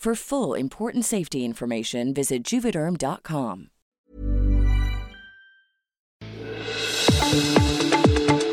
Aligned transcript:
For 0.00 0.14
full 0.14 0.54
important 0.54 1.04
safety 1.04 1.44
information, 1.44 2.14
visit 2.14 2.42
juvederm.com. 2.42 3.68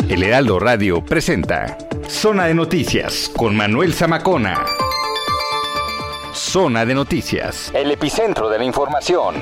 El 0.10 0.24
Heraldo 0.24 0.60
Radio 0.60 1.02
presenta 1.06 1.78
Zona 2.10 2.48
de 2.48 2.54
Noticias 2.54 3.32
con 3.34 3.56
Manuel 3.56 3.94
Zamacona. 3.94 4.66
Zona 6.34 6.86
de 6.86 6.94
Noticias, 6.94 7.72
el 7.74 7.92
epicentro 7.92 8.50
de 8.50 8.58
la 8.58 8.66
información. 8.66 9.36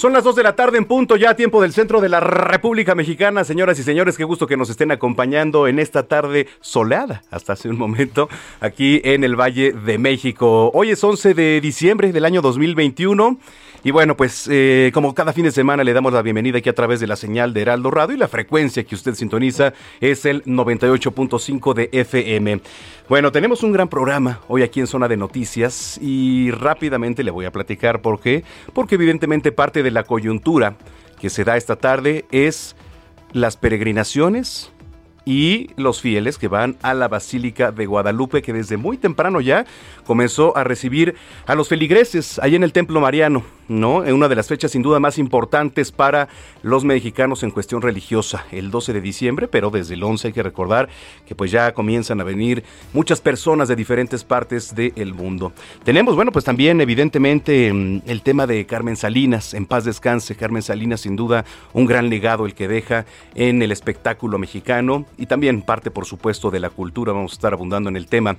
Son 0.00 0.14
las 0.14 0.24
2 0.24 0.34
de 0.34 0.42
la 0.42 0.56
tarde 0.56 0.78
en 0.78 0.86
punto, 0.86 1.16
ya 1.16 1.36
tiempo 1.36 1.60
del 1.60 1.74
centro 1.74 2.00
de 2.00 2.08
la 2.08 2.20
República 2.20 2.94
Mexicana. 2.94 3.44
Señoras 3.44 3.78
y 3.78 3.82
señores, 3.82 4.16
qué 4.16 4.24
gusto 4.24 4.46
que 4.46 4.56
nos 4.56 4.70
estén 4.70 4.90
acompañando 4.92 5.68
en 5.68 5.78
esta 5.78 6.04
tarde 6.04 6.48
soleada, 6.62 7.22
hasta 7.30 7.52
hace 7.52 7.68
un 7.68 7.76
momento, 7.76 8.30
aquí 8.60 9.02
en 9.04 9.24
el 9.24 9.38
Valle 9.38 9.72
de 9.72 9.98
México. 9.98 10.70
Hoy 10.72 10.92
es 10.92 11.04
11 11.04 11.34
de 11.34 11.60
diciembre 11.60 12.12
del 12.12 12.24
año 12.24 12.40
2021. 12.40 13.38
Y 13.82 13.92
bueno, 13.92 14.14
pues 14.14 14.46
eh, 14.50 14.90
como 14.92 15.14
cada 15.14 15.32
fin 15.32 15.44
de 15.44 15.50
semana 15.50 15.84
le 15.84 15.94
damos 15.94 16.12
la 16.12 16.20
bienvenida 16.20 16.58
aquí 16.58 16.68
a 16.68 16.74
través 16.74 17.00
de 17.00 17.06
la 17.06 17.16
señal 17.16 17.54
de 17.54 17.62
Heraldo 17.62 17.90
Radio 17.90 18.14
y 18.14 18.18
la 18.18 18.28
frecuencia 18.28 18.84
que 18.84 18.94
usted 18.94 19.14
sintoniza 19.14 19.72
es 20.00 20.26
el 20.26 20.44
98.5 20.44 21.72
de 21.72 21.88
FM. 21.90 22.60
Bueno, 23.08 23.32
tenemos 23.32 23.62
un 23.62 23.72
gran 23.72 23.88
programa 23.88 24.40
hoy 24.48 24.62
aquí 24.62 24.80
en 24.80 24.86
Zona 24.86 25.08
de 25.08 25.16
Noticias 25.16 25.98
y 26.02 26.50
rápidamente 26.50 27.24
le 27.24 27.30
voy 27.30 27.46
a 27.46 27.52
platicar 27.52 28.02
por 28.02 28.20
qué. 28.20 28.44
Porque 28.74 28.96
evidentemente 28.96 29.50
parte 29.50 29.82
de 29.82 29.90
la 29.90 30.04
coyuntura 30.04 30.76
que 31.18 31.30
se 31.30 31.44
da 31.44 31.56
esta 31.56 31.76
tarde 31.76 32.26
es 32.30 32.76
las 33.32 33.56
peregrinaciones 33.56 34.72
y 35.24 35.70
los 35.76 36.02
fieles 36.02 36.36
que 36.36 36.48
van 36.48 36.76
a 36.82 36.92
la 36.92 37.08
Basílica 37.08 37.72
de 37.72 37.86
Guadalupe, 37.86 38.42
que 38.42 38.52
desde 38.52 38.76
muy 38.76 38.98
temprano 38.98 39.40
ya 39.40 39.64
comenzó 40.04 40.54
a 40.54 40.64
recibir 40.64 41.14
a 41.46 41.54
los 41.54 41.68
feligreses 41.68 42.38
ahí 42.40 42.56
en 42.56 42.62
el 42.62 42.74
Templo 42.74 43.00
Mariano. 43.00 43.42
¿No? 43.70 44.04
En 44.04 44.14
una 44.14 44.28
de 44.28 44.34
las 44.34 44.48
fechas 44.48 44.72
sin 44.72 44.82
duda 44.82 44.98
más 44.98 45.16
importantes 45.16 45.92
para 45.92 46.28
los 46.62 46.84
mexicanos 46.84 47.42
en 47.44 47.52
cuestión 47.52 47.80
religiosa, 47.80 48.44
el 48.50 48.70
12 48.70 48.92
de 48.92 49.00
diciembre, 49.00 49.48
pero 49.48 49.70
desde 49.70 49.94
el 49.94 50.02
11 50.02 50.28
hay 50.28 50.32
que 50.32 50.42
recordar 50.42 50.88
que 51.24 51.36
pues 51.36 51.52
ya 51.52 51.72
comienzan 51.72 52.20
a 52.20 52.24
venir 52.24 52.64
muchas 52.92 53.20
personas 53.20 53.68
de 53.68 53.76
diferentes 53.76 54.24
partes 54.24 54.74
del 54.74 55.14
mundo. 55.14 55.52
Tenemos, 55.84 56.16
bueno, 56.16 56.32
pues 56.32 56.44
también 56.44 56.80
evidentemente 56.80 57.72
mm, 57.72 58.02
el 58.06 58.22
tema 58.22 58.46
de 58.46 58.66
Carmen 58.66 58.96
Salinas, 58.96 59.54
en 59.54 59.66
paz 59.66 59.84
descanse, 59.84 60.34
Carmen 60.34 60.62
Salinas 60.62 61.02
sin 61.02 61.14
duda 61.14 61.44
un 61.72 61.86
gran 61.86 62.10
legado 62.10 62.46
el 62.46 62.54
que 62.54 62.66
deja 62.66 63.06
en 63.36 63.62
el 63.62 63.70
espectáculo 63.70 64.36
mexicano 64.38 65.06
y 65.16 65.26
también 65.26 65.62
parte 65.62 65.92
por 65.92 66.06
supuesto 66.06 66.50
de 66.50 66.58
la 66.58 66.70
cultura, 66.70 67.12
vamos 67.12 67.32
a 67.32 67.34
estar 67.34 67.52
abundando 67.52 67.88
en 67.88 67.96
el 67.96 68.06
tema. 68.06 68.36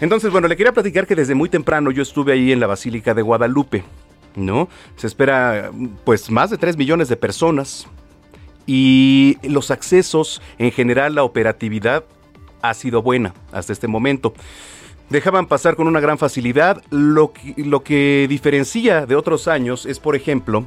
Entonces, 0.00 0.32
bueno, 0.32 0.48
le 0.48 0.56
quería 0.56 0.72
platicar 0.72 1.06
que 1.06 1.14
desde 1.14 1.34
muy 1.34 1.50
temprano 1.50 1.90
yo 1.90 2.02
estuve 2.02 2.32
ahí 2.32 2.52
en 2.52 2.60
la 2.60 2.66
Basílica 2.66 3.12
de 3.12 3.20
Guadalupe. 3.22 3.84
¿No? 4.36 4.68
Se 4.96 5.06
espera 5.06 5.70
pues 6.04 6.30
más 6.30 6.50
de 6.50 6.58
3 6.58 6.76
millones 6.76 7.08
de 7.08 7.16
personas 7.16 7.86
y 8.66 9.38
los 9.42 9.70
accesos, 9.70 10.40
en 10.58 10.70
general 10.70 11.14
la 11.14 11.24
operatividad 11.24 12.04
ha 12.62 12.74
sido 12.74 13.02
buena 13.02 13.34
hasta 13.50 13.72
este 13.72 13.88
momento. 13.88 14.34
Dejaban 15.10 15.46
pasar 15.46 15.76
con 15.76 15.88
una 15.88 16.00
gran 16.00 16.16
facilidad. 16.16 16.82
Lo 16.90 17.32
que, 17.32 17.54
lo 17.58 17.82
que 17.82 18.26
diferencia 18.28 19.04
de 19.04 19.16
otros 19.16 19.48
años 19.48 19.84
es, 19.84 19.98
por 19.98 20.16
ejemplo, 20.16 20.66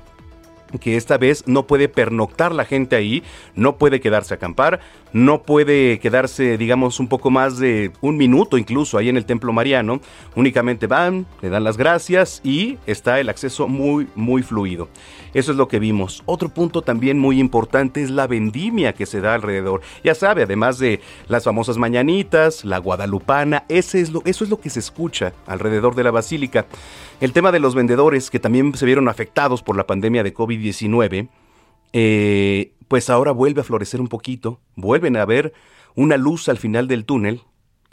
que 0.78 0.98
esta 0.98 1.18
vez 1.18 1.44
no 1.48 1.68
puede 1.68 1.90
pernoctar 1.90 2.54
la 2.54 2.66
gente 2.66 2.96
ahí, 2.96 3.24
no 3.56 3.78
puede 3.78 4.00
quedarse 4.00 4.34
a 4.34 4.38
acampar, 4.38 4.80
no 5.14 5.44
puede 5.44 6.00
quedarse, 6.00 6.58
digamos, 6.58 7.00
un 7.00 7.08
poco 7.08 7.32
más 7.32 7.58
de 7.58 7.92
un 8.02 8.18
minuto 8.18 8.58
incluso 8.58 8.98
ahí 8.98 9.10
en 9.10 9.18
el 9.18 9.26
Templo 9.26 9.54
Mariano. 9.54 10.02
Únicamente 10.36 10.88
van, 10.88 11.26
le 11.42 11.50
dan 11.50 11.64
las 11.64 11.78
gracias 11.78 12.42
y 12.44 12.78
está 12.86 13.20
el 13.20 13.30
acceso 13.30 13.68
muy, 13.68 14.08
muy 14.16 14.44
fluido. 14.44 14.90
Eso 15.34 15.52
es 15.52 15.58
lo 15.58 15.68
que 15.68 15.80
vimos. 15.80 16.24
Otro 16.26 16.50
punto 16.50 16.82
también 16.82 17.20
muy 17.20 17.40
importante 17.40 18.02
es 18.02 18.10
la 18.10 18.28
vendimia 18.28 18.94
que 18.94 19.06
se 19.06 19.22
da 19.22 19.36
alrededor. 19.36 19.82
Ya 20.04 20.16
sabe, 20.16 20.44
además 20.44 20.80
de 20.80 21.02
las 21.28 21.44
famosas 21.44 21.78
mañanitas, 21.78 22.66
la 22.66 22.78
guadalupana, 22.78 23.64
es 23.70 23.94
lo, 24.12 24.22
eso 24.26 24.44
es 24.44 24.50
lo 24.50 24.60
que 24.60 24.70
se 24.70 24.80
escucha 24.80 25.34
alrededor 25.46 25.96
de 25.96 26.04
la 26.04 26.12
basílica. 26.12 26.66
El 27.22 27.32
tema 27.32 27.52
de 27.52 27.60
los 27.60 27.76
vendedores 27.76 28.30
que 28.30 28.40
también 28.40 28.76
se 28.76 28.86
vieron 28.86 29.08
afectados 29.08 29.64
por 29.64 29.78
la 29.78 29.88
pandemia 29.88 30.24
de 30.24 30.34
COVID-19, 30.34 30.65
eh, 31.94 32.74
pues 32.88 33.10
ahora 33.10 33.32
vuelve 33.32 33.62
a 33.62 33.64
florecer 33.64 34.02
un 34.02 34.08
poquito, 34.08 34.60
vuelven 34.76 35.18
a 35.18 35.26
ver 35.26 35.54
una 35.96 36.18
luz 36.18 36.50
al 36.50 36.58
final 36.58 36.88
del 36.88 37.06
túnel 37.06 37.42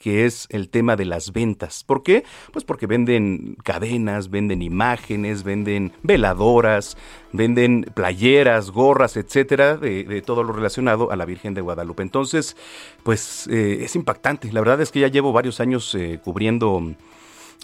que 0.02 0.26
es 0.26 0.48
el 0.50 0.68
tema 0.68 0.96
de 0.96 1.04
las 1.04 1.32
ventas. 1.32 1.84
¿Por 1.84 2.02
qué? 2.02 2.24
Pues 2.52 2.64
porque 2.64 2.88
venden 2.88 3.56
cadenas, 3.62 4.30
venden 4.30 4.60
imágenes, 4.60 5.44
venden 5.44 5.92
veladoras, 6.02 6.96
venden 7.32 7.86
playeras, 7.94 8.72
gorras, 8.72 9.16
etcétera, 9.16 9.76
de, 9.76 10.20
todo 10.26 10.42
lo 10.42 10.52
relacionado 10.52 11.12
a 11.12 11.16
la 11.16 11.24
Virgen 11.24 11.54
de 11.54 11.60
Guadalupe. 11.60 12.02
Entonces, 12.02 12.56
pues 13.04 13.46
eh, 13.46 13.84
es 13.84 13.94
impactante. 13.94 14.52
La 14.52 14.60
verdad 14.60 14.80
es 14.80 14.90
que 14.90 14.98
ya 14.98 15.06
llevo 15.06 15.32
varios 15.32 15.60
años 15.60 15.94
eh, 15.94 16.18
cubriendo 16.22 16.82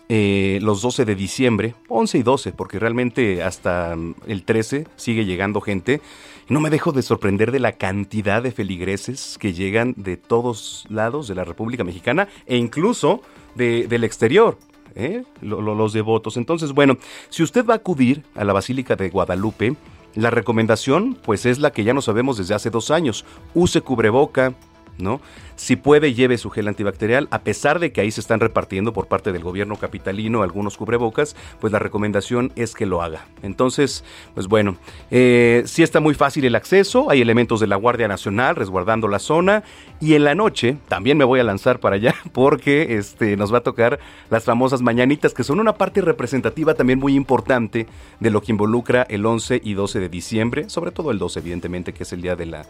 eh, 0.09 0.59
los 0.63 0.81
12 0.83 1.05
de 1.05 1.15
diciembre, 1.15 1.75
11 1.89 2.19
y 2.19 2.23
12, 2.23 2.53
porque 2.53 2.79
realmente 2.79 3.43
hasta 3.43 3.95
el 4.27 4.43
13 4.45 4.87
sigue 4.97 5.25
llegando 5.25 5.61
gente. 5.61 6.01
No 6.49 6.61
me 6.61 6.71
dejo 6.71 6.93
de 6.93 7.03
sorprender 7.03 7.53
de 7.53 7.61
la 7.61 7.73
cantidad 7.73 8.43
de 8.43 8.51
feligreses 8.51 9.37
que 9.39 9.53
llegan 9.53 9.95
de 9.97 10.17
todos 10.17 10.87
lados 10.89 11.29
de 11.29 11.35
la 11.35 11.45
República 11.45 11.85
Mexicana 11.85 12.29
e 12.47 12.57
incluso 12.57 13.21
del 13.55 14.05
exterior. 14.05 14.59
¿eh? 14.95 15.25
los 15.43 15.93
devotos. 15.93 16.37
Entonces, 16.37 16.73
bueno, 16.73 16.97
si 17.29 17.43
usted 17.43 17.67
va 17.67 17.75
a 17.75 17.77
acudir 17.77 18.25
a 18.35 18.45
la 18.45 18.53
Basílica 18.53 18.97
de 18.97 19.11
Guadalupe, 19.11 19.77
la 20.15 20.31
recomendación 20.31 21.17
pues 21.23 21.47
es 21.47 21.59
la 21.59 21.71
que 21.71 21.85
ya 21.85 21.95
no 21.95 22.03
sabemos 22.03 22.39
desde 22.39 22.55
hace 22.55 22.71
dos 22.71 22.91
años. 22.91 23.25
Use 23.55 23.81
cubreboca, 23.81 24.55
¿no? 24.99 25.21
Si 25.57 25.75
puede, 25.75 26.15
lleve 26.15 26.39
su 26.39 26.51
gel 26.51 26.69
antibacterial, 26.69 27.27
a 27.31 27.41
pesar 27.41 27.81
de 27.81 27.91
que 27.91 28.01
ahí 28.01 28.11
se 28.11 28.21
están 28.21 28.39
repartiendo 28.39 28.93
por 28.93 29.09
parte 29.09 29.33
del 29.33 29.43
gobierno 29.43 29.77
capitalino 29.77 30.43
algunos 30.43 30.77
cubrebocas, 30.77 31.35
pues 31.61 31.73
la 31.73 31.81
recomendación 31.81 32.53
es 32.55 32.75
que 32.75 32.87
lo 32.87 33.03
haga. 33.03 33.27
Entonces, 33.43 34.05
pues 34.35 34.47
bueno, 34.47 34.77
eh, 35.11 35.63
sí 35.67 35.83
está 35.83 35.99
muy 35.99 36.15
fácil 36.15 36.45
el 36.45 36.55
acceso, 36.55 37.11
hay 37.11 37.21
elementos 37.21 37.59
de 37.61 37.67
la 37.67 37.77
Guardia 37.77 38.07
Nacional 38.07 38.55
resguardando 38.55 39.09
la 39.09 39.19
zona 39.19 39.65
y 40.01 40.15
en 40.15 40.25
la 40.25 40.35
noche 40.35 40.77
también 40.89 41.19
me 41.19 41.25
voy 41.25 41.41
a 41.41 41.45
lanzar 41.45 41.81
para 41.81 41.97
allá 41.97 42.15
porque 42.33 42.97
este, 42.97 43.37
nos 43.37 43.53
va 43.53 43.59
a 43.59 43.63
tocar 43.63 43.99
las 44.31 44.45
famosas 44.45 44.83
mañanitas, 44.83 45.35
que 45.35 45.45
son 45.45 45.61
una 45.61 45.75
parte 45.75 46.01
representativa 46.01 46.75
también 46.75 46.99
muy 46.99 47.15
importante 47.15 47.87
de 48.21 48.31
lo 48.31 48.43
que 48.43 48.53
involucra 48.53 49.03
el 49.03 49.27
11 49.27 49.61
y 49.65 49.75
12 49.75 50.01
de 50.01 50.09
diciembre, 50.09 50.71
sobre 50.71 50.93
todo 50.93 51.11
el 51.11 51.19
12 51.19 51.41
evidentemente, 51.41 51.93
que 51.93 52.05
es 52.05 52.13
el 52.13 52.23
día 52.23 52.37
de 52.37 52.47
la 52.47 52.67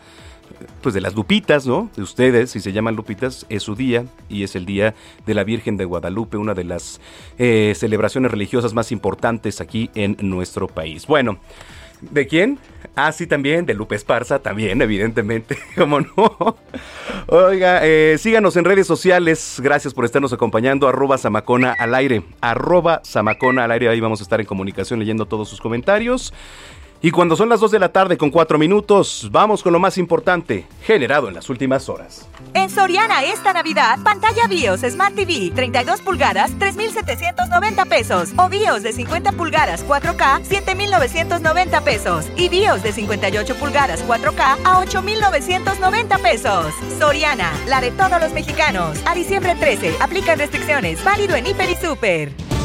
pues 0.82 0.94
de 0.94 1.00
las 1.00 1.14
Lupitas, 1.14 1.66
¿no? 1.66 1.90
De 1.96 2.02
ustedes, 2.02 2.50
si 2.50 2.60
se 2.60 2.72
llaman 2.72 2.96
Lupitas, 2.96 3.46
es 3.48 3.62
su 3.62 3.74
día 3.74 4.04
y 4.28 4.42
es 4.42 4.56
el 4.56 4.66
día 4.66 4.94
de 5.26 5.34
la 5.34 5.44
Virgen 5.44 5.76
de 5.76 5.84
Guadalupe, 5.84 6.36
una 6.36 6.54
de 6.54 6.64
las 6.64 7.00
eh, 7.38 7.74
celebraciones 7.76 8.30
religiosas 8.30 8.74
más 8.74 8.92
importantes 8.92 9.60
aquí 9.60 9.90
en 9.94 10.16
nuestro 10.20 10.68
país. 10.68 11.06
Bueno, 11.06 11.38
¿de 12.00 12.26
quién? 12.26 12.58
Ah, 12.94 13.12
sí, 13.12 13.26
también, 13.26 13.66
de 13.66 13.74
Lupe 13.74 13.94
Esparza, 13.94 14.40
también, 14.40 14.80
evidentemente, 14.82 15.58
¿cómo 15.76 16.00
no? 16.00 16.56
Oiga, 17.26 17.80
eh, 17.82 18.16
síganos 18.18 18.56
en 18.56 18.64
redes 18.64 18.86
sociales, 18.86 19.60
gracias 19.62 19.94
por 19.94 20.04
estarnos 20.04 20.32
acompañando, 20.32 20.88
arroba 20.88 21.18
Samacona 21.18 21.74
al 21.78 21.94
aire, 21.94 22.22
arroba 22.40 23.00
Samacona 23.04 23.64
al 23.64 23.72
aire, 23.72 23.88
ahí 23.88 24.00
vamos 24.00 24.20
a 24.20 24.22
estar 24.22 24.40
en 24.40 24.46
comunicación 24.46 24.98
leyendo 24.98 25.26
todos 25.26 25.48
sus 25.48 25.60
comentarios. 25.60 26.32
Y 27.00 27.12
cuando 27.12 27.36
son 27.36 27.48
las 27.48 27.60
2 27.60 27.70
de 27.70 27.78
la 27.78 27.92
tarde 27.92 28.18
con 28.18 28.30
4 28.30 28.58
minutos, 28.58 29.28
vamos 29.30 29.62
con 29.62 29.72
lo 29.72 29.78
más 29.78 29.98
importante, 29.98 30.66
generado 30.82 31.28
en 31.28 31.34
las 31.34 31.48
últimas 31.48 31.88
horas. 31.88 32.28
En 32.54 32.70
Soriana 32.70 33.22
esta 33.22 33.52
Navidad, 33.52 34.00
pantalla 34.02 34.48
BIOS 34.48 34.80
Smart 34.80 35.14
TV 35.14 35.52
32 35.54 36.00
pulgadas, 36.02 36.50
3,790 36.58 37.84
pesos. 37.84 38.30
O 38.36 38.48
BIOS 38.48 38.82
de 38.82 38.92
50 38.92 39.30
pulgadas 39.32 39.86
4K, 39.86 40.42
7,990 40.42 41.80
pesos. 41.82 42.26
Y 42.36 42.48
BIOS 42.48 42.82
de 42.82 42.92
58 42.92 43.54
pulgadas 43.54 44.04
4K 44.04 44.58
a 44.64 44.80
8,990 44.80 46.18
pesos. 46.18 46.74
Soriana, 46.98 47.52
la 47.68 47.80
de 47.80 47.92
todos 47.92 48.20
los 48.20 48.32
mexicanos. 48.32 48.98
A 49.06 49.14
diciembre 49.14 49.54
13, 49.54 49.98
aplican 50.00 50.38
restricciones. 50.38 51.04
Válido 51.04 51.36
en 51.36 51.46
Hiper 51.46 51.70
y 51.70 51.76
Super. 51.76 52.57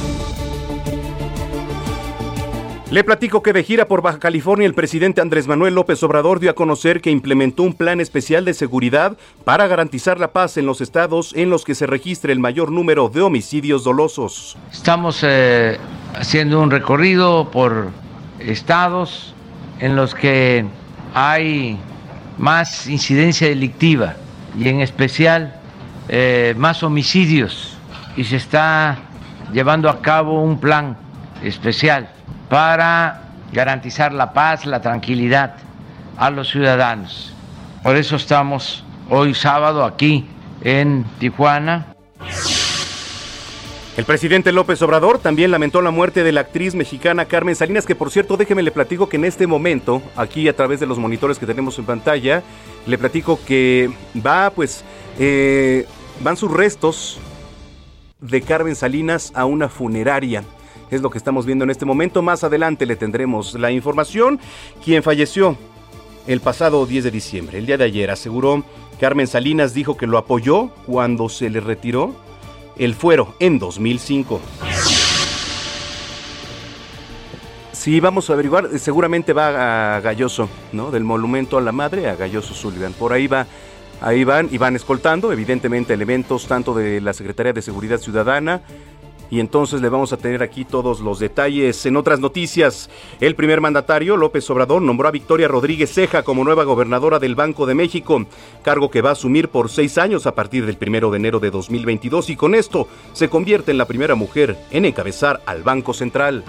Le 2.93 3.03
platico 3.03 3.41
que 3.41 3.53
de 3.53 3.63
gira 3.63 3.87
por 3.87 4.03
Baja 4.03 4.19
California 4.19 4.67
el 4.67 4.75
presidente 4.75 5.19
Andrés 5.19 5.47
Manuel 5.47 5.73
López 5.73 6.03
Obrador 6.03 6.39
dio 6.39 6.51
a 6.51 6.53
conocer 6.53 7.01
que 7.01 7.09
implementó 7.09 7.63
un 7.63 7.73
plan 7.73 7.99
especial 7.99 8.45
de 8.45 8.53
seguridad 8.53 9.17
para 9.43 9.65
garantizar 9.65 10.19
la 10.19 10.31
paz 10.31 10.57
en 10.57 10.67
los 10.67 10.79
estados 10.79 11.33
en 11.35 11.49
los 11.49 11.63
que 11.63 11.73
se 11.73 11.87
registre 11.87 12.31
el 12.31 12.39
mayor 12.39 12.71
número 12.71 13.09
de 13.09 13.23
homicidios 13.23 13.83
dolosos. 13.83 14.57
Estamos 14.71 15.21
eh, 15.23 15.79
haciendo 16.13 16.61
un 16.61 16.69
recorrido 16.69 17.49
por 17.49 17.89
estados 18.37 19.33
en 19.79 19.95
los 19.95 20.13
que 20.13 20.63
hay 21.15 21.79
más 22.37 22.85
incidencia 22.85 23.47
delictiva 23.47 24.17
y 24.55 24.69
en 24.69 24.81
especial 24.81 25.59
eh, 26.09 26.53
más 26.59 26.83
homicidios 26.83 27.75
y 28.15 28.23
se 28.25 28.35
está 28.35 28.99
llevando 29.51 29.89
a 29.89 29.99
cabo 29.99 30.43
un 30.43 30.59
plan 30.59 30.95
especial 31.41 32.07
para 32.53 33.31
garantizar 33.51 34.13
la 34.13 34.31
paz, 34.31 34.67
la 34.67 34.79
tranquilidad 34.79 35.55
a 36.17 36.29
los 36.29 36.51
ciudadanos. 36.51 37.33
Por 37.81 37.95
eso 37.95 38.15
estamos 38.15 38.83
hoy 39.09 39.33
sábado 39.33 39.83
aquí 39.83 40.27
en 40.61 41.03
Tijuana. 41.17 41.95
El 43.97 44.05
presidente 44.05 44.51
López 44.51 44.79
Obrador 44.83 45.17
también 45.17 45.49
lamentó 45.49 45.81
la 45.81 45.89
muerte 45.89 46.23
de 46.23 46.31
la 46.31 46.41
actriz 46.41 46.75
mexicana 46.75 47.25
Carmen 47.25 47.55
Salinas, 47.55 47.87
que 47.87 47.95
por 47.95 48.11
cierto, 48.11 48.37
déjeme 48.37 48.61
le 48.61 48.69
platico 48.69 49.09
que 49.09 49.17
en 49.17 49.25
este 49.25 49.47
momento, 49.47 50.03
aquí 50.15 50.47
a 50.47 50.55
través 50.55 50.79
de 50.79 50.85
los 50.85 50.99
monitores 50.99 51.39
que 51.39 51.47
tenemos 51.47 51.79
en 51.79 51.85
pantalla, 51.85 52.43
le 52.85 52.99
platico 52.99 53.39
que 53.47 53.91
va, 54.23 54.51
pues, 54.51 54.83
eh, 55.17 55.87
van 56.21 56.37
sus 56.37 56.51
restos 56.51 57.19
de 58.21 58.43
Carmen 58.43 58.75
Salinas 58.75 59.31
a 59.33 59.45
una 59.45 59.69
funeraria 59.69 60.43
es 60.89 61.01
lo 61.01 61.09
que 61.09 61.17
estamos 61.17 61.45
viendo 61.45 61.63
en 61.63 61.69
este 61.69 61.85
momento. 61.85 62.21
Más 62.21 62.43
adelante 62.43 62.85
le 62.85 62.95
tendremos 62.95 63.53
la 63.55 63.71
información. 63.71 64.39
Quien 64.83 65.03
falleció 65.03 65.57
el 66.27 66.39
pasado 66.39 66.85
10 66.85 67.03
de 67.05 67.11
diciembre, 67.11 67.57
el 67.57 67.65
día 67.65 67.77
de 67.77 67.85
ayer, 67.85 68.09
aseguró 68.09 68.63
Carmen 68.99 69.27
Salinas 69.27 69.73
dijo 69.73 69.97
que 69.97 70.07
lo 70.07 70.17
apoyó 70.17 70.69
cuando 70.85 71.27
se 71.29 71.49
le 71.49 71.59
retiró 71.59 72.13
el 72.77 72.95
fuero 72.95 73.35
en 73.39 73.59
2005. 73.59 74.39
Sí, 77.71 77.99
vamos 77.99 78.29
a 78.29 78.33
averiguar, 78.33 78.79
seguramente 78.79 79.33
va 79.33 79.97
a 79.97 79.99
Galloso, 79.99 80.47
¿no? 80.71 80.89
Del 80.89 81.03
monumento 81.03 81.57
a 81.57 81.61
la 81.61 81.73
madre 81.73 82.07
a 82.07 82.15
Galloso 82.15 82.53
Sullivan. 82.53 82.93
Por 82.93 83.11
ahí 83.11 83.27
va, 83.27 83.45
ahí 83.99 84.23
van 84.23 84.47
y 84.51 84.57
van 84.57 84.77
escoltando, 84.77 85.33
evidentemente, 85.33 85.93
elementos 85.93 86.47
tanto 86.47 86.73
de 86.73 87.01
la 87.01 87.11
Secretaría 87.11 87.51
de 87.51 87.61
Seguridad 87.61 87.97
Ciudadana, 87.97 88.61
y 89.33 89.39
entonces 89.39 89.81
le 89.81 89.89
vamos 89.89 90.13
a 90.13 90.17
tener 90.17 90.43
aquí 90.43 90.63
todos 90.63 90.99
los 90.99 91.17
detalles. 91.17 91.87
En 91.87 91.97
otras 91.97 92.19
noticias, 92.19 92.87
el 93.19 93.33
primer 93.33 93.61
mandatario, 93.61 94.15
López 94.15 94.47
Obrador, 94.51 94.83
nombró 94.83 95.07
a 95.07 95.11
Victoria 95.11 95.47
Rodríguez 95.47 95.91
Ceja 95.91 96.21
como 96.21 96.43
nueva 96.43 96.65
gobernadora 96.65 97.17
del 97.17 97.33
Banco 97.33 97.65
de 97.65 97.73
México, 97.73 98.27
cargo 98.61 98.91
que 98.91 99.01
va 99.01 99.09
a 99.09 99.13
asumir 99.13 99.49
por 99.49 99.71
seis 99.71 99.97
años 99.97 100.27
a 100.27 100.35
partir 100.35 100.67
del 100.67 100.77
primero 100.77 101.09
de 101.09 101.17
enero 101.17 101.39
de 101.39 101.49
2022 101.49 102.29
y 102.29 102.35
con 102.35 102.53
esto 102.53 102.87
se 103.13 103.27
convierte 103.27 103.71
en 103.71 103.79
la 103.79 103.87
primera 103.87 104.13
mujer 104.13 104.55
en 104.69 104.85
encabezar 104.85 105.41
al 105.47 105.63
Banco 105.63 105.95
Central. 105.95 106.43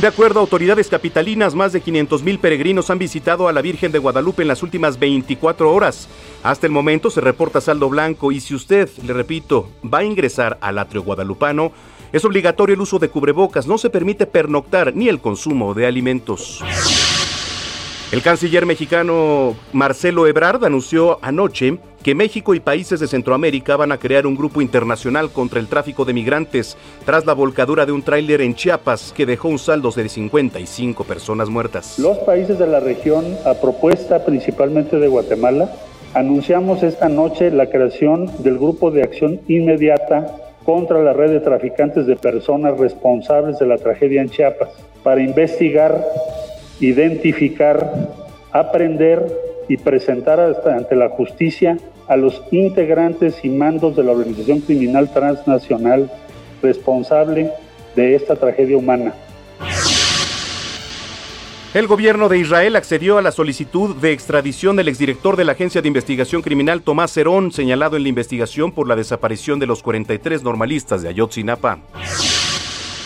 De 0.00 0.06
acuerdo 0.06 0.40
a 0.40 0.42
autoridades 0.42 0.88
capitalinas, 0.88 1.54
más 1.54 1.72
de 1.72 1.80
500 1.80 2.22
mil 2.22 2.38
peregrinos 2.38 2.90
han 2.90 2.98
visitado 2.98 3.48
a 3.48 3.52
la 3.52 3.62
Virgen 3.62 3.92
de 3.92 3.98
Guadalupe 3.98 4.42
en 4.42 4.48
las 4.48 4.62
últimas 4.62 4.98
24 4.98 5.72
horas. 5.72 6.06
Hasta 6.42 6.66
el 6.66 6.72
momento 6.72 7.08
se 7.08 7.22
reporta 7.22 7.62
saldo 7.62 7.88
blanco 7.88 8.30
y 8.30 8.40
si 8.40 8.54
usted, 8.54 8.90
le 9.06 9.14
repito, 9.14 9.70
va 9.82 9.98
a 9.98 10.04
ingresar 10.04 10.58
al 10.60 10.78
atrio 10.78 11.02
guadalupano, 11.02 11.72
es 12.12 12.26
obligatorio 12.26 12.74
el 12.74 12.80
uso 12.82 12.98
de 12.98 13.08
cubrebocas, 13.08 13.66
no 13.66 13.78
se 13.78 13.88
permite 13.88 14.26
pernoctar 14.26 14.94
ni 14.94 15.08
el 15.08 15.18
consumo 15.20 15.72
de 15.72 15.86
alimentos. 15.86 16.62
El 18.12 18.20
canciller 18.20 18.66
mexicano 18.66 19.56
Marcelo 19.72 20.26
Ebrard 20.26 20.62
anunció 20.66 21.18
anoche 21.22 21.78
que 22.06 22.14
México 22.14 22.54
y 22.54 22.60
países 22.60 23.00
de 23.00 23.08
Centroamérica 23.08 23.76
van 23.76 23.90
a 23.90 23.98
crear 23.98 24.28
un 24.28 24.36
grupo 24.36 24.62
internacional 24.62 25.30
contra 25.30 25.58
el 25.58 25.66
tráfico 25.66 26.04
de 26.04 26.12
migrantes 26.12 26.76
tras 27.04 27.26
la 27.26 27.32
volcadura 27.32 27.84
de 27.84 27.90
un 27.90 28.02
tráiler 28.02 28.42
en 28.42 28.54
Chiapas 28.54 29.12
que 29.12 29.26
dejó 29.26 29.48
un 29.48 29.58
saldo 29.58 29.90
de 29.90 30.08
55 30.08 31.02
personas 31.02 31.48
muertas. 31.48 31.98
Los 31.98 32.18
países 32.18 32.60
de 32.60 32.68
la 32.68 32.78
región, 32.78 33.24
a 33.44 33.54
propuesta 33.54 34.24
principalmente 34.24 35.00
de 35.00 35.08
Guatemala, 35.08 35.68
anunciamos 36.14 36.84
esta 36.84 37.08
noche 37.08 37.50
la 37.50 37.70
creación 37.70 38.30
del 38.38 38.56
grupo 38.56 38.92
de 38.92 39.02
acción 39.02 39.40
inmediata 39.48 40.32
contra 40.64 41.02
la 41.02 41.12
red 41.12 41.32
de 41.32 41.40
traficantes 41.40 42.06
de 42.06 42.14
personas 42.14 42.78
responsables 42.78 43.58
de 43.58 43.66
la 43.66 43.78
tragedia 43.78 44.22
en 44.22 44.30
Chiapas 44.30 44.68
para 45.02 45.20
investigar 45.20 46.04
identificar, 46.78 47.92
aprender 48.52 49.26
y 49.68 49.76
presentar 49.76 50.38
ante 50.38 50.94
la 50.94 51.08
justicia 51.08 51.76
a 52.08 52.16
los 52.16 52.42
integrantes 52.50 53.44
y 53.44 53.48
mandos 53.48 53.96
de 53.96 54.04
la 54.04 54.12
organización 54.12 54.60
criminal 54.60 55.12
transnacional 55.12 56.10
responsable 56.62 57.50
de 57.94 58.14
esta 58.14 58.36
tragedia 58.36 58.76
humana. 58.76 59.14
El 61.74 61.88
gobierno 61.88 62.30
de 62.30 62.38
Israel 62.38 62.74
accedió 62.74 63.18
a 63.18 63.22
la 63.22 63.32
solicitud 63.32 63.96
de 63.96 64.12
extradición 64.12 64.76
del 64.76 64.88
exdirector 64.88 65.36
de 65.36 65.44
la 65.44 65.52
Agencia 65.52 65.82
de 65.82 65.88
Investigación 65.88 66.40
Criminal 66.40 66.80
Tomás 66.80 67.12
Cerón, 67.12 67.52
señalado 67.52 67.96
en 67.96 68.04
la 68.04 68.08
investigación 68.08 68.72
por 68.72 68.88
la 68.88 68.96
desaparición 68.96 69.58
de 69.58 69.66
los 69.66 69.82
43 69.82 70.42
normalistas 70.42 71.02
de 71.02 71.10
Ayotzinapa. 71.10 71.80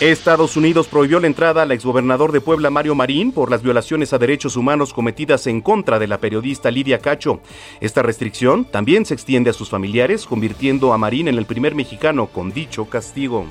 Estados 0.00 0.56
Unidos 0.56 0.88
prohibió 0.88 1.20
la 1.20 1.26
entrada 1.26 1.60
al 1.60 1.72
exgobernador 1.72 2.32
de 2.32 2.40
Puebla, 2.40 2.70
Mario 2.70 2.94
Marín, 2.94 3.32
por 3.32 3.50
las 3.50 3.62
violaciones 3.62 4.14
a 4.14 4.18
derechos 4.18 4.56
humanos 4.56 4.94
cometidas 4.94 5.46
en 5.46 5.60
contra 5.60 5.98
de 5.98 6.06
la 6.06 6.16
periodista 6.16 6.70
Lidia 6.70 7.00
Cacho. 7.00 7.40
Esta 7.82 8.00
restricción 8.00 8.64
también 8.64 9.04
se 9.04 9.12
extiende 9.12 9.50
a 9.50 9.52
sus 9.52 9.68
familiares, 9.68 10.24
convirtiendo 10.24 10.94
a 10.94 10.98
Marín 10.98 11.28
en 11.28 11.36
el 11.36 11.44
primer 11.44 11.74
mexicano 11.74 12.28
con 12.28 12.50
dicho 12.50 12.86
castigo. 12.86 13.44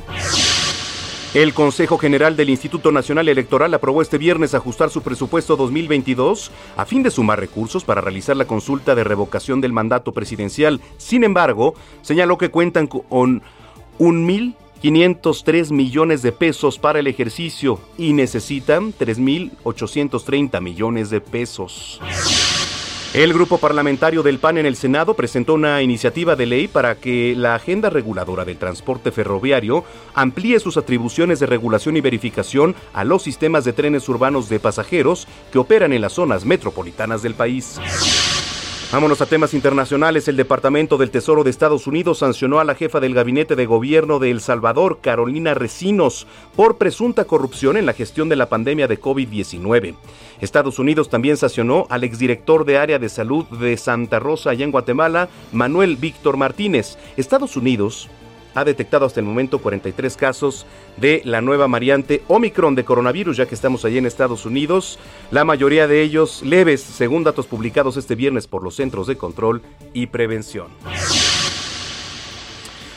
El 1.36 1.54
Consejo 1.54 2.00
General 2.00 2.36
del 2.36 2.50
Instituto 2.50 2.92
Nacional 2.92 3.30
Electoral 3.30 3.72
aprobó 3.76 4.02
este 4.02 4.18
viernes 4.18 4.56
ajustar 4.56 4.90
su 4.90 5.04
presupuesto 5.04 5.56
2022 5.56 6.52
a 6.78 6.86
fin 6.86 7.04
de 7.04 7.12
sumar 7.12 7.40
recursos 7.40 7.84
para 7.84 8.02
realizar 8.02 8.36
la 8.36 8.46
consulta 8.46 8.96
de 8.96 9.04
revocación 9.04 9.62
del 9.62 9.72
mandato 9.72 10.14
presidencial. 10.14 10.82
Sin 10.98 11.24
embargo, 11.24 11.76
señaló 12.02 12.40
que 12.40 12.50
cuentan 12.50 12.88
con 12.88 13.44
un 14.00 14.26
mil 14.26 14.56
503 14.82 15.72
millones 15.72 16.22
de 16.22 16.32
pesos 16.32 16.80
para 16.80 17.00
el 17.00 17.08
ejercicio 17.08 17.80
y 17.98 18.14
necesitan 18.14 18.94
3.830 18.94 20.62
millones 20.62 21.10
de 21.10 21.22
pesos. 21.22 22.00
El 23.14 23.34
grupo 23.34 23.58
parlamentario 23.58 24.22
del 24.22 24.38
PAN 24.38 24.60
en 24.60 24.68
el 24.68 24.76
Senado 24.76 25.16
presentó 25.16 25.56
una 25.56 25.82
iniciativa 25.82 26.36
de 26.36 26.46
ley 26.46 26.68
para 26.68 26.94
que 26.94 27.34
la 27.36 27.56
agenda 27.56 27.90
reguladora 27.90 28.46
del 28.46 28.58
transporte 28.58 29.12
ferroviario 29.12 29.84
amplíe 30.14 30.60
sus 30.60 30.78
atribuciones 30.78 31.40
de 31.40 31.48
regulación 31.48 31.98
y 31.98 32.02
verificación 32.02 32.76
a 32.94 33.04
los 33.04 33.24
sistemas 33.24 33.66
de 33.66 33.74
trenes 33.74 34.08
urbanos 34.10 34.48
de 34.48 34.60
pasajeros 34.60 35.28
que 35.52 35.58
operan 35.58 35.92
en 35.92 36.02
las 36.02 36.14
zonas 36.14 36.46
metropolitanas 36.46 37.24
del 37.24 37.34
país. 37.34 37.80
Vámonos 38.92 39.22
a 39.22 39.28
temas 39.28 39.54
internacionales. 39.54 40.28
El 40.28 40.36
Departamento 40.36 40.98
del 40.98 41.12
Tesoro 41.12 41.44
de 41.44 41.52
Estados 41.52 41.86
Unidos 41.86 42.18
sancionó 42.18 42.60
a 42.60 42.64
la 42.64 42.74
jefa 42.74 43.00
del 43.00 43.14
gabinete 43.14 43.56
de 43.56 43.68
gobierno 43.68 44.18
de 44.18 44.32
El 44.32 44.42
Salvador, 44.42 44.98
Carolina 45.00 45.54
Recinos, 45.54 46.26
por 46.56 46.78
presunta 46.80 47.26
corrupción 47.26 47.78
en 47.78 47.86
la 47.86 47.94
gestión 47.94 48.30
de 48.30 48.36
la 48.36 48.50
pandemia 48.50 48.88
de 48.88 49.00
COVID-19. 49.00 49.94
Estados 50.42 50.80
Unidos 50.80 51.08
también 51.08 51.38
sancionó 51.38 51.86
al 51.92 52.04
exdirector 52.04 52.66
de 52.66 52.80
área 52.80 52.98
de 52.98 53.10
salud 53.10 53.46
de 53.60 53.78
Santa 53.78 54.18
Rosa, 54.18 54.50
allá 54.50 54.66
en 54.66 54.72
Guatemala, 54.72 55.30
Manuel 55.52 55.96
Víctor 55.96 56.38
Martínez. 56.38 56.98
Estados 57.16 57.58
Unidos 57.58 58.10
ha 58.56 58.64
detectado 58.64 59.06
hasta 59.06 59.20
el 59.20 59.26
momento 59.26 59.60
43 59.60 60.16
casos 60.18 60.66
de 60.98 61.22
la 61.26 61.42
nueva 61.42 61.68
variante 61.68 62.24
Omicron 62.28 62.76
de 62.76 62.86
coronavirus, 62.86 63.38
ya 63.38 63.46
que 63.46 63.56
estamos 63.56 63.86
allí 63.86 63.98
en 63.98 64.06
Estados 64.06 64.46
Unidos. 64.46 65.00
La 65.32 65.44
mayoría 65.44 65.88
de 65.88 66.02
ellos 66.02 66.42
leves, 66.44 66.82
según 66.82 67.24
datos 67.24 67.48
publicados 67.48 67.98
este 67.98 68.16
viernes 68.16 68.48
por 68.48 68.64
los 68.64 68.76
Centros 68.76 69.08
de 69.08 69.18
Control 69.18 69.62
y 69.94 70.08
Prevención. 70.08 70.68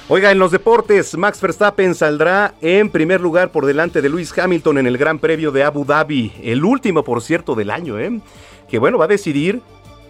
Oiga, 0.09 0.31
en 0.31 0.39
los 0.39 0.51
deportes, 0.51 1.17
Max 1.17 1.41
Verstappen 1.41 1.95
saldrá 1.95 2.55
en 2.61 2.91
primer 2.91 3.21
lugar 3.21 3.51
por 3.51 3.65
delante 3.65 4.03
de 4.03 4.09
Luis 4.09 4.37
Hamilton 4.37 4.79
en 4.79 4.87
el 4.87 4.99
Gran 4.99 5.19
Premio 5.19 5.53
de 5.53 5.63
Abu 5.63 5.85
Dhabi, 5.85 6.33
el 6.43 6.65
último, 6.65 7.05
por 7.05 7.23
cierto, 7.23 7.55
del 7.55 7.71
año, 7.71 7.99
¿eh? 7.99 8.21
que 8.69 8.79
bueno, 8.79 8.99
va 8.99 9.05
a 9.05 9.09
decidir 9.09 9.63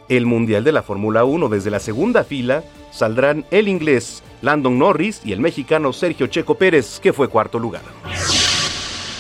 el 0.09 0.27
Mundial 0.27 0.65
de 0.65 0.73
la 0.73 0.83
Fórmula 0.83 1.25
1. 1.25 1.49
Desde 1.49 1.71
la 1.71 1.81
segunda 1.81 2.25
fila 2.25 2.65
saldrán 2.93 3.45
el 3.51 3.69
inglés 3.69 4.23
Landon 4.43 4.79
Norris 4.79 5.21
y 5.25 5.33
el 5.33 5.41
mexicano 5.41 5.93
Sergio 5.93 6.27
Checo 6.27 6.57
Pérez, 6.57 7.01
que 7.01 7.13
fue 7.13 7.29
cuarto 7.29 7.59
lugar. 7.59 7.83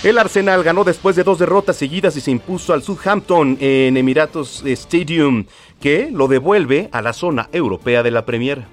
El 0.03 0.19
Arsenal 0.19 0.65
ganó 0.65 0.83
después 0.83 1.15
de 1.15 1.23
dos 1.23 1.39
derrotas 1.39 1.77
seguidas 1.77 2.17
y 2.17 2.21
se 2.21 2.33
impuso 2.33 2.73
al 2.73 2.83
Southampton 2.83 3.57
en 3.61 3.97
Emiratos 3.97 4.65
Stadium, 4.67 5.47
que 5.81 6.11
lo 6.13 6.27
devuelve 6.27 6.89
a 6.91 7.01
la 7.03 7.13
zona 7.13 7.49
europea 7.53 8.03
de 8.03 8.11
la 8.11 8.27
Premier. 8.27 8.65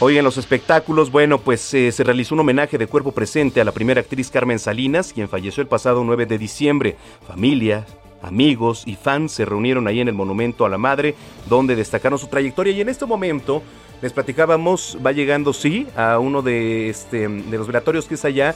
Hoy 0.00 0.16
en 0.16 0.22
los 0.22 0.38
espectáculos, 0.38 1.10
bueno, 1.10 1.38
pues 1.38 1.74
eh, 1.74 1.90
se 1.90 2.04
realizó 2.04 2.36
un 2.36 2.42
homenaje 2.42 2.78
de 2.78 2.86
cuerpo 2.86 3.10
presente 3.10 3.60
a 3.60 3.64
la 3.64 3.72
primera 3.72 4.00
actriz 4.00 4.30
Carmen 4.30 4.60
Salinas, 4.60 5.12
quien 5.12 5.28
falleció 5.28 5.60
el 5.60 5.66
pasado 5.66 6.04
9 6.04 6.26
de 6.26 6.38
diciembre. 6.38 6.96
Familia, 7.26 7.84
amigos 8.22 8.82
y 8.86 8.96
fans 8.96 9.32
se 9.32 9.44
reunieron 9.44 9.86
ahí 9.86 10.00
en 10.00 10.08
el 10.08 10.14
Monumento 10.14 10.64
a 10.64 10.68
la 10.68 10.78
Madre, 10.78 11.14
donde 11.48 11.76
destacaron 11.76 12.18
su 12.18 12.26
trayectoria 12.26 12.72
y 12.72 12.80
en 12.80 12.88
este 12.88 13.06
momento 13.06 13.62
les 14.02 14.12
platicábamos, 14.12 14.98
va 15.04 15.12
llegando, 15.12 15.52
sí, 15.52 15.86
a 15.96 16.18
uno 16.18 16.42
de, 16.42 16.88
este, 16.88 17.28
de 17.28 17.58
los 17.58 17.66
velatorios 17.66 18.06
que 18.06 18.14
es 18.14 18.24
allá 18.24 18.54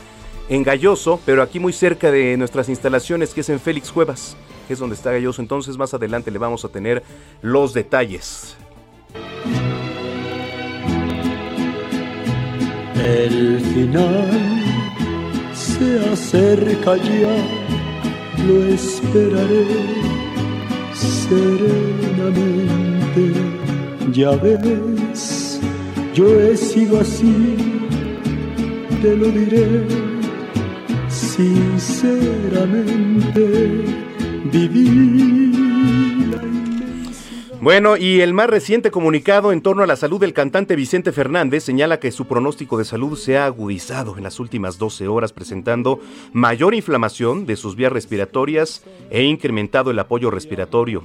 en 0.48 0.62
Galloso, 0.62 1.20
pero 1.24 1.42
aquí 1.42 1.58
muy 1.58 1.72
cerca 1.72 2.10
de 2.10 2.36
nuestras 2.36 2.68
instalaciones, 2.68 3.32
que 3.34 3.40
es 3.40 3.48
en 3.48 3.60
Félix 3.60 3.90
Cuevas, 3.90 4.36
que 4.66 4.74
es 4.74 4.78
donde 4.78 4.94
está 4.94 5.10
Galloso. 5.12 5.42
Entonces 5.42 5.76
más 5.76 5.94
adelante 5.94 6.30
le 6.30 6.38
vamos 6.38 6.64
a 6.64 6.68
tener 6.68 7.02
los 7.40 7.74
detalles. 7.74 8.56
El 13.04 13.60
final 13.60 14.62
se 15.54 15.98
acerca 16.12 16.96
ya, 16.96 17.81
lo 18.46 18.64
esperaré 18.64 19.66
serenamente. 20.94 23.32
Ya 24.12 24.30
ves, 24.32 25.60
yo 26.14 26.40
he 26.40 26.56
sido 26.56 27.00
así, 27.00 27.56
te 29.00 29.16
lo 29.16 29.26
diré 29.26 29.86
sinceramente, 31.08 33.84
viví 34.52 35.52
bueno, 37.62 37.96
y 37.96 38.22
el 38.22 38.34
más 38.34 38.50
reciente 38.50 38.90
comunicado 38.90 39.52
en 39.52 39.62
torno 39.62 39.84
a 39.84 39.86
la 39.86 39.94
salud 39.94 40.18
del 40.18 40.32
cantante 40.32 40.74
Vicente 40.74 41.12
Fernández 41.12 41.62
señala 41.62 42.00
que 42.00 42.10
su 42.10 42.26
pronóstico 42.26 42.76
de 42.76 42.84
salud 42.84 43.16
se 43.16 43.38
ha 43.38 43.46
agudizado 43.46 44.16
en 44.16 44.24
las 44.24 44.40
últimas 44.40 44.78
12 44.78 45.06
horas, 45.06 45.32
presentando 45.32 46.00
mayor 46.32 46.74
inflamación 46.74 47.46
de 47.46 47.54
sus 47.54 47.76
vías 47.76 47.92
respiratorias 47.92 48.82
e 49.10 49.22
incrementado 49.22 49.92
el 49.92 49.98
apoyo 50.00 50.28
respiratorio. 50.32 51.04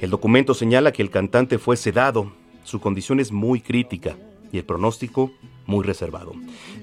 El 0.00 0.10
documento 0.10 0.54
señala 0.54 0.92
que 0.92 1.02
el 1.02 1.10
cantante 1.10 1.58
fue 1.58 1.76
sedado, 1.76 2.30
su 2.62 2.78
condición 2.78 3.18
es 3.18 3.32
muy 3.32 3.60
crítica 3.60 4.16
y 4.52 4.58
el 4.58 4.64
pronóstico 4.64 5.32
muy 5.66 5.84
reservado. 5.84 6.32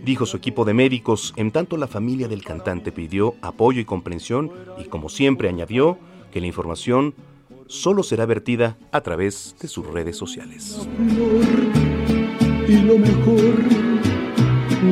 Dijo 0.03 0.25
su 0.25 0.35
equipo 0.35 0.65
de 0.65 0.73
médicos, 0.73 1.33
en 1.37 1.51
tanto 1.51 1.77
la 1.77 1.87
familia 1.87 2.27
del 2.27 2.43
cantante 2.43 2.91
pidió 2.91 3.35
apoyo 3.41 3.79
y 3.79 3.85
comprensión 3.85 4.51
y 4.77 4.89
como 4.89 5.07
siempre 5.07 5.47
añadió 5.47 5.97
que 6.33 6.41
la 6.41 6.47
información 6.47 7.13
solo 7.69 8.03
será 8.03 8.25
vertida 8.25 8.77
a 8.91 8.99
través 9.01 9.55
de 9.61 9.67
sus 9.69 9.87
redes 9.87 10.17
sociales. 10.17 10.85
Y 12.67 12.77
lo 12.81 12.97
mejor 12.97 13.63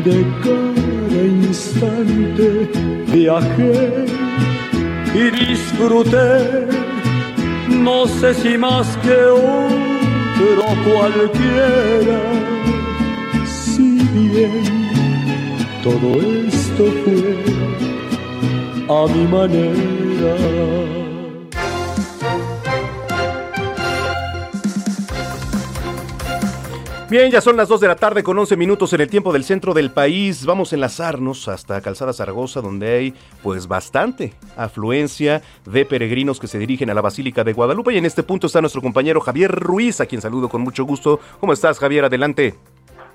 de 0.05 0.25
cada 0.43 1.21
instante 1.25 2.69
viajé 3.11 4.05
y 5.13 5.45
disfruté 5.45 6.67
no 7.69 8.05
sé 8.05 8.33
si 8.33 8.57
más 8.57 8.97
que 8.97 9.15
otro 9.15 10.63
cualquiera. 10.85 12.21
Si 13.45 13.99
bien 14.13 14.89
todo 15.83 16.19
esto 16.47 16.85
fue 17.03 17.43
a 18.89 19.07
mi 19.13 19.27
manera. 19.27 20.86
Bien, 27.09 27.31
ya 27.31 27.39
son 27.39 27.55
las 27.55 27.69
2 27.69 27.79
de 27.79 27.87
la 27.87 27.95
tarde 27.95 28.21
con 28.21 28.37
11 28.37 28.57
minutos 28.57 28.91
en 28.91 28.99
el 28.99 29.09
tiempo 29.09 29.31
del 29.31 29.45
centro 29.45 29.73
del 29.73 29.91
país. 29.91 30.45
Vamos 30.45 30.73
a 30.73 30.75
enlazarnos 30.75 31.47
hasta 31.47 31.79
Calzada 31.79 32.11
Zaragoza, 32.11 32.59
donde 32.59 32.89
hay 32.89 33.13
pues 33.41 33.69
bastante 33.69 34.33
afluencia 34.57 35.41
de 35.63 35.85
peregrinos 35.85 36.37
que 36.37 36.47
se 36.47 36.59
dirigen 36.59 36.89
a 36.89 36.93
la 36.93 36.99
Basílica 36.99 37.45
de 37.45 37.53
Guadalupe. 37.53 37.93
Y 37.93 37.97
en 37.97 38.05
este 38.05 38.23
punto 38.23 38.47
está 38.47 38.59
nuestro 38.59 38.81
compañero 38.81 39.21
Javier 39.21 39.51
Ruiz, 39.51 40.01
a 40.01 40.05
quien 40.05 40.19
saludo 40.19 40.49
con 40.49 40.59
mucho 40.59 40.83
gusto. 40.83 41.21
¿Cómo 41.39 41.53
estás, 41.53 41.79
Javier? 41.79 42.03
Adelante. 42.03 42.55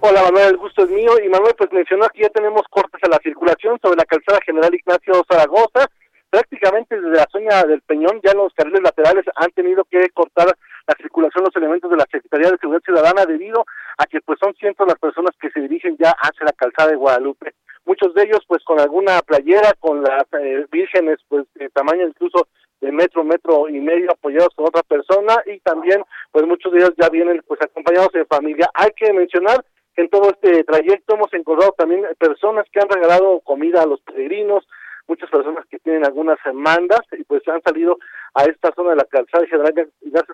Hola 0.01 0.23
Manuel, 0.23 0.53
el 0.53 0.57
gusto 0.57 0.85
es 0.85 0.91
mío. 0.91 1.13
Y 1.23 1.29
Manuel, 1.29 1.55
pues 1.59 1.71
mencionó 1.71 2.09
que 2.15 2.23
ya 2.23 2.31
tenemos 2.31 2.63
cortes 2.71 2.99
a 3.05 3.11
la 3.11 3.19
circulación 3.23 3.79
sobre 3.83 3.99
la 3.99 4.07
calzada 4.07 4.39
General 4.47 4.75
Ignacio 4.75 5.23
Zaragoza. 5.31 5.87
Prácticamente 6.31 6.99
desde 6.99 7.15
la 7.15 7.29
zona 7.31 7.63
del 7.65 7.83
Peñón 7.83 8.19
ya 8.25 8.33
los 8.33 8.55
carriles 8.55 8.81
laterales 8.83 9.27
han 9.37 9.51
tenido 9.51 9.85
que 9.85 10.09
cortar 10.15 10.47
la 10.87 10.95
circulación 10.97 11.45
los 11.45 11.57
elementos 11.57 11.91
de 11.91 11.97
la 11.97 12.07
Secretaría 12.11 12.51
de 12.51 12.59
Seguridad 12.59 12.83
Ciudadana 12.85 13.27
debido 13.27 13.65
a 14.03 14.07
que 14.07 14.21
pues 14.21 14.39
son 14.41 14.53
cientos 14.55 14.87
las 14.87 14.99
personas 14.99 15.35
que 15.41 15.51
se 15.51 15.61
dirigen 15.61 15.97
ya 15.99 16.11
hacia 16.11 16.47
la 16.47 16.53
calzada 16.53 16.91
de 16.91 16.97
Guadalupe. 16.97 17.55
Muchos 17.85 18.15
de 18.15 18.25
ellos 18.25 18.41
pues 18.47 18.63
con 18.65 18.81
alguna 18.81 19.21
playera, 19.23 19.73
con 19.79 20.03
las 20.03 20.25
eh, 20.41 20.67
vírgenes 20.71 21.19
pues 21.29 21.47
de 21.55 21.69
tamaño 21.71 22.07
incluso 22.07 22.49
de 22.81 22.91
metro, 22.91 23.23
metro 23.23 23.69
y 23.69 23.81
medio 23.81 24.11
apoyados 24.11 24.51
con 24.57 24.67
otra 24.67 24.83
persona 24.83 25.37
y 25.47 25.61
también 25.61 26.03
pues 26.33 26.47
muchos 26.47 26.73
de 26.73 26.79
ellos 26.79 26.95
ya 27.01 27.09
vienen 27.09 27.43
pues 27.47 27.61
acompañados 27.63 28.13
de 28.13 28.25
familia. 28.25 28.69
Hay 28.75 28.91
que 28.97 29.13
mencionar 29.13 29.65
que 29.95 30.03
en 30.03 30.11
todo 30.11 30.31
este 30.31 30.65
trayecto 30.65 31.15
hemos 31.15 31.33
encontrado 31.33 31.73
también 31.79 32.05
personas 32.19 32.67
que 32.73 32.81
han 32.81 32.89
regalado 32.89 33.41
comida 33.41 33.83
a 33.83 33.87
los 33.87 34.01
peregrinos, 34.01 34.67
muchas 35.07 35.31
personas 35.31 35.67
que 35.67 35.79
tienen 35.79 36.05
algunas 36.05 36.39
demandas 36.45 37.01
y 37.13 37.23
pues 37.25 37.47
han 37.49 37.63
salido 37.63 37.99
a 38.35 38.45
esta 38.45 38.73
zona 38.75 38.91
de 38.91 38.97
la 38.97 39.05
calzada 39.05 39.47
general 39.47 39.75
de 39.75 39.89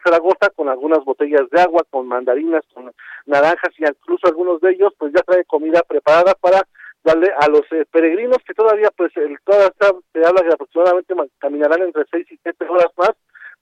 Zaragoza 0.04 0.50
con 0.54 0.68
algunas 0.68 1.04
botellas 1.04 1.50
de 1.50 1.60
agua, 1.60 1.82
con 1.90 2.06
mandarinas, 2.06 2.64
con 2.72 2.92
naranjas 3.28 3.73
y 3.78 3.85
incluso 3.85 4.26
algunos 4.26 4.61
de 4.61 4.73
ellos 4.73 4.92
pues 4.99 5.12
ya 5.12 5.23
traen 5.23 5.44
comida 5.44 5.82
preparada 5.82 6.35
para 6.35 6.62
darle 7.04 7.32
a 7.38 7.49
los 7.49 7.62
eh, 7.73 7.85
peregrinos 7.90 8.38
que 8.47 8.54
todavía 8.54 8.90
pues 8.97 9.16
el, 9.16 9.38
toda 9.44 9.66
esta, 9.66 9.92
se 10.12 10.26
habla 10.26 10.42
que 10.42 10.52
aproximadamente 10.52 11.14
caminarán 11.38 11.82
entre 11.82 12.04
seis 12.11 12.26
y 12.30 12.38
siete 12.42 12.66
horas 12.68 12.90
más 12.97 13.12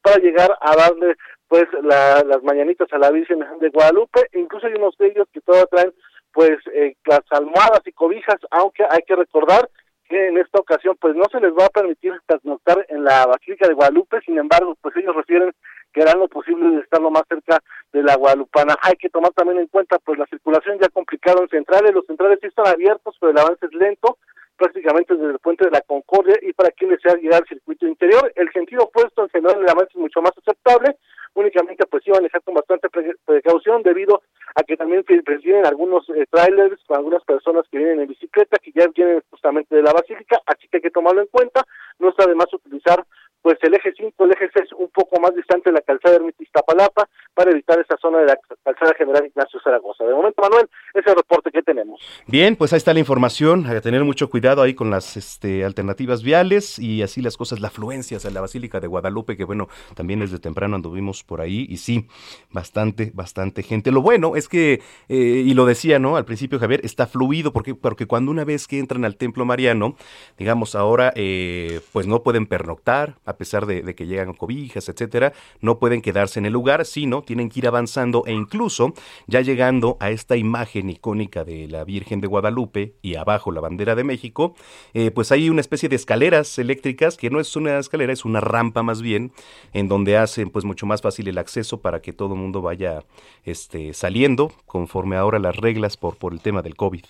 para 0.02 0.18
llegar 0.18 0.56
a 0.60 0.76
darle 0.76 1.16
pues 1.48 1.66
las 1.82 2.42
mañanitas 2.42 2.92
a 2.92 2.98
la 2.98 3.10
Virgen 3.10 3.44
de 3.60 3.68
Guadalupe, 3.68 4.28
incluso 4.34 4.66
hay 4.66 4.74
unos 4.74 4.96
de 4.98 5.08
ellos 5.08 5.28
que 5.32 5.40
todavía 5.40 5.66
traen 5.66 5.92
pues 6.32 6.58
eh, 6.74 6.96
las 7.06 7.22
almohadas 7.30 7.80
y 7.86 7.92
cobijas, 7.92 8.36
aunque 8.50 8.84
hay 8.88 9.02
que 9.06 9.16
recordar 9.16 9.68
que 10.08 10.28
en 10.28 10.38
esta 10.38 10.60
ocasión 10.60 10.96
pues 11.00 11.14
no 11.14 11.24
se 11.30 11.40
les 11.40 11.52
va 11.52 11.66
a 11.66 11.70
permitir 11.70 12.12
pernoctar 12.26 12.84
en 12.88 13.04
la 13.04 13.26
Basílica 13.26 13.66
de 13.66 13.74
Guadalupe, 13.74 14.20
sin 14.20 14.38
embargo, 14.38 14.76
pues 14.80 14.94
ellos 14.96 15.14
refieren 15.14 15.52
que 15.92 16.02
harán 16.02 16.18
lo 16.18 16.28
posible 16.28 16.76
de 16.76 16.82
estar 16.82 17.00
lo 17.00 17.10
más 17.10 17.22
cerca 17.28 17.58
de 17.96 18.02
la 18.02 18.16
Guadalupana. 18.16 18.76
Hay 18.82 18.96
que 18.96 19.08
tomar 19.08 19.32
también 19.32 19.58
en 19.58 19.68
cuenta 19.68 19.98
pues 19.98 20.18
la 20.18 20.26
circulación 20.26 20.78
ya 20.78 20.88
complicada 20.88 21.40
en 21.40 21.48
centrales, 21.48 21.94
los 21.94 22.04
centrales 22.06 22.38
sí 22.40 22.48
están 22.48 22.66
abiertos, 22.66 23.16
pero 23.18 23.32
el 23.32 23.38
avance 23.38 23.64
es 23.64 23.72
lento, 23.72 24.18
prácticamente 24.56 25.14
desde 25.14 25.32
el 25.32 25.38
puente 25.38 25.64
de 25.64 25.70
la 25.70 25.80
Concordia 25.80 26.36
y 26.42 26.52
para 26.52 26.70
quien 26.70 26.90
desea 26.90 27.14
llegar 27.14 27.40
al 27.42 27.48
circuito 27.48 27.86
interior. 27.86 28.30
El 28.36 28.52
sentido 28.52 28.84
opuesto 28.84 29.22
en 29.22 29.30
general 29.30 29.62
el 29.62 29.68
avance 29.68 29.92
es 29.94 29.96
mucho 29.96 30.20
más 30.20 30.32
aceptable, 30.36 30.96
únicamente 31.34 31.86
pues 31.86 32.06
iban 32.06 32.20
a 32.20 32.24
dejar 32.24 32.42
con 32.42 32.54
bastante 32.54 32.88
precaución 33.24 33.82
debido 33.82 34.22
a 34.54 34.62
que 34.62 34.76
también 34.76 35.02
vienen 35.42 35.64
algunos 35.64 36.06
eh, 36.10 36.26
trailers 36.30 36.82
con 36.86 36.98
algunas 36.98 37.24
personas 37.24 37.64
que 37.70 37.78
vienen 37.78 38.00
en 38.00 38.08
bicicleta 38.08 38.58
que 38.58 38.72
ya 38.72 38.86
vienen 38.94 39.22
justamente 39.30 39.74
de 39.74 39.82
la 39.82 39.92
basílica, 39.92 40.40
así 40.44 40.68
que 40.68 40.78
hay 40.78 40.82
que 40.82 40.90
tomarlo 40.90 41.22
en 41.22 41.28
cuenta. 41.28 41.64
No 41.98 42.10
está 42.10 42.26
de 42.26 42.34
más 42.34 42.52
utilizar 42.52 43.04
pues 43.46 43.58
el 43.62 43.74
eje 43.74 43.92
5, 43.96 44.24
el 44.24 44.32
eje 44.32 44.50
6 44.52 44.72
un 44.72 44.88
poco 44.88 45.20
más 45.20 45.32
distante 45.34 45.70
de 45.70 45.74
la 45.74 45.80
calzada 45.80 46.18
de 46.18 46.24
Iztapalapa 46.56 47.08
para 47.34 47.50
evitar 47.50 47.78
esta 47.78 47.96
zona 47.98 48.20
de 48.20 48.26
la 48.26 48.38
calzada 48.64 48.94
general 48.94 49.26
Ignacio 49.26 49.60
Zaragoza. 49.60 50.04
De 50.04 50.14
momento, 50.14 50.40
Manuel, 50.40 50.70
es 51.06 51.12
el 51.12 51.16
reporte 51.16 51.50
que 51.50 51.62
tenemos. 51.62 52.00
Bien, 52.26 52.56
pues 52.56 52.72
ahí 52.72 52.78
está 52.78 52.92
la 52.92 52.98
información, 52.98 53.66
a 53.66 53.80
tener 53.80 54.04
mucho 54.04 54.28
cuidado 54.28 54.62
ahí 54.62 54.74
con 54.74 54.90
las 54.90 55.16
este, 55.16 55.64
alternativas 55.64 56.22
viales 56.22 56.78
y 56.78 57.02
así 57.02 57.22
las 57.22 57.36
cosas, 57.36 57.60
la 57.60 57.68
afluencia 57.68 58.18
a 58.22 58.30
la 58.30 58.40
Basílica 58.40 58.80
de 58.80 58.86
Guadalupe, 58.86 59.36
que 59.36 59.44
bueno, 59.44 59.68
también 59.94 60.20
desde 60.20 60.38
temprano 60.38 60.76
anduvimos 60.76 61.22
por 61.22 61.40
ahí 61.40 61.66
y 61.68 61.76
sí, 61.76 62.08
bastante, 62.50 63.12
bastante 63.14 63.62
gente. 63.62 63.92
Lo 63.92 64.02
bueno 64.02 64.36
es 64.36 64.48
que, 64.48 64.82
eh, 65.08 65.44
y 65.46 65.54
lo 65.54 65.66
decía, 65.66 65.98
¿no? 65.98 66.16
Al 66.16 66.24
principio 66.24 66.58
Javier, 66.58 66.80
está 66.84 67.06
fluido 67.06 67.52
porque, 67.52 67.74
porque 67.74 68.06
cuando 68.06 68.30
una 68.30 68.44
vez 68.44 68.66
que 68.66 68.78
entran 68.78 69.04
al 69.04 69.16
templo 69.16 69.44
mariano, 69.44 69.96
digamos 70.38 70.74
ahora, 70.74 71.12
eh, 71.14 71.80
pues 71.92 72.06
no 72.06 72.22
pueden 72.22 72.46
pernoctar, 72.46 73.18
a 73.24 73.36
pesar 73.36 73.66
de, 73.66 73.82
de 73.82 73.94
que 73.94 74.06
llegan 74.06 74.34
cobijas, 74.34 74.88
etcétera, 74.88 75.32
no 75.60 75.78
pueden 75.78 76.02
quedarse 76.02 76.38
en 76.38 76.46
el 76.46 76.52
lugar, 76.52 76.84
sino 76.84 77.22
tienen 77.22 77.48
que 77.48 77.60
ir 77.60 77.68
avanzando 77.68 78.24
e 78.26 78.32
incluso 78.32 78.92
ya 79.26 79.40
llegando 79.40 79.96
a 80.00 80.10
esta 80.10 80.36
imagen 80.36 80.95
icónica 80.96 81.44
de 81.44 81.68
la 81.68 81.84
Virgen 81.84 82.20
de 82.20 82.26
Guadalupe 82.26 82.94
y 83.02 83.14
abajo 83.14 83.52
la 83.52 83.60
bandera 83.60 83.94
de 83.94 84.04
México, 84.04 84.54
eh, 84.94 85.10
pues 85.10 85.32
hay 85.32 85.48
una 85.48 85.60
especie 85.60 85.88
de 85.88 85.96
escaleras 85.96 86.58
eléctricas 86.58 87.16
que 87.16 87.30
no 87.30 87.40
es 87.40 87.54
una 87.56 87.78
escalera, 87.78 88.12
es 88.12 88.24
una 88.24 88.40
rampa 88.40 88.82
más 88.82 89.02
bien, 89.02 89.32
en 89.72 89.88
donde 89.88 90.16
hacen 90.16 90.50
pues 90.50 90.64
mucho 90.64 90.86
más 90.86 91.02
fácil 91.02 91.28
el 91.28 91.38
acceso 91.38 91.80
para 91.80 92.02
que 92.02 92.12
todo 92.12 92.34
el 92.34 92.40
mundo 92.40 92.62
vaya 92.62 93.04
este, 93.44 93.94
saliendo 93.94 94.52
conforme 94.66 95.16
ahora 95.16 95.38
las 95.38 95.56
reglas 95.56 95.96
por, 95.96 96.16
por 96.16 96.32
el 96.32 96.40
tema 96.40 96.62
del 96.62 96.76
COVID. 96.76 97.04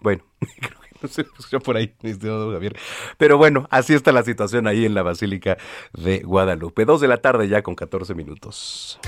Bueno, 0.00 0.24
creo 0.60 0.81
se 1.08 1.22
escuchó 1.22 1.60
por 1.60 1.76
ahí, 1.76 1.92
Javier. 2.00 2.76
Pero 3.18 3.38
bueno, 3.38 3.66
así 3.70 3.94
está 3.94 4.12
la 4.12 4.22
situación 4.22 4.66
ahí 4.66 4.84
en 4.84 4.94
la 4.94 5.02
Basílica 5.02 5.58
de 5.92 6.20
Guadalupe. 6.20 6.84
Dos 6.84 7.00
de 7.00 7.08
la 7.08 7.18
tarde 7.18 7.48
ya 7.48 7.62
con 7.62 7.74
14 7.74 8.14
minutos. 8.14 8.98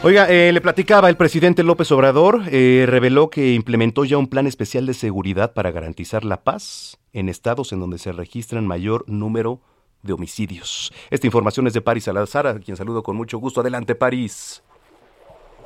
Oiga, 0.00 0.26
eh, 0.30 0.52
le 0.52 0.60
platicaba, 0.60 1.08
el 1.08 1.16
presidente 1.16 1.64
López 1.64 1.90
Obrador 1.90 2.42
eh, 2.52 2.84
reveló 2.88 3.30
que 3.30 3.54
implementó 3.54 4.04
ya 4.04 4.16
un 4.16 4.28
plan 4.28 4.46
especial 4.46 4.86
de 4.86 4.94
seguridad 4.94 5.54
para 5.54 5.72
garantizar 5.72 6.24
la 6.24 6.44
paz 6.44 6.98
en 7.12 7.28
estados 7.28 7.72
en 7.72 7.80
donde 7.80 7.98
se 7.98 8.12
registran 8.12 8.64
mayor 8.64 9.04
número 9.08 9.60
de 10.02 10.12
homicidios. 10.12 10.92
Esta 11.10 11.26
información 11.26 11.66
es 11.66 11.72
de 11.72 11.80
París 11.80 12.04
Salazar, 12.04 12.46
a 12.46 12.60
quien 12.60 12.76
saludo 12.76 13.02
con 13.02 13.16
mucho 13.16 13.38
gusto. 13.38 13.60
Adelante, 13.60 13.96
París. 13.96 14.62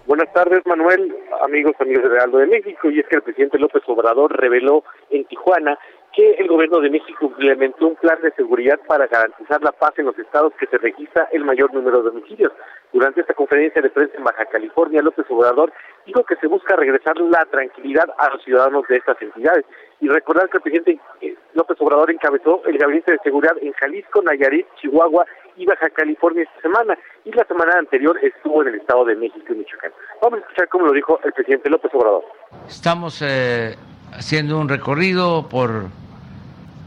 Buenas 0.04 0.32
tardes, 0.32 0.66
Manuel, 0.66 1.14
amigos, 1.44 1.74
amigos 1.78 2.02
de 2.02 2.08
Realdo 2.08 2.38
de 2.38 2.48
México. 2.48 2.90
Y 2.90 2.98
es 2.98 3.06
que 3.06 3.16
el 3.16 3.22
presidente 3.22 3.58
López 3.58 3.84
Obrador 3.86 4.36
reveló 4.36 4.82
en 5.10 5.24
Tijuana 5.26 5.78
que 6.12 6.32
el 6.32 6.48
gobierno 6.48 6.80
de 6.80 6.90
México 6.90 7.26
implementó 7.26 7.86
un 7.86 7.94
plan 7.94 8.20
de 8.20 8.32
seguridad 8.32 8.78
para 8.86 9.06
garantizar 9.06 9.62
la 9.62 9.72
paz 9.72 9.92
en 9.96 10.06
los 10.06 10.18
estados 10.18 10.52
que 10.58 10.66
se 10.66 10.76
registra 10.76 11.28
el 11.32 11.44
mayor 11.44 11.72
número 11.72 12.02
de 12.02 12.10
homicidios. 12.10 12.52
Durante 12.92 13.20
esta 13.20 13.32
conferencia 13.32 13.80
de 13.80 13.90
prensa 13.90 14.16
en 14.18 14.24
Baja 14.24 14.44
California, 14.46 15.00
López 15.00 15.24
Obrador 15.30 15.72
dijo 16.04 16.24
que 16.24 16.36
se 16.36 16.48
busca 16.48 16.76
regresar 16.76 17.16
la 17.18 17.44
tranquilidad 17.46 18.08
a 18.18 18.28
los 18.30 18.42
ciudadanos 18.42 18.86
de 18.88 18.96
estas 18.96 19.22
entidades. 19.22 19.64
Y 20.00 20.08
recordar 20.08 20.50
que 20.50 20.58
el 20.58 20.62
presidente 20.62 20.98
eh, 21.20 21.36
López 21.54 21.80
Obrador 21.80 22.10
encabezó 22.10 22.60
el 22.66 22.76
gabinete 22.76 23.12
de 23.12 23.18
seguridad 23.22 23.56
en 23.62 23.72
Jalisco, 23.72 24.20
Nayarit, 24.20 24.66
Chihuahua 24.80 25.24
y 25.56 25.66
Baja 25.66 25.90
California 25.90 26.42
esta 26.42 26.60
semana. 26.60 26.96
Y 27.24 27.32
la 27.32 27.44
semana 27.44 27.78
anterior 27.78 28.18
estuvo 28.22 28.62
en 28.62 28.68
el 28.68 28.74
Estado 28.76 29.04
de 29.04 29.16
México 29.16 29.46
y 29.50 29.54
Michoacán. 29.56 29.92
Vamos 30.20 30.38
a 30.38 30.42
escuchar 30.42 30.68
cómo 30.68 30.86
lo 30.86 30.92
dijo 30.92 31.20
el 31.24 31.32
presidente 31.32 31.70
López 31.70 31.92
Obrador. 31.94 32.24
Estamos 32.68 33.22
eh, 33.22 33.76
haciendo 34.12 34.58
un 34.58 34.68
recorrido 34.68 35.48
por 35.48 35.86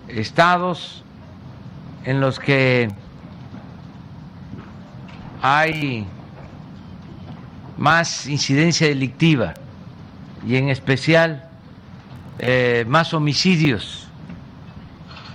estados 0.07 1.03
en 2.05 2.21
los 2.21 2.39
que 2.39 2.89
hay 5.41 6.05
más 7.77 8.27
incidencia 8.27 8.87
delictiva 8.87 9.53
y 10.45 10.55
en 10.57 10.69
especial 10.69 11.49
eh, 12.39 12.85
más 12.87 13.13
homicidios 13.13 14.07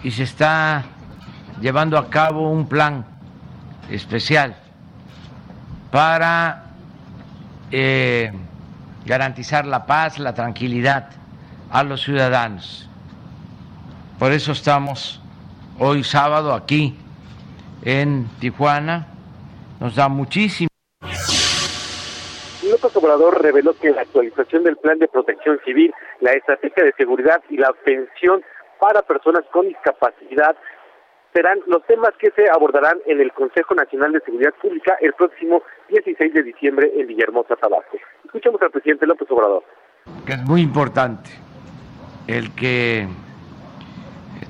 y 0.03 0.11
se 0.11 0.23
está 0.23 0.85
llevando 1.61 1.99
a 1.99 2.09
cabo 2.09 2.51
un 2.51 2.69
plan 2.69 3.05
especial 3.91 4.57
para 5.91 6.65
eh, 7.71 8.33
garantizar 9.05 9.67
la 9.67 9.87
paz, 9.87 10.19
la 10.19 10.35
tranquilidad 10.35 11.11
a 11.71 11.83
los 11.83 12.03
ciudadanos. 12.03 12.89
Por 14.19 14.33
eso 14.33 14.53
estamos 14.53 15.21
hoy 15.79 16.05
sábado 16.05 16.53
aquí 16.53 16.97
en 17.83 18.29
Tijuana. 18.39 19.07
Nos 19.81 19.97
da 19.97 20.09
muchísimo. 20.09 20.69
López 22.71 22.95
Obrador 22.95 23.43
reveló 23.43 23.75
que 23.75 23.91
la 23.91 24.03
actualización 24.03 24.63
del 24.63 24.77
Plan 24.77 24.99
de 24.99 25.09
Protección 25.09 25.59
Civil, 25.65 25.93
la 26.21 26.33
estrategia 26.33 26.85
de 26.85 26.93
seguridad 26.93 27.43
y 27.49 27.57
la 27.57 27.73
pensión 27.85 28.43
para 28.79 29.03
personas 29.03 29.45
con 29.53 29.67
discapacidad 29.67 30.57
serán 31.33 31.61
los 31.67 31.85
temas 31.87 32.11
que 32.19 32.31
se 32.33 32.49
abordarán 32.51 32.99
en 33.07 33.21
el 33.21 33.33
Consejo 33.33 33.75
Nacional 33.75 34.13
de 34.13 34.21
Seguridad 34.21 34.55
Pública 34.61 34.97
el 35.01 35.13
próximo 35.13 35.63
16 35.89 36.35
de 36.35 36.43
diciembre 36.43 36.91
en 36.97 37.07
Villahermosa, 37.07 37.57
Tabasco. 37.57 37.99
Escuchamos 38.25 38.61
al 38.63 38.71
presidente 38.71 39.07
López 39.07 39.31
Obrador. 39.31 39.65
Que 40.27 40.33
es 40.33 40.43
muy 40.43 40.63
importante 40.63 41.31
el 42.27 42.55
que 42.55 43.07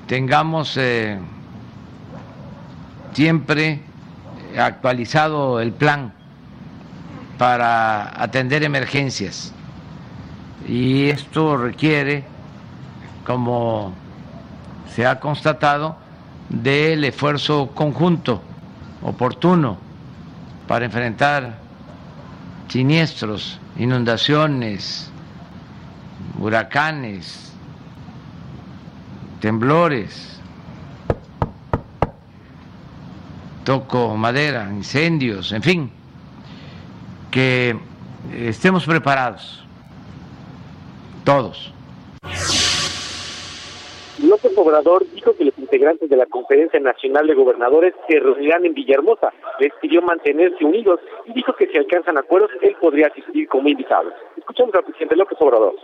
tengamos 0.06 0.76
eh, 0.76 1.18
siempre 3.12 3.80
actualizado 4.58 5.60
el 5.60 5.72
plan 5.72 6.12
para 7.38 8.22
atender 8.22 8.62
emergencias. 8.62 9.54
Y 10.66 11.08
esto 11.08 11.56
requiere, 11.56 12.24
como 13.24 13.94
se 14.88 15.06
ha 15.06 15.20
constatado, 15.20 15.96
del 16.50 17.04
esfuerzo 17.04 17.70
conjunto, 17.74 18.42
oportuno, 19.02 19.78
para 20.66 20.84
enfrentar 20.84 21.58
siniestros, 22.68 23.58
inundaciones, 23.76 25.10
huracanes, 26.38 27.52
temblores, 29.40 30.40
toco 33.64 34.16
madera, 34.16 34.68
incendios, 34.70 35.52
en 35.52 35.62
fin, 35.62 35.90
que 37.30 37.78
estemos 38.32 38.84
preparados, 38.84 39.64
todos. 41.24 41.72
López 44.30 44.52
Obrador 44.56 45.04
dijo 45.12 45.34
que 45.36 45.44
los 45.44 45.58
integrantes 45.58 46.08
de 46.08 46.16
la 46.16 46.24
Conferencia 46.26 46.78
Nacional 46.78 47.26
de 47.26 47.34
Gobernadores 47.34 47.94
se 48.08 48.20
reunirán 48.20 48.64
en 48.64 48.74
Villahermosa. 48.74 49.32
Les 49.58 49.72
pidió 49.82 50.00
mantenerse 50.02 50.64
unidos 50.64 51.00
y 51.26 51.32
dijo 51.32 51.52
que 51.56 51.66
si 51.66 51.76
alcanzan 51.76 52.16
acuerdos, 52.16 52.50
él 52.62 52.76
podría 52.80 53.08
asistir 53.08 53.48
como 53.48 53.68
invitado. 53.68 54.08
Escuchamos 54.36 54.72
al 54.76 54.84
presidente 54.84 55.16
López 55.16 55.36
Obrador. 55.40 55.74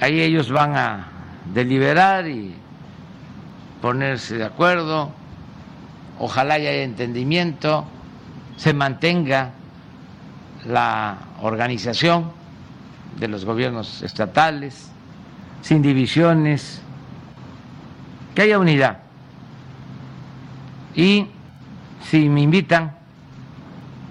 Ahí 0.00 0.20
ellos 0.20 0.52
van 0.52 0.76
a 0.76 1.08
deliberar 1.54 2.28
y 2.28 2.54
ponerse 3.80 4.36
de 4.36 4.44
acuerdo. 4.44 5.08
Ojalá 6.18 6.54
haya 6.54 6.82
entendimiento, 6.82 7.86
se 8.56 8.74
mantenga 8.74 9.52
la 10.66 11.16
organización 11.40 12.30
de 13.18 13.28
los 13.28 13.46
gobiernos 13.46 14.02
estatales, 14.02 14.92
sin 15.62 15.80
divisiones, 15.80 16.82
que 18.36 18.42
haya 18.42 18.58
unidad. 18.58 18.98
Y 20.94 21.26
si 22.02 22.28
me 22.28 22.42
invitan, 22.42 22.96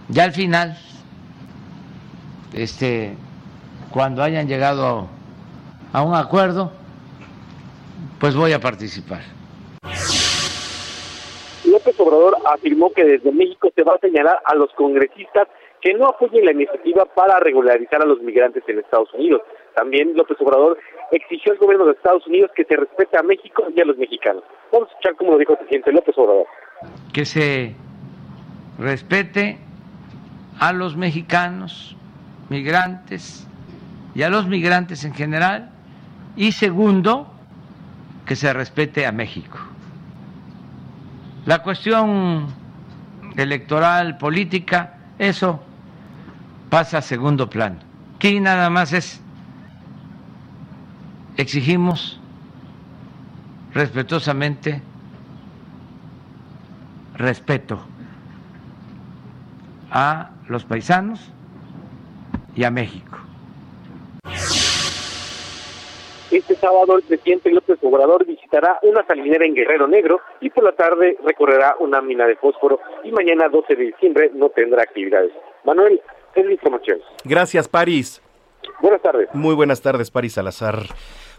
ya 0.09 0.23
al 0.23 0.33
final, 0.33 0.75
este, 2.53 3.15
cuando 3.91 4.23
hayan 4.23 4.47
llegado 4.47 5.07
a 5.93 6.01
un 6.01 6.15
acuerdo, 6.15 6.71
pues 8.19 8.35
voy 8.35 8.51
a 8.51 8.59
participar. 8.59 9.21
López 11.63 11.99
Obrador 11.99 12.37
afirmó 12.51 12.91
que 12.91 13.03
desde 13.03 13.31
México 13.31 13.71
se 13.75 13.83
va 13.83 13.93
a 13.93 13.99
señalar 13.99 14.39
a 14.45 14.55
los 14.55 14.71
congresistas 14.73 15.47
que 15.81 15.93
no 15.93 16.07
apoyen 16.07 16.45
la 16.45 16.51
iniciativa 16.51 17.05
para 17.05 17.39
regularizar 17.39 18.01
a 18.01 18.05
los 18.05 18.19
migrantes 18.21 18.63
en 18.67 18.79
Estados 18.79 19.13
Unidos. 19.13 19.41
También 19.75 20.15
López 20.15 20.37
Obrador 20.41 20.79
exigió 21.11 21.53
al 21.53 21.59
gobierno 21.59 21.85
de 21.85 21.93
Estados 21.93 22.25
Unidos 22.27 22.51
que 22.55 22.65
se 22.65 22.75
respete 22.75 23.17
a 23.17 23.23
México 23.23 23.63
y 23.75 23.81
a 23.81 23.85
los 23.85 23.97
mexicanos. 23.97 24.43
Vamos 24.71 24.89
a 24.89 24.91
escuchar 24.91 25.15
cómo 25.15 25.31
lo 25.33 25.37
dijo 25.37 25.53
el 25.53 25.59
presidente 25.59 25.91
López 25.91 26.17
Obrador. 26.17 26.47
Que 27.13 27.25
se 27.25 27.75
respete 28.79 29.57
a 30.59 30.73
los 30.73 30.95
mexicanos, 30.95 31.95
migrantes, 32.49 33.47
y 34.15 34.23
a 34.23 34.29
los 34.29 34.47
migrantes 34.47 35.03
en 35.03 35.13
general. 35.13 35.69
Y 36.35 36.53
segundo, 36.53 37.31
que 38.25 38.35
se 38.35 38.51
respete 38.53 39.05
a 39.05 39.11
México. 39.11 39.57
La 41.45 41.61
cuestión 41.61 42.47
electoral, 43.37 44.17
política, 44.17 44.97
eso 45.19 45.61
pasa 46.69 46.97
a 46.97 47.01
segundo 47.01 47.49
plano. 47.49 47.77
Aquí 48.15 48.39
nada 48.39 48.69
más 48.69 48.93
es, 48.93 49.21
exigimos 51.37 52.19
respetuosamente 53.73 54.81
respeto 57.15 57.79
a 59.91 60.31
los 60.47 60.63
paisanos 60.65 61.19
y 62.55 62.63
a 62.63 62.71
México. 62.71 63.17
Este 66.31 66.55
sábado 66.55 66.97
el 66.97 67.03
presidente 67.03 67.51
López 67.51 67.77
Obrador 67.81 68.25
visitará 68.25 68.79
una 68.81 69.05
salinera 69.05 69.45
en 69.45 69.53
Guerrero 69.53 69.87
Negro 69.87 70.21
y 70.41 70.49
por 70.49 70.63
la 70.63 70.73
tarde 70.73 71.17
recorrerá 71.23 71.75
una 71.79 72.01
mina 72.01 72.25
de 72.25 72.35
fósforo 72.35 72.79
y 73.03 73.11
mañana 73.11 73.47
12 73.47 73.75
de 73.75 73.83
diciembre 73.85 74.31
no 74.33 74.49
tendrá 74.49 74.83
actividades. 74.83 75.31
Manuel, 75.63 76.01
es 76.33 76.45
la 76.45 76.51
información. 76.51 76.99
Gracias, 77.23 77.67
París. 77.67 78.21
Buenas 78.79 79.01
tardes. 79.01 79.29
Muy 79.33 79.55
buenas 79.55 79.81
tardes, 79.81 80.11
París 80.11 80.33
Salazar. 80.33 80.83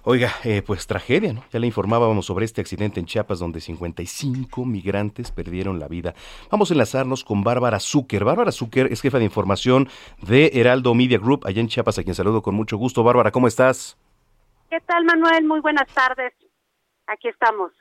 Oiga, 0.08 0.30
eh, 0.44 0.62
pues 0.64 0.86
tragedia, 0.86 1.32
¿no? 1.32 1.42
Ya 1.50 1.58
le 1.58 1.66
informábamos 1.66 2.26
sobre 2.26 2.44
este 2.44 2.60
accidente 2.60 3.00
en 3.00 3.06
Chiapas 3.06 3.40
donde 3.40 3.60
55 3.60 4.64
migrantes 4.64 5.32
perdieron 5.32 5.80
la 5.80 5.88
vida. 5.88 6.14
Vamos 6.48 6.70
a 6.70 6.74
enlazarnos 6.74 7.24
con 7.24 7.42
Bárbara 7.42 7.80
Zucker. 7.80 8.22
Bárbara 8.22 8.52
Zucker 8.52 8.86
es 8.92 9.02
jefa 9.02 9.18
de 9.18 9.24
información 9.24 9.88
de 10.22 10.52
Heraldo 10.54 10.94
Media 10.94 11.18
Group 11.18 11.44
allá 11.44 11.60
en 11.60 11.66
Chiapas, 11.66 11.98
a 11.98 12.04
quien 12.04 12.14
saludo 12.14 12.40
con 12.40 12.54
mucho 12.54 12.76
gusto. 12.76 13.02
Bárbara, 13.02 13.32
¿cómo 13.32 13.48
estás? 13.48 13.98
¿Qué 14.70 14.80
tal, 14.80 15.04
Manuel? 15.04 15.44
Muy 15.44 15.58
buenas 15.58 15.88
tardes. 15.92 16.32
Aquí 17.08 17.26
estamos 17.26 17.72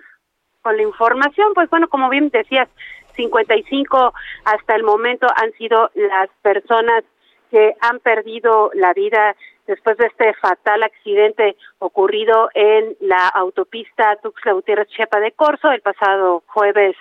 con 0.63 0.75
la 0.77 0.81
información. 0.81 1.53
Pues 1.53 1.69
bueno, 1.69 1.88
como 1.89 2.10
bien 2.10 2.29
decías, 2.29 2.67
55 3.15 4.13
hasta 4.45 4.75
el 4.75 4.84
momento 4.84 5.27
han 5.36 5.51
sido 5.53 5.91
las 5.93 6.29
personas 6.41 7.03
que 7.49 7.75
han 7.81 7.99
perdido 7.99 8.71
la 8.73 8.93
vida 8.93 9.36
después 9.67 9.97
de 9.97 10.08
este 10.08 10.34
fatal 10.36 10.84
accidente 10.84 11.55
ocurrido 11.79 12.49
en 12.53 12.95
la 13.01 13.27
autopista 13.27 14.15
Tuxtla 14.17 14.53
Gutiérrez 14.53 14.88
Chepa 14.89 15.19
de 15.19 15.31
Corzo 15.31 15.71
el 15.71 15.81
pasado 15.81 16.43
jueves 16.47 16.95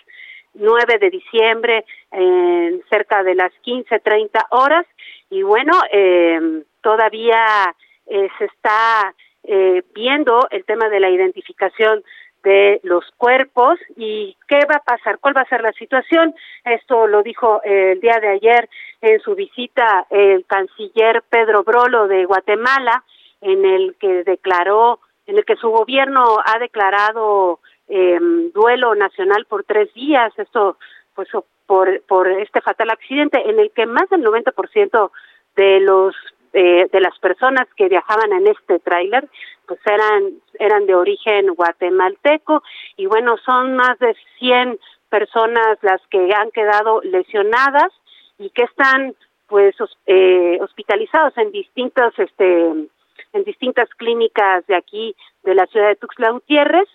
9 0.55 0.99
de 0.99 1.11
diciembre 1.11 1.85
en 2.13 2.83
cerca 2.89 3.23
de 3.23 3.35
las 3.35 3.53
15:30 3.65 4.47
horas. 4.51 4.87
Y 5.31 5.43
bueno 5.43 5.73
eh, 5.93 6.63
todavía 6.81 7.75
eh, 8.07 8.29
se 8.39 8.45
está 8.45 9.15
eh, 9.43 9.83
viendo 9.95 10.47
el 10.51 10.65
tema 10.65 10.89
de 10.89 11.01
la 11.01 11.11
identificación 11.11 12.03
de 12.45 12.81
los 12.85 13.05
cuerpos 13.17 13.79
y 13.97 14.37
qué 14.47 14.61
va 14.71 14.77
a 14.77 14.85
pasar, 14.85 15.19
cuál 15.19 15.37
va 15.37 15.41
a 15.41 15.49
ser 15.49 15.63
la 15.63 15.73
situación. 15.73 16.35
Esto 16.65 17.07
lo 17.07 17.23
dijo 17.23 17.61
el 17.65 18.01
día 18.01 18.19
de 18.21 18.29
ayer 18.29 18.69
en 19.01 19.19
su 19.21 19.35
visita 19.35 20.07
el 20.11 20.45
canciller 20.47 21.23
Pedro 21.29 21.65
Brolo 21.65 22.07
de 22.07 22.25
Guatemala, 22.27 23.03
en 23.41 23.65
el 23.65 23.97
que 23.99 24.25
declaró, 24.25 25.01
en 25.27 25.39
el 25.39 25.45
que 25.45 25.57
su 25.57 25.71
gobierno 25.71 26.39
ha 26.45 26.59
declarado 26.59 27.61
eh, 27.89 28.19
duelo 28.55 28.95
nacional 28.95 29.47
por 29.47 29.65
tres 29.65 29.93
días. 29.95 30.33
Esto, 30.39 30.77
pues, 31.15 31.29
por, 31.67 32.03
por 32.03 32.29
este 32.29 32.61
fatal 32.61 32.91
accidente, 32.91 33.41
en 33.49 33.59
el 33.59 33.71
que 33.71 33.87
más 33.87 34.09
del 34.11 34.23
90% 34.23 35.11
de 35.57 35.81
los 35.81 36.15
eh, 36.55 36.89
de 36.91 37.01
las 37.01 37.19
personas 37.19 37.67
que 37.77 37.89
viajaban 37.89 38.33
en 38.33 38.47
este 38.47 38.79
tráiler 38.79 39.29
pues 39.67 39.81
eran 39.85 40.35
eran 40.59 40.87
de 40.87 40.95
origen 40.95 41.49
guatemalteco 41.55 42.63
y 42.97 43.07
bueno 43.07 43.37
son 43.45 43.75
más 43.75 43.99
de 43.99 44.15
100 44.39 44.79
personas 45.09 45.79
las 45.83 46.01
que 46.11 46.33
han 46.33 46.51
quedado 46.53 47.01
lesionadas 47.03 47.93
y 48.39 48.51
que 48.51 48.63
están 48.63 49.15
pues 49.49 49.75
eh, 50.07 50.59
hospitalizados 50.61 51.37
en 51.39 51.51
distintos 51.51 52.17
este 52.19 52.89
en 53.33 53.45
distintas 53.45 53.89
clínicas 53.97 54.65
de 54.69 54.77
aquí 54.77 55.17
de 55.43 55.55
la 55.57 55.67
ciudad 55.67 55.89
de 55.89 55.97
Tuxtla 55.97 56.31
Gutiérrez 56.31 56.89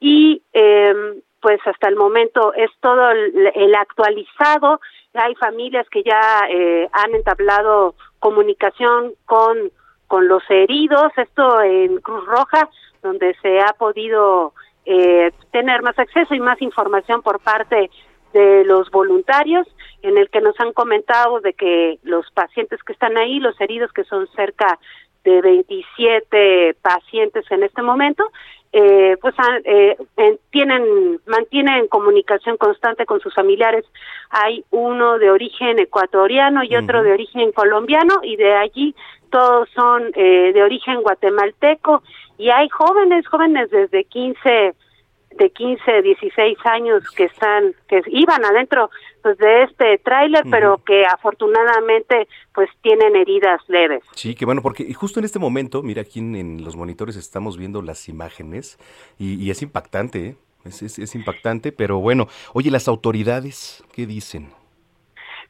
y 0.00 0.42
eh, 0.52 1.22
pues 1.40 1.60
hasta 1.66 1.88
el 1.88 1.96
momento 1.96 2.52
es 2.54 2.70
todo 2.80 3.10
el, 3.10 3.74
actualizado. 3.74 4.80
Hay 5.14 5.34
familias 5.36 5.86
que 5.90 6.02
ya 6.02 6.46
eh, 6.50 6.88
han 6.92 7.14
entablado 7.14 7.94
comunicación 8.18 9.12
con 9.24 9.70
con 10.06 10.28
los 10.28 10.42
heridos, 10.48 11.12
esto 11.16 11.60
en 11.62 11.98
Cruz 11.98 12.24
Roja, 12.26 12.68
donde 13.02 13.34
se 13.42 13.60
ha 13.60 13.72
podido 13.72 14.52
eh, 14.84 15.32
tener 15.50 15.82
más 15.82 15.98
acceso 15.98 16.34
y 16.34 16.40
más 16.40 16.60
información 16.62 17.22
por 17.22 17.40
parte 17.40 17.90
de 18.32 18.64
los 18.64 18.90
voluntarios, 18.90 19.66
en 20.02 20.18
el 20.18 20.30
que 20.30 20.40
nos 20.40 20.58
han 20.60 20.72
comentado 20.72 21.40
de 21.40 21.54
que 21.54 21.98
los 22.02 22.30
pacientes 22.32 22.82
que 22.82 22.92
están 22.92 23.16
ahí, 23.16 23.40
los 23.40 23.60
heridos 23.60 23.92
que 23.92 24.04
son 24.04 24.28
cerca 24.36 24.78
de 25.24 25.40
27 25.40 26.76
pacientes 26.82 27.44
en 27.50 27.64
este 27.64 27.82
momento, 27.82 28.24
eh, 28.72 29.16
pues 29.20 29.34
eh, 29.64 29.96
tienen 30.50 31.20
mantienen 31.26 31.88
comunicación 31.88 32.56
constante 32.56 33.06
con 33.06 33.20
sus 33.20 33.34
familiares. 33.34 33.84
Hay 34.30 34.64
uno 34.70 35.18
de 35.18 35.30
origen 35.30 35.78
ecuatoriano 35.78 36.62
y 36.64 36.76
otro 36.76 37.02
de 37.02 37.12
origen 37.12 37.52
colombiano 37.52 38.20
y 38.22 38.36
de 38.36 38.54
allí 38.54 38.94
todos 39.30 39.68
son 39.74 40.10
eh, 40.14 40.52
de 40.52 40.62
origen 40.62 41.02
guatemalteco 41.02 42.02
y 42.38 42.50
hay 42.50 42.68
jóvenes, 42.68 43.26
jóvenes 43.26 43.70
desde 43.70 44.04
15 44.04 44.74
de 45.36 45.50
15, 45.50 46.02
16 46.02 46.58
años 46.64 47.10
que 47.10 47.24
están, 47.24 47.74
que 47.88 48.00
iban 48.08 48.44
adentro 48.44 48.90
pues 49.22 49.38
de 49.38 49.64
este 49.64 49.98
tráiler, 49.98 50.44
pero 50.50 50.80
que 50.84 51.04
afortunadamente 51.04 52.28
pues 52.54 52.70
tienen 52.82 53.16
heridas 53.16 53.60
leves. 53.68 54.02
Sí, 54.14 54.34
que 54.34 54.44
bueno, 54.44 54.62
porque 54.62 54.92
justo 54.94 55.18
en 55.18 55.24
este 55.24 55.38
momento, 55.38 55.82
mira 55.82 56.02
aquí 56.02 56.20
en, 56.20 56.64
los 56.64 56.76
monitores 56.76 57.16
estamos 57.16 57.56
viendo 57.56 57.82
las 57.82 58.08
imágenes 58.08 58.78
y, 59.18 59.50
es 59.50 59.62
impactante, 59.62 60.26
¿eh? 60.28 60.36
es, 60.64 60.98
es 60.98 61.14
impactante, 61.14 61.72
pero 61.72 61.98
bueno, 61.98 62.28
oye, 62.52 62.70
las 62.70 62.88
autoridades, 62.88 63.84
¿qué 63.92 64.06
dicen? 64.06 64.52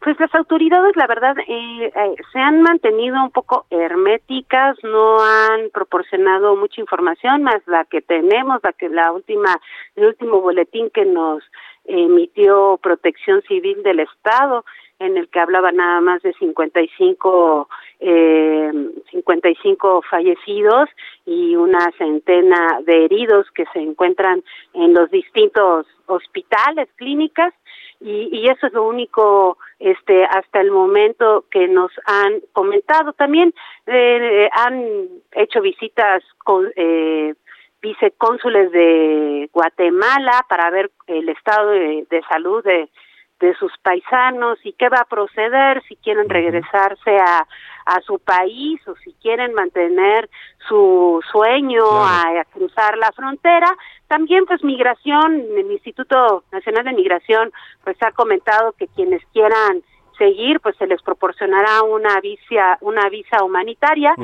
Pues 0.00 0.18
las 0.20 0.35
autoridades, 0.35 0.94
la 0.96 1.06
verdad, 1.06 1.37
eh, 1.38 1.92
eh, 1.94 2.14
se 2.32 2.38
han 2.38 2.62
mantenido 2.62 3.16
un 3.22 3.30
poco 3.30 3.66
herméticas, 3.70 4.76
no 4.82 5.18
han 5.20 5.70
proporcionado 5.70 6.54
mucha 6.56 6.80
información, 6.80 7.42
más 7.42 7.66
la 7.66 7.85
que 7.85 8.02
tenemos, 8.02 8.61
la 8.62 8.72
que 8.72 8.88
la 8.88 9.12
última, 9.12 9.59
el 9.96 10.06
último 10.06 10.40
boletín 10.40 10.90
que 10.90 11.04
nos 11.04 11.42
emitió 11.85 12.78
Protección 12.82 13.42
Civil 13.42 13.82
del 13.82 14.00
Estado, 14.00 14.64
en 14.98 15.16
el 15.16 15.28
que 15.28 15.40
hablaba 15.40 15.72
nada 15.72 16.00
más 16.00 16.22
de 16.22 16.32
55 16.35 17.68
eh, 18.00 18.72
55 19.11 20.02
fallecidos 20.02 20.88
y 21.24 21.56
una 21.56 21.90
centena 21.98 22.80
de 22.85 23.04
heridos 23.04 23.46
que 23.54 23.64
se 23.72 23.80
encuentran 23.80 24.42
en 24.74 24.94
los 24.94 25.11
distintos 25.11 25.87
hospitales, 26.06 26.88
clínicas 26.96 27.52
y, 28.00 28.28
y 28.32 28.48
eso 28.48 28.66
es 28.66 28.72
lo 28.72 28.87
único 28.87 29.59
este 29.78 30.24
hasta 30.24 30.60
el 30.60 30.70
momento 30.70 31.44
que 31.50 31.68
nos 31.68 31.90
han 32.06 32.40
comentado. 32.52 33.12
También 33.12 33.52
eh, 33.86 34.48
han 34.52 35.08
hecho 35.32 35.60
visitas 35.60 36.22
con 36.38 36.70
eh, 36.76 37.34
vicecónsules 37.82 38.72
de 38.72 39.50
Guatemala 39.52 40.44
para 40.48 40.70
ver 40.70 40.90
el 41.06 41.28
estado 41.28 41.70
de, 41.70 42.06
de 42.10 42.22
salud 42.28 42.64
de, 42.64 42.88
de 43.40 43.55
sus 43.55 43.72
paisanos 43.83 44.59
y 44.64 44.72
qué 44.72 44.88
va 44.88 45.01
a 45.01 45.05
proceder 45.05 45.83
si 45.88 45.96
quieren 45.96 46.29
regresarse 46.29 47.18
a, 47.18 47.46
a 47.87 48.01
su 48.01 48.18
país 48.18 48.81
o 48.88 48.94
si 48.96 49.12
quieren 49.22 49.55
mantener 49.55 50.29
su 50.68 51.20
sueño 51.31 51.85
a, 51.85 52.44
cruzar 52.53 52.99
la 52.99 53.12
frontera. 53.12 53.68
También 54.09 54.44
pues 54.46 54.62
migración, 54.64 55.44
el 55.57 55.70
Instituto 55.70 56.44
Nacional 56.53 56.85
de 56.85 56.92
Migración 56.92 57.53
pues 57.85 57.96
ha 58.03 58.12
comentado 58.12 58.72
que 58.72 58.88
quienes 58.88 59.22
quieran 59.33 59.83
seguir 60.18 60.61
pues 60.61 60.77
se 60.77 60.87
les 60.87 61.03
proporcionará 61.03 61.83
una 61.83 62.20
visa 62.20 62.79
una 62.81 63.09
visa 63.11 63.44
humanitaria 63.44 64.14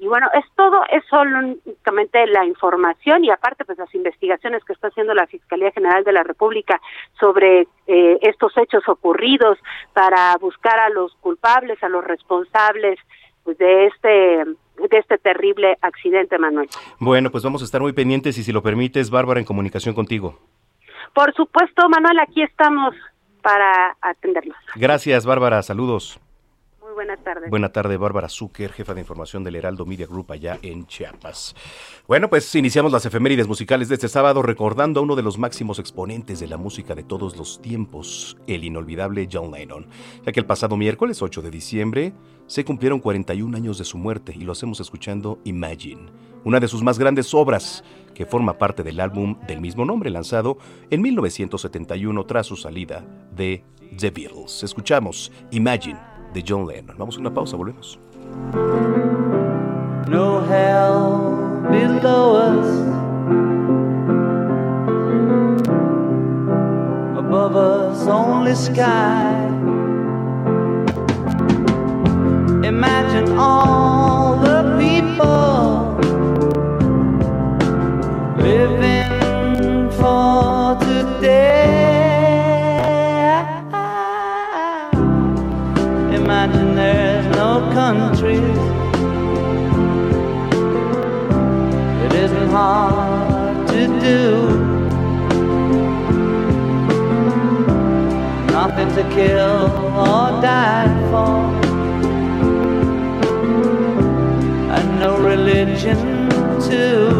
y 0.00 0.08
bueno, 0.08 0.28
es 0.32 0.46
todo, 0.56 0.82
es 0.90 1.04
solamente 1.10 2.26
la 2.28 2.46
información 2.46 3.22
y 3.22 3.30
aparte 3.30 3.66
pues 3.66 3.76
las 3.76 3.94
investigaciones 3.94 4.64
que 4.64 4.72
está 4.72 4.88
haciendo 4.88 5.12
la 5.12 5.26
Fiscalía 5.26 5.70
General 5.72 6.02
de 6.04 6.12
la 6.12 6.22
República 6.22 6.80
sobre 7.20 7.68
eh, 7.86 8.18
estos 8.22 8.56
hechos 8.56 8.82
ocurridos 8.88 9.58
para 9.92 10.34
buscar 10.38 10.80
a 10.80 10.88
los 10.88 11.14
culpables, 11.16 11.82
a 11.82 11.90
los 11.90 12.02
responsables 12.02 12.98
pues, 13.44 13.58
de 13.58 13.88
este 13.88 14.44
de 14.88 14.98
este 14.98 15.18
terrible 15.18 15.76
accidente, 15.82 16.38
Manuel. 16.38 16.70
Bueno, 16.98 17.30
pues 17.30 17.44
vamos 17.44 17.60
a 17.60 17.66
estar 17.66 17.82
muy 17.82 17.92
pendientes 17.92 18.38
y 18.38 18.42
si 18.42 18.52
lo 18.52 18.62
permites, 18.62 19.10
Bárbara, 19.10 19.38
en 19.38 19.44
comunicación 19.44 19.94
contigo. 19.94 20.38
Por 21.12 21.34
supuesto, 21.34 21.86
Manuel, 21.90 22.18
aquí 22.20 22.42
estamos 22.42 22.94
para 23.42 23.98
atenderlos. 24.00 24.56
Gracias, 24.76 25.26
Bárbara. 25.26 25.60
Saludos 25.62 26.18
buenas 27.00 27.24
tardes. 27.24 27.48
Buenas 27.48 27.72
tardes, 27.72 27.98
Bárbara 27.98 28.28
Zucker, 28.28 28.72
jefa 28.72 28.92
de 28.92 29.00
información 29.00 29.42
del 29.42 29.56
Heraldo 29.56 29.86
Media 29.86 30.06
Group 30.06 30.32
allá 30.32 30.58
en 30.60 30.86
Chiapas. 30.86 31.56
Bueno, 32.06 32.28
pues 32.28 32.54
iniciamos 32.54 32.92
las 32.92 33.06
efemérides 33.06 33.48
musicales 33.48 33.88
de 33.88 33.94
este 33.94 34.08
sábado 34.08 34.42
recordando 34.42 35.00
a 35.00 35.02
uno 35.02 35.16
de 35.16 35.22
los 35.22 35.38
máximos 35.38 35.78
exponentes 35.78 36.40
de 36.40 36.46
la 36.46 36.58
música 36.58 36.94
de 36.94 37.02
todos 37.02 37.38
los 37.38 37.62
tiempos, 37.62 38.36
el 38.46 38.64
inolvidable 38.64 39.26
John 39.32 39.50
Lennon, 39.50 39.86
ya 40.26 40.32
que 40.32 40.40
el 40.40 40.44
pasado 40.44 40.76
miércoles 40.76 41.22
8 41.22 41.40
de 41.40 41.50
diciembre 41.50 42.12
se 42.46 42.66
cumplieron 42.66 43.00
41 43.00 43.56
años 43.56 43.78
de 43.78 43.84
su 43.86 43.96
muerte 43.96 44.34
y 44.36 44.42
lo 44.42 44.52
hacemos 44.52 44.78
escuchando 44.80 45.38
Imagine, 45.44 46.10
una 46.44 46.60
de 46.60 46.68
sus 46.68 46.82
más 46.82 46.98
grandes 46.98 47.32
obras 47.32 47.82
que 48.14 48.26
forma 48.26 48.58
parte 48.58 48.82
del 48.82 49.00
álbum 49.00 49.40
del 49.46 49.62
mismo 49.62 49.86
nombre 49.86 50.10
lanzado 50.10 50.58
en 50.90 51.00
1971 51.00 52.26
tras 52.26 52.46
su 52.46 52.56
salida 52.56 53.06
de 53.34 53.64
The 53.96 54.10
Beatles. 54.10 54.62
Escuchamos 54.62 55.32
Imagine 55.50 56.09
de 56.32 56.42
John 56.42 56.66
Lennon. 56.66 56.96
Vamos 56.98 57.16
a 57.16 57.20
una 57.20 57.32
pausa, 57.32 57.56
volvemos. 57.56 57.98
No 60.08 60.40
hell 60.48 61.62
below 61.70 62.36
us. 62.36 62.66
Above 67.16 67.56
us, 67.56 68.06
only 68.06 68.54
sky. 68.54 69.46
Imagine 72.64 73.38
all 73.38 74.36
the 74.36 74.76
people 74.78 75.69
hard 92.60 93.68
to 93.68 93.82
do. 94.06 94.20
Nothing 98.56 98.90
to 98.98 99.04
kill 99.16 99.62
or 100.06 100.26
die 100.44 100.90
for. 101.10 101.38
And 104.76 104.88
no 105.00 105.10
religion 105.32 106.00
too. 106.68 107.19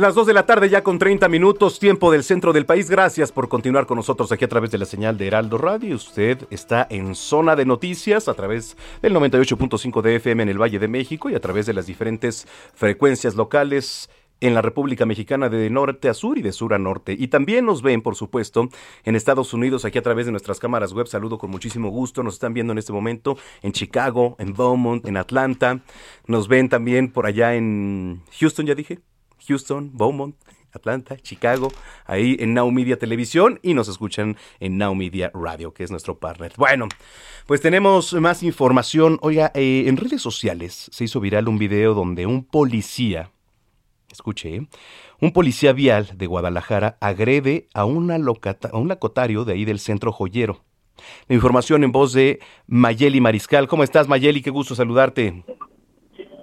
Las 0.00 0.14
2 0.14 0.28
de 0.28 0.32
la 0.32 0.46
tarde 0.46 0.70
ya 0.70 0.82
con 0.82 0.98
30 0.98 1.28
minutos, 1.28 1.78
tiempo 1.78 2.10
del 2.10 2.24
centro 2.24 2.54
del 2.54 2.64
país. 2.64 2.88
Gracias 2.88 3.32
por 3.32 3.50
continuar 3.50 3.84
con 3.84 3.96
nosotros 3.96 4.32
aquí 4.32 4.46
a 4.46 4.48
través 4.48 4.70
de 4.70 4.78
la 4.78 4.86
señal 4.86 5.18
de 5.18 5.26
Heraldo 5.26 5.58
Radio. 5.58 5.94
Usted 5.94 6.46
está 6.48 6.86
en 6.88 7.14
zona 7.14 7.54
de 7.54 7.66
noticias 7.66 8.26
a 8.26 8.32
través 8.32 8.78
del 9.02 9.12
98.5 9.12 10.00
de 10.00 10.16
FM 10.16 10.44
en 10.44 10.48
el 10.48 10.56
Valle 10.56 10.78
de 10.78 10.88
México 10.88 11.28
y 11.28 11.34
a 11.34 11.40
través 11.40 11.66
de 11.66 11.74
las 11.74 11.84
diferentes 11.84 12.48
frecuencias 12.72 13.34
locales 13.34 14.08
en 14.40 14.54
la 14.54 14.62
República 14.62 15.04
Mexicana 15.04 15.50
de 15.50 15.68
norte 15.68 16.08
a 16.08 16.14
sur 16.14 16.38
y 16.38 16.40
de 16.40 16.52
sur 16.52 16.72
a 16.72 16.78
norte. 16.78 17.14
Y 17.18 17.28
también 17.28 17.66
nos 17.66 17.82
ven, 17.82 18.00
por 18.00 18.16
supuesto, 18.16 18.70
en 19.04 19.16
Estados 19.16 19.52
Unidos, 19.52 19.84
aquí 19.84 19.98
a 19.98 20.02
través 20.02 20.24
de 20.24 20.32
nuestras 20.32 20.60
cámaras 20.60 20.94
web. 20.94 21.08
Saludo 21.08 21.36
con 21.36 21.50
muchísimo 21.50 21.90
gusto. 21.90 22.22
Nos 22.22 22.36
están 22.36 22.54
viendo 22.54 22.72
en 22.72 22.78
este 22.78 22.94
momento 22.94 23.36
en 23.60 23.72
Chicago, 23.72 24.34
en 24.38 24.54
Beaumont, 24.54 25.06
en 25.06 25.18
Atlanta. 25.18 25.82
Nos 26.26 26.48
ven 26.48 26.70
también 26.70 27.12
por 27.12 27.26
allá 27.26 27.54
en 27.54 28.22
Houston, 28.38 28.64
ya 28.64 28.74
dije. 28.74 29.00
Houston, 29.46 29.90
Beaumont, 29.92 30.36
Atlanta, 30.72 31.16
Chicago, 31.16 31.72
ahí 32.06 32.36
en 32.40 32.54
Now 32.54 32.70
Media 32.70 32.98
Televisión 32.98 33.58
y 33.62 33.74
nos 33.74 33.88
escuchan 33.88 34.36
en 34.60 34.78
Now 34.78 34.94
Media 34.94 35.30
Radio, 35.34 35.72
que 35.72 35.84
es 35.84 35.90
nuestro 35.90 36.18
partner. 36.18 36.52
Bueno, 36.56 36.88
pues 37.46 37.60
tenemos 37.60 38.12
más 38.14 38.42
información. 38.42 39.18
Oiga, 39.22 39.50
eh, 39.54 39.84
en 39.86 39.96
redes 39.96 40.22
sociales 40.22 40.88
se 40.92 41.04
hizo 41.04 41.20
viral 41.20 41.48
un 41.48 41.58
video 41.58 41.94
donde 41.94 42.26
un 42.26 42.44
policía, 42.44 43.30
escuche, 44.10 44.56
¿eh? 44.56 44.68
un 45.20 45.32
policía 45.32 45.72
vial 45.72 46.10
de 46.14 46.26
Guadalajara 46.26 46.96
agrede 47.00 47.68
a, 47.74 47.84
una 47.84 48.14
a 48.14 48.76
un 48.76 48.88
locotario 48.88 49.44
de 49.44 49.52
ahí 49.54 49.64
del 49.64 49.78
centro 49.78 50.12
joyero. 50.12 50.64
La 51.28 51.34
información 51.34 51.82
en 51.82 51.92
voz 51.92 52.12
de 52.12 52.40
Mayeli 52.66 53.20
Mariscal. 53.20 53.68
¿Cómo 53.68 53.84
estás, 53.84 54.06
Mayeli? 54.06 54.42
Qué 54.42 54.50
gusto 54.50 54.74
saludarte. 54.74 55.44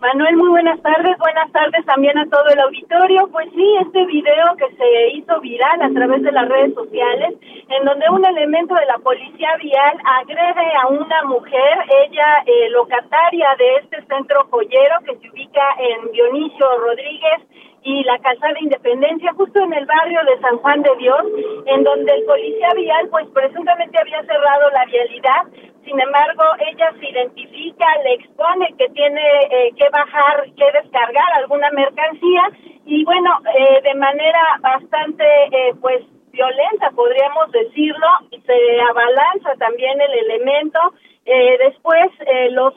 Manuel, 0.01 0.37
muy 0.37 0.49
buenas 0.49 0.79
tardes. 0.81 1.17
Buenas 1.17 1.51
tardes 1.51 1.83
también 1.85 2.17
a 2.17 2.25
todo 2.27 2.45
el 2.53 2.59
auditorio. 2.59 3.27
Pues 3.31 3.49
sí, 3.55 3.75
este 3.81 4.05
video 4.05 4.55
que 4.57 4.69
se 4.75 5.17
hizo 5.17 5.39
viral 5.39 5.81
a 5.81 5.89
través 5.89 6.21
de 6.21 6.31
las 6.31 6.47
redes 6.47 6.75
sociales, 6.75 7.33
en 7.69 7.85
donde 7.85 8.05
un 8.11 8.23
elemento 8.23 8.75
de 8.75 8.85
la 8.85 8.99
policía 8.99 9.55
vial 9.57 9.97
agrede 10.21 10.71
a 10.81 10.87
una 10.87 11.23
mujer, 11.23 11.77
ella 12.05 12.43
eh, 12.45 12.69
locataria 12.69 13.49
de 13.57 13.75
este 13.81 14.05
centro 14.05 14.45
joyero 14.51 14.95
que 15.05 15.17
se 15.17 15.29
ubica 15.31 15.63
en 15.79 16.11
Dionisio 16.11 16.77
Rodríguez 16.79 17.41
y 17.87 18.03
la 18.03 18.19
calzada 18.19 18.59
Independencia, 18.59 19.31
justo 19.31 19.63
en 19.63 19.71
el 19.71 19.85
barrio 19.85 20.19
de 20.25 20.41
San 20.41 20.57
Juan 20.57 20.81
de 20.81 20.93
Dios, 20.97 21.23
en 21.67 21.83
donde 21.85 22.11
el 22.11 22.25
policía 22.25 22.67
vial, 22.75 23.07
pues 23.09 23.25
presuntamente 23.33 23.97
había 23.97 24.21
cerrado 24.23 24.69
la 24.71 24.83
vialidad. 24.85 25.43
Sin 25.85 25.97
embargo, 25.97 26.43
ella 26.67 26.91
se 26.99 27.09
identifica, 27.09 27.85
le 28.03 28.15
expone 28.15 28.73
que 28.77 28.89
tiene 28.89 29.21
eh, 29.21 29.71
que 29.77 29.87
bajar, 29.87 30.51
que 30.57 30.65
descargar 30.73 31.31
alguna 31.35 31.69
mercancía 31.71 32.43
y 32.85 33.05
bueno, 33.05 33.39
eh, 33.57 33.81
de 33.81 33.95
manera 33.95 34.41
bastante, 34.59 35.23
eh, 35.23 35.73
pues 35.79 36.03
violenta, 36.31 36.91
podríamos 36.91 37.49
decirlo, 37.53 38.07
se 38.45 38.81
abalanza 38.81 39.55
también 39.59 40.01
el 40.01 40.11
elemento. 40.11 40.79
Eh, 41.23 41.57
después, 41.59 42.11
eh, 42.19 42.49
los 42.51 42.73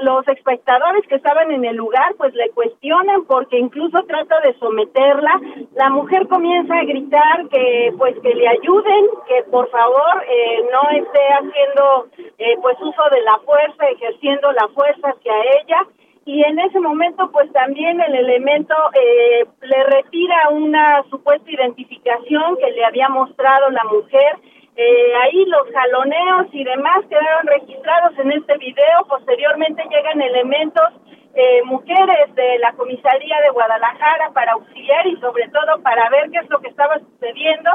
los 0.00 0.26
espectadores 0.28 1.06
que 1.08 1.16
estaban 1.16 1.50
en 1.50 1.64
el 1.64 1.76
lugar 1.76 2.14
pues 2.16 2.34
le 2.34 2.50
cuestionan 2.50 3.24
porque 3.24 3.58
incluso 3.58 4.02
trata 4.04 4.40
de 4.40 4.54
someterla. 4.58 5.40
La 5.74 5.90
mujer 5.90 6.28
comienza 6.28 6.74
a 6.74 6.84
gritar 6.84 7.48
que 7.48 7.92
pues 7.98 8.18
que 8.20 8.34
le 8.34 8.48
ayuden 8.48 9.06
que 9.26 9.42
por 9.50 9.68
favor 9.70 10.24
eh, 10.28 10.64
no 10.72 10.90
esté 10.90 11.20
haciendo 11.28 12.06
eh, 12.38 12.56
pues 12.60 12.76
uso 12.80 13.02
de 13.10 13.20
la 13.22 13.38
fuerza 13.44 13.86
ejerciendo 13.88 14.52
la 14.52 14.68
fuerza 14.68 15.08
hacia 15.08 15.32
ella. 15.60 15.86
Y 16.24 16.44
en 16.44 16.58
ese 16.60 16.78
momento 16.78 17.30
pues 17.32 17.52
también 17.52 18.00
el 18.00 18.14
elemento 18.14 18.74
eh, 18.94 19.44
le 19.62 19.84
retira 19.84 20.50
una 20.50 21.02
supuesta 21.10 21.50
identificación 21.50 22.56
que 22.56 22.70
le 22.70 22.84
había 22.84 23.08
mostrado 23.08 23.70
la 23.70 23.84
mujer 23.84 24.38
eh, 24.74 25.14
ahí 25.22 25.44
los 25.46 25.68
jaloneos 25.70 26.46
y 26.52 26.64
demás 26.64 27.04
quedaron 27.08 27.46
registrados 27.46 28.18
en 28.18 28.32
este 28.32 28.56
video. 28.56 29.04
Posteriormente 29.06 29.82
llegan 29.90 30.22
elementos, 30.22 30.88
eh, 31.34 31.62
mujeres 31.64 32.34
de 32.34 32.58
la 32.58 32.72
comisaría 32.72 33.40
de 33.42 33.50
Guadalajara 33.50 34.30
para 34.32 34.52
auxiliar 34.52 35.06
y 35.06 35.16
sobre 35.16 35.48
todo 35.48 35.82
para 35.82 36.08
ver 36.08 36.30
qué 36.30 36.38
es 36.38 36.48
lo 36.48 36.60
que 36.60 36.68
estaba 36.68 36.98
sucediendo. 36.98 37.70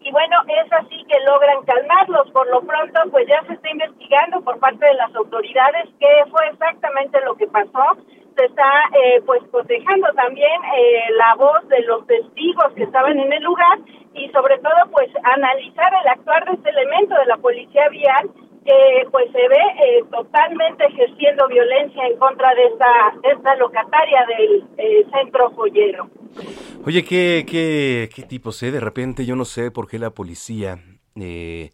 Y 0.00 0.10
bueno, 0.10 0.36
es 0.48 0.72
así 0.72 1.04
que 1.08 1.20
logran 1.24 1.64
calmarlos. 1.64 2.30
Por 2.32 2.46
lo 2.48 2.60
pronto, 2.62 3.00
pues 3.10 3.26
ya 3.28 3.42
se 3.46 3.54
está 3.54 3.70
investigando 3.70 4.42
por 4.42 4.58
parte 4.58 4.84
de 4.84 4.94
las 4.94 5.14
autoridades 5.14 5.88
qué 6.00 6.24
fue 6.30 6.48
exactamente 6.48 7.18
lo 7.24 7.34
que 7.36 7.46
pasó. 7.46 7.96
Se 8.36 8.44
está 8.44 8.70
eh, 8.92 9.20
pues 9.26 9.42
cotejando 9.50 10.08
también 10.14 10.60
eh, 10.76 11.12
la 11.16 11.34
voz 11.34 11.68
de 11.68 11.82
los 11.82 12.06
testigos 12.06 12.72
que 12.74 12.84
estaban 12.84 13.18
en 13.18 13.32
el 13.32 13.42
lugar 13.42 13.78
y 14.14 14.28
sobre 14.30 14.58
todo 14.58 14.90
pues 14.90 15.10
analizar 15.22 15.92
el 16.02 16.08
actuar 16.08 16.44
de 16.46 16.52
este 16.52 16.70
elemento 16.70 17.14
de 17.14 17.26
la 17.26 17.36
policía 17.36 17.88
vial 17.90 18.30
que 18.64 19.08
pues 19.10 19.30
se 19.32 19.48
ve 19.48 19.62
eh, 19.84 20.04
totalmente 20.10 20.84
ejerciendo 20.84 21.48
violencia 21.48 22.06
en 22.06 22.18
contra 22.18 22.54
de 22.54 22.64
esta, 22.66 23.20
de 23.22 23.30
esta 23.30 23.56
locataria 23.56 24.24
del 24.26 24.64
eh, 24.78 25.06
centro 25.12 25.50
joyero. 25.50 26.08
Oye, 26.86 27.04
¿qué, 27.04 27.44
qué, 27.48 28.08
qué 28.14 28.22
tipos, 28.22 28.62
eh? 28.62 28.70
De 28.70 28.80
repente 28.80 29.24
yo 29.24 29.36
no 29.36 29.44
sé 29.44 29.70
por 29.70 29.88
qué 29.88 29.98
la 29.98 30.10
policía... 30.10 30.78
Eh, 31.16 31.70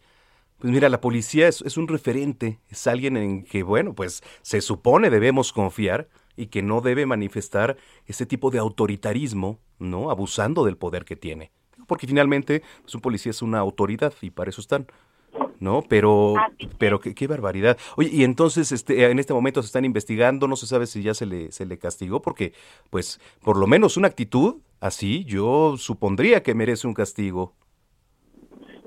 pues 0.59 0.73
mira, 0.73 0.89
la 0.89 1.01
policía 1.01 1.47
es, 1.47 1.63
es 1.63 1.77
un 1.77 1.87
referente, 1.87 2.59
es 2.69 2.89
alguien 2.89 3.17
en 3.17 3.45
que, 3.45 3.63
bueno, 3.63 3.95
pues 3.95 4.23
se 4.43 4.61
supone 4.61 5.09
debemos 5.09 5.53
confiar 5.53 6.09
y 6.39 6.47
que 6.47 6.63
no 6.63 6.81
debe 6.81 7.05
manifestar 7.05 7.77
ese 8.07 8.25
tipo 8.25 8.51
de 8.51 8.59
autoritarismo, 8.59 9.59
¿no? 9.79 10.11
Abusando 10.11 10.65
del 10.65 10.77
poder 10.77 11.05
que 11.05 11.17
tiene 11.17 11.51
porque 11.89 12.07
finalmente 12.07 12.63
pues, 12.83 12.95
un 12.95 13.01
policía 13.01 13.31
es 13.31 13.43
una 13.43 13.59
autoridad 13.59 14.15
y 14.21 14.31
para 14.31 14.51
eso 14.51 14.61
están. 14.61 14.87
¿no? 15.61 15.83
Pero, 15.89 16.35
pero 16.79 17.01
qué, 17.01 17.15
qué, 17.15 17.27
barbaridad. 17.27 17.77
Oye, 17.97 18.11
y 18.13 18.23
entonces, 18.23 18.71
este, 18.71 19.11
en 19.11 19.19
este 19.19 19.35
momento 19.35 19.61
se 19.61 19.67
están 19.67 19.85
investigando, 19.85 20.47
no 20.47 20.55
se 20.55 20.69
sabe 20.69 20.87
si 20.87 21.03
ya 21.03 21.15
se 21.15 21.27
le, 21.27 21.51
se 21.51 21.67
le 21.67 21.79
castigó, 21.79 22.23
porque, 22.23 22.53
pues, 22.91 23.21
por 23.43 23.57
lo 23.57 23.67
menos 23.67 23.97
una 23.97 24.07
actitud 24.07 24.57
así, 24.81 25.25
yo 25.25 25.75
supondría 25.77 26.45
que 26.45 26.55
merece 26.55 26.87
un 26.87 26.95
castigo. 26.95 27.55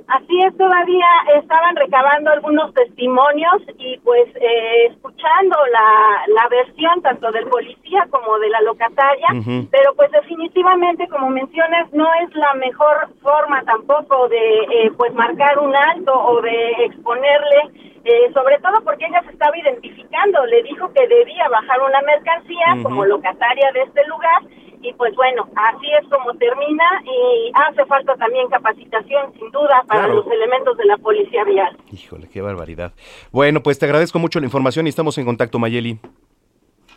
Así 0.07 0.41
es, 0.43 0.55
todavía 0.57 1.07
estaban 1.35 1.75
recabando 1.75 2.31
algunos 2.31 2.73
testimonios 2.73 3.61
y 3.77 3.97
pues 3.99 4.27
eh, 4.35 4.87
escuchando 4.87 5.55
la, 5.71 6.33
la 6.33 6.47
versión 6.49 7.01
tanto 7.01 7.31
del 7.31 7.47
policía 7.47 8.07
como 8.09 8.37
de 8.39 8.49
la 8.49 8.61
locataria, 8.61 9.27
pero 9.71 9.93
pues 9.95 10.11
definitivamente, 10.11 11.07
como 11.07 11.29
mencionas, 11.29 11.91
no 11.93 12.07
es 12.23 12.33
la 12.35 12.53
mejor 12.55 13.09
forma 13.21 13.63
tampoco 13.63 14.27
de 14.29 14.59
eh, 14.59 14.91
pues 14.97 15.13
marcar 15.13 15.59
un 15.59 15.75
alto 15.75 16.13
o 16.13 16.41
de 16.41 16.85
exponerle, 16.85 17.91
eh, 18.03 18.31
sobre 18.33 18.57
todo 18.59 18.81
porque 18.83 19.05
ella 19.05 19.21
se 19.23 19.31
estaba 19.31 19.57
identificando, 19.57 20.45
le 20.45 20.63
dijo 20.63 20.91
que 20.93 21.07
debía 21.07 21.47
bajar 21.49 21.81
una 21.81 22.01
mercancía 22.01 22.83
como 22.83 23.05
locataria 23.05 23.71
de 23.73 23.81
este 23.81 24.05
lugar 24.07 24.41
y 24.81 24.93
pues 24.93 25.15
bueno, 25.15 25.47
así 25.55 25.87
es 26.01 26.07
como 26.09 26.33
termina 26.35 26.83
y 27.03 27.51
hace 27.53 27.85
falta 27.85 28.15
también 28.15 28.47
capacitación 28.49 29.33
sin 29.33 29.51
duda 29.51 29.83
para 29.87 30.07
los 30.07 30.25
elementos 30.27 30.77
de 30.77 30.85
la 30.85 30.97
policía 30.97 31.43
vial. 31.43 31.77
Híjole, 31.91 32.27
qué 32.29 32.41
barbaridad. 32.41 32.93
Bueno, 33.31 33.61
pues 33.61 33.79
te 33.79 33.85
agradezco 33.85 34.19
mucho 34.19 34.39
la 34.39 34.45
información 34.45 34.87
y 34.87 34.89
estamos 34.89 35.17
en 35.17 35.25
contacto, 35.25 35.59
Mayeli. 35.59 35.99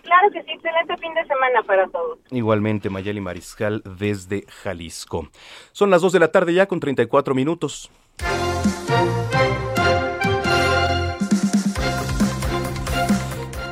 Claro 0.03 0.31
que 0.33 0.43
sí, 0.43 0.53
excelente 0.53 0.97
fin 0.99 1.15
de 1.15 1.25
semana 1.25 1.63
para 1.63 1.87
todos. 1.89 2.19
Igualmente, 2.31 2.91
Mayeli 2.91 3.21
Mariscal 3.21 3.83
desde 3.85 4.45
Jalisco. 4.63 5.29
Son 5.73 5.91
las 5.91 6.03
2 6.03 6.13
de 6.13 6.21
la 6.21 6.31
tarde 6.31 6.53
ya 6.53 6.67
con 6.67 6.79
34 6.79 7.35
minutos. 7.35 7.91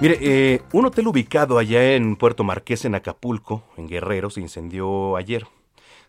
Mire, 0.03 0.19
eh, 0.21 0.63
un 0.73 0.85
hotel 0.85 1.07
ubicado 1.07 1.59
allá 1.59 1.95
en 1.95 2.17
Puerto 2.17 2.43
Marqués, 2.43 2.85
en 2.85 2.97
Acapulco, 2.97 3.63
en 3.77 3.87
Guerrero, 3.87 4.31
se 4.31 4.41
incendió 4.41 5.15
ayer. 5.15 5.47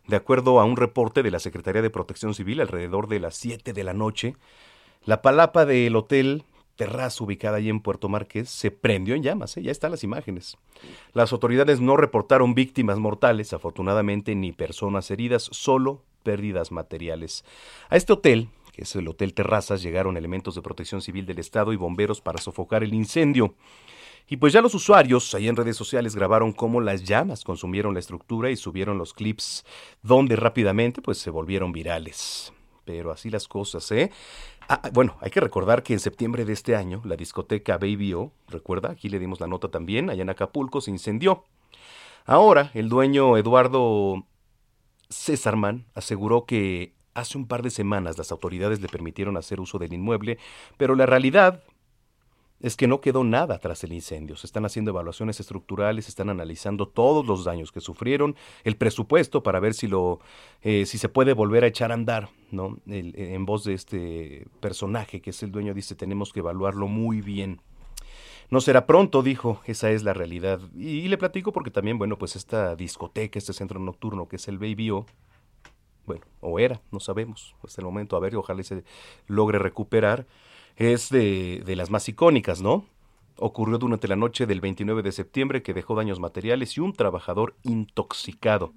De 0.07 0.15
acuerdo 0.15 0.59
a 0.59 0.65
un 0.65 0.77
reporte 0.77 1.21
de 1.21 1.29
la 1.29 1.37
Secretaría 1.37 1.83
de 1.83 1.91
Protección 1.91 2.33
Civil, 2.33 2.59
alrededor 2.59 3.07
de 3.07 3.19
las 3.19 3.35
7 3.35 3.71
de 3.71 3.83
la 3.83 3.93
noche, 3.93 4.35
la 5.05 5.21
palapa 5.21 5.67
del 5.67 5.95
hotel 5.95 6.43
terraza 6.75 7.23
ubicada 7.23 7.57
allí 7.57 7.69
en 7.69 7.81
Puerto 7.81 8.09
Marqués 8.09 8.49
se 8.49 8.71
prendió 8.71 9.13
en 9.13 9.21
llamas, 9.21 9.57
¿eh? 9.57 9.61
ya 9.61 9.69
están 9.69 9.91
las 9.91 10.03
imágenes. 10.03 10.57
Las 11.13 11.31
autoridades 11.31 11.79
no 11.79 11.95
reportaron 11.95 12.55
víctimas 12.55 12.97
mortales, 12.97 13.53
afortunadamente, 13.53 14.33
ni 14.33 14.53
personas 14.53 15.11
heridas, 15.11 15.49
solo 15.51 16.01
pérdidas 16.23 16.71
materiales. 16.71 17.45
A 17.89 17.97
este 17.97 18.13
hotel, 18.13 18.49
que 18.73 18.81
es 18.81 18.95
el 18.95 19.07
Hotel 19.07 19.33
Terrazas, 19.33 19.83
llegaron 19.83 20.17
elementos 20.17 20.55
de 20.55 20.61
protección 20.63 21.01
civil 21.01 21.25
del 21.27 21.39
Estado 21.39 21.71
y 21.71 21.77
bomberos 21.77 22.19
para 22.21 22.41
sofocar 22.41 22.83
el 22.83 22.93
incendio. 22.93 23.55
Y 24.27 24.37
pues 24.37 24.51
ya 24.51 24.61
los 24.61 24.73
usuarios 24.73 25.35
ahí 25.35 25.47
en 25.47 25.55
redes 25.55 25.77
sociales 25.77 26.15
grabaron 26.15 26.53
cómo 26.53 26.81
las 26.81 27.03
llamas 27.03 27.43
consumieron 27.43 27.93
la 27.93 27.99
estructura 27.99 28.49
y 28.49 28.55
subieron 28.55 28.97
los 28.97 29.13
clips 29.13 29.63
donde 30.01 30.35
rápidamente 30.35 31.01
pues 31.01 31.19
se 31.19 31.29
volvieron 31.29 31.71
virales. 31.71 32.51
Pero 32.83 33.11
así 33.11 33.29
las 33.29 33.47
cosas, 33.47 33.89
¿eh? 33.91 34.11
Ah, 34.67 34.81
ah, 34.83 34.89
bueno, 34.91 35.17
hay 35.21 35.29
que 35.29 35.39
recordar 35.39 35.83
que 35.83 35.93
en 35.93 35.99
septiembre 35.99 36.43
de 36.43 36.53
este 36.53 36.75
año 36.75 37.01
la 37.05 37.15
discoteca 37.15 37.77
Baby 37.77 38.13
O, 38.13 38.31
recuerda, 38.47 38.91
aquí 38.91 39.07
le 39.07 39.19
dimos 39.19 39.39
la 39.39 39.47
nota 39.47 39.69
también, 39.69 40.09
allá 40.09 40.23
en 40.23 40.29
Acapulco 40.29 40.81
se 40.81 40.89
incendió. 40.89 41.45
Ahora 42.25 42.71
el 42.73 42.89
dueño 42.89 43.37
Eduardo 43.37 44.25
Césarman 45.09 45.85
aseguró 45.93 46.45
que 46.45 46.93
Hace 47.13 47.37
un 47.37 47.47
par 47.47 47.61
de 47.61 47.69
semanas 47.69 48.17
las 48.17 48.31
autoridades 48.31 48.81
le 48.81 48.87
permitieron 48.87 49.37
hacer 49.37 49.59
uso 49.59 49.77
del 49.77 49.93
inmueble, 49.93 50.37
pero 50.77 50.95
la 50.95 51.05
realidad 51.05 51.63
es 52.63 52.77
que 52.77 52.87
no 52.87 53.01
quedó 53.01 53.25
nada 53.25 53.59
tras 53.59 53.83
el 53.83 53.91
incendio. 53.91 54.37
Se 54.37 54.47
están 54.47 54.65
haciendo 54.65 54.91
evaluaciones 54.91 55.39
estructurales, 55.39 56.07
están 56.07 56.29
analizando 56.29 56.87
todos 56.87 57.25
los 57.25 57.43
daños 57.43 57.71
que 57.73 57.81
sufrieron, 57.81 58.35
el 58.63 58.77
presupuesto 58.77 59.43
para 59.43 59.59
ver 59.59 59.73
si 59.73 59.87
lo, 59.87 60.21
eh, 60.61 60.85
si 60.85 60.97
se 60.97 61.09
puede 61.09 61.33
volver 61.33 61.65
a 61.65 61.67
echar 61.67 61.91
a 61.91 61.95
andar, 61.95 62.29
¿no? 62.51 62.77
en 62.87 63.45
voz 63.45 63.65
de 63.65 63.73
este 63.73 64.47
personaje 64.61 65.21
que 65.21 65.31
es 65.31 65.43
el 65.43 65.51
dueño 65.51 65.73
dice 65.73 65.93
tenemos 65.95 66.31
que 66.31 66.39
evaluarlo 66.39 66.87
muy 66.87 67.21
bien. 67.21 67.59
No 68.49 68.61
será 68.61 68.85
pronto, 68.85 69.23
dijo, 69.23 69.61
esa 69.65 69.91
es 69.91 70.03
la 70.03 70.13
realidad. 70.13 70.61
Y, 70.75 71.07
le 71.07 71.17
platico 71.17 71.51
porque 71.51 71.71
también, 71.71 71.97
bueno, 71.97 72.17
pues 72.17 72.35
esta 72.35 72.75
discoteca, 72.75 73.39
este 73.39 73.51
centro 73.51 73.79
nocturno 73.79 74.27
que 74.27 74.35
es 74.35 74.47
el 74.47 74.57
Baby 74.57 74.91
bueno, 76.05 76.25
o 76.41 76.59
era, 76.59 76.81
no 76.91 76.99
sabemos 76.99 77.55
hasta 77.63 77.81
el 77.81 77.85
momento, 77.85 78.15
a 78.15 78.19
ver, 78.19 78.35
ojalá 78.35 78.63
se 78.63 78.83
logre 79.27 79.59
recuperar, 79.59 80.25
es 80.75 81.09
de, 81.09 81.61
de 81.65 81.75
las 81.75 81.89
más 81.89 82.07
icónicas, 82.09 82.61
¿no? 82.61 82.85
Ocurrió 83.37 83.79
durante 83.79 84.07
la 84.07 84.15
noche 84.15 84.45
del 84.45 84.61
29 84.61 85.01
de 85.01 85.11
septiembre 85.11 85.63
que 85.63 85.73
dejó 85.73 85.95
daños 85.95 86.19
materiales 86.19 86.77
y 86.77 86.81
un 86.81 86.93
trabajador 86.93 87.55
intoxicado. 87.63 88.73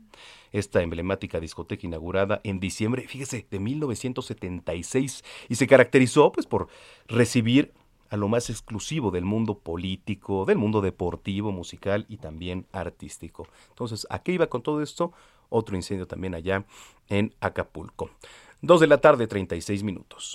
Esta 0.50 0.82
emblemática 0.82 1.40
discoteca 1.40 1.86
inaugurada 1.86 2.40
en 2.42 2.58
diciembre, 2.58 3.06
fíjese, 3.06 3.46
de 3.50 3.58
1976 3.58 5.24
y 5.48 5.54
se 5.56 5.66
caracterizó 5.66 6.32
pues 6.32 6.46
por 6.46 6.68
recibir 7.06 7.72
a 8.08 8.16
lo 8.16 8.28
más 8.28 8.50
exclusivo 8.50 9.10
del 9.10 9.24
mundo 9.24 9.58
político, 9.58 10.44
del 10.44 10.58
mundo 10.58 10.80
deportivo, 10.80 11.52
musical 11.52 12.06
y 12.08 12.18
también 12.18 12.66
artístico. 12.72 13.46
Entonces, 13.70 14.06
¿a 14.10 14.20
qué 14.22 14.32
iba 14.32 14.46
con 14.46 14.62
todo 14.62 14.82
esto? 14.82 15.12
Otro 15.48 15.76
incendio 15.76 16.06
también 16.06 16.34
allá 16.34 16.64
en 17.08 17.34
Acapulco. 17.40 18.10
Dos 18.60 18.80
de 18.80 18.86
la 18.86 18.98
tarde, 18.98 19.26
36 19.26 19.82
minutos. 19.82 20.34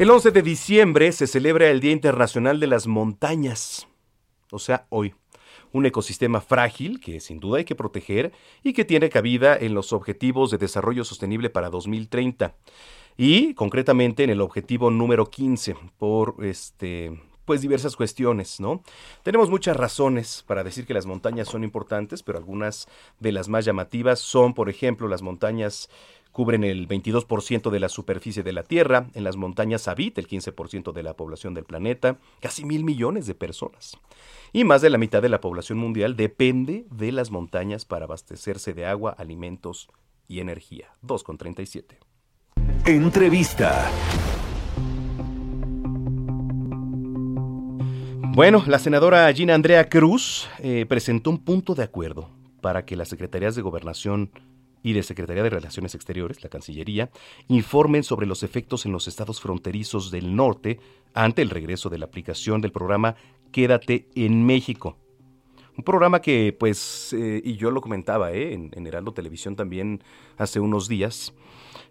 El 0.00 0.10
11 0.10 0.30
de 0.30 0.40
diciembre 0.40 1.12
se 1.12 1.26
celebra 1.26 1.68
el 1.68 1.80
Día 1.80 1.92
Internacional 1.92 2.58
de 2.58 2.66
las 2.66 2.86
Montañas, 2.86 3.86
o 4.50 4.58
sea, 4.58 4.86
hoy. 4.88 5.14
Un 5.72 5.84
ecosistema 5.86 6.40
frágil 6.40 7.00
que 7.00 7.20
sin 7.20 7.38
duda 7.38 7.58
hay 7.58 7.64
que 7.64 7.76
proteger 7.76 8.32
y 8.64 8.72
que 8.72 8.84
tiene 8.84 9.10
cabida 9.10 9.56
en 9.56 9.74
los 9.74 9.92
Objetivos 9.92 10.50
de 10.50 10.58
Desarrollo 10.58 11.04
Sostenible 11.04 11.50
para 11.50 11.70
2030 11.70 12.56
y 13.16 13.52
concretamente 13.52 14.24
en 14.24 14.30
el 14.30 14.40
objetivo 14.40 14.90
número 14.90 15.26
15 15.30 15.76
por 15.98 16.36
este 16.40 17.20
pues 17.50 17.62
diversas 17.62 17.96
cuestiones, 17.96 18.60
¿no? 18.60 18.80
Tenemos 19.24 19.50
muchas 19.50 19.76
razones 19.76 20.44
para 20.46 20.62
decir 20.62 20.86
que 20.86 20.94
las 20.94 21.04
montañas 21.04 21.48
son 21.48 21.64
importantes, 21.64 22.22
pero 22.22 22.38
algunas 22.38 22.86
de 23.18 23.32
las 23.32 23.48
más 23.48 23.64
llamativas 23.64 24.20
son, 24.20 24.54
por 24.54 24.70
ejemplo, 24.70 25.08
las 25.08 25.20
montañas 25.20 25.90
cubren 26.30 26.62
el 26.62 26.86
22% 26.86 27.70
de 27.70 27.80
la 27.80 27.88
superficie 27.88 28.44
de 28.44 28.52
la 28.52 28.62
Tierra, 28.62 29.08
en 29.14 29.24
las 29.24 29.34
montañas 29.34 29.88
habita 29.88 30.20
el 30.20 30.28
15% 30.28 30.92
de 30.92 31.02
la 31.02 31.14
población 31.14 31.52
del 31.54 31.64
planeta, 31.64 32.18
casi 32.38 32.64
mil 32.64 32.84
millones 32.84 33.26
de 33.26 33.34
personas. 33.34 33.96
Y 34.52 34.62
más 34.62 34.80
de 34.80 34.90
la 34.90 34.98
mitad 34.98 35.20
de 35.20 35.28
la 35.28 35.40
población 35.40 35.78
mundial 35.78 36.14
depende 36.14 36.86
de 36.88 37.10
las 37.10 37.32
montañas 37.32 37.84
para 37.84 38.04
abastecerse 38.04 38.74
de 38.74 38.86
agua, 38.86 39.10
alimentos 39.18 39.88
y 40.28 40.38
energía. 40.38 40.94
2,37. 41.02 41.96
Entrevista. 42.86 43.90
Bueno, 48.40 48.64
la 48.66 48.78
senadora 48.78 49.30
Gina 49.34 49.54
Andrea 49.54 49.90
Cruz 49.90 50.48
eh, 50.60 50.86
presentó 50.88 51.28
un 51.28 51.44
punto 51.44 51.74
de 51.74 51.82
acuerdo 51.82 52.30
para 52.62 52.86
que 52.86 52.96
las 52.96 53.10
secretarías 53.10 53.54
de 53.54 53.60
Gobernación 53.60 54.30
y 54.82 54.94
de 54.94 55.02
Secretaría 55.02 55.42
de 55.42 55.50
Relaciones 55.50 55.94
Exteriores, 55.94 56.42
la 56.42 56.48
Cancillería, 56.48 57.10
informen 57.48 58.02
sobre 58.02 58.26
los 58.26 58.42
efectos 58.42 58.86
en 58.86 58.92
los 58.92 59.08
estados 59.08 59.42
fronterizos 59.42 60.10
del 60.10 60.34
norte 60.34 60.80
ante 61.12 61.42
el 61.42 61.50
regreso 61.50 61.90
de 61.90 61.98
la 61.98 62.06
aplicación 62.06 62.62
del 62.62 62.72
programa 62.72 63.14
Quédate 63.52 64.08
en 64.14 64.46
México. 64.46 64.96
Un 65.76 65.84
programa 65.84 66.22
que, 66.22 66.56
pues, 66.58 67.12
eh, 67.12 67.42
y 67.44 67.58
yo 67.58 67.70
lo 67.70 67.82
comentaba 67.82 68.32
eh, 68.32 68.54
en, 68.54 68.70
en 68.72 68.86
Heraldo 68.86 69.12
Televisión 69.12 69.54
también 69.54 70.02
hace 70.38 70.60
unos 70.60 70.88
días, 70.88 71.34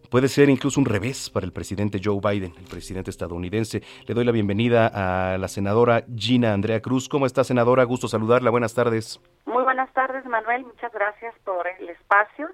puede 0.10 0.28
ser 0.28 0.50
incluso 0.50 0.80
un 0.80 0.86
revés 0.86 1.30
para 1.30 1.45
el 1.45 1.54
presidente 1.54 2.00
Joe 2.04 2.19
Biden, 2.22 2.54
el 2.58 2.65
presidente 2.65 3.10
estadounidense. 3.10 3.82
Le 4.08 4.13
doy 4.13 4.26
la 4.26 4.32
bienvenida 4.32 4.88
a 4.88 5.38
la 5.38 5.48
senadora 5.48 6.04
Gina 6.15 6.54
Andrea 6.54 6.82
Cruz. 6.82 7.08
¿Cómo 7.08 7.26
está, 7.26 7.43
senadora? 7.43 7.84
Gusto 7.84 8.08
saludarla. 8.08 8.50
Buenas 8.50 8.74
tardes. 8.74 9.19
Muy 9.45 9.63
buenas 9.63 9.91
tardes, 9.93 10.26
Manuel. 10.26 10.65
Muchas 10.65 10.91
gracias 10.91 11.36
por 11.43 11.67
el 11.67 11.89
espacio 11.89 12.50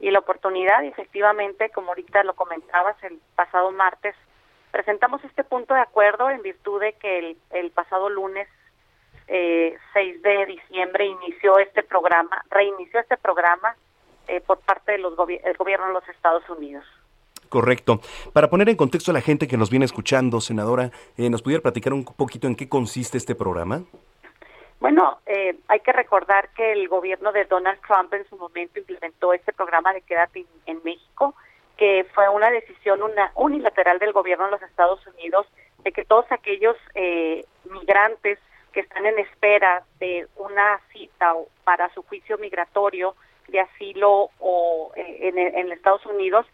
y 0.00 0.10
la 0.10 0.18
oportunidad. 0.18 0.82
Y 0.82 0.88
efectivamente, 0.88 1.70
como 1.70 1.88
ahorita 1.88 2.24
lo 2.24 2.34
comentabas, 2.34 3.02
el 3.02 3.18
pasado 3.34 3.72
martes 3.72 4.14
presentamos 4.70 5.24
este 5.24 5.44
punto 5.44 5.74
de 5.74 5.80
acuerdo 5.80 6.30
en 6.30 6.42
virtud 6.42 6.80
de 6.80 6.92
que 6.94 7.36
el, 7.50 7.70
pasado 7.70 8.10
lunes 8.10 8.48
eh, 9.28 9.76
6 9.94 10.22
de 10.22 10.46
diciembre 10.46 11.06
inició 11.06 11.58
este 11.58 11.82
programa, 11.82 12.44
reinició 12.50 13.00
este 13.00 13.16
programa 13.16 13.74
eh, 14.26 14.40
por 14.40 14.60
parte 14.60 14.92
del 14.92 15.04
gobierno 15.14 15.86
de 15.86 15.92
los 15.94 16.08
Estados 16.08 16.48
Unidos. 16.50 16.84
Correcto. 17.48 18.00
Para 18.32 18.50
poner 18.50 18.68
en 18.68 18.76
contexto 18.76 19.10
a 19.10 19.14
la 19.14 19.20
gente 19.20 19.48
que 19.48 19.56
nos 19.56 19.70
viene 19.70 19.84
escuchando, 19.84 20.40
senadora, 20.40 20.90
eh, 21.16 21.30
¿nos 21.30 21.42
pudiera 21.42 21.62
platicar 21.62 21.92
un 21.92 22.04
poquito 22.04 22.46
en 22.46 22.56
qué 22.56 22.68
consiste 22.68 23.16
este 23.16 23.34
programa? 23.34 23.82
Bueno, 24.80 25.18
eh, 25.26 25.56
hay 25.66 25.80
que 25.80 25.92
recordar 25.92 26.50
que 26.50 26.72
el 26.72 26.88
gobierno 26.88 27.32
de 27.32 27.44
Donald 27.46 27.80
Trump 27.86 28.12
en 28.14 28.28
su 28.28 28.36
momento 28.36 28.78
implementó 28.78 29.32
este 29.32 29.52
programa 29.52 29.92
de 29.92 30.02
Quédate 30.02 30.46
en 30.66 30.80
México, 30.84 31.34
que 31.76 32.06
fue 32.14 32.28
una 32.28 32.50
decisión 32.50 33.02
una, 33.02 33.32
unilateral 33.34 33.98
del 33.98 34.12
gobierno 34.12 34.44
de 34.44 34.52
los 34.52 34.62
Estados 34.62 35.04
Unidos 35.06 35.46
de 35.82 35.92
que 35.92 36.04
todos 36.04 36.26
aquellos 36.30 36.76
eh, 36.94 37.44
migrantes 37.64 38.38
que 38.72 38.80
están 38.80 39.06
en 39.06 39.18
espera 39.18 39.82
de 39.98 40.28
una 40.36 40.80
cita 40.92 41.34
para 41.64 41.92
su 41.94 42.02
juicio 42.02 42.38
migratorio 42.38 43.16
de 43.48 43.60
asilo 43.60 44.30
o 44.38 44.92
eh, 44.94 45.28
en, 45.28 45.38
en 45.38 45.72
Estados 45.72 46.04
Unidos 46.06 46.46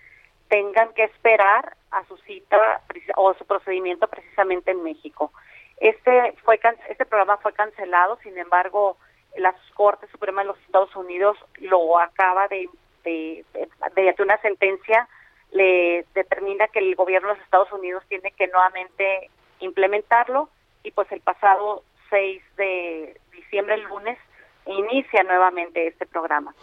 tengan 0.49 0.93
que 0.95 1.05
esperar 1.05 1.77
a 1.91 2.05
su 2.05 2.17
cita 2.19 2.83
o 3.17 3.35
su 3.35 3.45
procedimiento 3.47 4.07
precisamente 4.09 4.71
en 4.71 4.83
México. 4.83 5.33
Este 5.79 6.33
fue 6.45 6.61
este 6.89 7.07
programa 7.07 7.37
fue 7.39 7.53
cancelado, 7.53 8.19
sin 8.23 8.39
embargo, 8.39 8.97
la 9.37 9.55
Corte 9.75 10.07
Suprema 10.09 10.43
de 10.43 10.49
los 10.49 10.59
Estados 10.61 10.95
Unidos 10.95 11.37
lo 11.59 11.99
acaba 11.99 12.47
de 12.49 12.69
de, 13.05 13.45
de, 13.53 14.15
una 14.19 14.39
sentencia 14.39 15.09
le 15.53 16.05
determina 16.15 16.69
que 16.69 16.81
el 16.81 16.95
gobierno 16.97 17.29
de 17.29 17.35
los 17.35 17.45
Estados 17.45 17.71
Unidos 17.73 18.03
tiene 18.09 18.33
que 18.33 18.49
nuevamente 18.49 19.31
implementarlo 19.61 20.49
y 20.83 20.91
pues 20.91 21.11
el 21.13 21.21
pasado 21.21 21.85
6 22.11 22.43
de 22.57 23.21
diciembre, 23.33 23.75
el 23.75 23.83
lunes, 23.83 24.19
inicia 24.67 25.23
nuevamente 25.23 25.87
este 25.87 26.07
programa. 26.07 26.55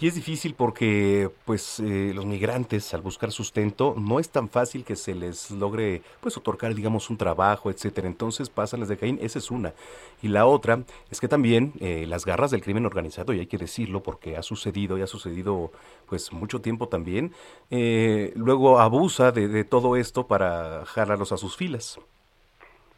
Y 0.00 0.06
es 0.06 0.14
difícil 0.14 0.54
porque 0.54 1.28
pues 1.44 1.80
eh, 1.80 2.12
los 2.14 2.24
migrantes 2.24 2.94
al 2.94 3.00
buscar 3.00 3.32
sustento 3.32 3.94
no 3.96 4.20
es 4.20 4.30
tan 4.30 4.48
fácil 4.48 4.84
que 4.84 4.94
se 4.94 5.14
les 5.14 5.50
logre 5.50 6.02
pues 6.20 6.36
otorgar 6.36 6.74
digamos 6.74 7.10
un 7.10 7.16
trabajo, 7.16 7.70
etcétera. 7.70 8.06
Entonces 8.06 8.48
pasan 8.48 8.80
las 8.80 8.88
de 8.88 8.96
Caín, 8.96 9.18
esa 9.20 9.38
es 9.38 9.50
una. 9.50 9.72
Y 10.22 10.28
la 10.28 10.46
otra 10.46 10.84
es 11.10 11.20
que 11.20 11.26
también 11.26 11.72
eh, 11.80 12.06
las 12.06 12.24
garras 12.24 12.50
del 12.50 12.62
crimen 12.62 12.86
organizado, 12.86 13.32
y 13.32 13.40
hay 13.40 13.46
que 13.46 13.58
decirlo 13.58 14.02
porque 14.02 14.36
ha 14.36 14.42
sucedido 14.42 14.98
y 14.98 15.02
ha 15.02 15.06
sucedido 15.06 15.72
pues 16.06 16.32
mucho 16.32 16.60
tiempo 16.60 16.88
también, 16.88 17.32
eh, 17.70 18.32
luego 18.36 18.78
abusa 18.78 19.32
de, 19.32 19.48
de 19.48 19.64
todo 19.64 19.96
esto 19.96 20.26
para 20.26 20.84
jalarlos 20.86 21.32
a 21.32 21.36
sus 21.36 21.56
filas. 21.56 21.98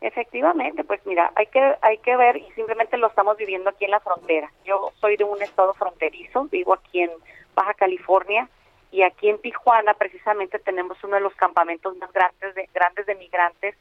Efectivamente, 0.01 0.83
pues 0.83 1.05
mira, 1.05 1.31
hay 1.35 1.47
que 1.47 1.77
hay 1.83 1.99
que 1.99 2.17
ver 2.17 2.39
y 2.39 2.51
simplemente 2.53 2.97
lo 2.97 3.09
estamos 3.09 3.37
viviendo 3.37 3.69
aquí 3.69 3.85
en 3.85 3.91
la 3.91 4.01
frontera. 4.01 4.51
Yo 4.65 4.93
soy 4.99 5.17
de 5.17 5.25
un 5.25 5.43
estado 5.43 5.75
fronterizo, 5.75 6.45
vivo 6.45 6.73
aquí 6.73 7.03
en 7.03 7.11
Baja 7.55 7.75
California 7.75 8.49
y 8.91 9.03
aquí 9.03 9.29
en 9.29 9.39
Tijuana 9.41 9.93
precisamente 9.95 10.59
tenemos 10.59 11.03
uno 11.05 11.17
de 11.17 11.21
los 11.21 11.35
campamentos 11.35 11.97
más 11.99 12.11
grandes 12.13 12.55
de 12.55 12.69
grandes 12.73 13.05
de 13.05 13.15
migrantes 13.15 13.77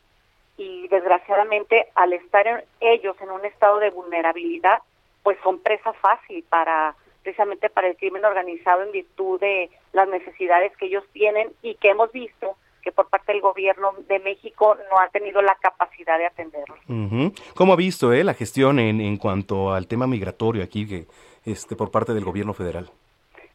y 0.57 0.89
desgraciadamente 0.89 1.87
al 1.95 2.11
estar 2.11 2.65
ellos 2.81 3.15
en 3.21 3.31
un 3.31 3.45
estado 3.45 3.79
de 3.79 3.89
vulnerabilidad, 3.89 4.79
pues 5.23 5.37
son 5.41 5.59
presa 5.59 5.93
fácil 5.93 6.43
para 6.49 6.95
precisamente 7.23 7.69
para 7.69 7.87
el 7.87 7.95
crimen 7.95 8.25
organizado 8.25 8.83
en 8.83 8.91
virtud 8.91 9.39
de 9.39 9.69
las 9.93 10.07
necesidades 10.09 10.75
que 10.75 10.87
ellos 10.87 11.05
tienen 11.13 11.53
y 11.61 11.75
que 11.75 11.89
hemos 11.89 12.11
visto 12.11 12.57
que 12.89 12.95
por 12.95 13.07
parte 13.07 13.31
del 13.33 13.41
gobierno 13.41 13.93
de 14.07 14.17
México 14.17 14.75
no 14.89 14.99
ha 14.99 15.09
tenido 15.09 15.43
la 15.43 15.55
capacidad 15.55 16.17
de 16.17 16.25
atenderlo. 16.25 16.75
¿Cómo 17.55 17.73
ha 17.73 17.75
visto 17.75 18.11
eh, 18.11 18.23
la 18.23 18.33
gestión 18.33 18.79
en, 18.79 18.99
en 18.99 19.17
cuanto 19.17 19.71
al 19.73 19.87
tema 19.87 20.07
migratorio 20.07 20.63
aquí 20.63 20.87
que, 20.87 21.05
este, 21.45 21.75
por 21.75 21.91
parte 21.91 22.13
del 22.13 22.25
gobierno 22.25 22.53
federal? 22.53 22.89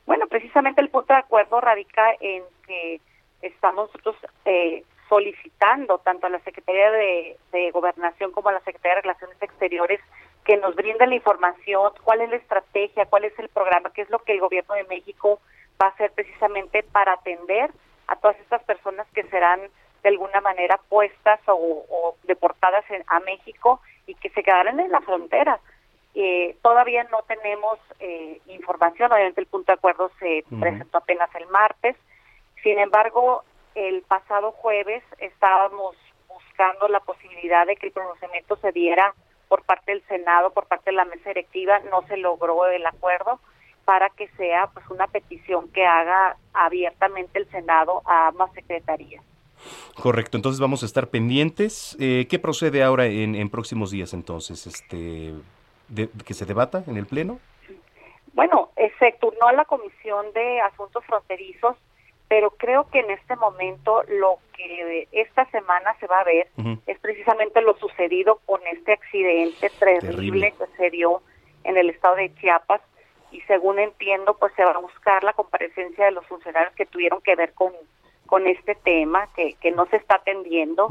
Bueno, 0.06 0.28
precisamente 0.28 0.80
el 0.80 0.88
punto 0.88 1.12
de 1.12 1.18
acuerdo 1.18 1.60
radica 1.60 2.12
en 2.20 2.44
que 2.64 3.00
estamos 3.42 3.88
nosotros 3.88 4.14
eh, 4.44 4.84
solicitando 5.08 5.98
tanto 5.98 6.28
a 6.28 6.30
la 6.30 6.38
Secretaría 6.40 6.92
de, 6.92 7.36
de 7.50 7.70
Gobernación 7.72 8.30
como 8.30 8.50
a 8.50 8.52
la 8.52 8.60
Secretaría 8.60 8.96
de 8.96 9.02
Relaciones 9.02 9.42
Exteriores 9.42 10.00
que 10.44 10.58
nos 10.58 10.76
brinden 10.76 11.08
la 11.08 11.16
información, 11.16 11.92
cuál 12.04 12.20
es 12.20 12.30
la 12.30 12.36
estrategia, 12.36 13.06
cuál 13.06 13.24
es 13.24 13.36
el 13.38 13.48
programa, 13.48 13.90
qué 13.92 14.02
es 14.02 14.10
lo 14.10 14.20
que 14.20 14.32
el 14.32 14.40
gobierno 14.40 14.74
de 14.76 14.84
México 14.84 15.40
va 15.82 15.88
a 15.88 15.90
hacer 15.90 16.12
precisamente 16.12 16.84
para 16.84 17.14
atender 17.14 17.70
a 18.06 18.16
todas 18.16 18.38
estas 18.40 18.62
personas 18.64 19.06
que 19.14 19.22
serán 19.24 19.60
de 20.02 20.08
alguna 20.08 20.40
manera 20.40 20.78
puestas 20.88 21.40
o, 21.46 22.16
deportadas 22.24 22.84
a 23.06 23.20
México 23.20 23.80
y 24.06 24.14
que 24.14 24.30
se 24.30 24.42
quedarán 24.42 24.78
en 24.80 24.92
la 24.92 25.00
frontera. 25.00 25.60
Eh, 26.14 26.56
todavía 26.62 27.04
no 27.04 27.22
tenemos 27.22 27.78
eh, 27.98 28.40
información, 28.46 29.10
obviamente 29.10 29.40
el 29.40 29.46
punto 29.46 29.72
de 29.72 29.78
acuerdo 29.78 30.10
se 30.20 30.44
presentó 30.60 30.98
apenas 30.98 31.34
el 31.34 31.46
martes, 31.48 31.96
sin 32.62 32.78
embargo, 32.78 33.44
el 33.74 34.02
pasado 34.02 34.52
jueves 34.52 35.02
estábamos 35.18 35.96
buscando 36.28 36.88
la 36.88 37.00
posibilidad 37.00 37.66
de 37.66 37.76
que 37.76 37.86
el 37.86 37.92
pronunciamiento 37.92 38.56
se 38.56 38.72
diera 38.72 39.14
por 39.48 39.62
parte 39.64 39.92
del 39.92 40.02
Senado, 40.06 40.50
por 40.50 40.66
parte 40.66 40.90
de 40.90 40.96
la 40.96 41.04
mesa 41.04 41.28
directiva, 41.28 41.80
no 41.90 42.02
se 42.08 42.16
logró 42.16 42.66
el 42.66 42.86
acuerdo, 42.86 43.38
para 43.84 44.10
que 44.10 44.28
sea 44.36 44.68
pues 44.72 44.84
una 44.90 45.06
petición 45.06 45.68
que 45.68 45.84
haga 45.84 46.36
abiertamente 46.52 47.38
el 47.38 47.48
Senado 47.50 48.02
a 48.04 48.28
ambas 48.28 48.52
secretarías. 48.52 49.24
Correcto, 50.00 50.36
entonces 50.36 50.60
vamos 50.60 50.82
a 50.82 50.86
estar 50.86 51.08
pendientes. 51.08 51.96
Eh, 52.00 52.26
¿Qué 52.28 52.38
procede 52.38 52.82
ahora 52.82 53.06
en, 53.06 53.48
próximos 53.50 53.90
días 53.90 54.12
entonces? 54.12 54.66
Este, 54.66 55.32
¿Que 56.24 56.34
se 56.34 56.44
debata 56.44 56.84
en 56.86 56.96
el 56.96 57.06
Pleno? 57.06 57.38
Bueno, 58.32 58.70
eh, 58.76 58.92
se 58.98 59.12
turnó 59.20 59.46
a 59.46 59.52
la 59.52 59.64
Comisión 59.64 60.32
de 60.34 60.60
Asuntos 60.60 61.04
Fronterizos, 61.06 61.76
pero 62.28 62.50
creo 62.50 62.90
que 62.90 63.00
en 63.00 63.10
este 63.10 63.36
momento 63.36 64.02
lo 64.08 64.38
que 64.56 65.08
esta 65.12 65.48
semana 65.50 65.94
se 66.00 66.06
va 66.06 66.20
a 66.20 66.24
ver 66.24 66.48
es 66.86 66.98
precisamente 66.98 67.60
lo 67.60 67.76
sucedido 67.76 68.40
con 68.46 68.60
este 68.66 68.92
accidente 68.92 69.70
terrible 69.78 70.52
que 70.52 70.66
se 70.76 70.90
dio 70.90 71.22
en 71.64 71.76
el 71.76 71.90
estado 71.90 72.16
de 72.16 72.34
Chiapas, 72.36 72.80
y 73.34 73.40
según 73.42 73.80
entiendo 73.80 74.34
pues 74.34 74.52
se 74.54 74.64
va 74.64 74.70
a 74.70 74.78
buscar 74.78 75.24
la 75.24 75.32
comparecencia 75.32 76.04
de 76.04 76.12
los 76.12 76.24
funcionarios 76.26 76.72
que 76.74 76.86
tuvieron 76.86 77.20
que 77.20 77.34
ver 77.34 77.52
con 77.52 77.72
con 78.26 78.46
este 78.46 78.74
tema 78.76 79.28
que, 79.34 79.54
que 79.54 79.70
no 79.72 79.86
se 79.86 79.96
está 79.96 80.16
atendiendo 80.16 80.88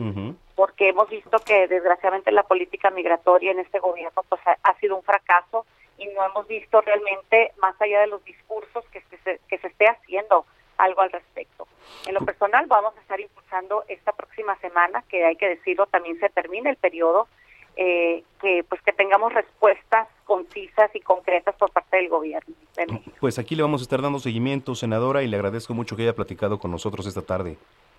porque 0.56 0.90
hemos 0.90 1.10
visto 1.10 1.40
que 1.40 1.68
desgraciadamente 1.68 2.32
la 2.32 2.44
política 2.44 2.92
migratoria 2.92 3.52
en 3.52 3.60
este 3.60 3.80
gobierno 3.80 4.24
pues 4.30 4.42
ha, 4.46 4.80
sido 4.80 4.98
un 4.98 5.04
fracaso 5.04 5.66
y 5.98 6.06
no 6.08 6.24
hemos 6.26 6.48
visto 6.48 6.82
realmente 6.82 7.54
más 7.60 7.82
allá 7.82 8.02
de 8.02 8.08
los 8.08 8.24
discursos 8.24 8.86
que 8.92 9.02
se, 9.24 9.40
que 9.48 9.58
se 9.58 9.68
esté 9.68 9.88
haciendo 9.88 10.46
algo 10.78 11.02
al 11.02 11.12
respecto. 11.12 11.68
En 12.06 12.14
lo 12.14 12.22
personal 12.22 12.66
vamos 12.68 12.96
a 12.98 13.02
estar 13.02 13.20
impulsando 13.20 13.84
esta 13.88 14.12
próxima 14.12 14.56
semana, 14.58 15.04
que 15.10 15.26
hay 15.26 15.36
que 15.36 15.50
decirlo, 15.50 15.88
también 15.88 16.20
se 16.20 16.30
termina 16.30 16.70
el 16.70 16.78
periodo 16.78 17.28
eh, 17.76 18.24
que 18.42 18.64
pues 18.68 18.82
que 18.82 18.92
tengamos 18.92 19.34
respuestas 19.34 20.08
concisas 20.26 20.90
y 20.94 21.00
concretas 21.00 21.56
por 21.56 21.72
parte 21.72 21.98
del 21.98 22.10
gobierno 22.10 22.56
de 22.76 22.86
México. 22.88 23.12
Pues 23.20 23.40
aquí 23.40 23.56
le 23.56 23.64
vamos 23.64 23.82
a 23.82 23.84
estar 23.84 24.02
dando 24.02 24.20
seguimiento, 24.20 24.76
senadora, 24.76 25.24
y 25.24 25.28
le 25.28 25.36
agradezco 25.36 25.74
mucho 25.74 25.96
que 25.96 26.04
haya 26.04 26.16
platicado 26.16 26.60
con 26.60 26.72
nosotros 26.72 27.06
esta 27.06 27.22
tarde. 27.22 27.58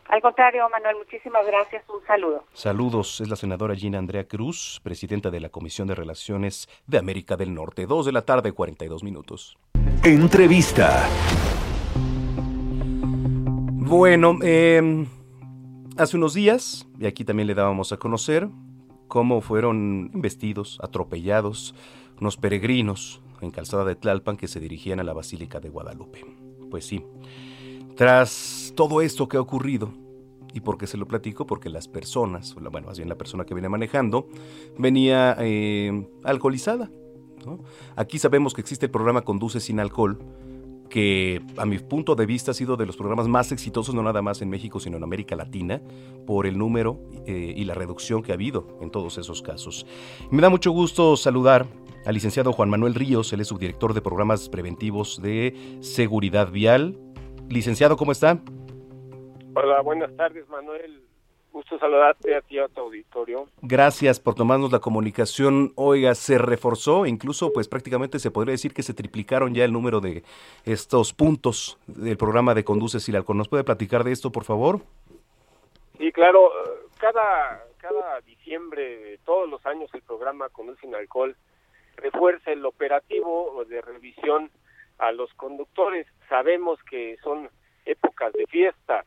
Al 0.09 0.21
contrario, 0.21 0.69
Manuel, 0.69 0.97
muchísimas 0.97 1.47
gracias. 1.47 1.83
Un 1.89 2.05
saludo. 2.07 2.45
Saludos. 2.53 3.21
Es 3.21 3.29
la 3.29 3.37
senadora 3.37 3.75
Gina 3.75 3.99
Andrea 3.99 4.25
Cruz, 4.25 4.81
presidenta 4.83 5.31
de 5.31 5.41
la 5.41 5.49
Comisión 5.49 5.89
de 5.89 5.95
Relaciones 5.95 6.69
de 6.87 6.99
América 6.99 7.37
del 7.37 7.55
Norte. 7.55 7.87
Dos 7.87 8.07
de 8.07 8.13
la 8.13 8.23
tarde, 8.23 8.53
42 8.53 9.03
minutos. 9.03 9.57
Entrevista. 10.05 11.09
Bueno, 13.87 14.39
eh, 14.43 15.07
hace 15.97 16.17
unos 16.17 16.35
días, 16.35 16.87
y 16.99 17.07
aquí 17.07 17.25
también 17.25 17.47
le 17.47 17.55
dábamos 17.55 17.93
a 17.93 17.97
conocer, 17.97 18.49
cómo 19.09 19.41
fueron 19.41 20.11
investidos, 20.15 20.79
atropellados, 20.83 21.75
unos 22.21 22.37
peregrinos 22.37 23.21
en 23.41 23.51
Calzada 23.51 23.85
de 23.85 23.97
Tlalpan 23.97 24.37
que 24.37 24.49
se 24.49 24.61
dirigían 24.61 25.01
a 25.01 25.05
la 25.05 25.13
Basílica 25.13 25.61
de 25.61 25.69
Guadalupe. 25.69 26.25
Pues 26.71 26.87
sí, 26.87 27.05
tras 27.97 28.73
todo 28.75 29.01
esto 29.01 29.29
que 29.29 29.37
ha 29.37 29.41
ocurrido, 29.41 29.93
¿y 30.53 30.61
por 30.61 30.79
qué 30.79 30.87
se 30.87 30.97
lo 30.97 31.07
platico? 31.07 31.47
Porque 31.47 31.69
las 31.69 31.89
personas, 31.89 32.55
bueno, 32.55 32.71
más 32.87 32.99
bien 32.99 33.09
la 33.09 33.17
persona 33.17 33.45
que 33.45 33.55
viene 33.55 33.69
manejando, 33.69 34.29
venía 34.79 35.37
eh, 35.39 36.07
alcoholizada. 36.25 36.91
Aquí 37.95 38.19
sabemos 38.19 38.55
que 38.55 38.63
existe 38.63 38.87
el 38.87 38.93
programa 38.93 39.23
Conduce 39.23 39.61
sin 39.61 39.79
alcohol, 39.79 40.19
que 40.95 41.43
a 41.57 41.67
mi 41.67 41.81
punto 41.81 42.15
de 42.15 42.25
vista 42.25 42.53
ha 42.53 42.55
sido 42.55 42.77
de 42.77 42.87
los 42.87 42.97
programas 42.97 43.27
más 43.27 43.51
exitosos, 43.51 43.97
no 43.97 44.03
nada 44.05 44.23
más 44.23 44.41
en 44.43 44.49
México, 44.49 44.79
sino 44.79 44.97
en 44.97 45.03
América 45.03 45.35
Latina, 45.35 45.83
por 46.25 46.47
el 46.47 46.57
número 46.57 47.01
eh, 47.27 47.53
y 47.57 47.65
la 47.65 47.75
reducción 47.75 48.23
que 48.23 48.31
ha 48.31 48.37
habido 48.37 48.79
en 48.81 48.93
todos 48.93 49.19
esos 49.19 49.43
casos. 49.43 49.85
Me 50.31 50.41
da 50.41 50.51
mucho 50.51 50.71
gusto 50.71 51.17
saludar 51.17 51.67
al 52.07 52.15
licenciado 52.15 52.53
Juan 52.53 52.71
Manuel 52.71 52.95
Ríos, 52.95 53.33
él 53.33 53.41
es 53.41 53.49
subdirector 53.49 53.93
de 53.93 54.03
programas 54.03 54.49
preventivos 54.49 55.21
de 55.21 55.57
seguridad 55.81 56.53
vial. 56.53 56.97
Licenciado, 57.49 57.97
¿cómo 57.97 58.13
está? 58.13 58.41
Hola, 59.57 59.81
buenas 59.83 60.15
tardes, 60.17 60.49
Manuel. 60.49 61.03
Gusto 61.55 61.79
saludarte 61.79 62.35
a 62.35 62.41
ti 62.41 62.59
a 62.59 62.67
tu 62.67 62.81
auditorio. 62.81 63.47
Gracias 63.63 64.19
por 64.19 64.35
tomarnos 64.35 64.73
la 64.73 64.81
comunicación. 64.81 65.73
Oiga, 65.77 66.17
se 66.17 66.37
reforzó, 66.37 67.07
incluso 67.07 67.53
pues 67.53 67.69
prácticamente 67.69 68.19
se 68.19 68.33
podría 68.33 68.51
decir 68.51 68.75
que 68.75 68.83
se 68.83 68.93
triplicaron 68.93 69.55
ya 69.55 69.65
el 69.65 69.73
número 69.73 70.01
de 70.01 70.25
estos 70.65 71.13
puntos 71.13 71.79
del 71.87 72.17
programa 72.17 72.55
de 72.55 72.65
Conduce 72.65 72.99
Sin 72.99 73.15
Alcohol. 73.15 73.39
¿Nos 73.39 73.49
puede 73.49 73.63
platicar 73.63 74.03
de 74.03 74.11
esto, 74.11 74.33
por 74.33 74.43
favor? 74.43 74.81
Sí, 75.97 76.11
claro. 76.11 76.51
Cada, 76.99 77.65
cada 77.79 78.21
diciembre, 78.23 79.21
todos 79.25 79.49
los 79.49 79.65
años, 79.65 79.89
el 79.95 80.03
programa 80.03 80.49
Conduce 80.49 80.81
Sin 80.81 80.97
Alcohol 80.97 81.37
refuerza 81.99 82.51
el 82.51 82.67
operativo 82.67 83.65
de 83.69 83.81
revisión 83.81 84.51
a 84.99 85.13
los 85.13 85.33
conductores. 85.35 86.09
Sabemos 86.29 86.83
que 86.91 87.17
son 87.23 87.49
épocas 87.87 88.33
de 88.33 88.45
fiesta, 88.49 89.05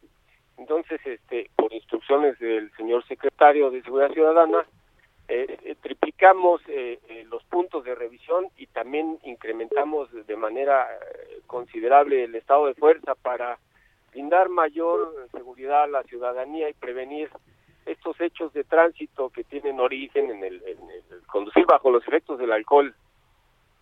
entonces, 0.57 0.99
este, 1.05 1.49
por 1.55 1.71
instrucciones 1.73 2.37
del 2.39 2.71
señor 2.75 3.05
secretario 3.07 3.69
de 3.69 3.81
Seguridad 3.83 4.11
Ciudadana, 4.11 4.65
eh, 5.29 5.57
eh, 5.63 5.75
triplicamos 5.81 6.61
eh, 6.67 6.99
los 7.29 7.43
puntos 7.43 7.83
de 7.83 7.95
revisión 7.95 8.47
y 8.57 8.67
también 8.67 9.19
incrementamos 9.23 10.09
de 10.25 10.35
manera 10.37 10.87
considerable 11.47 12.23
el 12.23 12.35
estado 12.35 12.67
de 12.67 12.75
fuerza 12.75 13.13
para 13.15 13.59
brindar 14.11 14.47
mayor 14.47 15.27
seguridad 15.31 15.83
a 15.83 15.87
la 15.87 16.03
ciudadanía 16.03 16.69
y 16.69 16.73
prevenir 16.73 17.29
estos 17.85 18.19
hechos 18.21 18.53
de 18.53 18.63
tránsito 18.63 19.29
que 19.29 19.43
tienen 19.43 19.79
origen 19.79 20.31
en 20.31 20.43
el, 20.43 20.61
conducir 21.27 21.65
bajo 21.65 21.91
los 21.91 22.07
efectos 22.07 22.39
del 22.39 22.53
alcohol. 22.53 22.95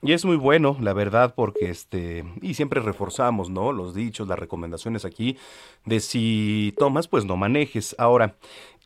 Y 0.05 0.13
es 0.13 0.23
muy 0.23 0.35
bueno, 0.35 0.77
la 0.81 0.93
verdad, 0.93 1.33
porque 1.33 1.71
este, 1.71 2.23
y 2.39 2.53
siempre 2.53 2.79
reforzamos, 2.79 3.49
¿no? 3.49 3.71
Los 3.71 3.95
dichos, 3.95 4.27
las 4.27 4.37
recomendaciones 4.37 5.03
aquí 5.03 5.35
de 5.83 5.99
si 5.99 6.75
tomas, 6.77 7.07
pues 7.07 7.25
no 7.25 7.37
manejes. 7.37 7.95
Ahora, 7.97 8.35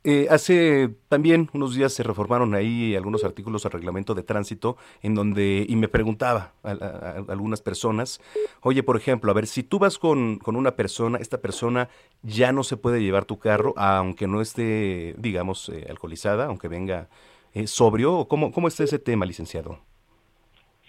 eh, 0.05 0.27
hace 0.29 0.95
también 1.09 1.49
unos 1.51 1.75
días 1.75 1.91
se 1.91 2.03
reformaron 2.03 2.55
ahí 2.55 2.95
algunos 2.95 3.25
artículos 3.25 3.65
al 3.65 3.73
reglamento 3.73 4.15
de 4.15 4.23
tránsito 4.23 4.77
en 5.01 5.13
donde, 5.13 5.65
y 5.67 5.75
me 5.75 5.89
preguntaba 5.89 6.53
a, 6.63 7.15
algunas 7.27 7.59
personas, 7.59 8.21
oye, 8.61 8.81
por 8.81 8.95
ejemplo, 8.95 9.29
a 9.29 9.33
ver, 9.33 9.45
si 9.45 9.61
tú 9.61 9.77
vas 9.77 9.99
con, 9.99 10.37
con, 10.37 10.55
una 10.55 10.77
persona, 10.77 11.17
esta 11.17 11.41
persona 11.41 11.89
ya 12.23 12.53
no 12.53 12.63
se 12.63 12.77
puede 12.77 13.01
llevar 13.01 13.25
tu 13.25 13.39
carro, 13.39 13.73
aunque 13.75 14.25
no 14.25 14.39
esté, 14.39 15.15
digamos, 15.17 15.67
eh, 15.67 15.85
alcoholizada, 15.89 16.45
aunque 16.45 16.69
venga 16.69 17.09
eh, 17.53 17.67
sobrio, 17.67 18.29
¿cómo, 18.29 18.53
¿cómo 18.53 18.69
está 18.69 18.85
ese 18.85 18.99
tema, 18.99 19.25
licenciado? 19.25 19.88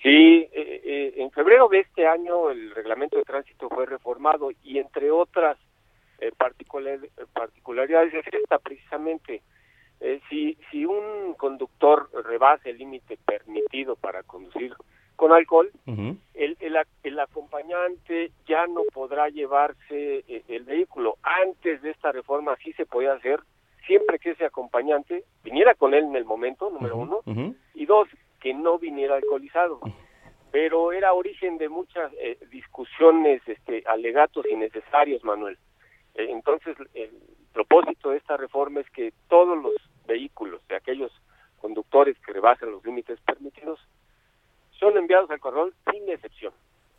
Sí, 0.02 0.48
en 0.52 1.30
febrero 1.30 1.68
de 1.68 1.80
este 1.80 2.06
año 2.06 2.50
el 2.50 2.70
reglamento 2.74 3.18
de 3.18 3.24
tránsito 3.24 3.68
fue 3.68 3.84
reformado 3.84 4.50
y 4.64 4.78
entre 4.78 5.10
otras 5.10 5.58
eh, 6.20 6.32
particularidades 7.32 8.14
es 8.14 8.26
esta 8.32 8.58
precisamente. 8.58 9.42
Eh, 10.00 10.20
si, 10.28 10.56
si 10.70 10.84
un 10.84 11.34
conductor 11.34 12.08
rebasa 12.24 12.68
el 12.68 12.78
límite 12.78 13.18
permitido 13.24 13.96
para 13.96 14.22
conducir 14.22 14.74
con 15.16 15.32
alcohol, 15.32 15.70
el, 16.34 16.56
el, 17.02 17.20
acompañante 17.20 18.30
ya 18.46 18.66
no 18.66 18.82
podrá 18.94 19.28
llevarse 19.28 20.24
eh, 20.26 20.42
el 20.48 20.64
vehículo. 20.64 21.16
Antes 21.22 21.82
de 21.82 21.90
esta 21.90 22.12
reforma 22.12 22.56
sí 22.64 22.72
se 22.72 22.86
podía 22.86 23.12
hacer, 23.12 23.40
siempre 23.86 24.18
que 24.18 24.30
ese 24.30 24.46
acompañante 24.46 25.24
viniera 25.44 25.74
con 25.74 25.92
él 25.92 26.04
en 26.04 26.16
el 26.16 26.24
momento, 26.24 26.70
número 26.70 26.96
uno, 26.96 27.20
y 27.74 27.84
dos, 27.84 28.08
que 28.40 28.54
no 28.54 28.78
viniera 28.78 29.16
alcoholizado. 29.16 29.80
Pero 30.50 30.92
era 30.92 31.12
origen 31.12 31.58
de 31.58 31.68
muchas 31.68 32.12
eh, 32.18 32.38
discusiones, 32.50 33.40
este, 33.46 33.84
alegatos 33.86 34.44
innecesarios, 34.50 35.22
Manuel. 35.22 35.56
Eh, 36.14 36.26
entonces, 36.30 36.76
el 36.94 37.10
propósito 37.52 38.10
de 38.10 38.16
esta 38.18 38.36
reforma 38.36 38.80
es 38.80 38.90
que 38.90 39.12
todos 39.28 39.62
los 39.62 39.74
vehículos 40.06 40.66
de 40.68 40.76
aquellos 40.76 41.12
conductores 41.60 42.18
que 42.20 42.32
rebasan 42.32 42.72
los 42.72 42.84
límites 42.84 43.20
permitidos 43.20 43.78
son 44.72 44.96
enviados 44.96 45.30
al 45.30 45.40
corralón 45.40 45.72
sin 45.90 46.08
excepción. 46.08 46.52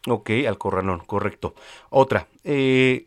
Ok, 0.07 0.31
al 0.47 0.57
corralón, 0.57 0.99
correcto. 1.05 1.53
Otra, 1.91 2.27
eh, 2.43 3.05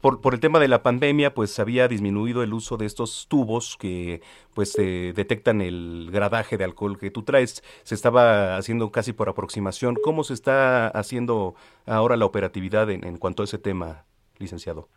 por, 0.00 0.20
por, 0.20 0.34
el 0.34 0.40
tema 0.40 0.58
de 0.58 0.66
la 0.66 0.82
pandemia, 0.82 1.34
pues 1.34 1.58
había 1.60 1.86
disminuido 1.86 2.42
el 2.42 2.52
uso 2.52 2.76
de 2.76 2.86
estos 2.86 3.28
tubos 3.28 3.76
que 3.76 4.20
pues 4.54 4.76
eh, 4.78 5.12
detectan 5.14 5.60
el 5.60 6.10
gradaje 6.12 6.56
de 6.56 6.64
alcohol 6.64 6.98
que 6.98 7.12
tú 7.12 7.22
traes. 7.22 7.62
Se 7.84 7.94
estaba 7.94 8.56
haciendo 8.56 8.90
casi 8.90 9.12
por 9.12 9.28
aproximación. 9.28 9.96
¿Cómo 10.02 10.24
se 10.24 10.34
está 10.34 10.88
haciendo 10.88 11.54
ahora 11.86 12.16
la 12.16 12.24
operatividad 12.24 12.90
en, 12.90 13.04
en 13.04 13.18
cuanto 13.18 13.42
a 13.42 13.44
ese 13.44 13.58
tema, 13.58 14.04
licenciado? 14.38 14.88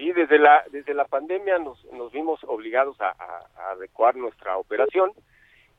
Y 0.00 0.12
desde 0.12 0.38
la, 0.38 0.64
desde 0.72 0.94
la 0.94 1.04
pandemia 1.04 1.58
nos, 1.58 1.84
nos 1.92 2.10
vimos 2.10 2.40
obligados 2.44 2.98
a, 3.02 3.14
adecuar 3.72 4.16
nuestra 4.16 4.56
operación 4.56 5.12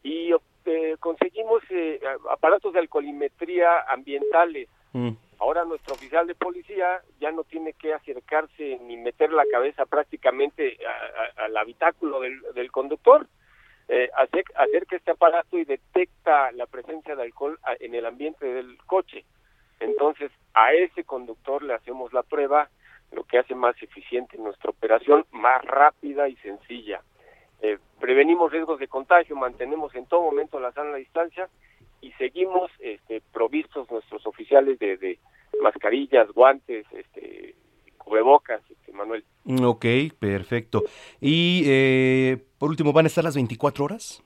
y 0.03 0.31
eh, 0.65 0.95
conseguimos 0.99 1.63
eh, 1.71 1.99
aparatos 2.29 2.71
de 2.71 2.79
alcoholimetría 2.79 3.81
ambientales. 3.89 4.69
Mm. 4.93 5.11
Ahora 5.39 5.65
nuestro 5.65 5.95
oficial 5.95 6.27
de 6.27 6.35
policía 6.35 7.01
ya 7.19 7.31
no 7.31 7.43
tiene 7.43 7.73
que 7.73 7.93
acercarse 7.93 8.77
ni 8.83 8.97
meter 8.97 9.31
la 9.33 9.45
cabeza 9.51 9.85
prácticamente 9.85 10.77
al 11.37 11.57
habitáculo 11.57 12.19
del, 12.19 12.41
del 12.53 12.71
conductor. 12.71 13.27
Eh, 13.87 14.09
acerca 14.15 14.95
este 14.95 15.11
aparato 15.11 15.57
y 15.57 15.65
detecta 15.65 16.51
la 16.53 16.65
presencia 16.65 17.15
de 17.15 17.23
alcohol 17.23 17.59
en 17.79 17.95
el 17.95 18.05
ambiente 18.05 18.45
del 18.45 18.77
coche. 18.85 19.25
Entonces, 19.81 20.31
a 20.53 20.73
ese 20.73 21.03
conductor 21.03 21.63
le 21.63 21.73
hacemos 21.73 22.13
la 22.13 22.23
prueba 22.23 22.69
lo 23.11 23.23
que 23.23 23.39
hace 23.39 23.55
más 23.55 23.75
eficiente 23.81 24.37
nuestra 24.37 24.69
operación, 24.69 25.25
más 25.31 25.61
rápida 25.65 26.29
y 26.29 26.35
sencilla. 26.37 27.01
Eh, 27.61 27.77
prevenimos 27.99 28.51
riesgos 28.51 28.79
de 28.79 28.87
contagio, 28.87 29.35
mantenemos 29.35 29.93
en 29.95 30.05
todo 30.05 30.21
momento 30.21 30.59
la 30.59 30.71
sana 30.71 30.95
distancia 30.95 31.49
y 32.01 32.11
seguimos 32.13 32.71
este, 32.79 33.21
provistos 33.31 33.89
nuestros 33.91 34.25
oficiales 34.25 34.79
de, 34.79 35.19
mascarillas, 35.61 36.29
guantes, 36.31 36.85
este, 36.91 37.55
cubrebocas, 37.97 38.61
este, 38.69 38.91
Manuel. 38.91 39.23
Ok, 39.63 39.85
perfecto. 40.19 40.83
Y 41.19 41.63
eh, 41.65 42.37
por 42.57 42.69
último, 42.69 42.93
¿van 42.93 43.05
a 43.05 43.07
estar 43.07 43.23
las 43.23 43.35
24 43.35 43.85
horas? 43.85 44.23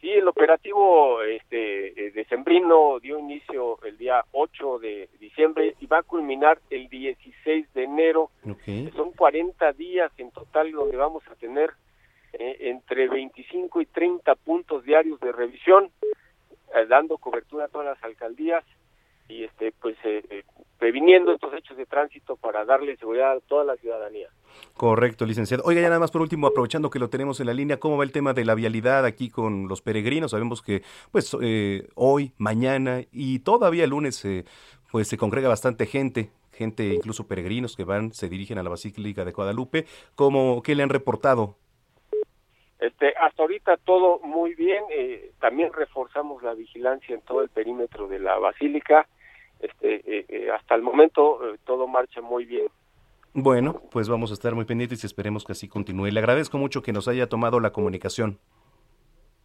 Sí, 0.00 0.08
el 0.08 0.26
operativo 0.26 1.22
este, 1.22 2.06
eh, 2.06 2.10
de 2.12 2.24
Sembrino 2.24 2.98
dio 3.00 3.18
inicio 3.18 3.78
el 3.84 3.98
día 3.98 4.24
8 4.32 4.78
de 4.78 5.10
diciembre 5.20 5.74
y 5.78 5.86
va 5.86 5.98
a 5.98 6.02
culminar 6.02 6.58
el 6.70 6.88
16 6.88 7.72
de 7.74 7.84
enero. 7.84 8.30
Son 8.96 9.12
40 9.12 9.72
días 9.74 10.10
en 10.16 10.30
total 10.30 10.72
donde 10.72 10.96
vamos 10.96 11.22
a 11.30 11.34
tener 11.34 11.70
eh, 12.32 12.56
entre 12.70 13.08
25 13.08 13.82
y 13.82 13.86
30 13.86 14.34
puntos 14.36 14.84
diarios 14.84 15.20
de 15.20 15.32
revisión, 15.32 15.90
dando 16.88 17.18
cobertura 17.18 17.66
a 17.66 17.68
todas 17.68 17.86
las 17.86 18.02
alcaldías 18.04 18.64
y 19.28 19.44
este 19.44 19.72
pues 19.80 19.96
previniendo 20.78 21.32
estos 21.32 21.52
hechos 21.54 21.76
de 21.76 21.86
tránsito 21.86 22.36
para 22.36 22.64
darle 22.64 22.96
seguridad 22.96 23.32
a 23.32 23.40
toda 23.40 23.64
la 23.64 23.76
ciudadanía. 23.76 24.28
Correcto, 24.74 25.26
licenciado. 25.26 25.62
Oiga, 25.66 25.82
ya 25.82 25.88
nada 25.88 26.00
más 26.00 26.10
por 26.10 26.22
último, 26.22 26.46
aprovechando 26.46 26.90
que 26.90 26.98
lo 26.98 27.10
tenemos 27.10 27.38
en 27.38 27.46
la 27.46 27.54
línea, 27.54 27.78
¿cómo 27.78 27.98
va 27.98 28.04
el 28.04 28.12
tema 28.12 28.32
de 28.32 28.44
la 28.44 28.54
vialidad 28.54 29.04
aquí 29.04 29.28
con 29.28 29.68
los 29.68 29.82
peregrinos? 29.82 30.30
Sabemos 30.30 30.62
que 30.62 30.82
pues 31.12 31.36
eh, 31.42 31.86
hoy, 31.94 32.32
mañana 32.38 33.02
y 33.12 33.40
todavía 33.40 33.86
lunes 33.86 34.24
eh, 34.24 34.44
pues 34.90 35.06
se 35.06 35.18
congrega 35.18 35.48
bastante 35.48 35.86
gente, 35.86 36.30
gente 36.52 36.94
incluso 36.94 37.26
peregrinos 37.26 37.76
que 37.76 37.84
van, 37.84 38.12
se 38.12 38.28
dirigen 38.28 38.58
a 38.58 38.62
la 38.62 38.70
Basílica 38.70 39.24
de 39.24 39.32
Guadalupe. 39.32 39.86
¿Cómo, 40.14 40.62
qué 40.62 40.74
le 40.74 40.82
han 40.82 40.88
reportado? 40.88 41.56
Este, 42.80 43.12
hasta 43.20 43.42
ahorita 43.42 43.76
todo 43.76 44.20
muy 44.20 44.54
bien. 44.54 44.82
Eh, 44.90 45.32
también 45.38 45.72
reforzamos 45.72 46.42
la 46.42 46.54
vigilancia 46.54 47.14
en 47.14 47.20
todo 47.20 47.42
el 47.42 47.50
perímetro 47.50 48.08
de 48.08 48.18
la 48.18 48.38
Basílica 48.38 49.06
este, 49.60 49.96
eh, 49.96 50.24
eh, 50.28 50.50
hasta 50.50 50.74
el 50.74 50.82
momento 50.82 51.40
todo 51.64 51.86
marcha 51.86 52.22
muy 52.22 52.46
bien. 52.46 52.68
Bueno, 53.34 53.82
pues 53.92 54.08
vamos 54.08 54.30
a 54.30 54.34
estar 54.34 54.54
muy 54.54 54.64
pendientes 54.64 55.04
y 55.04 55.06
esperemos 55.06 55.44
que 55.44 55.52
así 55.52 55.68
continúe. 55.68 56.06
Le 56.06 56.18
agradezco 56.18 56.56
mucho 56.56 56.82
que 56.82 56.92
nos 56.92 57.06
haya 57.06 57.28
tomado 57.28 57.60
la 57.60 57.70
comunicación. 57.70 58.38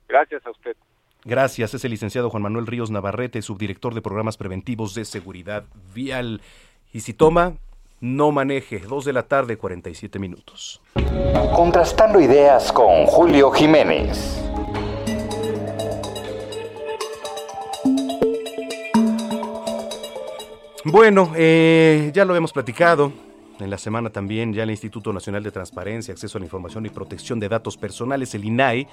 Gracias 0.08 0.46
a 0.46 0.52
usted. 0.52 0.78
Gracias, 1.26 1.74
es 1.74 1.84
el 1.84 1.92
licenciado 1.92 2.30
Juan 2.30 2.44
Manuel 2.44 2.68
Ríos 2.68 2.90
Navarrete, 2.90 3.42
subdirector 3.42 3.94
de 3.94 4.02
programas 4.02 4.38
preventivos 4.38 4.96
de 4.96 5.06
seguridad 5.06 5.66
vial. 5.94 6.42
Y 6.94 7.02
si 7.02 7.14
toma, 7.14 7.58
no 8.00 8.32
maneje. 8.32 8.80
Dos 8.80 9.06
de 9.06 9.14
la 9.14 9.24
tarde, 9.24 9.58
47 9.58 10.20
minutos. 10.20 10.82
Contrastando 11.56 12.20
ideas 12.20 12.72
con 12.72 13.06
Julio 13.06 13.52
Jiménez. 13.52 14.42
Bueno, 20.86 21.32
eh, 21.36 22.12
ya 22.14 22.26
lo 22.26 22.36
hemos 22.36 22.54
platicado. 22.54 23.12
En 23.60 23.70
la 23.70 23.78
semana 23.78 24.10
también 24.10 24.54
ya 24.54 24.64
el 24.64 24.70
Instituto 24.70 25.14
Nacional 25.14 25.42
de 25.42 25.52
Transparencia, 25.52 26.14
Acceso 26.14 26.38
a 26.38 26.40
la 26.40 26.46
Información 26.46 26.86
y 26.86 26.90
Protección 26.90 27.40
de 27.40 27.50
Datos 27.50 27.78
Personales, 27.78 28.36
el 28.36 28.46
INAI, 28.46 28.88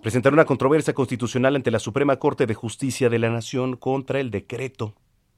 presentará 0.00 0.32
una 0.32 0.44
controversia 0.44 0.94
constitucional 0.94 1.56
ante 1.56 1.70
la 1.70 1.78
Suprema 1.78 2.16
Corte 2.16 2.46
de 2.46 2.54
Justicia 2.54 3.10
de 3.10 3.18
la 3.18 3.30
Nación 3.30 3.76
contra 3.76 4.20
el 4.20 4.30
decreto 4.30 4.94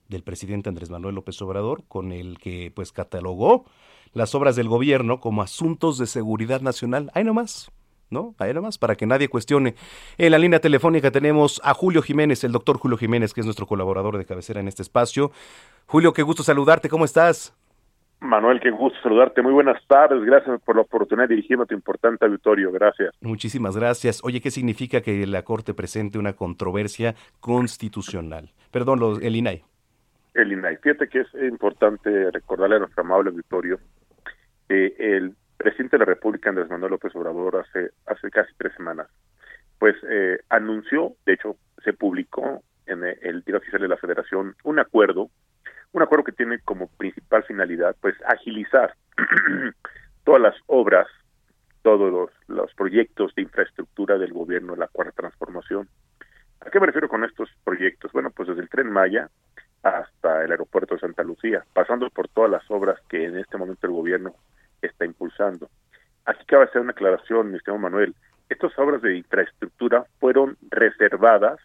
del 0.09 0.23
presidente 0.23 0.69
Andrés 0.69 0.91
Manuel 0.91 1.15
López 1.15 1.41
Obrador, 1.43 1.85
con 1.87 2.13
el 2.13 2.39
que 2.39 2.73
pues 2.75 2.93
catalogó 2.93 3.67
las 4.15 4.35
obras 4.35 4.57
del 4.57 4.69
gobierno 4.69 5.21
como 5.21 5.43
asuntos 5.43 5.99
de 5.99 6.07
seguridad 6.07 6.63
nacional. 6.63 7.11
Ahí 7.15 7.25
nomás, 7.25 7.71
¿no? 8.11 8.35
Ahí 8.39 8.55
nomás, 8.55 8.79
para 8.79 8.97
que 8.97 9.07
nadie 9.07 9.29
cuestione. 9.29 9.75
En 10.17 10.33
la 10.33 10.39
línea 10.39 10.61
telefónica 10.61 11.11
tenemos 11.11 11.61
a 11.63 11.75
Julio 11.75 12.01
Jiménez, 12.03 12.43
el 12.43 12.53
doctor 12.53 12.79
Julio 12.79 12.97
Jiménez, 12.97 13.35
que 13.35 13.41
es 13.41 13.47
nuestro 13.47 13.67
colaborador 13.67 14.17
de 14.17 14.25
cabecera 14.25 14.61
en 14.61 14.69
este 14.69 14.83
espacio. 14.83 15.31
Julio, 15.87 16.13
qué 16.15 16.23
gusto 16.23 16.43
saludarte, 16.43 16.89
¿cómo 16.89 17.05
estás? 17.05 17.55
Manuel, 18.21 18.59
qué 18.61 18.71
gusto 18.71 18.99
saludarte. 19.03 19.43
Muy 19.43 19.53
buenas 19.53 19.81
tardes. 19.87 20.25
Gracias 20.25 20.61
por 20.63 20.75
la 20.75 20.83
oportunidad 20.83 21.29
de 21.29 21.37
dirigirme 21.37 21.65
a 21.65 21.67
tu 21.67 21.75
importante 21.75 22.25
auditorio. 22.25 22.73
Gracias. 22.73 23.15
Muchísimas 23.21 23.77
gracias. 23.77 24.21
Oye, 24.25 24.41
¿qué 24.41 24.51
significa 24.51 25.03
que 25.03 25.25
la 25.27 25.43
Corte 25.43 25.73
presente 25.73 26.19
una 26.19 26.33
controversia 26.33 27.15
constitucional? 27.39 28.51
Perdón, 28.73 29.21
el 29.23 29.37
INAI. 29.37 29.63
El 30.43 30.53
INAI. 30.53 30.77
Fíjate 30.77 31.09
que 31.09 31.21
es 31.21 31.35
importante 31.35 32.31
recordarle 32.31 32.77
a 32.77 32.81
nuestro 32.81 33.03
amable 33.03 33.31
auditorio 33.31 33.79
que 34.69 34.95
el 34.99 35.35
presidente 35.57 35.97
de 35.97 36.01
la 36.01 36.13
República, 36.13 36.51
Andrés 36.51 36.71
Manuel 36.71 36.93
López 36.93 37.15
Obrador, 37.17 37.57
hace, 37.57 37.91
hace 38.07 38.31
casi 38.31 38.53
tres 38.57 38.73
semanas, 38.75 39.09
pues 39.79 39.97
eh, 40.09 40.39
anunció, 40.49 41.15
de 41.27 41.35
hecho, 41.35 41.57
se 41.83 41.93
publicó 41.93 42.63
en 42.87 43.05
el 43.05 43.43
Diario 43.43 43.59
Oficial 43.59 43.83
de 43.83 43.89
la 43.89 43.97
Federación 43.97 44.55
un 44.65 44.79
acuerdo 44.79 45.31
un 45.93 46.03
acuerdo 46.03 46.25
que 46.25 46.33
tiene 46.33 46.61
como 46.61 46.89
principal 46.89 47.45
finalidad 47.45 47.97
pues 48.01 48.15
agilizar 48.27 48.95
todas 50.25 50.41
las 50.41 50.55
obras, 50.67 51.07
todos 51.83 52.13
los, 52.13 52.31
los 52.47 52.75
proyectos 52.75 53.35
de 53.35 53.43
infraestructura 53.43 54.19
del 54.19 54.33
gobierno 54.33 54.75
de 54.75 54.81
la 54.81 54.89
cuarta 54.89 55.13
transformación. 55.13 55.89
¿A 56.61 56.71
qué 56.71 56.81
me 56.81 56.87
refiero 56.87 57.09
con 57.09 57.25
estos 57.25 57.49
proyectos? 57.65 58.13
Bueno, 58.13 58.31
pues 58.31 58.49
desde 58.49 58.63
el 58.63 58.69
tren 58.69 58.91
Maya 58.91 59.31
hasta 59.83 60.45
el 60.45 60.51
aeropuerto 60.51 60.95
de 60.95 61.01
Santa 61.01 61.23
Lucía, 61.23 61.65
pasando 61.73 62.11
por 62.11 62.29
todas 62.29 62.51
las 62.51 62.71
obras 62.71 63.01
que 63.09 63.25
en 63.25 63.39
este 63.39 63.57
momento 63.57 63.87
el 63.87 63.93
gobierno 63.93 64.35
está 64.83 65.05
impulsando. 65.05 65.69
Aquí 66.25 66.45
cabe 66.47 66.65
hacer 66.65 66.81
una 66.81 66.93
aclaración, 66.93 67.51
mi 67.51 67.57
estimado 67.57 67.81
Manuel. 67.81 68.15
Estas 68.49 68.79
obras 68.79 69.03
de 69.03 69.17
infraestructura 69.17 70.05
fueron 70.21 70.57
reservadas 70.71 71.59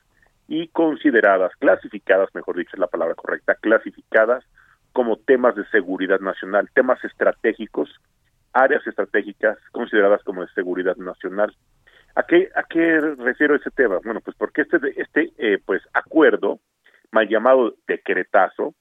y 0.47 0.68
consideradas, 0.70 1.51
clasificadas, 1.57 2.34
mejor 2.34 2.57
dicho 2.57 2.72
es 2.74 2.80
la 2.80 2.88
palabra 2.88 3.16
correcta, 3.16 3.55
clasificadas 3.55 4.43
como 4.91 5.18
temas 5.18 5.55
de 5.55 5.66
seguridad 5.68 6.20
nacional, 6.20 6.70
temas 6.74 7.03
estratégicos, 7.03 7.89
áreas 8.53 8.86
estratégicas 8.86 9.57
consideradas 9.72 10.24
como 10.24 10.41
de 10.41 10.53
seguridad 10.53 10.95
nacional. 10.97 11.55
¿A 12.16 12.24
qué, 12.24 12.49
a 12.55 12.64
qué 12.64 12.99
refiero 13.18 13.55
ese 13.55 13.72
tema? 13.72 13.99
Bueno, 14.03 14.22
pues 14.22 14.38
porque 14.38 14.61
este, 14.61 14.78
este 15.01 15.34
eh, 15.38 15.59
pues 15.66 15.82
llamado 17.44 17.76
decretazo, 17.88 18.74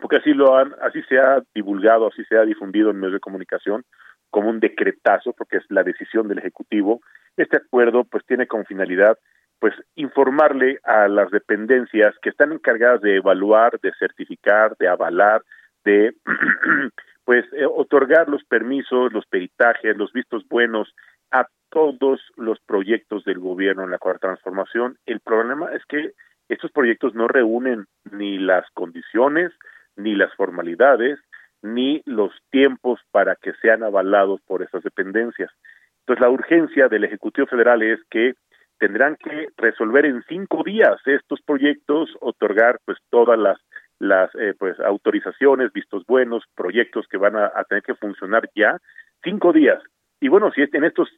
porque 0.00 0.16
así 0.16 0.32
lo 0.32 0.56
han, 0.56 0.74
así 0.82 1.02
se 1.08 1.18
ha 1.18 1.42
divulgado, 1.54 2.08
así 2.08 2.24
se 2.24 2.36
ha 2.36 2.44
difundido 2.44 2.90
en 2.90 2.96
medios 2.96 3.14
de 3.14 3.20
comunicación, 3.20 3.84
como 4.30 4.50
un 4.50 4.60
decretazo, 4.60 5.32
porque 5.32 5.58
es 5.58 5.64
la 5.68 5.84
decisión 5.84 6.26
del 6.28 6.38
Ejecutivo. 6.38 7.00
Este 7.36 7.58
acuerdo, 7.58 8.04
pues, 8.04 8.24
tiene 8.26 8.46
como 8.46 8.64
finalidad 8.64 9.18
pues 9.60 9.74
informarle 9.94 10.78
a 10.82 11.08
las 11.08 11.30
dependencias 11.30 12.14
que 12.20 12.28
están 12.28 12.52
encargadas 12.52 13.00
de 13.00 13.16
evaluar, 13.16 13.78
de 13.80 13.92
certificar, 13.98 14.76
de 14.78 14.88
avalar, 14.88 15.42
de 15.84 16.12
pues 17.24 17.46
eh, 17.54 17.64
otorgar 17.64 18.28
los 18.28 18.44
permisos, 18.44 19.12
los 19.12 19.24
peritajes, 19.26 19.96
los 19.96 20.12
vistos 20.12 20.46
buenos 20.48 20.92
a 21.30 21.46
todos 21.70 22.20
los 22.36 22.58
proyectos 22.66 23.24
del 23.24 23.38
gobierno 23.38 23.84
en 23.84 23.90
la 23.90 23.98
cuarta 23.98 24.28
transformación. 24.28 24.98
El 25.06 25.20
problema 25.20 25.72
es 25.72 25.82
que 25.86 26.12
estos 26.48 26.70
proyectos 26.72 27.14
no 27.14 27.28
reúnen 27.28 27.86
ni 28.10 28.38
las 28.38 28.68
condiciones, 28.74 29.52
ni 29.96 30.14
las 30.14 30.34
formalidades, 30.34 31.18
ni 31.62 32.02
los 32.04 32.32
tiempos 32.50 33.00
para 33.10 33.36
que 33.36 33.52
sean 33.62 33.82
avalados 33.82 34.40
por 34.46 34.62
esas 34.62 34.82
dependencias. 34.82 35.50
Entonces, 36.00 36.20
la 36.20 36.30
urgencia 36.30 36.88
del 36.88 37.04
Ejecutivo 37.04 37.46
Federal 37.46 37.82
es 37.82 38.00
que 38.10 38.34
tendrán 38.78 39.16
que 39.16 39.48
resolver 39.56 40.04
en 40.04 40.22
cinco 40.28 40.62
días 40.64 40.96
estos 41.06 41.40
proyectos, 41.42 42.10
otorgar 42.20 42.78
pues 42.84 42.98
todas 43.08 43.38
las 43.38 43.58
las 43.98 44.34
eh, 44.34 44.54
pues 44.58 44.78
autorizaciones, 44.80 45.72
vistos 45.72 46.04
buenos, 46.06 46.44
proyectos 46.54 47.06
que 47.08 47.16
van 47.16 47.36
a, 47.36 47.50
tener 47.68 47.82
que 47.82 47.94
funcionar 47.94 48.50
ya 48.54 48.78
cinco 49.22 49.52
días. 49.52 49.82
Y 50.20 50.28
bueno, 50.28 50.50
si 50.52 50.62
en 50.62 50.84
estos 50.84 51.08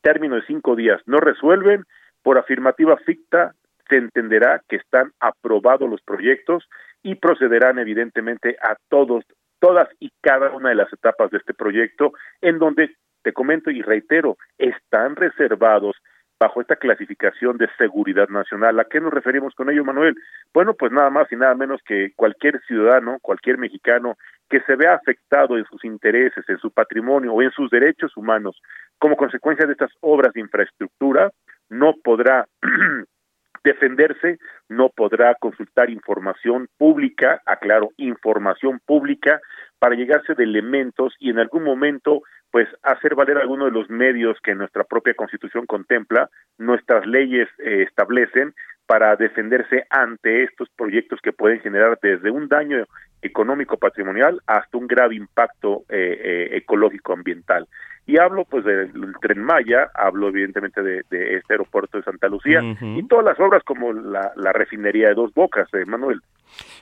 términos 0.00 0.40
de 0.40 0.46
cinco 0.46 0.76
días 0.76 1.00
no 1.06 1.18
resuelven, 1.18 1.84
por 2.22 2.38
afirmativa 2.38 2.96
ficta 2.98 3.54
se 3.90 3.96
entenderá 3.96 4.62
que 4.68 4.76
están 4.76 5.12
aprobados 5.20 5.90
los 5.90 6.00
proyectos 6.00 6.66
y 7.02 7.16
procederán 7.16 7.78
evidentemente 7.78 8.56
a 8.62 8.76
todos, 8.88 9.24
todas 9.58 9.88
y 9.98 10.10
cada 10.22 10.50
una 10.52 10.70
de 10.70 10.76
las 10.76 10.92
etapas 10.92 11.30
de 11.30 11.38
este 11.38 11.52
proyecto, 11.52 12.12
en 12.40 12.58
donde 12.58 12.96
te 13.22 13.32
comento 13.32 13.70
y 13.70 13.82
reitero, 13.82 14.38
están 14.56 15.16
reservados 15.16 15.96
bajo 16.40 16.62
esta 16.62 16.76
clasificación 16.76 17.58
de 17.58 17.68
seguridad 17.76 18.28
nacional. 18.30 18.80
¿A 18.80 18.86
qué 18.86 18.98
nos 18.98 19.12
referimos 19.12 19.54
con 19.54 19.68
ello, 19.68 19.84
Manuel? 19.84 20.14
Bueno, 20.54 20.72
pues 20.72 20.90
nada 20.90 21.10
más 21.10 21.30
y 21.30 21.36
nada 21.36 21.54
menos 21.54 21.82
que 21.84 22.12
cualquier 22.16 22.62
ciudadano, 22.66 23.18
cualquier 23.20 23.58
mexicano 23.58 24.16
que 24.48 24.60
se 24.62 24.74
vea 24.74 24.94
afectado 24.94 25.58
en 25.58 25.66
sus 25.66 25.84
intereses, 25.84 26.48
en 26.48 26.56
su 26.58 26.70
patrimonio 26.70 27.34
o 27.34 27.42
en 27.42 27.50
sus 27.50 27.70
derechos 27.70 28.16
humanos 28.16 28.58
como 28.98 29.16
consecuencia 29.16 29.66
de 29.66 29.72
estas 29.72 29.92
obras 30.00 30.32
de 30.32 30.40
infraestructura, 30.40 31.30
no 31.68 31.94
podrá 32.02 32.46
defenderse, 33.64 34.38
no 34.68 34.88
podrá 34.88 35.34
consultar 35.34 35.90
información 35.90 36.68
pública, 36.78 37.40
aclaro, 37.46 37.90
información 37.96 38.80
pública, 38.84 39.40
para 39.78 39.94
llegarse 39.94 40.34
de 40.34 40.44
elementos 40.44 41.14
y 41.18 41.30
en 41.30 41.38
algún 41.38 41.64
momento 41.64 42.22
pues 42.50 42.68
hacer 42.82 43.14
valer 43.14 43.38
alguno 43.38 43.66
de 43.66 43.70
los 43.70 43.88
medios 43.88 44.36
que 44.42 44.54
nuestra 44.54 44.84
propia 44.84 45.14
constitución 45.14 45.66
contempla, 45.66 46.28
nuestras 46.58 47.06
leyes 47.06 47.48
eh, 47.58 47.84
establecen 47.88 48.54
para 48.90 49.14
defenderse 49.14 49.84
ante 49.88 50.42
estos 50.42 50.68
proyectos 50.70 51.20
que 51.22 51.32
pueden 51.32 51.60
generar 51.60 51.96
desde 52.02 52.28
un 52.28 52.48
daño 52.48 52.86
económico 53.22 53.76
patrimonial 53.76 54.42
hasta 54.48 54.76
un 54.76 54.88
grave 54.88 55.14
impacto 55.14 55.84
eh, 55.88 56.20
eh, 56.20 56.56
ecológico 56.56 57.12
ambiental. 57.12 57.68
Y 58.04 58.18
hablo 58.18 58.44
pues 58.46 58.64
del 58.64 58.90
tren 59.22 59.44
Maya, 59.44 59.92
hablo 59.94 60.30
evidentemente 60.30 60.82
de, 60.82 61.04
este 61.08 61.52
aeropuerto 61.52 61.98
de 61.98 62.02
Santa 62.02 62.26
Lucía 62.26 62.62
y 62.80 63.06
todas 63.06 63.24
las 63.24 63.38
obras 63.38 63.62
como 63.62 63.92
la, 63.92 64.32
refinería 64.52 65.10
de 65.10 65.14
Dos 65.14 65.32
Bocas, 65.34 65.68
Manuel. 65.86 66.20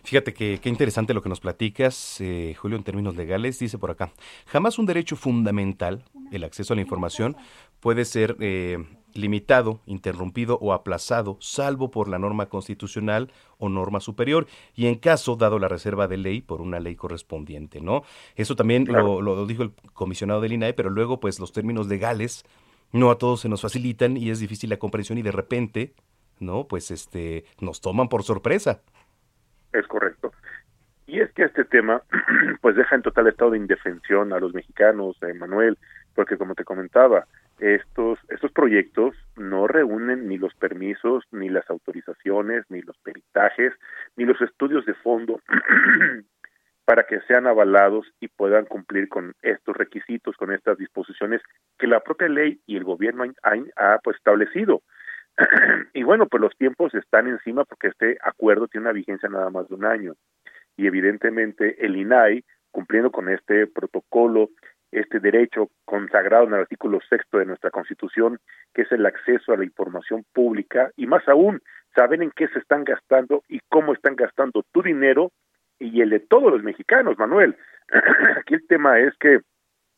Fíjate 0.02 0.32
que 0.32 0.60
qué 0.62 0.70
interesante 0.70 1.12
lo 1.12 1.20
que 1.20 1.28
nos 1.28 1.40
platicas, 1.40 2.22
eh, 2.22 2.54
Julio, 2.56 2.78
en 2.78 2.84
términos 2.84 3.16
legales. 3.16 3.58
Dice 3.58 3.76
por 3.76 3.90
acá, 3.90 4.12
jamás 4.46 4.78
un 4.78 4.86
derecho 4.86 5.14
fundamental, 5.14 6.04
el 6.32 6.44
acceso 6.44 6.72
a 6.72 6.76
la 6.76 6.80
información, 6.80 7.36
puede 7.80 8.06
ser 8.06 8.36
eh, 8.40 8.78
limitado, 9.14 9.80
interrumpido 9.86 10.58
o 10.60 10.72
aplazado, 10.72 11.36
salvo 11.40 11.90
por 11.90 12.08
la 12.08 12.18
norma 12.18 12.46
constitucional 12.46 13.30
o 13.58 13.68
norma 13.68 14.00
superior, 14.00 14.46
y 14.74 14.86
en 14.86 14.96
caso, 14.96 15.36
dado 15.36 15.58
la 15.58 15.68
reserva 15.68 16.08
de 16.08 16.16
ley, 16.16 16.40
por 16.40 16.60
una 16.60 16.80
ley 16.80 16.96
correspondiente, 16.96 17.80
¿no? 17.80 18.02
Eso 18.36 18.56
también 18.56 18.86
lo, 18.86 19.20
lo, 19.20 19.46
dijo 19.46 19.62
el 19.62 19.72
comisionado 19.92 20.40
del 20.40 20.52
INAE, 20.52 20.74
pero 20.74 20.90
luego, 20.90 21.20
pues, 21.20 21.40
los 21.40 21.52
términos 21.52 21.88
legales 21.88 22.44
no 22.92 23.10
a 23.10 23.18
todos 23.18 23.40
se 23.40 23.48
nos 23.48 23.62
facilitan 23.62 24.16
y 24.16 24.30
es 24.30 24.40
difícil 24.40 24.70
la 24.70 24.78
comprensión 24.78 25.18
y 25.18 25.22
de 25.22 25.32
repente, 25.32 25.94
¿no? 26.38 26.66
Pues, 26.66 26.90
este, 26.90 27.44
nos 27.60 27.80
toman 27.80 28.08
por 28.08 28.22
sorpresa. 28.22 28.82
Es 29.72 29.86
correcto. 29.86 30.32
Y 31.06 31.20
es 31.20 31.32
que 31.32 31.44
este 31.44 31.64
tema, 31.64 32.02
pues 32.60 32.76
deja 32.76 32.94
en 32.94 33.02
total 33.02 33.26
estado 33.28 33.52
de 33.52 33.58
indefensión 33.58 34.32
a 34.32 34.38
los 34.38 34.54
mexicanos, 34.54 35.16
eh, 35.22 35.34
Manuel, 35.34 35.78
porque 36.14 36.36
como 36.36 36.54
te 36.54 36.64
comentaba, 36.64 37.26
estos, 37.58 38.18
estos 38.28 38.52
proyectos 38.52 39.14
no 39.36 39.66
reúnen 39.66 40.28
ni 40.28 40.38
los 40.38 40.54
permisos, 40.54 41.24
ni 41.30 41.48
las 41.48 41.68
autorizaciones, 41.70 42.64
ni 42.68 42.82
los 42.82 42.96
peritajes, 42.98 43.72
ni 44.16 44.24
los 44.24 44.40
estudios 44.40 44.86
de 44.86 44.94
fondo 44.94 45.40
para 46.84 47.04
que 47.04 47.20
sean 47.28 47.46
avalados 47.46 48.06
y 48.20 48.28
puedan 48.28 48.64
cumplir 48.64 49.08
con 49.08 49.34
estos 49.42 49.76
requisitos, 49.76 50.36
con 50.36 50.52
estas 50.52 50.78
disposiciones 50.78 51.42
que 51.78 51.86
la 51.86 52.00
propia 52.00 52.28
ley 52.28 52.60
y 52.66 52.76
el 52.76 52.84
gobierno 52.84 53.24
han, 53.42 53.70
ha 53.76 53.98
pues, 54.02 54.16
establecido. 54.16 54.82
y 55.94 56.02
bueno, 56.02 56.26
pues 56.26 56.40
los 56.40 56.56
tiempos 56.56 56.94
están 56.94 57.28
encima 57.28 57.64
porque 57.64 57.88
este 57.88 58.18
acuerdo 58.22 58.68
tiene 58.68 58.86
una 58.86 58.92
vigencia 58.92 59.28
nada 59.28 59.50
más 59.50 59.68
de 59.68 59.74
un 59.74 59.84
año. 59.84 60.14
Y 60.76 60.86
evidentemente 60.86 61.84
el 61.84 61.96
INAI, 61.96 62.44
cumpliendo 62.70 63.10
con 63.10 63.28
este 63.28 63.66
protocolo, 63.66 64.50
este 64.90 65.20
derecho 65.20 65.68
consagrado 65.84 66.44
en 66.44 66.54
el 66.54 66.60
artículo 66.60 66.98
sexto 67.08 67.38
de 67.38 67.46
nuestra 67.46 67.70
Constitución, 67.70 68.38
que 68.74 68.82
es 68.82 68.92
el 68.92 69.04
acceso 69.06 69.52
a 69.52 69.56
la 69.56 69.64
información 69.64 70.24
pública, 70.32 70.90
y 70.96 71.06
más 71.06 71.26
aún, 71.28 71.60
saben 71.94 72.22
en 72.22 72.30
qué 72.30 72.48
se 72.48 72.58
están 72.58 72.84
gastando 72.84 73.42
y 73.48 73.60
cómo 73.68 73.92
están 73.92 74.16
gastando 74.16 74.64
tu 74.72 74.82
dinero 74.82 75.32
y 75.78 76.00
el 76.00 76.10
de 76.10 76.20
todos 76.20 76.52
los 76.52 76.62
mexicanos, 76.62 77.18
Manuel. 77.18 77.56
Aquí 78.38 78.54
el 78.54 78.66
tema 78.66 78.98
es 78.98 79.14
que 79.18 79.40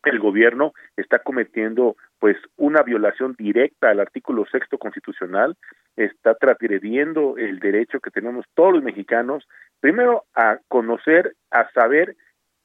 el 0.04 0.18
gobierno 0.18 0.72
está 0.96 1.18
cometiendo 1.18 1.96
pues 2.18 2.36
una 2.56 2.82
violación 2.82 3.34
directa 3.38 3.90
al 3.90 4.00
artículo 4.00 4.46
sexto 4.50 4.78
constitucional, 4.78 5.56
está 5.96 6.34
transgrediendo 6.34 7.36
el 7.36 7.58
derecho 7.58 8.00
que 8.00 8.10
tenemos 8.10 8.46
todos 8.54 8.74
los 8.74 8.82
mexicanos, 8.82 9.46
primero 9.80 10.24
a 10.34 10.58
conocer, 10.68 11.34
a 11.50 11.70
saber 11.72 12.16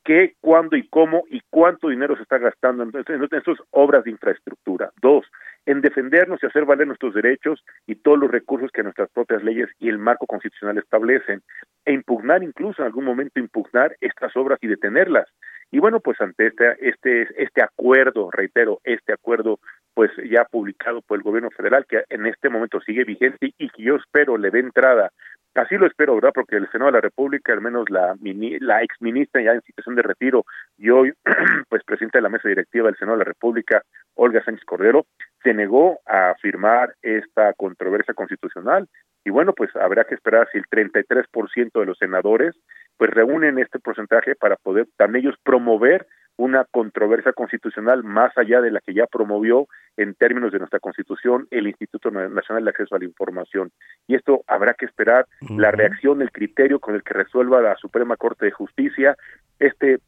qué, 0.06 0.36
cuándo 0.40 0.78
y 0.78 0.88
cómo 0.88 1.24
y 1.30 1.42
cuánto 1.50 1.90
dinero 1.90 2.16
se 2.16 2.22
está 2.22 2.38
gastando 2.38 2.84
en, 2.84 2.92
en, 2.96 3.28
obras 3.72 4.04
de 4.06 4.12
infraestructura. 4.12 4.92
Dos, 5.02 5.26
en 5.66 5.82
defendernos 5.82 6.42
y 6.42 6.46
hacer 6.46 6.64
valer 6.64 6.88
nuestros 6.88 7.14
derechos 7.14 7.64
y 7.88 7.96
todos 7.96 8.20
los 8.20 8.32
recursos 8.32 8.72
que 8.72 8.84
nuestras 8.84 9.10
propias 9.10 9.44
leyes 9.44 9.68
y 9.80 9.90
el 9.90 9.98
marco 9.98 10.28
constitucional 10.28 10.78
establecen, 10.78 11.42
e 11.84 11.94
impugnar 11.94 12.44
incluso 12.44 12.82
en 12.82 12.88
algún 12.88 13.04
momento 13.04 13.40
impugnar 13.40 13.96
estas 14.00 14.36
obras 14.38 14.60
y 14.62 14.68
detenerlas. 14.68 15.28
Y 15.72 15.80
bueno, 15.80 16.00
pues 16.00 16.22
ante 16.22 16.48
este, 16.48 16.76
este, 16.88 17.28
este 17.44 17.64
acuerdo, 17.64 18.30
reitero, 18.32 18.80
este 18.84 19.12
acuerdo 19.12 19.60
pues 19.96 20.12
ya 20.30 20.44
publicado 20.44 21.02
por 21.02 21.18
el 21.18 21.24
gobierno 21.24 21.50
federal, 21.52 21.86
que 21.88 22.04
en 22.10 22.26
este 22.26 22.50
momento 22.50 22.82
sigue 22.82 23.06
vigente 23.06 23.54
y 23.58 23.70
que 23.70 23.84
yo 23.84 23.96
espero 23.96 24.38
le 24.38 24.52
dé 24.52 24.60
entrada 24.60 25.12
Así 25.56 25.78
lo 25.78 25.88
espero, 25.88 26.16
¿verdad? 26.16 26.32
Porque 26.36 26.58
el 26.58 26.70
Senado 26.70 26.92
de 26.92 26.98
la 26.98 27.02
República, 27.02 27.54
al 27.54 27.62
menos 27.62 27.90
la, 27.90 28.14
la 28.60 28.84
ex 28.84 28.96
ministra 29.00 29.42
ya 29.42 29.54
en 29.54 29.62
situación 29.62 29.96
de 29.96 30.02
retiro 30.02 30.44
y 30.78 30.90
hoy, 30.90 31.14
pues 31.70 31.82
presidenta 31.86 32.18
de 32.18 32.24
la 32.24 32.30
mesa 32.30 32.50
directiva 32.50 32.88
del 32.88 32.98
Senado 32.98 33.18
de 33.18 33.24
la 33.24 33.30
República, 33.30 33.82
Olga 34.16 34.44
Sánchez 34.44 34.66
Cordero, 34.66 35.06
se 35.44 35.54
negó 35.54 36.00
a 36.06 36.36
firmar 36.42 36.94
esta 37.02 37.54
controversia 37.54 38.14
constitucional. 38.14 38.90
Y 39.24 39.30
bueno, 39.30 39.54
pues 39.54 39.74
habrá 39.78 40.04
que 40.04 40.16
esperar 40.16 40.50
si 40.52 40.58
el 40.58 40.66
33% 40.66 41.80
de 41.80 41.86
los 41.86 41.98
senadores 41.98 42.54
pues 42.98 43.12
reúnen 43.12 43.58
este 43.58 43.80
porcentaje 43.80 44.36
para 44.36 44.58
poder 44.58 44.88
también 44.98 45.26
ellos 45.26 45.40
promover 45.44 46.06
una 46.38 46.66
controversia 46.66 47.34
constitucional 47.34 48.04
más 48.04 48.38
allá 48.38 48.62
de 48.62 48.72
la 48.72 48.82
que 48.82 48.94
ya 48.94 49.08
promovió 49.08 49.68
en 49.98 50.16
términos 50.16 50.52
de 50.52 50.60
nuestra 50.60 50.80
Constitución 50.80 51.48
el 51.52 51.68
Instituto 51.68 52.12
Nacional 52.12 52.66
de 52.66 52.70
Acceso 52.70 52.96
a 52.96 53.00
la 53.00 53.06
Información. 53.06 53.72
Y 54.08 54.16
esto 54.16 54.44
habrá 54.48 54.74
que 54.74 54.86
esperar 54.86 55.28
la 55.50 55.72
reacción, 55.72 56.22
el 56.22 56.32
criterio 56.32 56.80
con 56.80 56.96
el 56.96 57.04
que 57.04 57.14
resuelva 57.14 57.62
la 57.62 57.76
Suprema 57.78 58.18
Corte 58.18 58.46
de 58.46 58.52
Justicia 58.52 59.16
este 59.60 60.00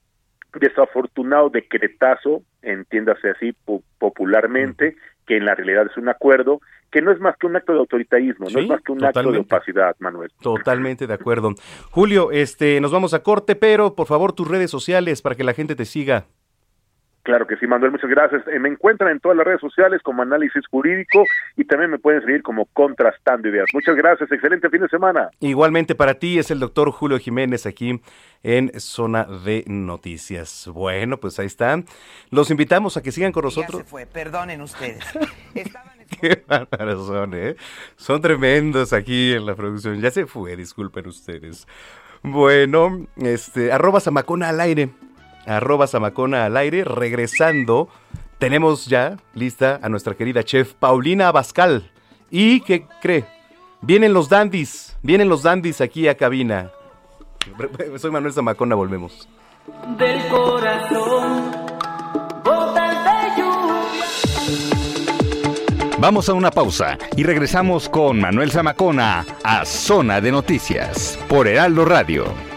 desafortunado 0.54 1.50
decretazo, 1.50 2.42
entiéndase 2.62 3.30
así 3.30 3.56
popularmente, 4.00 4.96
que 5.28 5.38
en 5.38 5.46
la 5.46 5.54
realidad 5.54 5.86
es 5.92 5.98
un 5.98 6.10
acuerdo 6.10 6.62
que 6.90 7.02
no 7.02 7.12
es 7.12 7.20
más 7.20 7.36
que 7.38 7.48
un 7.48 7.56
acto 7.56 7.74
de 7.74 7.80
autoritarismo, 7.80 8.48
no 8.50 8.60
es 8.60 8.68
más 8.68 8.82
que 8.82 8.94
un 8.94 9.04
acto 9.04 9.32
de 9.32 9.40
opacidad, 9.40 9.96
Manuel. 10.00 10.32
Totalmente 10.42 11.06
de 11.06 11.14
acuerdo. 11.14 11.54
Julio, 11.92 12.32
este, 12.32 12.80
nos 12.80 12.92
vamos 12.92 13.14
a 13.14 13.24
corte, 13.24 13.56
pero 13.56 13.94
por 13.94 14.08
favor 14.08 14.32
tus 14.32 14.48
redes 14.48 14.72
sociales 14.72 15.22
para 15.22 15.36
que 15.36 15.44
la 15.44 15.54
gente 15.54 15.76
te 15.76 15.86
siga. 15.86 16.26
Claro 17.28 17.46
que 17.46 17.58
sí, 17.58 17.68
Manuel, 17.68 17.92
muchas 17.92 18.10
gracias. 18.10 18.42
Eh, 18.48 18.58
me 18.58 18.70
encuentran 18.70 19.12
en 19.12 19.20
todas 19.20 19.36
las 19.36 19.46
redes 19.46 19.60
sociales 19.60 20.02
como 20.02 20.22
Análisis 20.22 20.66
Jurídico 20.72 21.26
y 21.58 21.66
también 21.66 21.92
me 21.92 22.00
pueden 22.00 22.22
seguir 22.22 22.42
como 22.42 22.68
Contrastando 22.68 23.50
Ideas. 23.50 23.68
Muchas 23.74 23.98
gracias, 23.98 24.32
excelente 24.32 24.70
fin 24.70 24.80
de 24.80 24.88
semana. 24.88 25.30
Igualmente 25.42 25.94
para 25.94 26.14
ti 26.14 26.40
es 26.40 26.52
el 26.52 26.62
doctor 26.62 26.90
Julio 26.90 27.20
Jiménez 27.20 27.66
aquí 27.66 28.00
en 28.44 28.72
Zona 28.80 29.26
de 29.26 29.66
Noticias. 29.68 30.70
Bueno, 30.74 31.18
pues 31.18 31.38
ahí 31.38 31.48
están. 31.48 31.84
Los 32.30 32.50
invitamos 32.50 32.96
a 32.96 33.04
que 33.04 33.12
sigan 33.12 33.34
con 33.34 33.44
nosotros. 33.44 33.80
Ya 33.80 33.84
se 33.84 33.90
fue, 33.90 34.06
perdonen 34.06 34.62
ustedes. 34.62 35.04
Qué 36.22 36.46
son, 36.48 37.34
¿eh? 37.34 37.58
Son 37.98 38.22
tremendos 38.22 38.94
aquí 38.94 39.34
en 39.34 39.46
la 39.46 39.54
producción. 39.54 40.00
Ya 40.00 40.12
se 40.12 40.28
fue, 40.28 40.56
disculpen 40.56 41.06
ustedes. 41.08 41.68
Bueno, 42.24 43.06
este, 43.18 43.74
arroba 43.74 44.00
Samacona 44.00 44.48
al 44.48 44.62
aire 44.62 44.92
arroba 45.48 45.88
Samacona 45.88 46.46
al 46.46 46.58
aire. 46.58 46.84
Regresando, 46.84 47.90
tenemos 48.38 48.86
ya 48.86 49.18
lista 49.34 49.80
a 49.82 49.90
nuestra 49.90 50.16
querida 50.16 50.44
chef 50.44 50.74
Paulina 50.74 51.30
Abascal. 51.30 51.90
¿Y 52.30 52.62
qué 52.62 52.86
cree? 53.02 53.26
Vienen 53.82 54.14
los 54.14 54.30
dandies, 54.30 54.98
vienen 55.02 55.30
los 55.30 55.44
dandies 55.44 55.82
aquí 55.82 56.08
a 56.08 56.16
cabina. 56.16 56.72
Soy 57.98 58.12
Manuel 58.12 58.34
Zamacona, 58.34 58.76
volvemos. 58.76 59.28
Del 59.98 60.28
corazón, 60.30 61.68
Vamos 66.00 66.30
a 66.30 66.34
una 66.34 66.52
pausa 66.52 66.96
y 67.16 67.24
regresamos 67.24 67.90
con 67.90 68.22
Manuel 68.22 68.52
Zamacona 68.52 69.26
a 69.44 69.66
Zona 69.66 70.22
de 70.22 70.32
Noticias 70.32 71.18
por 71.28 71.48
Heraldo 71.48 71.86
Radio. 71.86 72.57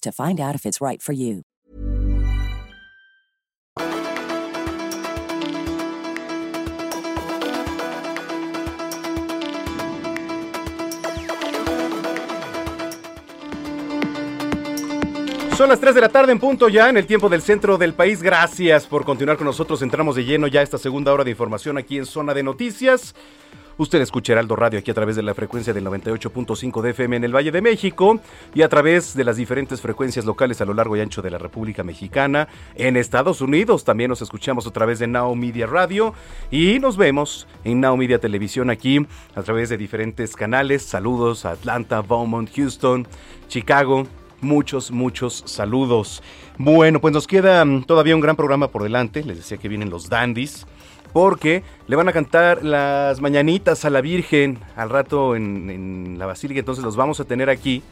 to 0.00 0.12
find 0.12 0.40
out 0.40 0.54
if 0.54 0.66
it's 0.66 0.80
right 0.80 1.02
for 1.02 1.12
you. 1.12 1.42
Son 15.62 15.68
las 15.68 15.78
3 15.78 15.94
de 15.94 16.00
la 16.00 16.08
tarde 16.08 16.32
en 16.32 16.40
punto 16.40 16.68
ya 16.68 16.88
en 16.88 16.96
el 16.96 17.06
tiempo 17.06 17.28
del 17.28 17.40
centro 17.40 17.78
del 17.78 17.94
país. 17.94 18.20
Gracias 18.20 18.86
por 18.86 19.04
continuar 19.04 19.36
con 19.36 19.46
nosotros. 19.46 19.80
Entramos 19.82 20.16
de 20.16 20.24
lleno 20.24 20.48
ya 20.48 20.60
esta 20.60 20.76
segunda 20.76 21.12
hora 21.12 21.22
de 21.22 21.30
información 21.30 21.78
aquí 21.78 21.98
en 21.98 22.04
Zona 22.04 22.34
de 22.34 22.42
Noticias. 22.42 23.14
Usted 23.82 24.00
escucha 24.00 24.34
Heraldo 24.34 24.54
Radio 24.54 24.78
aquí 24.78 24.92
a 24.92 24.94
través 24.94 25.16
de 25.16 25.24
la 25.24 25.34
frecuencia 25.34 25.72
del 25.72 25.84
98.5 25.84 26.82
de 26.82 26.90
FM 26.90 27.16
en 27.16 27.24
el 27.24 27.34
Valle 27.34 27.50
de 27.50 27.60
México 27.60 28.20
y 28.54 28.62
a 28.62 28.68
través 28.68 29.16
de 29.16 29.24
las 29.24 29.36
diferentes 29.36 29.80
frecuencias 29.80 30.24
locales 30.24 30.60
a 30.60 30.64
lo 30.64 30.72
largo 30.72 30.96
y 30.96 31.00
ancho 31.00 31.20
de 31.20 31.32
la 31.32 31.38
República 31.38 31.82
Mexicana. 31.82 32.46
En 32.76 32.96
Estados 32.96 33.40
Unidos 33.40 33.82
también 33.82 34.08
nos 34.08 34.22
escuchamos 34.22 34.68
a 34.68 34.70
través 34.70 35.00
de 35.00 35.08
Now 35.08 35.34
Media 35.34 35.66
Radio 35.66 36.14
y 36.48 36.78
nos 36.78 36.96
vemos 36.96 37.48
en 37.64 37.80
Now 37.80 37.96
Media 37.96 38.20
Televisión 38.20 38.70
aquí 38.70 39.04
a 39.34 39.42
través 39.42 39.68
de 39.68 39.76
diferentes 39.76 40.36
canales. 40.36 40.84
Saludos 40.84 41.44
a 41.44 41.50
Atlanta, 41.50 42.02
Beaumont, 42.02 42.54
Houston, 42.54 43.08
Chicago, 43.48 44.06
muchos, 44.40 44.92
muchos 44.92 45.42
saludos. 45.46 46.22
Bueno, 46.56 47.00
pues 47.00 47.12
nos 47.12 47.26
queda 47.26 47.64
mm, 47.64 47.82
todavía 47.82 48.14
un 48.14 48.20
gran 48.20 48.36
programa 48.36 48.68
por 48.68 48.84
delante. 48.84 49.24
Les 49.24 49.38
decía 49.38 49.56
que 49.56 49.68
vienen 49.68 49.90
los 49.90 50.08
dandies 50.08 50.68
porque 51.12 51.62
le 51.86 51.96
van 51.96 52.08
a 52.08 52.12
cantar 52.12 52.64
las 52.64 53.20
mañanitas 53.20 53.84
a 53.84 53.90
la 53.90 54.00
Virgen 54.00 54.58
al 54.76 54.90
rato 54.90 55.36
en, 55.36 56.18
la 56.18 56.26
Basílica, 56.26 56.60
entonces 56.60 56.84
los 56.84 56.96
vamos 56.96 57.20
a 57.20 57.24
tener 57.24 57.50
aquí. 57.50 57.82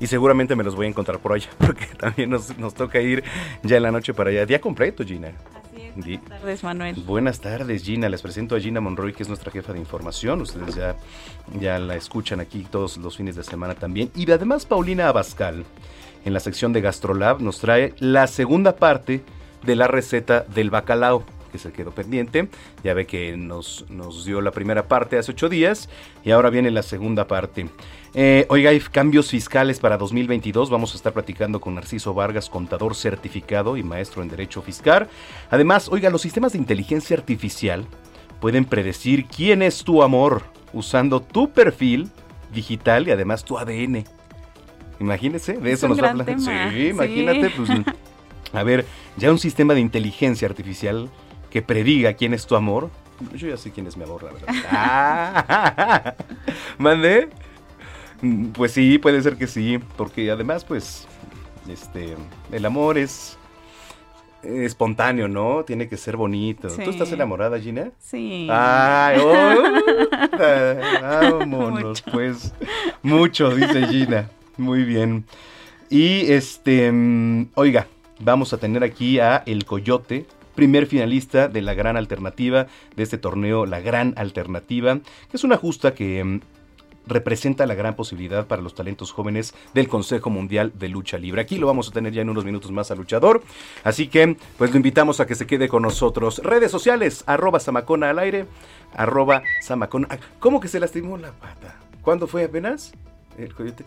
Y 0.00 0.08
seguramente 0.08 0.56
me 0.56 0.64
los 0.64 0.74
voy 0.74 0.86
a 0.86 0.88
encontrar 0.88 1.20
por 1.20 1.32
allá, 1.32 1.48
porque 1.58 1.86
también 1.96 2.30
nos, 2.30 2.74
toca 2.74 3.00
ir 3.00 3.22
ya 3.62 3.76
en 3.76 3.84
la 3.84 3.92
noche 3.92 4.12
para 4.12 4.30
allá. 4.30 4.46
Día 4.46 4.60
completo, 4.60 5.04
Gina. 5.04 5.32
Así 5.64 5.82
es. 5.82 5.94
Buenas 5.94 6.28
tardes, 6.28 6.64
Manuel. 6.64 6.94
Buenas 7.06 7.40
tardes, 7.40 7.84
Gina. 7.84 8.08
Les 8.08 8.20
presento 8.20 8.56
a 8.56 8.60
Gina 8.60 8.80
Monroy, 8.80 9.12
que 9.12 9.22
es 9.22 9.28
nuestra 9.28 9.52
jefa 9.52 9.72
de 9.72 9.78
información. 9.78 10.40
Ustedes 10.40 10.74
ya, 10.74 10.96
ya 11.60 11.78
la 11.78 11.94
escuchan 11.94 12.40
aquí 12.40 12.66
todos 12.68 12.96
los 12.96 13.16
fines 13.16 13.36
de 13.36 13.44
semana 13.44 13.74
también. 13.74 14.10
Y 14.16 14.28
además, 14.28 14.66
Paulina 14.66 15.08
Abascal, 15.08 15.64
en 16.24 16.32
la 16.32 16.40
sección 16.40 16.72
de 16.72 16.80
Gastrolab, 16.80 17.40
nos 17.40 17.60
trae 17.60 17.94
la 18.00 18.26
segunda 18.26 18.74
parte 18.74 19.22
de 19.62 19.76
la 19.76 19.86
receta 19.86 20.40
del 20.40 20.70
bacalao 20.70 21.24
que 21.52 21.58
se 21.58 21.70
quedó 21.72 21.92
pendiente. 21.92 22.48
Ya 22.82 22.94
ve 22.94 23.06
que 23.06 23.36
nos, 23.36 23.84
nos 23.90 24.24
dio 24.24 24.40
la 24.40 24.50
primera 24.50 24.88
parte 24.88 25.18
hace 25.18 25.30
ocho 25.30 25.48
días 25.48 25.88
y 26.24 26.32
ahora 26.32 26.50
viene 26.50 26.70
la 26.72 26.82
segunda 26.82 27.28
parte. 27.28 27.68
Eh, 28.14 28.46
oiga, 28.48 28.70
hay 28.70 28.80
cambios 28.80 29.30
fiscales 29.30 29.78
para 29.78 29.96
2022. 29.98 30.70
Vamos 30.70 30.94
a 30.94 30.96
estar 30.96 31.12
platicando 31.12 31.60
con 31.60 31.74
Narciso 31.76 32.12
Vargas, 32.14 32.50
contador 32.50 32.94
certificado 32.96 33.76
y 33.76 33.82
maestro 33.82 34.22
en 34.22 34.28
Derecho 34.28 34.62
Fiscal. 34.62 35.08
Además, 35.50 35.88
oiga, 35.90 36.10
los 36.10 36.22
sistemas 36.22 36.52
de 36.52 36.58
inteligencia 36.58 37.16
artificial 37.16 37.86
pueden 38.40 38.64
predecir 38.64 39.26
quién 39.26 39.62
es 39.62 39.84
tu 39.84 40.02
amor 40.02 40.42
usando 40.72 41.20
tu 41.20 41.50
perfil 41.52 42.10
digital 42.52 43.06
y 43.06 43.12
además 43.12 43.44
tu 43.44 43.56
ADN. 43.58 44.04
Imagínese, 45.00 45.54
de 45.54 45.72
Es 45.72 45.78
eso 45.78 45.88
nos 45.88 45.98
va 45.98 46.10
a 46.10 46.12
gran 46.14 46.20
hablar. 46.20 46.36
tema, 46.38 46.70
Sí, 46.70 46.88
imagínate, 46.88 47.48
sí. 47.48 47.54
pues. 47.56 47.70
A 48.52 48.62
ver, 48.62 48.84
ya 49.16 49.30
un 49.30 49.38
sistema 49.38 49.74
de 49.74 49.80
inteligencia 49.80 50.46
artificial 50.46 51.08
que 51.52 51.60
prediga 51.62 52.14
quién 52.14 52.32
es 52.32 52.46
tu 52.46 52.56
amor. 52.56 52.90
Yo 53.34 53.48
ya 53.48 53.56
sé 53.56 53.70
quién 53.70 53.86
es 53.86 53.96
mi 53.96 54.04
amor, 54.04 54.22
la 54.22 54.32
verdad. 54.32 54.48
Ah, 54.70 56.14
¿Mandé? 56.78 57.28
Pues 58.54 58.72
sí, 58.72 58.98
puede 58.98 59.20
ser 59.22 59.36
que 59.36 59.46
sí, 59.46 59.78
porque 59.96 60.30
además, 60.30 60.64
pues, 60.64 61.06
este, 61.68 62.16
el 62.50 62.64
amor 62.64 62.96
es 62.96 63.36
espontáneo, 64.42 65.28
¿no? 65.28 65.64
Tiene 65.64 65.88
que 65.88 65.96
ser 65.96 66.16
bonito. 66.16 66.70
Sí. 66.70 66.82
¿Tú 66.82 66.90
estás 66.90 67.12
enamorada, 67.12 67.60
Gina? 67.60 67.90
Sí. 67.98 68.48
Ay, 68.50 69.18
oh, 69.22 69.62
vámonos, 71.02 72.02
Mucho. 72.02 72.12
pues. 72.12 72.54
Mucho, 73.02 73.54
dice 73.54 73.86
Gina. 73.88 74.30
Muy 74.56 74.84
bien. 74.84 75.24
Y 75.90 76.32
este, 76.32 76.90
mm, 76.90 77.50
oiga, 77.54 77.86
vamos 78.20 78.52
a 78.52 78.58
tener 78.58 78.82
aquí 78.82 79.18
a 79.18 79.42
El 79.46 79.64
Coyote, 79.64 80.26
primer 80.54 80.86
finalista 80.86 81.48
de 81.48 81.62
la 81.62 81.74
gran 81.74 81.96
alternativa 81.96 82.66
de 82.96 83.02
este 83.02 83.18
torneo, 83.18 83.66
la 83.66 83.80
gran 83.80 84.14
alternativa, 84.16 84.98
que 84.98 85.36
es 85.36 85.44
una 85.44 85.56
justa 85.56 85.94
que 85.94 86.22
mm, 86.22 86.40
representa 87.06 87.66
la 87.66 87.74
gran 87.74 87.94
posibilidad 87.94 88.46
para 88.46 88.62
los 88.62 88.74
talentos 88.74 89.12
jóvenes 89.12 89.54
del 89.74 89.88
Consejo 89.88 90.30
Mundial 90.30 90.72
de 90.78 90.88
Lucha 90.88 91.18
Libre. 91.18 91.42
Aquí 91.42 91.58
lo 91.58 91.66
vamos 91.66 91.88
a 91.88 91.92
tener 91.92 92.12
ya 92.12 92.22
en 92.22 92.30
unos 92.30 92.44
minutos 92.44 92.70
más 92.70 92.90
al 92.90 92.98
luchador. 92.98 93.42
Así 93.84 94.08
que, 94.08 94.36
pues 94.58 94.70
lo 94.70 94.76
invitamos 94.76 95.20
a 95.20 95.26
que 95.26 95.34
se 95.34 95.46
quede 95.46 95.68
con 95.68 95.82
nosotros. 95.82 96.38
Redes 96.38 96.70
sociales, 96.70 97.24
arroba 97.26 97.60
Samacona 97.60 98.10
al 98.10 98.18
aire, 98.18 98.46
arroba 98.94 99.42
Samacona. 99.60 100.08
Ah, 100.10 100.18
¿Cómo 100.38 100.60
que 100.60 100.68
se 100.68 100.80
lastimó 100.80 101.16
la 101.16 101.32
pata? 101.32 101.78
¿Cuándo 102.02 102.26
fue 102.26 102.44
apenas? 102.44 102.92
El 103.38 103.54
coyote. 103.54 103.84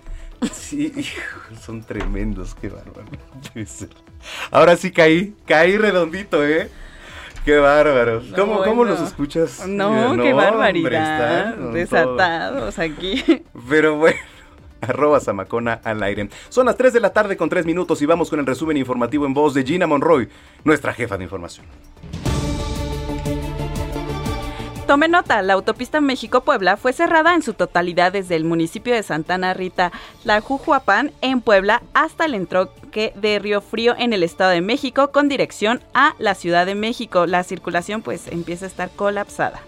Sí, 0.51 0.91
hijo, 0.97 1.21
son 1.61 1.83
tremendos, 1.83 2.55
qué 2.55 2.69
bárbaro. 2.69 3.07
Ahora 4.51 4.75
sí 4.75 4.91
caí, 4.91 5.35
caí 5.45 5.77
redondito, 5.77 6.45
¿eh? 6.45 6.69
Qué 7.43 7.57
bárbaro. 7.57 8.21
No, 8.21 8.35
¿Cómo, 8.35 8.57
¿Cómo 8.63 8.75
bueno. 8.77 8.93
los 8.93 9.01
escuchas? 9.01 9.67
No, 9.67 10.17
qué 10.19 10.33
barbaridad. 10.33 11.55
Desatados 11.55 12.79
aquí. 12.79 13.23
Pero 13.69 13.97
bueno. 13.97 14.17
Arroba 14.81 15.19
Samacona 15.19 15.79
al 15.83 16.01
aire. 16.03 16.29
Son 16.49 16.65
las 16.65 16.75
3 16.75 16.93
de 16.93 16.99
la 16.99 17.11
tarde 17.11 17.37
con 17.37 17.49
3 17.49 17.65
minutos 17.65 18.01
y 18.01 18.05
vamos 18.05 18.29
con 18.29 18.39
el 18.39 18.45
resumen 18.45 18.77
informativo 18.77 19.25
en 19.25 19.33
voz 19.33 19.53
de 19.53 19.63
Gina 19.63 19.87
Monroy, 19.87 20.27
nuestra 20.63 20.93
jefa 20.93 21.17
de 21.17 21.23
información. 21.23 21.65
Tome 24.87 25.07
nota, 25.07 25.41
la 25.41 25.53
autopista 25.53 25.99
México-Puebla 25.99 26.77
fue 26.77 26.93
cerrada 26.93 27.33
en 27.33 27.41
su 27.41 27.55
totalidad 27.55 28.11
desde 28.11 28.35
el 28.35 28.43
municipio 28.43 28.93
de 28.93 29.01
Santana 29.01 29.55
Rita, 29.55 29.91
la 30.23 30.41
Jujuapán, 30.41 31.11
en 31.21 31.41
Puebla, 31.41 31.81
hasta 31.95 32.25
el 32.25 32.35
entroque 32.35 33.11
de 33.15 33.39
Río 33.39 33.61
Frío 33.61 33.95
en 33.97 34.13
el 34.13 34.21
Estado 34.21 34.51
de 34.51 34.61
México 34.61 35.11
con 35.11 35.27
dirección 35.27 35.81
a 35.95 36.13
la 36.19 36.35
Ciudad 36.35 36.67
de 36.67 36.75
México. 36.75 37.25
La 37.25 37.43
circulación 37.43 38.03
pues 38.03 38.27
empieza 38.27 38.65
a 38.65 38.67
estar 38.67 38.91
colapsada. 38.91 39.59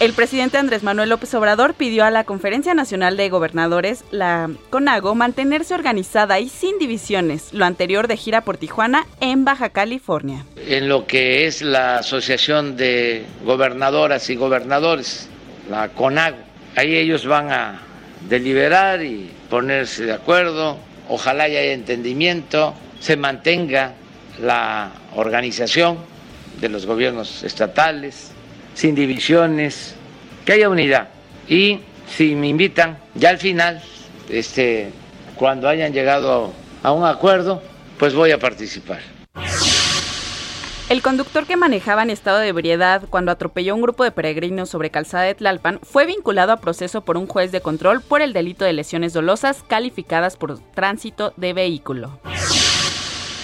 El 0.00 0.14
presidente 0.14 0.56
Andrés 0.56 0.82
Manuel 0.82 1.10
López 1.10 1.34
Obrador 1.34 1.74
pidió 1.74 2.06
a 2.06 2.10
la 2.10 2.24
Conferencia 2.24 2.72
Nacional 2.72 3.18
de 3.18 3.28
Gobernadores, 3.28 4.02
la 4.10 4.48
CONAGO, 4.70 5.14
mantenerse 5.14 5.74
organizada 5.74 6.40
y 6.40 6.48
sin 6.48 6.78
divisiones, 6.78 7.52
lo 7.52 7.66
anterior 7.66 8.08
de 8.08 8.16
gira 8.16 8.40
por 8.40 8.56
Tijuana 8.56 9.06
en 9.20 9.44
Baja 9.44 9.68
California. 9.68 10.46
en 10.66 10.88
lo 10.88 11.06
que 11.06 11.46
es 11.46 11.60
la 11.60 11.96
Asociación 11.98 12.78
de 12.78 13.26
Gobernadoras 13.44 14.30
y 14.30 14.36
Gobernadores, 14.36 15.28
la 15.68 15.90
CONAGO. 15.90 16.38
Ahí 16.76 16.96
ellos 16.96 17.26
van 17.26 17.52
a 17.52 17.82
deliberar 18.26 19.02
y 19.02 19.30
ponerse 19.50 20.06
de 20.06 20.14
acuerdo, 20.14 20.78
ojalá 21.10 21.44
haya 21.44 21.60
entendimiento, 21.60 22.72
se 23.00 23.18
mantenga 23.18 23.92
la 24.40 24.92
organización 25.14 25.98
de 26.58 26.70
los 26.70 26.86
gobiernos 26.86 27.42
estatales, 27.42 28.32
sin 28.80 28.94
divisiones, 28.94 29.94
que 30.46 30.54
haya 30.54 30.70
unidad. 30.70 31.10
Y 31.46 31.80
si 32.08 32.34
me 32.34 32.48
invitan, 32.48 32.96
ya 33.14 33.28
al 33.28 33.36
final, 33.36 33.82
este, 34.30 34.90
cuando 35.34 35.68
hayan 35.68 35.92
llegado 35.92 36.54
a 36.82 36.92
un 36.92 37.04
acuerdo, 37.04 37.62
pues 37.98 38.14
voy 38.14 38.30
a 38.30 38.38
participar. 38.38 39.00
El 40.88 41.02
conductor 41.02 41.46
que 41.46 41.58
manejaba 41.58 42.02
en 42.02 42.08
estado 42.08 42.38
de 42.38 42.48
ebriedad 42.48 43.02
cuando 43.10 43.30
atropelló 43.30 43.74
a 43.74 43.76
un 43.76 43.82
grupo 43.82 44.02
de 44.02 44.12
peregrinos 44.12 44.70
sobre 44.70 44.90
calzada 44.90 45.24
de 45.24 45.34
Tlalpan 45.34 45.78
fue 45.82 46.06
vinculado 46.06 46.52
a 46.52 46.60
proceso 46.60 47.02
por 47.02 47.18
un 47.18 47.26
juez 47.26 47.52
de 47.52 47.60
control 47.60 48.00
por 48.00 48.22
el 48.22 48.32
delito 48.32 48.64
de 48.64 48.72
lesiones 48.72 49.12
dolosas 49.12 49.62
calificadas 49.62 50.38
por 50.38 50.58
tránsito 50.72 51.34
de 51.36 51.52
vehículo. 51.52 52.18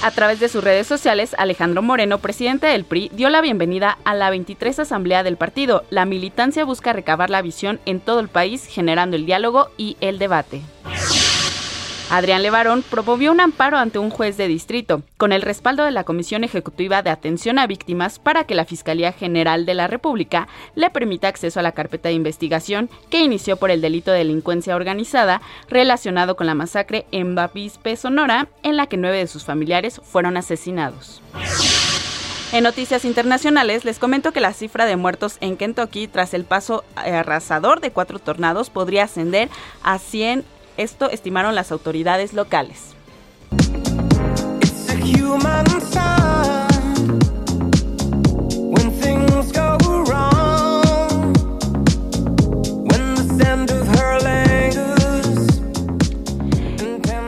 A 0.07 0.13
través 0.13 0.39
de 0.39 0.49
sus 0.49 0.63
redes 0.63 0.87
sociales, 0.87 1.35
Alejandro 1.37 1.83
Moreno, 1.83 2.19
presidente 2.19 2.69
del 2.69 2.85
PRI, 2.85 3.11
dio 3.13 3.29
la 3.29 3.41
bienvenida 3.41 3.99
a 4.05 4.15
la 4.15 4.31
23 4.31 4.79
Asamblea 4.79 5.25
del 5.25 5.37
partido. 5.37 5.83
La 5.91 6.05
militancia 6.05 6.65
busca 6.65 6.93
recabar 6.93 7.29
la 7.29 7.43
visión 7.43 7.81
en 7.87 7.99
todo 7.99 8.21
el 8.21 8.29
país, 8.29 8.69
generando 8.69 9.17
el 9.17 9.27
diálogo 9.27 9.69
y 9.77 9.97
el 10.01 10.21
debate. 10.21 10.63
Adrián 12.09 12.43
Levarón 12.43 12.85
promovió 12.89 13.33
un 13.33 13.41
amparo 13.41 13.79
ante 13.79 13.99
un 13.99 14.11
juez 14.11 14.37
de 14.37 14.47
distrito, 14.47 15.03
con 15.17 15.33
el 15.33 15.43
respaldo 15.43 15.85
de 15.85 15.91
la 15.91 16.05
Comisión 16.05 16.45
Ejecutiva 16.45 17.03
de 17.03 17.11
Atención 17.11 17.59
a 17.59 17.67
Víctimas 17.67 18.21
para 18.21 18.45
que 18.45 18.55
la 18.55 18.65
Fiscalía 18.65 19.13
General 19.13 19.67
de 19.67 19.75
la 19.75 19.89
República 19.89 20.47
le 20.77 20.89
permita 20.91 21.27
acceso 21.27 21.59
a 21.59 21.65
la 21.65 21.73
carpeta 21.73 22.09
de 22.09 22.15
investigación 22.15 22.89
que 23.11 23.23
inició 23.23 23.57
por 23.57 23.73
el 23.73 23.81
delito 23.81 24.13
de 24.13 24.19
delincuencia 24.19 24.77
organizada 24.77 25.43
relacionado 25.69 26.37
con 26.37 26.47
la 26.47 26.55
masacre 26.55 27.07
en 27.11 27.35
Bavispe, 27.35 27.97
Sonora, 27.97 28.47
en 28.63 28.77
la 28.77 28.87
que 28.87 28.97
nueve 28.97 29.19
de 29.19 29.27
sus 29.27 29.45
familiares 29.45 30.01
fueron 30.05 30.37
asesinados. 30.37 31.23
En 32.53 32.63
noticias 32.63 33.05
internacionales 33.05 33.85
les 33.85 33.99
comento 33.99 34.31
que 34.31 34.41
la 34.41 34.53
cifra 34.53 34.87
de 34.87 34.95
muertos 34.95 35.37
en 35.41 35.57
Kentucky 35.57 36.07
tras 36.07 36.33
el 36.33 36.45
paso 36.45 36.85
arrasador 36.95 37.81
de 37.81 37.91
cuatro 37.91 38.21
tornados 38.21 38.71
podría 38.71 39.05
ascender 39.05 39.49
a 39.83 39.99
100 39.99 40.45
esto 40.77 41.11
estimaron 41.11 41.55
las 41.55 41.73
autoridades 41.73 42.33
locales. 42.33 42.95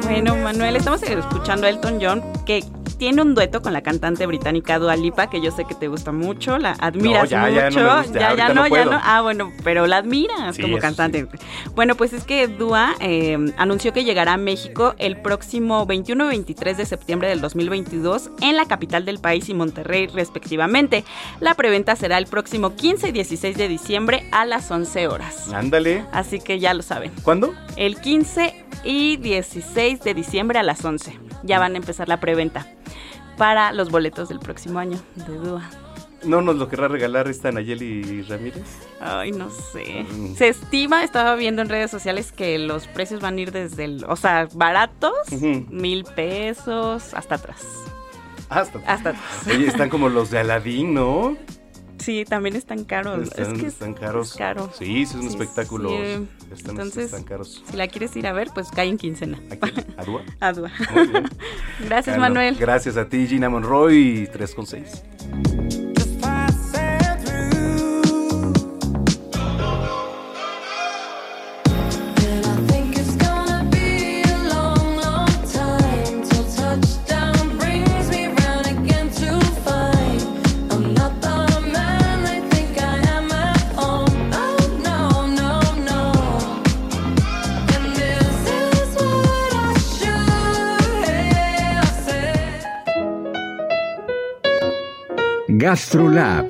Bueno, 0.03 0.37
Manuel, 0.37 0.77
estamos 0.77 1.03
escuchando 1.03 1.67
a 1.67 1.71
Elton 1.71 1.99
John, 2.01 2.23
que 2.45 2.65
tiene 2.99 3.23
un 3.23 3.35
dueto 3.35 3.63
con 3.63 3.73
la 3.73 3.83
cantante 3.83 4.27
británica 4.27 4.79
Dua 4.79 4.97
Lipa, 4.97 5.31
que 5.31 5.41
yo 5.41 5.51
sé 5.51 5.65
que 5.65 5.75
te 5.75 5.89
gusta 5.89 6.13
mucho, 6.13 6.59
la 6.59 6.73
admiras 6.81 7.23
No, 7.23 7.29
ya, 7.29 7.49
ya 7.51 7.65
mucho. 7.67 7.81
no 7.81 7.95
me 7.95 8.03
gusta, 8.03 8.19
ya, 8.37 8.49
no 8.49 8.55
no, 8.55 8.67
ya 8.69 8.85
no. 8.85 9.01
Ah, 9.03 9.21
bueno, 9.23 9.53
pero 9.65 9.87
la 9.87 9.99
admiras 9.99 10.57
Sí, 10.57 10.63
como 10.63 10.79
cantante. 10.79 11.27
Bueno, 11.75 11.95
pues 11.95 12.13
es 12.13 12.25
que 12.25 12.49
Dua 12.49 12.95
eh, 13.01 13.39
anunció 13.57 13.93
que 13.93 14.05
llegará 14.05 14.35
a 14.35 14.37
México 14.37 14.95
el 14.99 15.17
próximo 15.21 15.87
21 15.87 16.25
y 16.27 16.29
23 16.29 16.77
de 16.77 16.87
septiembre 16.87 17.29
del 17.29 17.41
2022 17.41 18.31
en 18.41 18.57
la 18.57 18.67
capital 18.67 19.05
del 19.05 19.19
país 19.19 19.49
y 19.49 19.55
Monterrey 19.55 20.09
respectivamente. 20.09 21.05
La 21.41 21.55
preventa 21.55 21.95
será 21.97 22.19
el 22.19 22.27
próximo 22.27 22.75
15 22.75 23.09
y 23.09 23.13
16 23.13 23.57
de 23.57 23.69
diciembre 23.69 24.25
a 24.33 24.45
las 24.45 24.71
11 24.71 25.09
horas. 25.09 25.53
Ándale. 25.53 26.05
Así 26.13 26.41
que 26.41 26.59
ya 26.59 26.75
lo 26.75 26.83
saben. 26.83 27.13
¿Cuándo? 27.23 27.55
El 27.77 28.01
15 28.01 28.65
y 28.85 29.17
16 29.17 30.01
de 30.03 30.15
diciembre 30.15 30.59
a 30.59 30.63
las 30.63 30.85
11. 30.85 31.19
Ya 31.43 31.59
van 31.59 31.75
a 31.75 31.79
empezar 31.79 32.09
la 32.09 32.21
preventa 32.21 32.67
para 33.37 33.73
los 33.73 33.91
boletos 33.91 34.29
del 34.29 34.41
próximo 34.41 34.79
año 34.79 34.99
de 35.15 35.37
Dua. 35.37 35.71
¿No 36.25 36.43
nos 36.43 36.57
lo 36.57 36.69
querrá 36.69 36.89
regalar 36.89 37.29
esta 37.29 37.53
Nayeli 37.53 38.23
Ramírez? 38.23 38.65
Ay, 39.01 39.31
no 39.31 39.51
sé. 39.51 40.05
Mm. 40.11 40.35
Se 40.35 40.49
estima, 40.49 41.05
estaba 41.05 41.37
viendo 41.37 41.63
en 41.63 41.69
redes 41.69 41.93
sociales 41.93 42.33
que 42.33 42.59
los 42.59 42.89
precios 42.89 43.21
van 43.21 43.39
a 43.39 43.41
ir 43.41 43.53
desde 43.53 43.85
el, 43.85 44.05
o 44.09 44.17
sea, 44.17 44.49
baratos, 44.53 45.17
mil 45.71 46.05
pesos, 46.05 47.15
hasta 47.15 47.37
atrás. 47.37 47.65
Hasta. 48.49 48.79
Hasta 48.81 49.11
atrás. 49.11 49.47
Oye, 49.47 49.67
están 49.69 49.89
como 49.91 50.09
los 50.09 50.31
de 50.31 50.39
Aladín, 50.41 50.95
¿no? 50.95 51.37
Sí, 52.09 52.25
también 52.27 52.57
están 52.57 52.85
caros. 52.85 53.25
Están, 53.25 53.53
es 53.53 53.61
que 53.61 53.67
es- 53.67 53.73
están 53.75 53.93
caros. 53.93 54.31
es 54.31 54.37
caro. 54.39 54.71
Sí, 54.79 54.87
sí, 54.87 55.03
es 55.03 55.15
un 55.15 55.21
Sí, 55.25 55.29
espectáculo. 55.29 55.91
sí. 55.91 56.27
Están, 56.51 56.71
Entonces, 56.71 57.05
están 57.05 57.23
caros. 57.25 57.63
si 57.71 57.77
la 57.77 57.87
quieres 57.87 58.17
ir 58.17 58.27
a 58.27 58.33
ver, 58.33 58.49
pues 58.55 58.71
cae 58.71 58.89
en 58.89 58.97
quincena. 58.97 59.39
¿A 59.99 60.05
Dua? 60.07 60.23
A 60.41 60.53
Dua. 60.55 60.71
Gracias, 61.85 62.17
Bueno, 62.17 62.21
Manuel. 62.35 62.57
Gracias 62.59 62.97
a 62.97 63.11
ti, 63.11 63.27
Gina 63.27 63.51
Monroy, 63.51 64.27
3 64.33 64.55
con 64.55 64.67
6. 64.67 65.03
GastroLab. 95.69 96.47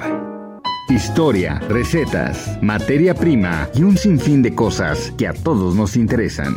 Historia, 0.90 1.58
recetas, 1.68 2.56
materia 2.62 3.14
prima 3.14 3.68
y 3.74 3.82
un 3.82 3.96
sinfín 3.96 4.42
de 4.42 4.54
cosas 4.54 5.12
que 5.18 5.26
a 5.26 5.32
todos 5.32 5.74
nos 5.74 5.96
interesan. 5.96 6.54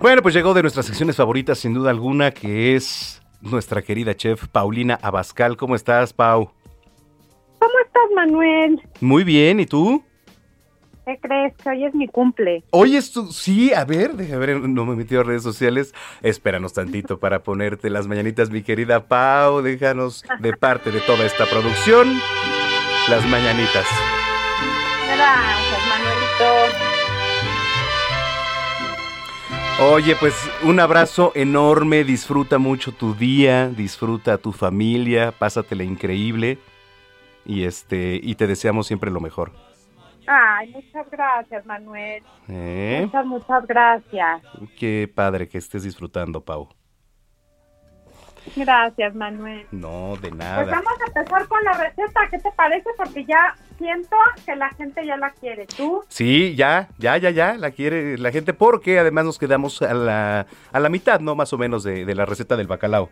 Bueno, 0.00 0.22
pues 0.22 0.34
llegó 0.34 0.54
de 0.54 0.62
nuestras 0.62 0.86
secciones 0.86 1.16
favoritas, 1.16 1.58
sin 1.58 1.74
duda 1.74 1.90
alguna, 1.90 2.30
que 2.30 2.74
es 2.74 3.20
nuestra 3.42 3.82
querida 3.82 4.16
chef 4.16 4.48
Paulina 4.48 4.98
Abascal. 5.02 5.58
¿Cómo 5.58 5.74
estás, 5.74 6.14
Pau? 6.14 6.57
¿Cómo 7.58 7.72
estás, 7.84 8.02
Manuel? 8.14 8.80
Muy 9.00 9.24
bien, 9.24 9.60
¿y 9.60 9.66
tú? 9.66 10.02
¿Qué 11.08 11.18
crees? 11.20 11.54
Que 11.56 11.70
hoy 11.70 11.84
es 11.86 11.94
mi 11.94 12.06
cumple. 12.06 12.62
Hoy 12.70 12.96
es 12.96 13.10
tu... 13.10 13.32
Sí, 13.32 13.72
a 13.72 13.84
ver, 13.84 14.12
deja 14.12 14.36
ver, 14.36 14.60
no 14.60 14.84
me 14.84 14.92
he 14.92 14.96
metido 14.96 15.22
a 15.22 15.24
redes 15.24 15.42
sociales. 15.42 15.94
Espéranos 16.22 16.74
tantito 16.74 17.18
para 17.18 17.42
ponerte 17.42 17.88
las 17.88 18.06
mañanitas, 18.06 18.50
mi 18.50 18.62
querida 18.62 19.08
Pau. 19.08 19.62
Déjanos 19.62 20.24
de 20.40 20.52
parte 20.52 20.90
de 20.90 21.00
toda 21.00 21.24
esta 21.24 21.46
producción 21.46 22.08
las 23.08 23.26
mañanitas. 23.26 23.86
Gracias, 25.06 25.80
Manuelito. 25.88 26.74
Oye, 29.94 30.14
pues 30.16 30.34
un 30.62 30.78
abrazo 30.78 31.32
enorme, 31.34 32.04
disfruta 32.04 32.58
mucho 32.58 32.92
tu 32.92 33.14
día, 33.14 33.68
disfruta 33.68 34.34
a 34.34 34.38
tu 34.38 34.52
familia, 34.52 35.32
pásatela 35.32 35.84
increíble 35.84 36.58
y 37.48 37.64
este 37.64 38.20
y 38.22 38.36
te 38.36 38.46
deseamos 38.46 38.86
siempre 38.86 39.10
lo 39.10 39.18
mejor. 39.20 39.50
Ay, 40.28 40.70
muchas 40.72 41.10
gracias, 41.10 41.64
Manuel. 41.66 42.22
¿Eh? 42.48 43.00
Muchas, 43.06 43.26
muchas 43.26 43.66
gracias. 43.66 44.42
Qué 44.78 45.10
padre 45.12 45.48
que 45.48 45.56
estés 45.58 45.82
disfrutando, 45.82 46.42
Pau. 46.44 46.68
Gracias, 48.56 49.14
Manuel. 49.14 49.66
No, 49.72 50.14
de 50.16 50.28
Pues 50.28 50.34
nada. 50.34 50.64
vamos 50.64 50.92
a 51.02 51.06
empezar 51.18 51.46
con 51.48 51.62
la 51.64 51.72
receta. 51.72 52.20
¿Qué 52.30 52.38
te 52.38 52.50
parece? 52.56 52.88
Porque 52.96 53.24
ya 53.24 53.54
siento 53.78 54.16
que 54.46 54.56
la 54.56 54.70
gente 54.70 55.04
ya 55.04 55.16
la 55.16 55.30
quiere. 55.30 55.66
¿Tú? 55.66 56.02
Sí, 56.08 56.54
ya, 56.56 56.88
ya, 56.98 57.16
ya, 57.18 57.30
ya, 57.30 57.54
la 57.54 57.70
quiere 57.72 58.16
la 58.16 58.30
gente 58.30 58.54
porque 58.54 58.98
además 58.98 59.24
nos 59.26 59.38
quedamos 59.38 59.82
a 59.82 59.92
la, 59.92 60.46
a 60.72 60.80
la 60.80 60.88
mitad, 60.88 61.20
¿no? 61.20 61.34
Más 61.34 61.52
o 61.52 61.58
menos 61.58 61.82
de, 61.84 62.04
de 62.04 62.14
la 62.14 62.24
receta 62.26 62.56
del 62.56 62.66
bacalao. 62.68 63.10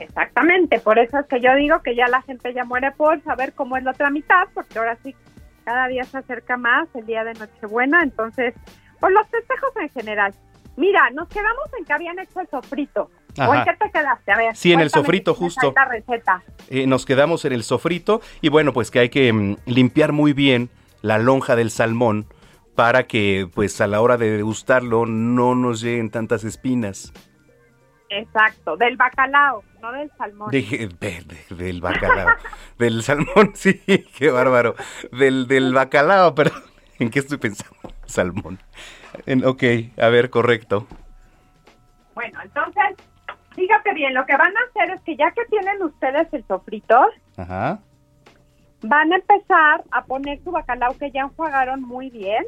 Exactamente. 0.00 0.80
Por 0.80 0.98
eso 0.98 1.18
es 1.18 1.26
que 1.26 1.40
yo 1.40 1.54
digo 1.54 1.80
que 1.82 1.94
ya 1.94 2.08
la 2.08 2.22
gente 2.22 2.52
ya 2.52 2.64
muere 2.64 2.92
por 2.92 3.22
saber 3.22 3.52
cómo 3.52 3.76
es 3.76 3.84
la 3.84 3.92
otra 3.92 4.10
mitad, 4.10 4.48
porque 4.54 4.78
ahora 4.78 4.96
sí, 5.02 5.14
cada 5.64 5.86
día 5.88 6.04
se 6.04 6.18
acerca 6.18 6.56
más 6.56 6.88
el 6.94 7.06
día 7.06 7.24
de 7.24 7.34
Nochebuena. 7.34 8.02
Entonces, 8.02 8.54
por 8.98 9.12
los 9.12 9.26
festejos 9.28 9.70
en 9.80 9.88
general. 9.90 10.34
Mira, 10.76 11.10
nos 11.10 11.28
quedamos 11.28 11.64
en 11.78 11.84
que 11.84 11.92
habían 11.92 12.18
hecho 12.18 12.40
el 12.40 12.48
sofrito. 12.48 13.10
¿O 13.38 13.54
en 13.54 13.64
qué 13.64 13.72
te 13.78 13.90
quedaste? 13.90 14.32
A 14.32 14.36
ver. 14.36 14.56
Sí, 14.56 14.72
en 14.72 14.80
el 14.80 14.90
sofrito, 14.90 15.34
justo. 15.34 15.72
La 15.76 15.84
receta. 15.84 16.42
Eh, 16.68 16.86
nos 16.86 17.06
quedamos 17.06 17.44
en 17.44 17.52
el 17.52 17.62
sofrito 17.62 18.20
y 18.40 18.48
bueno, 18.48 18.72
pues 18.72 18.90
que 18.90 19.00
hay 19.00 19.08
que 19.08 19.32
mm, 19.32 19.56
limpiar 19.66 20.12
muy 20.12 20.32
bien 20.32 20.70
la 21.02 21.18
lonja 21.18 21.56
del 21.56 21.70
salmón 21.70 22.26
para 22.74 23.06
que 23.06 23.48
pues 23.52 23.80
a 23.80 23.86
la 23.86 24.00
hora 24.00 24.16
de 24.16 24.30
degustarlo 24.30 25.06
no 25.06 25.54
nos 25.54 25.80
lleguen 25.80 26.10
tantas 26.10 26.44
espinas. 26.44 27.12
Exacto, 28.10 28.76
del 28.76 28.96
bacalao, 28.96 29.62
no 29.80 29.92
del 29.92 30.10
salmón. 30.18 30.50
De- 30.50 30.88
de- 31.00 31.22
de- 31.48 31.54
del 31.56 31.80
bacalao. 31.80 32.28
del 32.78 33.02
salmón, 33.02 33.52
sí, 33.54 33.80
qué 34.18 34.30
bárbaro. 34.30 34.74
Del, 35.12 35.46
del 35.46 35.72
bacalao, 35.72 36.34
perdón. 36.34 36.62
¿En 36.98 37.08
qué 37.10 37.20
estoy 37.20 37.38
pensando? 37.38 37.76
Salmón. 38.06 38.58
En- 39.26 39.44
ok, 39.44 39.62
a 39.98 40.08
ver, 40.08 40.28
correcto. 40.30 40.86
Bueno, 42.14 42.40
entonces, 42.42 42.82
fíjate 43.54 43.94
bien, 43.94 44.12
lo 44.12 44.26
que 44.26 44.36
van 44.36 44.52
a 44.56 44.60
hacer 44.68 44.90
es 44.96 45.00
que 45.02 45.16
ya 45.16 45.30
que 45.30 45.44
tienen 45.46 45.80
ustedes 45.82 46.26
el 46.32 46.44
sofrito, 46.46 46.98
Ajá. 47.36 47.78
van 48.82 49.12
a 49.12 49.16
empezar 49.16 49.84
a 49.92 50.04
poner 50.04 50.42
su 50.42 50.50
bacalao 50.50 50.98
que 50.98 51.10
ya 51.12 51.22
enjuagaron 51.22 51.80
muy 51.82 52.10
bien 52.10 52.44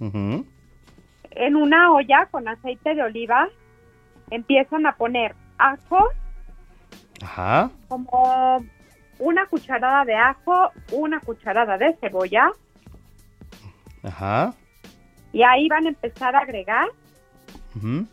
en 0.00 1.56
una 1.56 1.92
olla 1.92 2.26
con 2.30 2.48
aceite 2.48 2.94
de 2.94 3.02
oliva. 3.02 3.48
Empiezan 4.30 4.86
a 4.86 4.92
poner 4.96 5.34
ajo, 5.58 6.08
Ajá. 7.22 7.70
como 7.88 8.64
una 9.18 9.46
cucharada 9.46 10.04
de 10.04 10.14
ajo, 10.14 10.70
una 10.92 11.20
cucharada 11.20 11.76
de 11.78 11.94
cebolla, 12.00 12.50
Ajá. 14.02 14.54
y 15.32 15.42
ahí 15.42 15.68
van 15.68 15.86
a 15.86 15.88
empezar 15.88 16.36
a 16.36 16.40
agregar 16.40 16.88
ujú. 17.76 18.06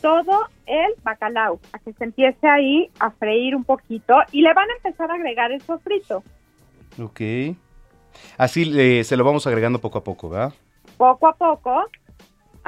todo 0.00 0.48
el 0.66 0.94
bacalao, 1.02 1.60
a 1.72 1.78
que 1.78 1.92
se 1.92 2.04
empiece 2.04 2.48
ahí 2.48 2.90
a 3.00 3.10
freír 3.10 3.54
un 3.56 3.64
poquito 3.64 4.16
y 4.32 4.42
le 4.42 4.52
van 4.54 4.68
a 4.70 4.74
empezar 4.74 5.10
a 5.10 5.14
agregar 5.14 5.50
el 5.52 5.60
sofrito. 5.62 6.22
Ok. 7.00 7.20
Así 8.36 8.64
le- 8.64 9.04
se 9.04 9.16
lo 9.16 9.24
vamos 9.24 9.46
agregando 9.46 9.78
poco 9.80 9.98
a 9.98 10.04
poco, 10.04 10.28
¿verdad? 10.30 10.52
poco 10.96 11.28
a 11.28 11.32
poco 11.34 11.84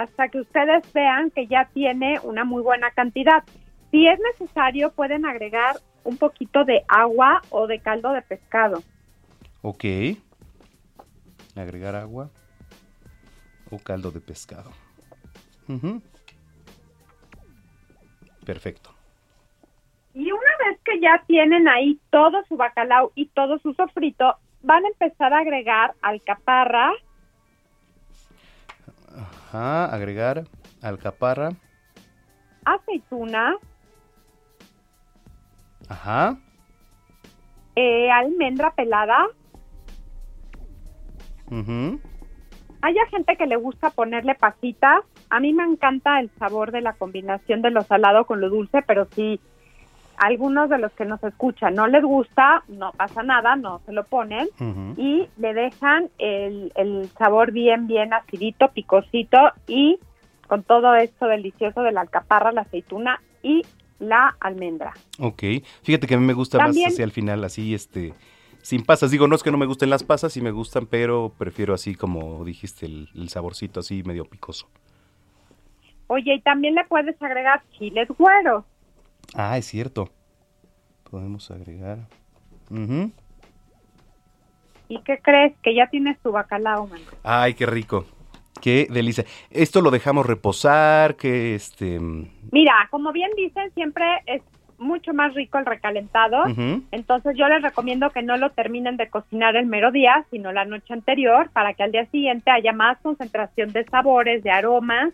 hasta 0.01 0.29
que 0.29 0.41
ustedes 0.41 0.91
vean 0.95 1.31
que 1.31 1.47
ya 1.47 1.69
tiene 1.75 2.19
una 2.23 2.45
muy 2.45 2.63
buena 2.63 2.91
cantidad. 2.91 3.45
Si 3.91 4.07
es 4.07 4.19
necesario, 4.33 4.93
pueden 4.93 5.27
agregar 5.27 5.77
un 6.05 6.17
poquito 6.17 6.65
de 6.65 6.83
agua 6.89 7.43
o 7.51 7.67
de 7.67 7.81
caldo 7.81 8.13
de 8.13 8.23
pescado. 8.23 8.83
Ok. 9.61 9.85
Agregar 11.55 11.97
agua 11.97 12.31
o 13.71 13.79
caldo 13.79 14.11
de 14.11 14.21
pescado. 14.21 14.71
Perfecto. 18.47 18.91
Y 20.15 20.33
una 20.33 20.57
vez 20.65 20.81
que 20.83 20.99
ya 20.99 21.23
tienen 21.27 21.69
ahí 21.69 22.01
todo 22.11 22.43
su 22.49 22.57
bacalao 22.57 23.13
y 23.15 23.27
todo 23.27 23.59
su 23.59 23.75
sofrito, 23.75 24.37
van 24.63 24.85
a 24.85 24.89
empezar 24.89 25.33
a 25.35 25.41
agregar 25.41 25.95
alcaparra, 26.01 26.91
Ajá, 29.53 29.87
agregar 29.87 30.45
alcaparra. 30.81 31.51
aceituna, 32.65 33.57
Ajá. 35.89 36.37
eh, 37.75 38.11
almendra 38.13 38.71
pelada. 38.75 39.27
ujú. 41.51 42.01
Hay 42.83 42.97
a 42.97 43.07
gente 43.11 43.37
que 43.37 43.47
le 43.47 43.57
gusta 43.57 43.91
ponerle 43.91 44.37
pasitas. 44.37 45.01
A 45.31 45.41
mí 45.41 45.53
me 45.53 45.65
encanta 45.65 46.21
el 46.21 46.31
sabor 46.39 46.71
de 46.71 46.81
la 46.81 46.93
combinación 46.93 47.61
de 47.61 47.71
lo 47.73 47.83
salado 47.83 48.27
con 48.27 48.41
lo 48.41 48.49
dulce, 48.51 48.83
pero 48.83 49.07
si 49.17 49.41
algunos 50.21 50.69
de 50.69 50.79
los 50.79 50.93
que 50.93 51.05
nos 51.07 51.23
escuchan 51.25 51.75
no 51.75 51.87
les 51.87 52.03
gusta, 52.05 52.63
no 52.69 52.93
pasa 52.93 53.23
nada, 53.23 53.57
no 53.57 53.81
se 53.87 53.93
lo 53.93 54.05
ponen 54.05 54.49
y 54.97 55.27
le 55.39 55.55
dejan 55.55 56.09
el, 56.19 56.73
el 56.77 57.09
sabor 57.19 57.53
bien, 57.53 57.87
bien 57.87 58.13
acidito, 58.13 58.69
picosito 58.69 59.39
y 59.67 59.99
con 60.47 60.63
todo 60.63 60.95
esto 60.95 61.27
delicioso 61.27 61.83
de 61.83 61.93
la 61.93 62.03
alcaparra, 62.03 62.53
la 62.53 62.63
aceituna 62.63 63.21
y 63.43 63.63
la 63.99 64.37
almendra. 64.41 64.93
Ok. 65.19 65.43
Fíjate 65.83 66.07
que 66.07 66.15
a 66.15 66.19
mí 66.19 66.27
me 66.27 66.33
gusta 66.35 66.59
También- 66.59 66.85
más 66.87 66.93
así 66.95 67.03
al 67.03 67.13
final, 67.13 67.43
así 67.45 67.75
este. 67.75 68.13
Sin 68.63 68.85
pasas. 68.85 69.11
Digo, 69.11 69.27
no 69.27 69.37
es 69.37 69.43
que 69.43 69.51
no 69.51 69.57
me 69.57 69.65
gusten 69.65 69.89
las 69.89 70.05
pasas, 70.05 70.35
sí 70.35 70.43
me 70.43 70.51
gustan, 70.51 70.85
pero 70.87 71.33
prefiero 71.39 71.73
así 71.73 71.95
como 71.95 72.45
dijiste, 72.45 72.85
el, 72.85 73.09
el 73.15 73.31
saborcito 73.31 73.81
así 73.81 74.03
medio 74.03 74.27
picoso. 74.27 74.69
Oye, 76.09 76.35
y 76.35 76.41
también 76.41 76.75
le 76.75 76.85
puedes 76.85 77.21
agregar 77.23 77.63
chiles 77.79 78.09
güeros. 78.19 78.65
Ah, 79.35 79.59
es 79.59 79.67
cierto. 79.67 80.11
Podemos 81.11 81.51
agregar. 81.51 81.99
¿Y 84.89 85.01
qué 85.03 85.19
crees? 85.23 85.55
Que 85.63 85.75
ya 85.75 85.89
tienes 85.89 86.19
tu 86.21 86.33
bacalao, 86.33 86.87
man. 86.87 87.01
Ay, 87.23 87.55
qué 87.55 87.67
rico. 87.67 88.07
Qué 88.61 88.87
delicia. 88.91 89.25
Esto 89.51 89.81
lo 89.81 89.91
dejamos 89.91 90.27
reposar, 90.27 91.17
que 91.17 91.55
este... 91.55 91.99
mm, 91.99 92.29
Mira, 92.53 92.73
como 92.91 93.13
bien 93.13 93.31
dicen, 93.37 93.73
siempre 93.75 94.05
es 94.27 94.43
mucho 94.79 95.13
más 95.13 95.35
rico 95.35 95.59
el 95.59 95.67
recalentado. 95.67 96.45
Entonces 96.91 97.37
yo 97.37 97.47
les 97.49 97.63
recomiendo 97.63 98.11
que 98.11 98.23
no 98.23 98.37
lo 98.37 98.51
terminen 98.51 98.97
de 98.97 99.09
cocinar 99.11 99.55
el 99.57 99.67
mero 99.67 99.91
día, 99.93 100.25
sino 100.31 100.53
la 100.53 100.65
noche 100.65 100.93
anterior, 100.95 101.51
para 101.53 101.75
que 101.75 101.83
al 101.83 101.93
día 101.93 102.07
siguiente 102.07 102.51
haya 102.51 102.73
más 102.73 102.99
concentración 103.03 103.73
de 103.73 103.85
sabores, 103.85 104.43
de 104.43 104.51
aromas. 104.51 105.13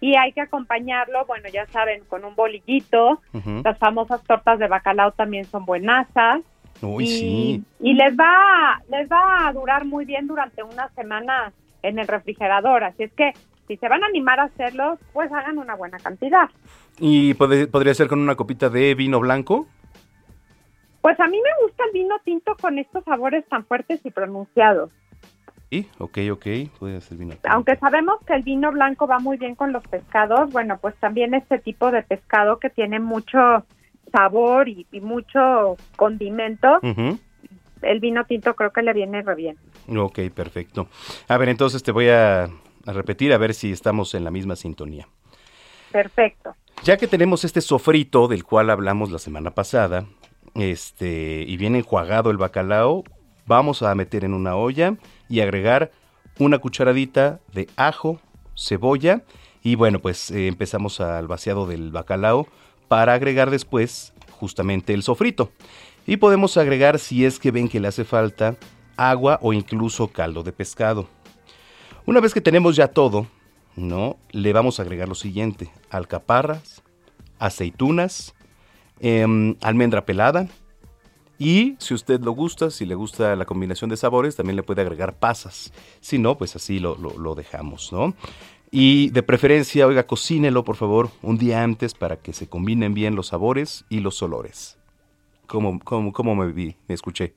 Y 0.00 0.16
hay 0.16 0.32
que 0.32 0.40
acompañarlo, 0.40 1.26
bueno, 1.26 1.48
ya 1.52 1.66
saben, 1.66 2.02
con 2.08 2.24
un 2.24 2.34
bolillito. 2.34 3.20
Las 3.64 3.78
famosas 3.78 4.22
tortas 4.24 4.58
de 4.58 4.66
bacalao 4.66 5.12
también 5.12 5.44
son 5.44 5.66
buenasas. 5.66 6.40
Uy, 6.82 7.04
y, 7.04 7.06
sí. 7.06 7.64
y 7.80 7.92
les 7.92 8.16
va 8.16 8.80
les 8.88 9.06
va 9.10 9.46
a 9.46 9.52
durar 9.52 9.84
muy 9.84 10.06
bien 10.06 10.26
durante 10.26 10.62
una 10.62 10.88
semana 10.90 11.52
en 11.82 11.98
el 11.98 12.08
refrigerador. 12.08 12.84
Así 12.84 13.02
es 13.02 13.12
que 13.12 13.32
si 13.68 13.76
se 13.76 13.88
van 13.88 14.02
a 14.02 14.06
animar 14.06 14.40
a 14.40 14.44
hacerlo, 14.44 14.98
pues 15.12 15.30
hagan 15.30 15.58
una 15.58 15.74
buena 15.74 15.98
cantidad. 15.98 16.48
¿Y 16.98 17.34
podría 17.34 17.94
ser 17.94 18.08
con 18.08 18.20
una 18.20 18.34
copita 18.34 18.68
de 18.68 18.94
vino 18.94 19.20
blanco? 19.20 19.66
Pues 21.00 21.18
a 21.20 21.26
mí 21.26 21.38
me 21.38 21.64
gusta 21.64 21.84
el 21.84 21.92
vino 21.92 22.18
tinto 22.24 22.56
con 22.60 22.78
estos 22.78 23.04
sabores 23.04 23.46
tan 23.48 23.64
fuertes 23.64 24.00
y 24.04 24.10
pronunciados. 24.10 24.90
Sí, 25.70 25.88
ok, 25.98 26.18
ok, 26.32 26.46
puede 26.80 27.00
ser 27.00 27.16
vino. 27.16 27.36
Aunque 27.48 27.76
sabemos 27.76 28.18
que 28.26 28.34
el 28.34 28.42
vino 28.42 28.72
blanco 28.72 29.06
va 29.06 29.20
muy 29.20 29.36
bien 29.36 29.54
con 29.54 29.72
los 29.72 29.86
pescados, 29.86 30.50
bueno, 30.50 30.78
pues 30.78 30.96
también 30.96 31.32
este 31.32 31.60
tipo 31.60 31.92
de 31.92 32.02
pescado 32.02 32.58
que 32.58 32.70
tiene 32.70 32.98
mucho 32.98 33.38
sabor 34.12 34.68
y, 34.68 34.86
y 34.90 35.00
mucho 35.00 35.76
condimento, 35.94 36.80
el 37.82 38.00
vino 38.00 38.24
tinto 38.24 38.54
creo 38.54 38.72
que 38.72 38.82
le 38.82 38.92
viene 38.92 39.22
re 39.22 39.36
bien. 39.36 39.56
Ok, 39.96 40.18
perfecto. 40.34 40.88
A 41.28 41.36
ver, 41.38 41.48
entonces 41.48 41.84
te 41.84 41.92
voy 41.92 42.08
a, 42.08 42.44
a 42.44 42.92
repetir 42.92 43.32
a 43.32 43.38
ver 43.38 43.54
si 43.54 43.70
estamos 43.70 44.14
en 44.14 44.24
la 44.24 44.32
misma 44.32 44.56
sintonía. 44.56 45.06
Perfecto. 45.92 46.56
Ya 46.82 46.96
que 46.96 47.06
tenemos 47.06 47.44
este 47.44 47.60
sofrito 47.60 48.26
del 48.26 48.42
cual 48.42 48.70
hablamos 48.70 49.12
la 49.12 49.18
semana 49.18 49.52
pasada, 49.52 50.06
este, 50.56 51.44
y 51.46 51.56
bien 51.56 51.76
enjuagado 51.76 52.32
el 52.32 52.38
bacalao, 52.38 53.04
vamos 53.46 53.82
a 53.84 53.94
meter 53.94 54.24
en 54.24 54.34
una 54.34 54.56
olla 54.56 54.96
y 55.30 55.40
agregar 55.40 55.92
una 56.38 56.58
cucharadita 56.58 57.40
de 57.54 57.68
ajo, 57.76 58.20
cebolla 58.54 59.22
y 59.62 59.76
bueno, 59.76 60.00
pues 60.00 60.30
eh, 60.30 60.48
empezamos 60.48 61.00
al 61.00 61.28
vaciado 61.28 61.66
del 61.66 61.90
bacalao 61.90 62.46
para 62.88 63.14
agregar 63.14 63.50
después 63.50 64.12
justamente 64.32 64.92
el 64.92 65.02
sofrito. 65.02 65.52
Y 66.06 66.16
podemos 66.16 66.56
agregar 66.56 66.98
si 66.98 67.24
es 67.24 67.38
que 67.38 67.50
ven 67.50 67.68
que 67.68 67.78
le 67.78 67.88
hace 67.88 68.04
falta 68.04 68.56
agua 68.96 69.38
o 69.42 69.52
incluso 69.52 70.08
caldo 70.08 70.42
de 70.42 70.52
pescado. 70.52 71.08
Una 72.06 72.20
vez 72.20 72.34
que 72.34 72.40
tenemos 72.40 72.74
ya 72.74 72.88
todo, 72.88 73.26
¿no? 73.76 74.16
Le 74.30 74.52
vamos 74.52 74.78
a 74.78 74.82
agregar 74.82 75.08
lo 75.08 75.14
siguiente: 75.14 75.70
alcaparras, 75.90 76.82
aceitunas, 77.38 78.34
em, 78.98 79.56
almendra 79.60 80.04
pelada. 80.04 80.48
Y 81.42 81.76
si 81.78 81.94
usted 81.94 82.20
lo 82.20 82.32
gusta, 82.32 82.70
si 82.70 82.84
le 82.84 82.94
gusta 82.94 83.34
la 83.34 83.46
combinación 83.46 83.88
de 83.88 83.96
sabores, 83.96 84.36
también 84.36 84.56
le 84.56 84.62
puede 84.62 84.82
agregar 84.82 85.14
pasas. 85.18 85.72
Si 86.00 86.18
no, 86.18 86.36
pues 86.36 86.54
así 86.54 86.78
lo, 86.80 86.96
lo- 86.96 87.16
lo 87.18 87.34
dejamos, 87.34 87.92
¿no? 87.94 88.12
Y 88.70 89.08
de 89.10 89.22
preferencia, 89.22 89.86
oiga, 89.86 90.06
cocínelo 90.06 90.64
por 90.64 90.76
favor 90.76 91.08
un 91.22 91.38
día 91.38 91.62
antes 91.62 91.94
para 91.94 92.16
que 92.18 92.34
se 92.34 92.46
combinen 92.46 92.92
bien 92.92 93.16
los 93.16 93.28
sabores 93.28 93.86
y 93.88 94.00
los 94.00 94.22
olores. 94.22 94.76
¿Cómo, 95.46 95.80
cómo, 95.82 96.12
cómo 96.12 96.36
me 96.36 96.52
vi? 96.52 96.76
Me 96.86 96.94
escuché. 96.94 97.34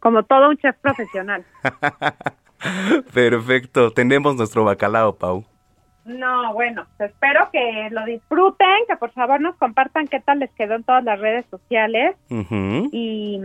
Como 0.00 0.24
todo 0.24 0.50
un 0.50 0.56
chef 0.58 0.74
profesional. 0.82 1.46
Perfecto. 3.14 3.92
Tenemos 3.92 4.34
nuestro 4.36 4.64
bacalao, 4.64 5.16
Pau. 5.16 5.44
No, 6.04 6.52
bueno, 6.52 6.86
espero 6.98 7.48
que 7.50 7.88
lo 7.90 8.04
disfruten, 8.04 8.66
que 8.88 8.96
por 8.96 9.10
favor 9.12 9.40
nos 9.40 9.56
compartan 9.56 10.06
qué 10.06 10.20
tal 10.20 10.40
les 10.40 10.50
quedó 10.52 10.74
en 10.74 10.84
todas 10.84 11.02
las 11.02 11.18
redes 11.18 11.46
sociales 11.50 12.16
y, 12.92 13.40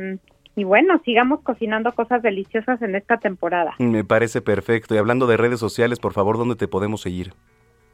y 0.55 0.63
bueno, 0.65 0.99
sigamos 1.05 1.41
cocinando 1.41 1.93
cosas 1.93 2.21
deliciosas 2.21 2.81
en 2.81 2.95
esta 2.95 3.17
temporada. 3.17 3.75
Me 3.79 4.03
parece 4.03 4.41
perfecto. 4.41 4.93
Y 4.93 4.97
hablando 4.97 5.25
de 5.25 5.37
redes 5.37 5.59
sociales, 5.59 5.99
por 5.99 6.13
favor, 6.13 6.37
¿dónde 6.37 6.55
te 6.55 6.67
podemos 6.67 7.01
seguir? 7.01 7.33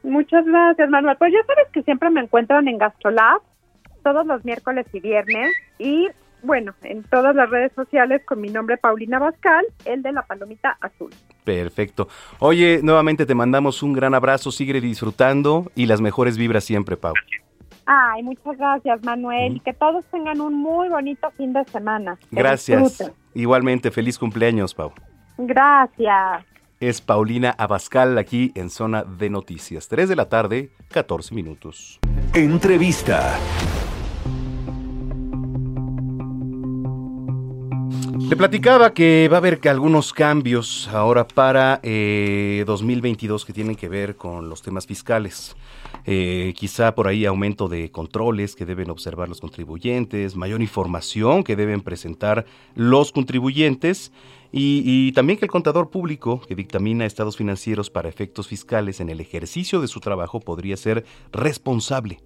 Muchas 0.02 0.44
gracias, 0.44 0.88
Manuel. 0.90 1.16
Pues 1.16 1.32
ya 1.32 1.44
sabes 1.46 1.68
que 1.72 1.82
siempre 1.82 2.10
me 2.10 2.20
encuentran 2.20 2.66
en 2.68 2.78
Gastrolab 2.78 3.40
todos 4.02 4.26
los 4.26 4.44
miércoles 4.44 4.86
y 4.92 5.00
viernes 5.00 5.52
y 5.78 6.08
bueno, 6.42 6.74
en 6.82 7.02
todas 7.04 7.34
las 7.34 7.50
redes 7.50 7.72
sociales 7.72 8.22
con 8.24 8.40
mi 8.40 8.48
nombre 8.48 8.76
Paulina 8.76 9.18
Bascal, 9.18 9.64
el 9.84 10.02
de 10.02 10.12
la 10.12 10.22
palomita 10.22 10.76
azul. 10.80 11.10
Perfecto. 11.46 12.08
Oye, 12.40 12.80
nuevamente 12.82 13.24
te 13.24 13.36
mandamos 13.36 13.84
un 13.84 13.92
gran 13.92 14.14
abrazo, 14.14 14.50
sigue 14.50 14.80
disfrutando 14.80 15.70
y 15.76 15.86
las 15.86 16.00
mejores 16.00 16.36
vibras 16.36 16.64
siempre, 16.64 16.96
Pau. 16.96 17.14
Ay, 17.86 18.24
muchas 18.24 18.58
gracias, 18.58 19.04
Manuel, 19.04 19.58
y 19.58 19.60
que 19.60 19.72
todos 19.72 20.04
tengan 20.06 20.40
un 20.40 20.54
muy 20.54 20.88
bonito 20.88 21.30
fin 21.36 21.52
de 21.52 21.64
semana. 21.66 22.18
Que 22.30 22.36
Gracias. 22.36 22.82
disfruten. 22.82 23.14
Igualmente, 23.34 23.92
feliz 23.92 24.18
cumpleaños, 24.18 24.74
Pau. 24.74 24.92
Gracias. 25.38 26.44
Es 26.80 27.00
Paulina 27.00 27.54
Abascal 27.56 28.18
aquí 28.18 28.50
en 28.56 28.68
Zona 28.68 29.04
de 29.04 29.30
Noticias. 29.30 29.86
3 29.86 30.08
de 30.08 30.16
la 30.16 30.28
tarde, 30.28 30.70
14 30.90 31.32
minutos. 31.32 32.00
Entrevista. 32.34 33.38
Le 38.18 38.36
platicaba 38.36 38.94
que 38.94 39.28
va 39.30 39.36
a 39.36 39.38
haber 39.38 39.60
algunos 39.68 40.12
cambios 40.12 40.88
ahora 40.88 41.26
para 41.28 41.80
eh, 41.82 42.64
2022 42.66 43.44
que 43.44 43.52
tienen 43.52 43.76
que 43.76 43.88
ver 43.88 44.16
con 44.16 44.48
los 44.48 44.62
temas 44.62 44.86
fiscales. 44.86 45.54
Eh, 46.04 46.54
quizá 46.56 46.94
por 46.94 47.08
ahí 47.08 47.26
aumento 47.26 47.68
de 47.68 47.90
controles 47.90 48.54
que 48.54 48.64
deben 48.64 48.90
observar 48.90 49.28
los 49.28 49.40
contribuyentes, 49.40 50.34
mayor 50.34 50.62
información 50.62 51.44
que 51.44 51.56
deben 51.56 51.82
presentar 51.82 52.46
los 52.74 53.12
contribuyentes 53.12 54.12
y, 54.50 54.82
y 54.84 55.12
también 55.12 55.38
que 55.38 55.44
el 55.44 55.50
contador 55.50 55.90
público 55.90 56.40
que 56.40 56.54
dictamina 56.54 57.04
estados 57.04 57.36
financieros 57.36 57.90
para 57.90 58.08
efectos 58.08 58.48
fiscales 58.48 59.00
en 59.00 59.10
el 59.10 59.20
ejercicio 59.20 59.80
de 59.80 59.88
su 59.88 60.00
trabajo 60.00 60.40
podría 60.40 60.76
ser 60.76 61.04
responsable 61.32 62.20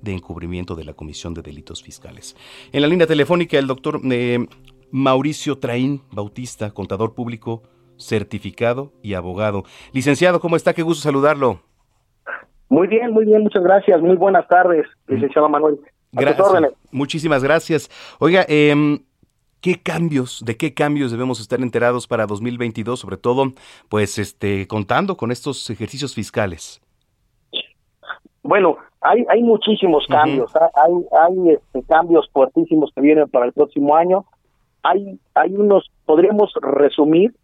de 0.00 0.12
encubrimiento 0.12 0.74
de 0.74 0.84
la 0.84 0.94
Comisión 0.94 1.34
de 1.34 1.42
Delitos 1.42 1.82
Fiscales. 1.82 2.36
En 2.72 2.82
la 2.82 2.88
línea 2.88 3.06
telefónica 3.06 3.58
el 3.58 3.66
doctor 3.66 4.00
eh, 4.10 4.46
Mauricio 4.90 5.58
Traín 5.58 6.02
Bautista, 6.12 6.70
contador 6.72 7.14
público, 7.14 7.62
certificado 7.96 8.92
y 9.02 9.14
abogado. 9.14 9.64
Licenciado, 9.92 10.40
¿cómo 10.40 10.56
está? 10.56 10.74
Qué 10.74 10.82
gusto 10.82 11.02
saludarlo. 11.02 11.60
Muy 12.68 12.88
bien, 12.88 13.12
muy 13.12 13.24
bien, 13.24 13.42
muchas 13.42 13.62
gracias. 13.62 14.00
Muy 14.00 14.16
buenas 14.16 14.46
tardes, 14.48 14.86
licenciado 15.06 15.48
Manuel. 15.48 15.78
A 16.16 16.20
Gracias. 16.20 16.48
órdenes. 16.48 16.72
Muchísimas 16.90 17.42
gracias. 17.44 17.90
Oiga, 18.18 18.44
em, 18.48 19.00
¿qué 19.60 19.80
cambios, 19.82 20.42
de 20.44 20.56
qué 20.56 20.72
cambios 20.74 21.10
debemos 21.10 21.40
estar 21.40 21.60
enterados 21.60 22.06
para 22.06 22.26
2022, 22.26 22.98
sobre 23.00 23.16
todo, 23.18 23.52
pues, 23.88 24.18
este, 24.18 24.66
contando 24.66 25.16
con 25.16 25.30
estos 25.30 25.68
ejercicios 25.70 26.14
fiscales? 26.14 26.80
Bueno, 28.42 28.76
hay, 29.00 29.24
hay 29.28 29.42
muchísimos 29.42 30.04
cambios, 30.08 30.54
ha- 30.56 30.70
hay, 30.84 30.92
hay 31.20 31.50
este, 31.54 31.82
cambios 31.88 32.28
fuertísimos 32.32 32.90
que 32.94 33.00
vienen 33.00 33.28
para 33.28 33.46
el 33.46 33.52
próximo 33.52 33.94
año. 33.96 34.24
Hay, 34.88 35.18
hay 35.34 35.54
unos, 35.54 35.90
podríamos 36.04 36.52
resumir 36.60 37.34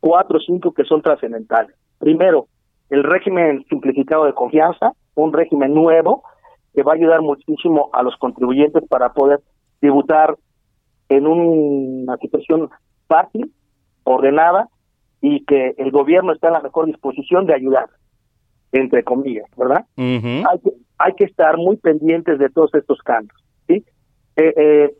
cuatro 0.00 0.38
o 0.38 0.40
cinco 0.40 0.72
que 0.72 0.84
son 0.84 1.02
trascendentales. 1.02 1.74
Primero, 1.98 2.46
el 2.90 3.04
régimen 3.04 3.64
simplificado 3.68 4.24
de 4.24 4.32
confianza, 4.32 4.92
un 5.14 5.32
régimen 5.32 5.74
nuevo 5.74 6.22
que 6.74 6.82
va 6.82 6.92
a 6.92 6.94
ayudar 6.96 7.20
muchísimo 7.22 7.90
a 7.92 8.02
los 8.02 8.16
contribuyentes 8.16 8.82
para 8.88 9.12
poder 9.12 9.40
tributar 9.80 10.36
en 11.08 11.26
una 11.26 12.16
situación 12.18 12.70
fácil, 13.06 13.52
ordenada 14.04 14.68
y 15.20 15.44
que 15.44 15.74
el 15.78 15.90
gobierno 15.90 16.32
está 16.32 16.48
en 16.48 16.54
la 16.54 16.60
mejor 16.60 16.86
disposición 16.86 17.46
de 17.46 17.54
ayudar, 17.54 17.86
entre 18.72 19.02
comillas, 19.04 19.46
¿verdad? 19.56 19.84
hay, 19.96 20.58
que, 20.62 20.70
hay 20.98 21.12
que 21.14 21.24
estar 21.24 21.56
muy 21.56 21.76
pendientes 21.76 22.38
de 22.38 22.48
todos 22.50 22.74
estos 22.74 22.98
cambios. 23.00 23.38
¿sí? 23.66 23.84
Eh, 24.36 24.44
eh, 24.44 24.54
eh, 24.56 24.94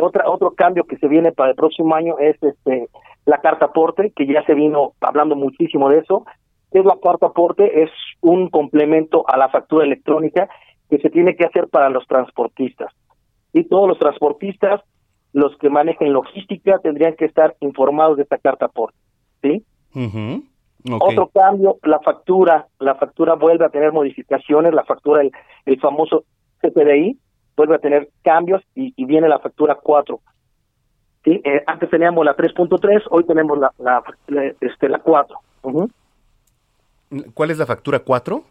otra, 0.00 0.28
otro 0.28 0.52
cambio 0.52 0.84
que 0.84 0.96
se 0.96 1.08
viene 1.08 1.32
para 1.32 1.50
el 1.50 1.56
próximo 1.56 1.94
año 1.94 2.18
es 2.18 2.42
este 2.42 2.88
la 3.26 3.38
carta 3.38 3.66
aporte, 3.66 4.12
que 4.14 4.26
ya 4.26 4.44
se 4.44 4.54
vino 4.54 4.92
hablando 5.00 5.34
muchísimo 5.34 5.88
de 5.88 5.98
eso. 5.98 6.24
¿Qué 6.70 6.80
es 6.80 6.84
la 6.84 6.98
carta 7.02 7.26
aporte? 7.26 7.82
Es 7.82 7.90
un 8.20 8.50
complemento 8.50 9.24
a 9.28 9.36
la 9.36 9.48
factura 9.48 9.84
electrónica 9.84 10.48
que 10.90 10.98
se 10.98 11.10
tiene 11.10 11.36
que 11.36 11.46
hacer 11.46 11.68
para 11.68 11.88
los 11.88 12.06
transportistas. 12.06 12.92
Y 13.52 13.64
todos 13.64 13.88
los 13.88 13.98
transportistas, 13.98 14.82
los 15.32 15.56
que 15.58 15.70
manejen 15.70 16.12
logística, 16.12 16.78
tendrían 16.80 17.14
que 17.14 17.24
estar 17.24 17.54
informados 17.60 18.16
de 18.16 18.24
esta 18.24 18.38
carta 18.38 18.66
aporte. 18.66 18.98
¿sí? 19.42 19.64
Ok. 19.94 21.02
Otro 21.02 21.28
cambio, 21.28 21.78
la 21.82 22.00
factura, 22.00 22.66
la 22.78 22.94
factura 22.96 23.34
vuelve 23.34 23.64
a 23.64 23.70
tener 23.70 23.92
modificaciones, 23.92 24.74
la 24.74 24.84
factura, 24.84 25.22
el, 25.22 25.32
el 25.64 25.80
famoso 25.80 26.24
CPDI, 26.60 27.18
vuelve 27.56 27.76
a 27.76 27.78
tener 27.78 28.08
cambios 28.22 28.62
y, 28.74 28.92
y 28.96 29.04
viene 29.04 29.28
la 29.28 29.38
factura 29.38 29.76
4. 29.82 30.20
¿Sí? 31.24 31.40
Eh, 31.44 31.62
antes 31.66 31.88
teníamos 31.90 32.24
la 32.24 32.36
3.3, 32.36 33.04
hoy 33.10 33.24
tenemos 33.24 33.58
la, 33.58 33.72
la, 33.78 34.02
la, 34.28 34.52
este, 34.60 34.88
la 34.88 34.98
4. 34.98 35.36
Ujú. 35.62 35.90
¿Cuál 37.32 37.50
es 37.50 37.58
la 37.58 37.66
factura 37.66 38.00
4? 38.00 38.42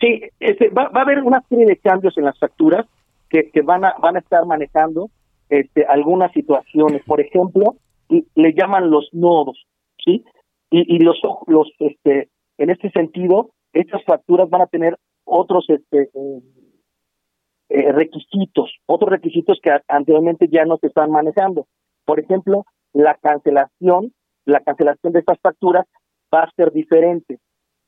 Sí, 0.00 0.22
este, 0.40 0.70
va, 0.70 0.88
va 0.88 1.00
a 1.00 1.02
haber 1.04 1.22
una 1.22 1.40
serie 1.48 1.66
de 1.66 1.76
cambios 1.76 2.16
en 2.18 2.24
las 2.24 2.38
facturas 2.38 2.86
que, 3.30 3.50
que 3.50 3.62
van, 3.62 3.84
a, 3.84 3.94
van 4.00 4.16
a 4.16 4.18
estar 4.20 4.44
manejando 4.44 5.08
este, 5.48 5.84
algunas 5.86 6.32
situaciones. 6.32 7.02
Por 7.04 7.20
ejemplo, 7.20 7.76
y- 8.08 8.26
le 8.34 8.52
llaman 8.54 8.90
los 8.90 9.08
nodos, 9.12 9.64
¿sí? 10.04 10.24
Y, 10.70 10.96
y 10.96 10.98
los, 10.98 11.16
los 11.46 11.70
este, 11.78 12.28
en 12.58 12.70
este 12.70 12.90
sentido, 12.90 13.50
estas 13.72 14.02
facturas 14.04 14.48
van 14.50 14.62
a 14.62 14.66
tener 14.66 14.98
otros 15.24 15.64
este, 15.68 16.10
eh, 16.12 16.40
eh, 17.68 17.92
requisitos, 17.92 18.72
otros 18.86 19.10
requisitos 19.10 19.58
que 19.62 19.70
anteriormente 19.88 20.48
ya 20.50 20.64
no 20.64 20.76
se 20.78 20.88
están 20.88 21.10
manejando. 21.10 21.66
Por 22.04 22.20
ejemplo, 22.20 22.64
la 22.92 23.14
cancelación, 23.14 24.12
la 24.44 24.60
cancelación 24.60 25.12
de 25.12 25.20
estas 25.20 25.38
facturas 25.40 25.86
va 26.32 26.42
a 26.42 26.50
ser 26.56 26.72
diferente, 26.72 27.38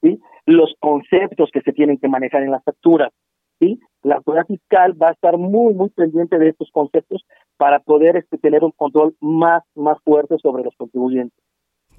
¿sí? 0.03 0.21
Los 0.47 0.75
conceptos 0.81 1.51
que 1.53 1.61
se 1.61 1.73
tienen 1.73 1.99
que 1.99 2.09
manejar 2.09 2.43
en 2.43 2.51
las 2.53 2.65
facturas, 2.65 3.13
¿sí? 3.61 3.81
la 4.07 4.17
autoridad 4.17 4.47
fiscal 4.47 5.01
va 5.01 5.09
a 5.09 5.13
estar 5.13 5.37
muy, 5.37 5.75
muy 5.75 5.91
pendiente 5.91 6.39
de 6.39 6.51
estos 6.51 6.71
conceptos 6.71 7.25
para 7.57 7.81
poder 7.81 8.17
este, 8.17 8.39
tener 8.39 8.63
un 8.63 8.71
control 8.71 9.17
más, 9.21 9.65
más 9.75 9.99
fuerte 10.05 10.37
sobre 10.39 10.63
los 10.63 10.77
contribuyentes. 10.77 11.37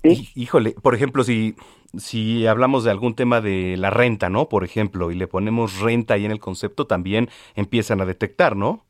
Híjole, 0.04 0.76
por 0.82 0.96
ejemplo, 0.96 1.24
si, 1.24 1.56
si 1.98 2.48
hablamos 2.48 2.84
de 2.84 2.92
algún 2.92 3.16
tema 3.16 3.42
de 3.42 3.76
la 3.78 3.90
renta, 3.90 4.30
¿no? 4.30 4.48
Por 4.48 4.64
ejemplo, 4.64 5.12
y 5.12 5.16
le 5.16 5.28
ponemos 5.28 5.80
renta 5.82 6.14
ahí 6.14 6.26
en 6.26 6.32
el 6.32 6.40
concepto, 6.40 6.88
también 6.88 7.30
empiezan 7.56 8.02
a 8.02 8.06
detectar, 8.06 8.56
¿no? 8.56 8.86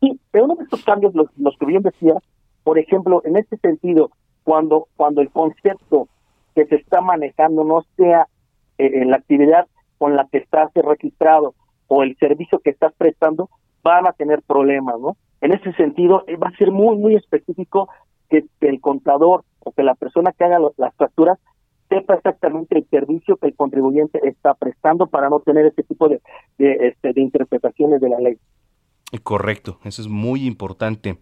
Sí, 0.00 0.18
pero 0.30 0.44
uno 0.44 0.56
de 0.56 0.64
estos 0.64 0.84
cambios, 0.84 1.14
los, 1.14 1.26
los 1.36 1.56
que 1.58 1.66
bien 1.66 1.82
decía, 1.82 2.14
por 2.62 2.78
ejemplo, 2.78 3.22
en 3.24 3.36
este 3.36 3.56
sentido, 3.58 4.10
cuando, 4.42 4.88
cuando 4.96 5.20
el 5.20 5.30
concepto 5.30 6.08
que 6.54 6.66
se 6.66 6.76
está 6.76 7.00
manejando 7.00 7.64
no 7.64 7.82
sea 7.96 8.28
eh, 8.78 8.90
en 9.02 9.10
la 9.10 9.16
actividad 9.16 9.66
con 9.98 10.16
la 10.16 10.28
que 10.30 10.38
estás 10.38 10.70
registrado 10.74 11.54
o 11.88 12.02
el 12.02 12.16
servicio 12.18 12.58
que 12.60 12.70
estás 12.70 12.92
prestando, 12.96 13.48
van 13.82 14.06
a 14.06 14.12
tener 14.12 14.42
problemas, 14.42 14.98
¿no? 14.98 15.16
En 15.40 15.52
ese 15.52 15.72
sentido, 15.74 16.24
eh, 16.26 16.36
va 16.36 16.48
a 16.48 16.56
ser 16.56 16.70
muy, 16.70 16.96
muy 16.96 17.16
específico 17.16 17.88
que, 18.30 18.44
el 18.60 18.80
contador 18.80 19.44
o 19.64 19.72
que 19.72 19.82
la 19.82 19.94
persona 19.94 20.32
que 20.32 20.44
haga 20.44 20.58
las 20.76 20.94
facturas 20.96 21.38
sepa 21.88 22.14
exactamente 22.14 22.78
el 22.78 22.86
servicio 22.88 23.36
que 23.36 23.48
el 23.48 23.54
contribuyente 23.54 24.20
está 24.26 24.54
prestando 24.54 25.06
para 25.06 25.28
no 25.28 25.40
tener 25.40 25.66
este 25.66 25.82
tipo 25.82 26.08
de, 26.08 26.20
de, 26.58 26.88
este, 26.88 27.12
de 27.12 27.20
interpretaciones 27.20 28.00
de 28.00 28.08
la 28.08 28.18
ley. 28.18 28.38
Correcto, 29.22 29.78
eso 29.84 30.02
es 30.02 30.08
muy 30.08 30.46
importante. 30.46 31.18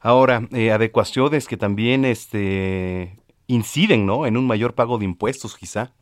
Ahora, 0.00 0.42
eh, 0.52 0.70
adecuaciones 0.70 1.48
que 1.48 1.56
también 1.56 2.04
este, 2.04 3.16
inciden, 3.46 4.06
¿no? 4.06 4.26
En 4.26 4.36
un 4.36 4.46
mayor 4.46 4.74
pago 4.74 4.98
de 4.98 5.04
impuestos, 5.04 5.56
quizá. 5.56 5.92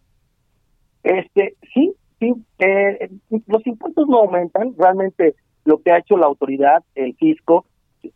Este, 1.03 1.57
sí, 1.73 1.95
sí. 2.21 2.35
Eh, 2.59 3.09
los 3.47 3.67
impuestos 3.67 4.07
no 4.09 4.19
aumentan. 4.19 4.75
Realmente 4.77 5.35
lo 5.65 5.81
que 5.81 5.93
ha 5.93 5.99
hecho 5.99 6.17
la 6.17 6.27
autoridad, 6.27 6.83
el 6.95 7.15
fisco, 7.17 7.67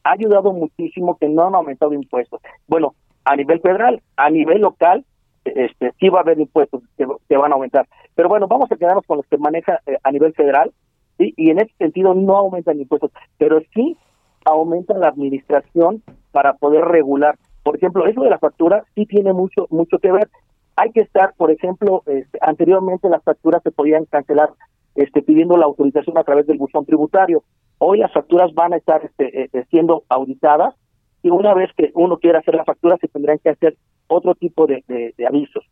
ha 0.05 0.13
ayudado 0.13 0.53
muchísimo 0.53 1.17
que 1.17 1.29
no 1.29 1.47
han 1.47 1.55
aumentado 1.55 1.95
impuestos. 1.95 2.41
Bueno, 2.67 2.95
a 3.29 3.37
nivel 3.37 3.61
federal, 3.61 4.01
a 4.17 4.31
nivel 4.31 4.63
local, 4.63 5.05
este, 5.45 5.93
sí 6.01 6.09
va 6.09 6.21
a 6.21 6.23
haber 6.23 6.41
impuestos 6.41 6.83
que, 6.97 7.37
van 7.37 7.53
a 7.53 7.57
aumentar. 7.57 7.87
Pero 8.15 8.31
bueno, 8.31 8.49
vamos 8.49 8.73
a 8.73 8.77
quedarnos 8.77 9.05
con 9.07 9.19
los 9.19 9.27
que 9.27 9.37
maneja 9.37 9.81
eh, 9.87 9.99
a 10.03 10.11
nivel 10.11 10.33
federal, 10.33 10.73
y 11.19 11.51
en 11.51 11.59
ese 11.59 11.75
sentido 11.79 12.15
no 12.15 12.37
aumentan 12.37 12.79
impuestos, 12.79 13.11
pero 13.39 13.61
sí 13.75 13.99
aumenta 14.45 14.97
la 14.97 15.09
administración 15.09 16.03
para 16.31 16.55
poder 16.55 16.85
regular. 16.85 17.37
Por 17.65 17.77
ejemplo, 17.77 18.07
eso 18.07 18.23
de 18.23 18.31
la 18.31 18.39
factura 18.39 18.85
sí 18.95 19.05
tiene 19.05 19.33
mucho 19.33 19.67
mucho 19.71 19.99
que 19.99 20.13
ver. 20.13 20.29
Hay 20.77 20.93
que 20.93 21.01
estar, 21.01 21.35
por 21.37 21.51
ejemplo, 21.51 22.05
este, 22.07 22.39
anteriormente 22.41 23.09
las 23.09 23.25
facturas 23.25 23.63
se 23.65 23.73
podían 23.73 24.05
cancelar 24.05 24.51
este, 24.95 25.23
pidiendo 25.23 25.57
la 25.57 25.67
autorización 25.67 26.17
a 26.19 26.25
través 26.25 26.47
del 26.47 26.59
buzón 26.59 26.87
tributario. 26.87 27.43
Hoy 27.79 27.99
las 27.99 28.13
facturas 28.13 28.55
van 28.55 28.73
a 28.73 28.77
estar 28.77 29.05
este, 29.05 29.43
eh, 29.43 29.51
eh, 29.53 29.65
siendo 29.71 30.05
auditadas 30.09 30.77
y 31.23 31.31
una 31.31 31.55
vez 31.55 31.71
que 31.77 31.91
uno 31.95 32.19
quiera 32.19 32.39
hacer 32.39 32.55
la 32.55 32.65
factura 32.65 32.97
se 33.01 33.09
tendrán 33.09 33.39
que 33.39 33.51
hacer 33.51 33.77
otro 34.07 34.35
tipo 34.35 34.67
de, 34.67 34.83
avisos. 35.27 35.65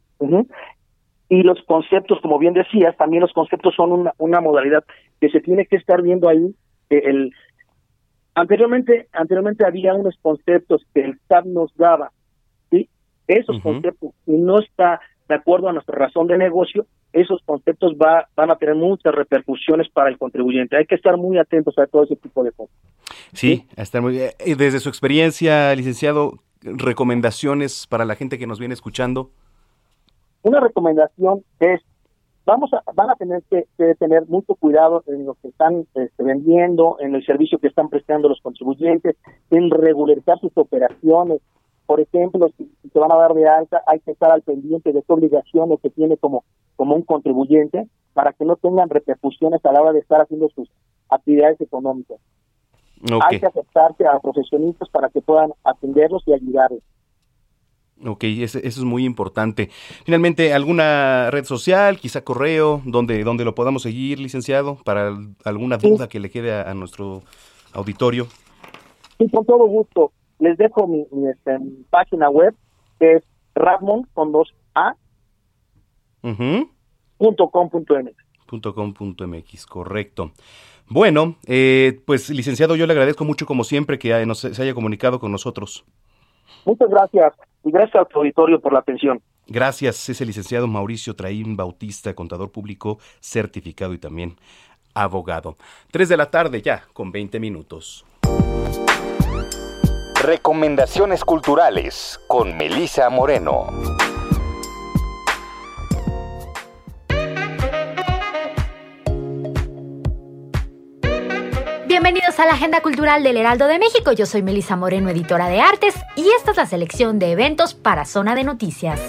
Y 1.28 1.42
los 1.42 1.62
conceptos, 1.62 2.20
como 2.20 2.38
bien 2.38 2.54
decías, 2.54 2.96
también 2.96 3.22
los 3.22 3.32
conceptos 3.32 3.74
son 3.74 3.92
una, 3.92 4.12
una 4.18 4.40
modalidad 4.40 4.84
que 5.20 5.28
se 5.30 5.40
tiene 5.40 5.66
que 5.66 5.76
estar 5.76 6.02
viendo 6.02 6.28
ahí. 6.28 6.54
El, 6.88 7.32
Anteriormente, 8.36 9.08
anteriormente 9.12 9.64
había 9.64 9.94
unos 9.94 10.14
conceptos 10.20 10.82
que 10.92 11.00
el 11.00 11.18
SAT 11.26 11.46
nos 11.46 11.74
daba, 11.74 12.12
¿sí? 12.70 12.90
Esos 13.26 13.58
conceptos, 13.62 14.12
si 14.26 14.32
no 14.32 14.58
está 14.58 15.00
de 15.26 15.36
acuerdo 15.36 15.70
a 15.70 15.72
nuestra 15.72 15.96
razón 15.98 16.26
de 16.26 16.36
negocio, 16.36 16.84
esos 17.16 17.40
conceptos 17.44 17.94
va, 17.94 18.28
van 18.36 18.50
a 18.50 18.56
tener 18.56 18.74
muchas 18.74 19.14
repercusiones 19.14 19.88
para 19.88 20.10
el 20.10 20.18
contribuyente. 20.18 20.76
Hay 20.76 20.86
que 20.86 20.94
estar 20.94 21.16
muy 21.16 21.38
atentos 21.38 21.76
a 21.78 21.86
todo 21.86 22.04
ese 22.04 22.16
tipo 22.16 22.44
de 22.44 22.52
cosas. 22.52 22.76
Sí, 23.32 23.66
estar 23.76 24.02
muy 24.02 24.18
eh, 24.18 24.34
Desde 24.56 24.80
su 24.80 24.88
experiencia, 24.88 25.74
licenciado, 25.74 26.34
recomendaciones 26.62 27.86
para 27.86 28.04
la 28.04 28.14
gente 28.14 28.38
que 28.38 28.46
nos 28.46 28.58
viene 28.58 28.74
escuchando. 28.74 29.30
Una 30.42 30.60
recomendación 30.60 31.42
es 31.58 31.80
vamos 32.46 32.72
a, 32.72 32.82
van 32.94 33.10
a 33.10 33.16
tener 33.16 33.42
que, 33.50 33.66
tener 33.96 34.26
mucho 34.28 34.54
cuidado 34.54 35.02
en 35.06 35.26
lo 35.26 35.34
que 35.34 35.48
están 35.48 35.86
este, 35.94 36.22
vendiendo, 36.22 36.96
en 37.00 37.14
el 37.14 37.26
servicio 37.26 37.58
que 37.58 37.66
están 37.66 37.90
prestando 37.90 38.28
los 38.28 38.40
contribuyentes, 38.40 39.16
en 39.50 39.70
regularizar 39.70 40.38
sus 40.38 40.52
operaciones. 40.54 41.40
Por 41.84 42.00
ejemplo, 42.00 42.48
si, 42.56 42.70
se 42.90 42.98
van 42.98 43.12
a 43.12 43.16
dar 43.16 43.34
de 43.34 43.48
alta, 43.48 43.82
hay 43.86 44.00
que 44.00 44.12
estar 44.12 44.30
al 44.30 44.42
pendiente 44.42 44.92
de 44.92 45.02
qué 45.02 45.12
obligaciones 45.12 45.80
que 45.82 45.90
tiene 45.90 46.16
como, 46.16 46.44
como 46.76 46.94
un 46.94 47.02
contribuyente 47.02 47.88
para 48.14 48.32
que 48.32 48.44
no 48.44 48.56
tengan 48.56 48.88
repercusiones 48.88 49.64
a 49.64 49.72
la 49.72 49.82
hora 49.82 49.92
de 49.92 50.00
estar 50.00 50.20
haciendo 50.20 50.48
sus 50.50 50.68
actividades 51.08 51.60
económicas. 51.60 52.18
Hay 53.28 53.40
que 53.40 53.46
aceptarse 53.46 54.06
a 54.06 54.18
profesionistas 54.20 54.88
para 54.88 55.10
que 55.10 55.20
puedan 55.20 55.52
atenderlos 55.64 56.22
y 56.26 56.32
ayudarlos. 56.32 56.82
Ok, 58.04 58.24
eso, 58.24 58.58
es 58.58 58.78
muy 58.84 59.06
importante. 59.06 59.70
Finalmente, 60.04 60.52
¿alguna 60.52 61.30
red 61.30 61.44
social, 61.44 61.98
quizá 61.98 62.22
correo, 62.22 62.82
donde, 62.84 63.24
donde 63.24 63.44
lo 63.44 63.54
podamos 63.54 63.82
seguir, 63.82 64.20
licenciado, 64.20 64.76
para 64.84 65.16
alguna 65.44 65.78
duda 65.78 66.08
que 66.08 66.20
le 66.20 66.30
quede 66.30 66.52
a, 66.52 66.74
nuestro 66.74 67.22
auditorio? 67.72 68.26
Sí, 69.18 69.28
con 69.30 69.46
todo 69.46 69.66
gusto. 69.66 70.12
Les 70.38 70.58
dejo 70.58 70.86
mi, 70.86 71.06
este, 71.30 71.58
página 71.88 72.28
web, 72.28 72.54
que 72.98 73.14
es 73.14 73.22
ramon 73.54 74.06
con 74.12 74.30
dos 74.30 74.52
A. 74.74 74.94
punto 77.16 77.50
com 77.50 77.68
punto 78.92 79.26
.mx, 79.26 79.66
correcto. 79.66 80.32
Bueno, 80.88 81.36
eh, 81.46 82.00
pues 82.06 82.30
licenciado, 82.30 82.76
yo 82.76 82.86
le 82.86 82.92
agradezco 82.92 83.24
mucho 83.24 83.44
como 83.46 83.64
siempre 83.64 83.98
que 83.98 84.08
se 84.34 84.62
haya 84.62 84.74
comunicado 84.74 85.18
con 85.18 85.32
nosotros. 85.32 85.84
Muchas 86.64 86.88
gracias 86.88 87.34
y 87.64 87.70
gracias 87.70 88.02
a 88.02 88.04
tu 88.04 88.20
auditorio 88.20 88.60
por 88.60 88.72
la 88.72 88.80
atención. 88.80 89.20
Gracias, 89.48 90.08
es 90.08 90.20
el 90.20 90.28
licenciado 90.28 90.66
Mauricio 90.66 91.14
Traín 91.14 91.56
Bautista, 91.56 92.14
contador 92.14 92.50
público 92.50 92.98
certificado 93.20 93.94
y 93.94 93.98
también 93.98 94.36
abogado. 94.94 95.56
Tres 95.90 96.08
de 96.08 96.16
la 96.16 96.30
tarde 96.30 96.62
ya, 96.62 96.84
con 96.92 97.12
20 97.12 97.38
minutos. 97.38 98.04
Recomendaciones 100.22 101.24
culturales 101.24 102.18
con 102.26 102.56
Melisa 102.56 103.08
Moreno. 103.10 103.66
Bienvenidos 112.06 112.38
a 112.38 112.46
la 112.46 112.52
Agenda 112.52 112.82
Cultural 112.82 113.24
del 113.24 113.36
Heraldo 113.36 113.66
de 113.66 113.80
México. 113.80 114.12
Yo 114.12 114.26
soy 114.26 114.40
Melisa 114.40 114.76
Moreno, 114.76 115.08
editora 115.08 115.48
de 115.48 115.60
artes, 115.60 115.96
y 116.14 116.24
esta 116.38 116.52
es 116.52 116.56
la 116.56 116.64
selección 116.64 117.18
de 117.18 117.32
eventos 117.32 117.74
para 117.74 118.04
Zona 118.04 118.36
de 118.36 118.44
Noticias. 118.44 119.00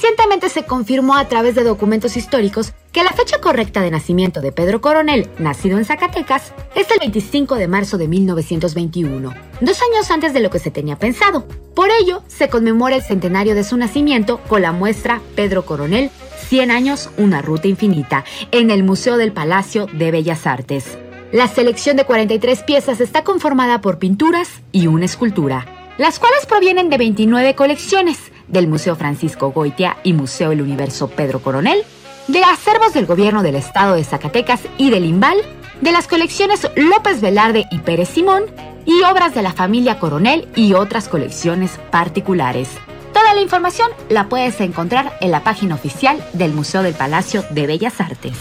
Recientemente 0.00 0.48
se 0.48 0.62
confirmó 0.62 1.16
a 1.16 1.26
través 1.26 1.56
de 1.56 1.64
documentos 1.64 2.16
históricos 2.16 2.72
que 2.92 3.02
la 3.02 3.10
fecha 3.10 3.40
correcta 3.40 3.82
de 3.82 3.90
nacimiento 3.90 4.40
de 4.40 4.52
Pedro 4.52 4.80
Coronel, 4.80 5.28
nacido 5.40 5.76
en 5.76 5.84
Zacatecas, 5.84 6.52
es 6.76 6.88
el 6.92 7.00
25 7.00 7.56
de 7.56 7.66
marzo 7.66 7.98
de 7.98 8.06
1921, 8.06 9.34
dos 9.60 9.82
años 9.82 10.08
antes 10.12 10.32
de 10.32 10.38
lo 10.38 10.50
que 10.50 10.60
se 10.60 10.70
tenía 10.70 11.00
pensado. 11.00 11.48
Por 11.74 11.88
ello, 11.90 12.22
se 12.28 12.48
conmemora 12.48 12.94
el 12.94 13.02
centenario 13.02 13.56
de 13.56 13.64
su 13.64 13.76
nacimiento 13.76 14.38
con 14.46 14.62
la 14.62 14.70
muestra 14.70 15.20
Pedro 15.34 15.66
Coronel 15.66 16.12
100 16.46 16.70
años, 16.70 17.10
una 17.16 17.42
ruta 17.42 17.66
infinita, 17.66 18.24
en 18.52 18.70
el 18.70 18.84
Museo 18.84 19.16
del 19.16 19.32
Palacio 19.32 19.86
de 19.92 20.12
Bellas 20.12 20.46
Artes. 20.46 20.96
La 21.32 21.48
selección 21.48 21.96
de 21.96 22.04
43 22.04 22.62
piezas 22.62 23.00
está 23.00 23.24
conformada 23.24 23.80
por 23.80 23.98
pinturas 23.98 24.62
y 24.70 24.86
una 24.86 25.06
escultura, 25.06 25.66
las 25.98 26.20
cuales 26.20 26.46
provienen 26.46 26.88
de 26.88 26.98
29 26.98 27.56
colecciones 27.56 28.30
del 28.48 28.68
Museo 28.68 28.96
Francisco 28.96 29.52
Goitia 29.52 29.96
y 30.02 30.12
Museo 30.12 30.52
El 30.52 30.62
Universo 30.62 31.08
Pedro 31.08 31.40
Coronel, 31.40 31.82
de 32.26 32.42
acervos 32.42 32.92
del 32.92 33.06
gobierno 33.06 33.42
del 33.42 33.56
estado 33.56 33.94
de 33.94 34.04
Zacatecas 34.04 34.60
y 34.76 34.90
del 34.90 35.04
Imbal, 35.04 35.38
de 35.80 35.92
las 35.92 36.08
colecciones 36.08 36.68
López 36.76 37.20
Velarde 37.20 37.66
y 37.70 37.78
Pérez 37.78 38.08
Simón, 38.08 38.44
y 38.84 39.02
obras 39.02 39.34
de 39.34 39.42
la 39.42 39.52
familia 39.52 39.98
Coronel 39.98 40.48
y 40.56 40.72
otras 40.72 41.08
colecciones 41.08 41.78
particulares. 41.90 42.70
Toda 43.12 43.34
la 43.34 43.40
información 43.40 43.90
la 44.08 44.28
puedes 44.28 44.60
encontrar 44.60 45.16
en 45.20 45.30
la 45.30 45.42
página 45.44 45.74
oficial 45.74 46.22
del 46.32 46.52
Museo 46.52 46.82
del 46.82 46.94
Palacio 46.94 47.44
de 47.50 47.66
Bellas 47.66 48.00
Artes. 48.00 48.36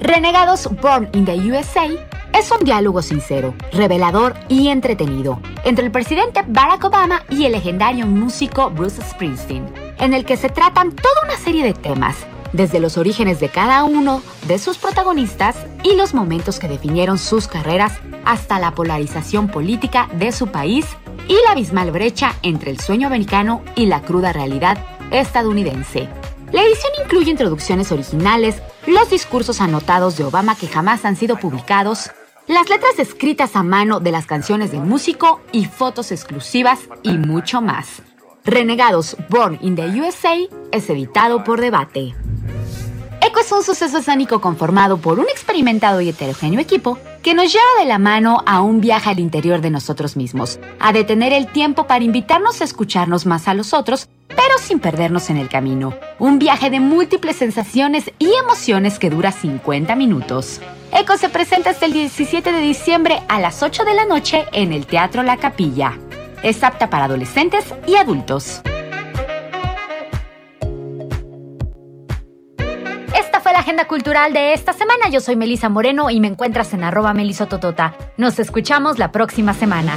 Renegados 0.00 0.68
Born 0.80 1.08
in 1.12 1.24
the 1.24 1.34
USA 1.34 1.86
es 2.32 2.50
un 2.50 2.64
diálogo 2.64 3.00
sincero, 3.00 3.54
revelador 3.72 4.34
y 4.48 4.68
entretenido 4.68 5.40
entre 5.64 5.86
el 5.86 5.92
presidente 5.92 6.42
Barack 6.46 6.84
Obama 6.84 7.22
y 7.30 7.44
el 7.44 7.52
legendario 7.52 8.06
músico 8.06 8.70
Bruce 8.70 9.00
Springsteen, 9.02 9.72
en 9.98 10.14
el 10.14 10.24
que 10.24 10.36
se 10.36 10.48
tratan 10.48 10.92
toda 10.92 11.22
una 11.24 11.36
serie 11.36 11.62
de 11.62 11.74
temas, 11.74 12.16
desde 12.54 12.80
los 12.80 12.96
orígenes 12.96 13.40
de 13.40 13.48
cada 13.50 13.84
uno 13.84 14.22
de 14.46 14.58
sus 14.58 14.78
protagonistas 14.78 15.56
y 15.82 15.96
los 15.96 16.14
momentos 16.14 16.58
que 16.58 16.68
definieron 16.68 17.18
sus 17.18 17.48
carreras 17.48 17.92
hasta 18.24 18.58
la 18.58 18.74
polarización 18.74 19.48
política 19.48 20.08
de 20.14 20.32
su 20.32 20.46
país 20.46 20.86
y 21.28 21.34
la 21.44 21.52
abismal 21.52 21.90
brecha 21.90 22.34
entre 22.42 22.70
el 22.70 22.80
sueño 22.80 23.08
americano 23.08 23.62
y 23.74 23.86
la 23.86 24.02
cruda 24.02 24.32
realidad 24.32 24.78
estadounidense. 25.10 26.08
La 26.52 26.62
edición 26.62 26.92
incluye 27.04 27.32
introducciones 27.32 27.90
originales, 27.90 28.62
los 28.86 29.10
discursos 29.10 29.60
anotados 29.60 30.16
de 30.16 30.24
Obama 30.24 30.54
que 30.56 30.68
jamás 30.68 31.04
han 31.04 31.16
sido 31.16 31.36
publicados, 31.36 32.10
las 32.46 32.68
letras 32.68 32.98
escritas 32.98 33.56
a 33.56 33.64
mano 33.64 33.98
de 33.98 34.12
las 34.12 34.26
canciones 34.26 34.70
del 34.70 34.82
músico 34.82 35.40
y 35.50 35.64
fotos 35.64 36.12
exclusivas 36.12 36.80
y 37.02 37.18
mucho 37.18 37.60
más. 37.60 38.02
Renegados 38.46 39.16
Born 39.30 39.58
in 39.62 39.74
the 39.74 39.86
USA 39.86 40.36
es 40.70 40.90
editado 40.90 41.44
por 41.44 41.62
debate. 41.62 42.14
Eco 43.22 43.40
es 43.40 43.50
un 43.50 43.62
suceso 43.62 43.96
escénico 43.96 44.42
conformado 44.42 44.98
por 44.98 45.18
un 45.18 45.24
experimentado 45.30 46.02
y 46.02 46.10
heterogéneo 46.10 46.60
equipo 46.60 46.98
que 47.22 47.32
nos 47.32 47.50
lleva 47.50 47.64
de 47.80 47.86
la 47.86 47.98
mano 47.98 48.42
a 48.44 48.60
un 48.60 48.82
viaje 48.82 49.08
al 49.08 49.18
interior 49.18 49.62
de 49.62 49.70
nosotros 49.70 50.14
mismos, 50.18 50.60
a 50.78 50.92
detener 50.92 51.32
el 51.32 51.46
tiempo 51.46 51.86
para 51.86 52.04
invitarnos 52.04 52.60
a 52.60 52.64
escucharnos 52.64 53.24
más 53.24 53.48
a 53.48 53.54
los 53.54 53.72
otros, 53.72 54.10
pero 54.28 54.58
sin 54.60 54.78
perdernos 54.78 55.30
en 55.30 55.38
el 55.38 55.48
camino. 55.48 55.94
Un 56.18 56.38
viaje 56.38 56.68
de 56.68 56.80
múltiples 56.80 57.36
sensaciones 57.36 58.12
y 58.18 58.30
emociones 58.34 58.98
que 58.98 59.08
dura 59.08 59.32
50 59.32 59.96
minutos. 59.96 60.60
Eco 60.92 61.16
se 61.16 61.30
presenta 61.30 61.70
hasta 61.70 61.86
el 61.86 61.94
17 61.94 62.52
de 62.52 62.60
diciembre 62.60 63.22
a 63.26 63.40
las 63.40 63.62
8 63.62 63.84
de 63.86 63.94
la 63.94 64.04
noche 64.04 64.44
en 64.52 64.74
el 64.74 64.84
Teatro 64.86 65.22
La 65.22 65.38
Capilla. 65.38 65.98
Es 66.44 66.62
apta 66.62 66.90
para 66.90 67.06
adolescentes 67.06 67.64
y 67.86 67.96
adultos. 67.96 68.60
Esta 73.18 73.40
fue 73.40 73.54
la 73.54 73.60
agenda 73.60 73.86
cultural 73.86 74.34
de 74.34 74.52
esta 74.52 74.74
semana. 74.74 75.08
Yo 75.10 75.20
soy 75.20 75.36
Melisa 75.36 75.70
Moreno 75.70 76.10
y 76.10 76.20
me 76.20 76.28
encuentras 76.28 76.74
en 76.74 76.84
arroba 76.84 77.14
melisototota. 77.14 77.96
Nos 78.18 78.38
escuchamos 78.38 78.98
la 78.98 79.10
próxima 79.10 79.54
semana. 79.54 79.96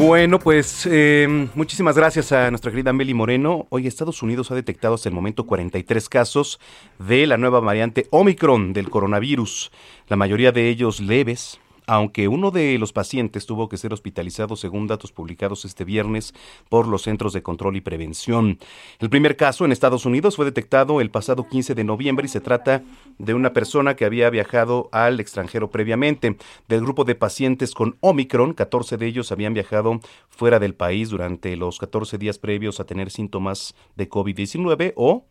Bueno, 0.00 0.38
pues 0.38 0.88
eh, 0.90 1.28
muchísimas 1.54 1.94
gracias 1.94 2.32
a 2.32 2.50
nuestra 2.50 2.70
querida 2.70 2.90
Meli 2.90 3.12
Moreno. 3.12 3.66
Hoy 3.68 3.86
Estados 3.86 4.22
Unidos 4.22 4.50
ha 4.50 4.54
detectado 4.54 4.94
hasta 4.94 5.10
el 5.10 5.14
momento 5.14 5.44
43 5.44 6.08
casos 6.08 6.58
de 6.98 7.26
la 7.26 7.36
nueva 7.36 7.60
variante 7.60 8.06
Omicron 8.08 8.72
del 8.72 8.88
coronavirus, 8.88 9.70
la 10.08 10.16
mayoría 10.16 10.52
de 10.52 10.70
ellos 10.70 11.00
leves, 11.00 11.60
aunque 11.90 12.28
uno 12.28 12.52
de 12.52 12.78
los 12.78 12.92
pacientes 12.92 13.46
tuvo 13.46 13.68
que 13.68 13.76
ser 13.76 13.92
hospitalizado 13.92 14.54
según 14.54 14.86
datos 14.86 15.10
publicados 15.10 15.64
este 15.64 15.82
viernes 15.82 16.32
por 16.68 16.86
los 16.86 17.02
Centros 17.02 17.32
de 17.32 17.42
Control 17.42 17.74
y 17.74 17.80
Prevención. 17.80 18.60
El 19.00 19.10
primer 19.10 19.36
caso 19.36 19.64
en 19.64 19.72
Estados 19.72 20.06
Unidos 20.06 20.36
fue 20.36 20.44
detectado 20.44 21.00
el 21.00 21.10
pasado 21.10 21.48
15 21.48 21.74
de 21.74 21.82
noviembre 21.82 22.26
y 22.26 22.28
se 22.28 22.40
trata 22.40 22.84
de 23.18 23.34
una 23.34 23.52
persona 23.52 23.96
que 23.96 24.04
había 24.04 24.30
viajado 24.30 24.88
al 24.92 25.18
extranjero 25.18 25.72
previamente. 25.72 26.36
Del 26.68 26.82
grupo 26.82 27.02
de 27.02 27.16
pacientes 27.16 27.74
con 27.74 27.96
Omicron, 27.98 28.54
14 28.54 28.96
de 28.96 29.06
ellos 29.08 29.32
habían 29.32 29.52
viajado 29.52 29.98
fuera 30.28 30.60
del 30.60 30.76
país 30.76 31.10
durante 31.10 31.56
los 31.56 31.80
14 31.80 32.18
días 32.18 32.38
previos 32.38 32.78
a 32.78 32.84
tener 32.84 33.10
síntomas 33.10 33.74
de 33.96 34.08
COVID-19 34.08 34.92
o 34.94 35.24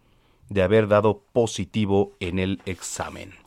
de 0.49 0.61
haber 0.61 0.89
dado 0.89 1.23
positivo 1.31 2.17
en 2.19 2.37
el 2.37 2.61
examen. 2.65 3.38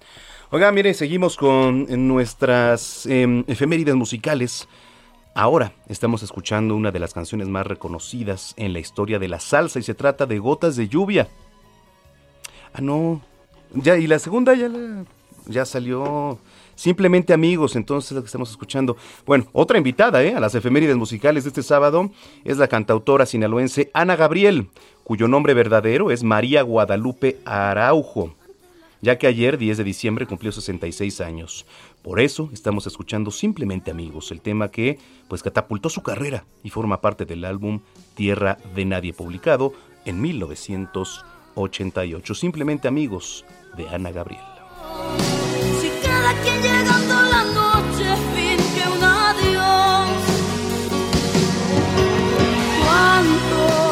Oiga, 0.54 0.70
mire, 0.70 0.92
seguimos 0.92 1.38
con 1.38 1.86
nuestras 2.06 3.06
eh, 3.06 3.42
efemérides 3.46 3.94
musicales. 3.94 4.68
Ahora 5.34 5.72
estamos 5.88 6.22
escuchando 6.22 6.76
una 6.76 6.90
de 6.90 6.98
las 6.98 7.14
canciones 7.14 7.48
más 7.48 7.66
reconocidas 7.66 8.52
en 8.58 8.74
la 8.74 8.78
historia 8.78 9.18
de 9.18 9.28
la 9.28 9.40
salsa 9.40 9.78
y 9.78 9.82
se 9.82 9.94
trata 9.94 10.26
de 10.26 10.38
Gotas 10.38 10.76
de 10.76 10.88
Lluvia. 10.88 11.26
Ah, 12.74 12.82
no. 12.82 13.22
Ya, 13.72 13.96
y 13.96 14.06
la 14.06 14.18
segunda 14.18 14.54
ya, 14.54 14.70
ya 15.46 15.64
salió. 15.64 16.38
Simplemente 16.74 17.32
amigos, 17.32 17.74
entonces 17.74 18.12
lo 18.12 18.20
que 18.20 18.26
estamos 18.26 18.50
escuchando. 18.50 18.98
Bueno, 19.24 19.46
otra 19.54 19.78
invitada 19.78 20.22
¿eh? 20.22 20.34
a 20.34 20.40
las 20.40 20.54
efemérides 20.54 20.96
musicales 20.96 21.44
de 21.44 21.48
este 21.48 21.62
sábado 21.62 22.10
es 22.44 22.58
la 22.58 22.68
cantautora 22.68 23.24
sinaloense 23.24 23.90
Ana 23.94 24.16
Gabriel, 24.16 24.68
cuyo 25.02 25.28
nombre 25.28 25.54
verdadero 25.54 26.10
es 26.10 26.22
María 26.22 26.60
Guadalupe 26.60 27.38
Araujo 27.46 28.34
ya 29.02 29.18
que 29.18 29.26
ayer, 29.26 29.58
10 29.58 29.76
de 29.78 29.84
diciembre, 29.84 30.26
cumplió 30.26 30.52
66 30.52 31.20
años. 31.20 31.66
Por 32.02 32.20
eso 32.20 32.48
estamos 32.52 32.86
escuchando 32.86 33.32
Simplemente 33.32 33.90
Amigos, 33.90 34.30
el 34.30 34.40
tema 34.40 34.70
que 34.70 34.98
pues 35.28 35.42
catapultó 35.42 35.90
su 35.90 36.02
carrera 36.02 36.44
y 36.62 36.70
forma 36.70 37.00
parte 37.00 37.24
del 37.26 37.44
álbum 37.44 37.80
Tierra 38.14 38.58
de 38.74 38.84
Nadie, 38.84 39.12
publicado 39.12 39.72
en 40.04 40.20
1988. 40.20 42.34
Simplemente 42.34 42.86
Amigos, 42.88 43.44
de 43.76 43.88
Ana 43.88 44.10
Gabriel. 44.12 44.42
Si 45.80 45.88
cada 46.02 46.34
quien 46.42 46.60
llegando 46.62 47.22
la 47.22 47.44
noche 47.44 48.16
finge 48.34 48.88
un 48.88 49.02
adiós, 49.02 50.08
¿cuánto 52.84 53.91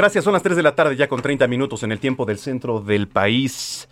Gracias, 0.00 0.24
son 0.24 0.32
las 0.32 0.42
3 0.42 0.56
de 0.56 0.62
la 0.62 0.74
tarde 0.74 0.96
ya 0.96 1.08
con 1.08 1.20
30 1.20 1.46
minutos 1.46 1.82
en 1.82 1.92
el 1.92 2.00
tiempo 2.00 2.24
del 2.24 2.38
centro 2.38 2.80
del 2.80 3.06
país. 3.06 3.86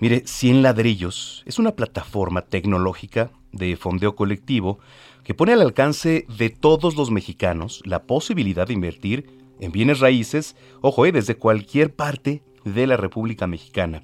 Mire, 0.00 0.24
100 0.26 0.60
ladrillos 0.60 1.44
es 1.46 1.60
una 1.60 1.76
plataforma 1.76 2.42
tecnológica 2.42 3.30
de 3.52 3.76
fondeo 3.76 4.16
colectivo 4.16 4.80
que 5.22 5.34
pone 5.34 5.52
al 5.52 5.62
alcance 5.62 6.26
de 6.36 6.50
todos 6.50 6.96
los 6.96 7.12
mexicanos 7.12 7.80
la 7.84 8.02
posibilidad 8.02 8.66
de 8.66 8.72
invertir 8.72 9.38
en 9.60 9.70
bienes 9.70 10.00
raíces, 10.00 10.56
ojo, 10.80 11.06
eh, 11.06 11.12
desde 11.12 11.36
cualquier 11.36 11.94
parte 11.94 12.42
de 12.64 12.88
la 12.88 12.96
República 12.96 13.46
Mexicana. 13.46 14.02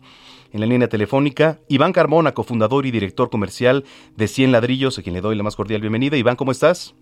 En 0.53 0.61
la 0.61 0.67
línea 0.67 0.89
telefónica, 0.89 1.59
Iván 1.69 1.93
Carmona, 1.93 2.35
cofundador 2.35 2.87
y 2.87 2.93
director 2.93 3.31
comercial 3.31 3.83
de 4.15 4.29
100 4.29 4.53
ladrillos, 4.53 4.97
a 4.97 5.03
quien 5.03 5.17
le 5.17 5.21
doy 5.21 5.35
la 5.35 5.43
más 5.43 5.57
cordial 5.57 5.81
bienvenida. 5.81 6.17
Iván, 6.17 6.37
¿cómo 6.37 6.53
estás? 6.53 6.95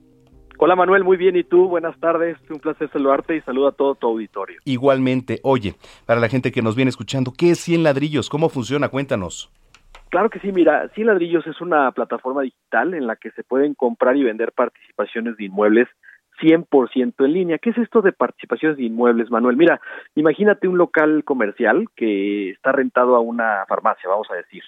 Hola 0.62 0.76
Manuel, 0.76 1.04
muy 1.04 1.16
bien. 1.16 1.36
¿Y 1.36 1.44
tú? 1.44 1.68
Buenas 1.68 1.98
tardes. 2.00 2.36
Un 2.50 2.60
placer 2.60 2.90
saludarte 2.90 3.34
y 3.34 3.40
saludo 3.40 3.68
a 3.68 3.72
todo 3.72 3.94
tu 3.94 4.08
auditorio. 4.08 4.60
Igualmente, 4.66 5.40
oye, 5.42 5.74
para 6.04 6.20
la 6.20 6.28
gente 6.28 6.52
que 6.52 6.60
nos 6.60 6.76
viene 6.76 6.90
escuchando, 6.90 7.32
¿qué 7.34 7.52
es 7.52 7.60
100 7.60 7.82
ladrillos? 7.82 8.28
¿Cómo 8.28 8.50
funciona? 8.50 8.90
Cuéntanos. 8.90 9.50
Claro 10.10 10.28
que 10.28 10.38
sí, 10.38 10.52
mira, 10.52 10.90
100 10.90 11.06
ladrillos 11.06 11.46
es 11.46 11.62
una 11.62 11.90
plataforma 11.92 12.42
digital 12.42 12.92
en 12.92 13.06
la 13.06 13.16
que 13.16 13.30
se 13.30 13.42
pueden 13.42 13.72
comprar 13.72 14.18
y 14.18 14.22
vender 14.22 14.52
participaciones 14.52 15.38
de 15.38 15.46
inmuebles 15.46 15.88
100% 16.42 17.14
en 17.24 17.32
línea. 17.32 17.56
¿Qué 17.56 17.70
es 17.70 17.78
esto 17.78 18.02
de 18.02 18.12
participaciones 18.12 18.76
de 18.76 18.84
inmuebles, 18.84 19.30
Manuel? 19.30 19.56
Mira, 19.56 19.80
imagínate 20.14 20.68
un 20.68 20.76
local 20.76 21.24
comercial 21.24 21.86
que 21.96 22.50
está 22.50 22.72
rentado 22.72 23.16
a 23.16 23.20
una 23.20 23.64
farmacia, 23.66 24.10
vamos 24.10 24.30
a 24.30 24.34
decir, 24.36 24.62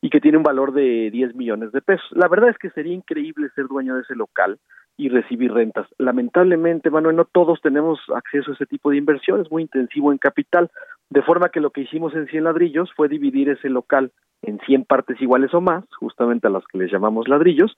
y 0.00 0.08
que 0.08 0.20
tiene 0.20 0.38
un 0.38 0.44
valor 0.44 0.72
de 0.72 1.10
10 1.10 1.34
millones 1.34 1.72
de 1.72 1.82
pesos. 1.82 2.06
La 2.12 2.28
verdad 2.28 2.50
es 2.50 2.58
que 2.58 2.70
sería 2.70 2.94
increíble 2.94 3.48
ser 3.56 3.66
dueño 3.66 3.96
de 3.96 4.02
ese 4.02 4.14
local 4.14 4.60
y 4.96 5.08
recibir 5.08 5.52
rentas. 5.52 5.86
Lamentablemente, 5.98 6.90
Manuel, 6.90 7.16
no 7.16 7.24
todos 7.24 7.60
tenemos 7.60 7.98
acceso 8.14 8.50
a 8.50 8.54
ese 8.54 8.66
tipo 8.66 8.90
de 8.90 8.98
inversión, 8.98 9.40
es 9.40 9.50
muy 9.50 9.62
intensivo 9.62 10.12
en 10.12 10.18
capital, 10.18 10.70
de 11.10 11.22
forma 11.22 11.48
que 11.48 11.60
lo 11.60 11.70
que 11.70 11.82
hicimos 11.82 12.14
en 12.14 12.26
100 12.26 12.44
ladrillos 12.44 12.92
fue 12.94 13.08
dividir 13.08 13.48
ese 13.48 13.68
local 13.68 14.12
en 14.42 14.58
100 14.60 14.84
partes 14.84 15.20
iguales 15.20 15.54
o 15.54 15.60
más, 15.60 15.84
justamente 15.98 16.46
a 16.46 16.50
las 16.50 16.66
que 16.66 16.78
les 16.78 16.90
llamamos 16.90 17.28
ladrillos, 17.28 17.76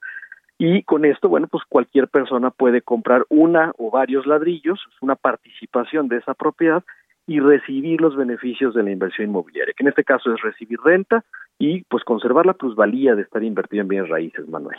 y 0.58 0.82
con 0.84 1.04
esto, 1.04 1.28
bueno, 1.28 1.48
pues 1.48 1.64
cualquier 1.68 2.08
persona 2.08 2.50
puede 2.50 2.80
comprar 2.80 3.26
una 3.28 3.72
o 3.76 3.90
varios 3.90 4.26
ladrillos, 4.26 4.80
una 5.00 5.16
participación 5.16 6.08
de 6.08 6.18
esa 6.18 6.34
propiedad, 6.34 6.84
y 7.26 7.40
recibir 7.40 8.00
los 8.00 8.16
beneficios 8.16 8.74
de 8.74 8.82
la 8.82 8.90
inversión 8.90 9.28
inmobiliaria, 9.28 9.72
que 9.76 9.82
en 9.82 9.88
este 9.88 10.04
caso 10.04 10.32
es 10.32 10.42
recibir 10.42 10.78
renta 10.84 11.24
y 11.58 11.82
pues 11.84 12.04
conservar 12.04 12.44
la 12.44 12.52
plusvalía 12.52 13.14
de 13.14 13.22
estar 13.22 13.42
invertido 13.42 13.82
en 13.82 13.88
bienes 13.88 14.10
raíces, 14.10 14.46
Manuel. 14.46 14.78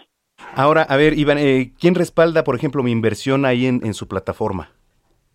Ahora, 0.55 0.83
a 0.83 0.97
ver, 0.97 1.17
Iván, 1.17 1.37
eh, 1.37 1.71
¿quién 1.79 1.95
respalda, 1.95 2.43
por 2.43 2.55
ejemplo, 2.55 2.83
mi 2.83 2.91
inversión 2.91 3.45
ahí 3.45 3.65
en, 3.65 3.85
en 3.85 3.93
su 3.93 4.07
plataforma? 4.07 4.69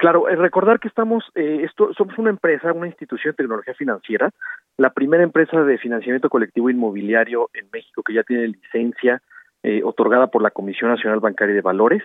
Claro, 0.01 0.31
eh, 0.31 0.37
recordar 0.37 0.81
que 0.81 0.89
estamos, 0.89 1.25
eh, 1.35 1.61
esto, 1.63 1.93
somos 1.93 2.17
una 2.17 2.31
empresa, 2.31 2.73
una 2.73 2.87
institución 2.87 3.33
de 3.33 3.37
tecnología 3.37 3.75
financiera, 3.75 4.31
la 4.79 4.89
primera 4.95 5.23
empresa 5.23 5.63
de 5.63 5.77
financiamiento 5.77 6.31
colectivo 6.31 6.71
inmobiliario 6.71 7.51
en 7.53 7.67
México 7.71 8.03
que 8.03 8.15
ya 8.15 8.23
tiene 8.23 8.49
licencia 8.49 9.21
eh, 9.63 9.83
otorgada 9.85 10.29
por 10.29 10.41
la 10.41 10.53
Comisión 10.53 10.91
Nacional 10.91 11.21
Bancaria 11.21 11.55
de 11.55 11.61
Valores. 11.61 12.03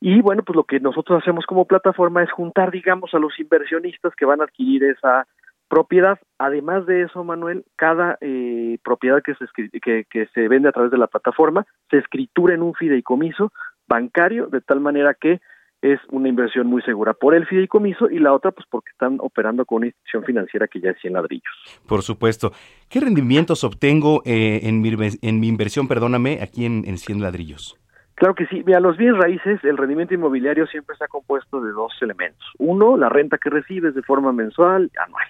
Y 0.00 0.22
bueno, 0.22 0.44
pues 0.44 0.56
lo 0.56 0.64
que 0.64 0.80
nosotros 0.80 1.20
hacemos 1.20 1.44
como 1.44 1.66
plataforma 1.66 2.22
es 2.22 2.32
juntar, 2.32 2.70
digamos, 2.70 3.12
a 3.12 3.18
los 3.18 3.38
inversionistas 3.38 4.14
que 4.14 4.24
van 4.24 4.40
a 4.40 4.44
adquirir 4.44 4.84
esa 4.84 5.26
propiedad. 5.68 6.18
Además 6.38 6.86
de 6.86 7.02
eso, 7.02 7.24
Manuel, 7.24 7.64
cada 7.76 8.18
eh, 8.20 8.78
propiedad 8.84 9.22
que 9.22 9.34
se, 9.34 9.46
que, 9.80 10.04
que 10.08 10.26
se 10.34 10.48
vende 10.48 10.68
a 10.68 10.72
través 10.72 10.90
de 10.90 10.98
la 10.98 11.06
plataforma 11.06 11.66
se 11.90 11.98
escritura 11.98 12.54
en 12.54 12.62
un 12.62 12.74
fideicomiso 12.74 13.52
bancario, 13.86 14.48
de 14.48 14.60
tal 14.60 14.80
manera 14.80 15.14
que 15.14 15.40
es 15.82 16.00
una 16.08 16.28
inversión 16.28 16.66
muy 16.66 16.82
segura 16.82 17.14
por 17.14 17.34
el 17.34 17.46
fideicomiso 17.46 18.10
y 18.10 18.18
la 18.18 18.32
otra 18.32 18.50
pues 18.50 18.66
porque 18.70 18.90
están 18.90 19.18
operando 19.20 19.64
con 19.64 19.78
una 19.78 19.86
institución 19.86 20.24
financiera 20.24 20.66
que 20.66 20.80
ya 20.80 20.90
es 20.90 21.00
100 21.00 21.12
ladrillos. 21.12 21.52
Por 21.86 22.02
supuesto. 22.02 22.52
¿Qué 22.88 23.00
rendimientos 23.00 23.62
obtengo 23.62 24.22
eh, 24.24 24.60
en, 24.64 24.80
mi, 24.80 24.90
en 25.22 25.40
mi 25.40 25.48
inversión, 25.48 25.86
perdóname, 25.86 26.40
aquí 26.42 26.64
en, 26.64 26.84
en 26.86 26.98
100 26.98 27.20
ladrillos? 27.20 27.78
Claro 28.14 28.34
que 28.34 28.46
sí. 28.46 28.62
Mira, 28.64 28.80
los 28.80 28.96
bienes 28.96 29.18
raíces, 29.18 29.62
el 29.62 29.76
rendimiento 29.76 30.14
inmobiliario 30.14 30.66
siempre 30.66 30.94
está 30.94 31.06
compuesto 31.06 31.60
de 31.60 31.72
dos 31.72 31.92
elementos. 32.00 32.46
Uno, 32.58 32.96
la 32.96 33.10
renta 33.10 33.36
que 33.36 33.50
recibes 33.50 33.94
de 33.94 34.02
forma 34.02 34.32
mensual, 34.32 34.90
anual. 35.04 35.26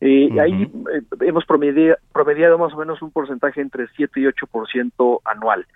Eh, 0.00 0.28
uh 0.30 0.34
-huh. 0.34 0.40
Ahí 0.40 0.62
eh, 0.62 1.02
hemos 1.20 1.44
promediado, 1.44 1.96
promediado, 2.12 2.58
más 2.58 2.72
o 2.74 2.76
menos 2.76 3.00
un 3.02 3.10
porcentaje 3.10 3.60
entre 3.60 3.88
7 3.96 4.20
y 4.20 4.24
8% 4.24 5.20
anual. 5.24 5.66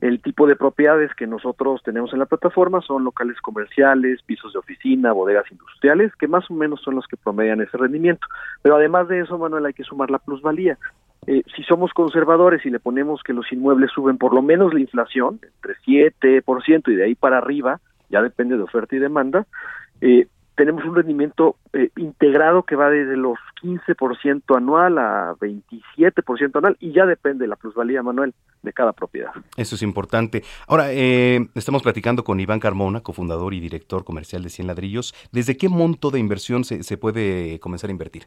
El 0.00 0.20
tipo 0.20 0.46
de 0.46 0.56
propiedades 0.56 1.14
que 1.14 1.26
nosotros 1.26 1.82
tenemos 1.82 2.12
en 2.12 2.18
la 2.18 2.26
plataforma 2.26 2.82
son 2.82 3.04
locales 3.04 3.40
comerciales, 3.40 4.22
pisos 4.22 4.52
de 4.52 4.58
oficina, 4.58 5.12
bodegas 5.12 5.50
industriales, 5.50 6.14
que 6.16 6.28
más 6.28 6.50
o 6.50 6.54
menos 6.54 6.82
son 6.82 6.96
los 6.96 7.06
que 7.06 7.16
promedian 7.16 7.62
ese 7.62 7.78
rendimiento. 7.78 8.26
Pero 8.60 8.76
además 8.76 9.08
de 9.08 9.20
eso, 9.20 9.38
Manuel, 9.38 9.64
hay 9.64 9.72
que 9.72 9.84
sumar 9.84 10.10
la 10.10 10.18
plusvalía. 10.18 10.76
Eh, 11.26 11.42
si 11.56 11.62
somos 11.62 11.92
conservadores 11.94 12.64
y 12.66 12.70
le 12.70 12.78
ponemos 12.78 13.22
que 13.22 13.32
los 13.32 13.50
inmuebles 13.50 13.90
suben 13.90 14.18
por 14.18 14.34
lo 14.34 14.42
menos 14.42 14.74
la 14.74 14.80
inflación, 14.80 15.40
entre 15.42 15.74
7% 15.86 16.92
y 16.92 16.94
de 16.94 17.04
ahí 17.04 17.14
para 17.14 17.38
arriba, 17.38 17.80
ya 18.10 18.22
depende 18.22 18.56
de 18.56 18.62
oferta 18.62 18.94
y 18.94 18.98
demanda, 18.98 19.46
eh, 20.02 20.28
tenemos 20.56 20.84
un 20.84 20.96
rendimiento 20.96 21.56
eh, 21.72 21.90
integrado 21.96 22.64
que 22.64 22.76
va 22.76 22.88
desde 22.90 23.16
los 23.16 23.38
15% 23.62 24.56
anual 24.56 24.98
a 24.98 25.34
27% 25.34 26.56
anual 26.56 26.76
y 26.80 26.92
ya 26.92 27.06
depende 27.06 27.46
la 27.46 27.56
plusvalía, 27.56 28.02
Manuel, 28.02 28.34
de 28.62 28.72
cada 28.72 28.92
propiedad. 28.92 29.32
Eso 29.56 29.74
es 29.76 29.82
importante. 29.82 30.42
Ahora, 30.66 30.92
eh, 30.92 31.46
estamos 31.54 31.82
platicando 31.82 32.24
con 32.24 32.40
Iván 32.40 32.60
Carmona, 32.60 33.02
cofundador 33.02 33.54
y 33.54 33.60
director 33.60 34.04
comercial 34.04 34.42
de 34.42 34.50
Cien 34.50 34.66
Ladrillos. 34.66 35.14
¿Desde 35.30 35.56
qué 35.56 35.68
monto 35.68 36.10
de 36.10 36.18
inversión 36.18 36.64
se, 36.64 36.82
se 36.82 36.96
puede 36.96 37.60
comenzar 37.60 37.90
a 37.90 37.92
invertir? 37.92 38.24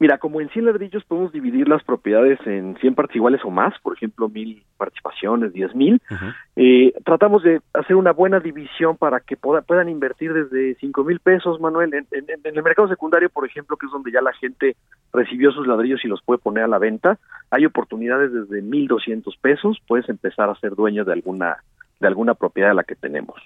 Mira, 0.00 0.18
como 0.18 0.40
en 0.40 0.48
100 0.50 0.66
ladrillos 0.66 1.04
podemos 1.04 1.32
dividir 1.32 1.68
las 1.68 1.82
propiedades 1.82 2.38
en 2.46 2.76
100 2.76 2.94
partes 2.94 3.16
iguales 3.16 3.40
o 3.44 3.50
más, 3.50 3.74
por 3.82 3.96
ejemplo, 3.96 4.28
mil 4.28 4.62
participaciones, 4.76 5.52
10 5.52 5.74
mil. 5.74 6.00
Uh 6.08 6.14
-huh. 6.14 6.34
eh, 6.54 6.92
tratamos 7.04 7.42
de 7.42 7.60
hacer 7.74 7.96
una 7.96 8.12
buena 8.12 8.38
división 8.38 8.96
para 8.96 9.18
que 9.18 9.36
pueda, 9.36 9.62
puedan 9.62 9.88
invertir 9.88 10.32
desde 10.32 10.76
5 10.76 11.02
mil 11.02 11.18
pesos, 11.18 11.60
Manuel. 11.60 11.92
En, 11.94 12.06
en, 12.12 12.26
en, 12.28 12.56
el 12.56 12.62
mercado 12.62 12.86
secundario, 12.86 13.28
por 13.28 13.44
ejemplo, 13.44 13.76
que 13.76 13.86
es 13.86 13.92
donde 13.92 14.12
ya 14.12 14.22
la 14.22 14.32
gente 14.34 14.76
recibió 15.12 15.50
sus 15.50 15.66
ladrillos 15.66 16.04
y 16.04 16.08
los 16.08 16.22
puede 16.22 16.38
poner 16.38 16.64
a 16.64 16.68
la 16.68 16.78
venta, 16.78 17.18
hay 17.50 17.66
oportunidades 17.66 18.32
desde 18.32 18.62
1.200 18.62 19.36
pesos, 19.40 19.78
puedes 19.88 20.08
empezar 20.08 20.48
a 20.48 20.54
ser 20.60 20.76
dueño 20.76 21.04
de 21.04 21.12
alguna, 21.12 21.56
de 21.98 22.06
alguna 22.06 22.34
propiedad 22.34 22.68
de 22.68 22.74
la 22.74 22.84
que 22.84 22.94
tenemos. 22.94 23.40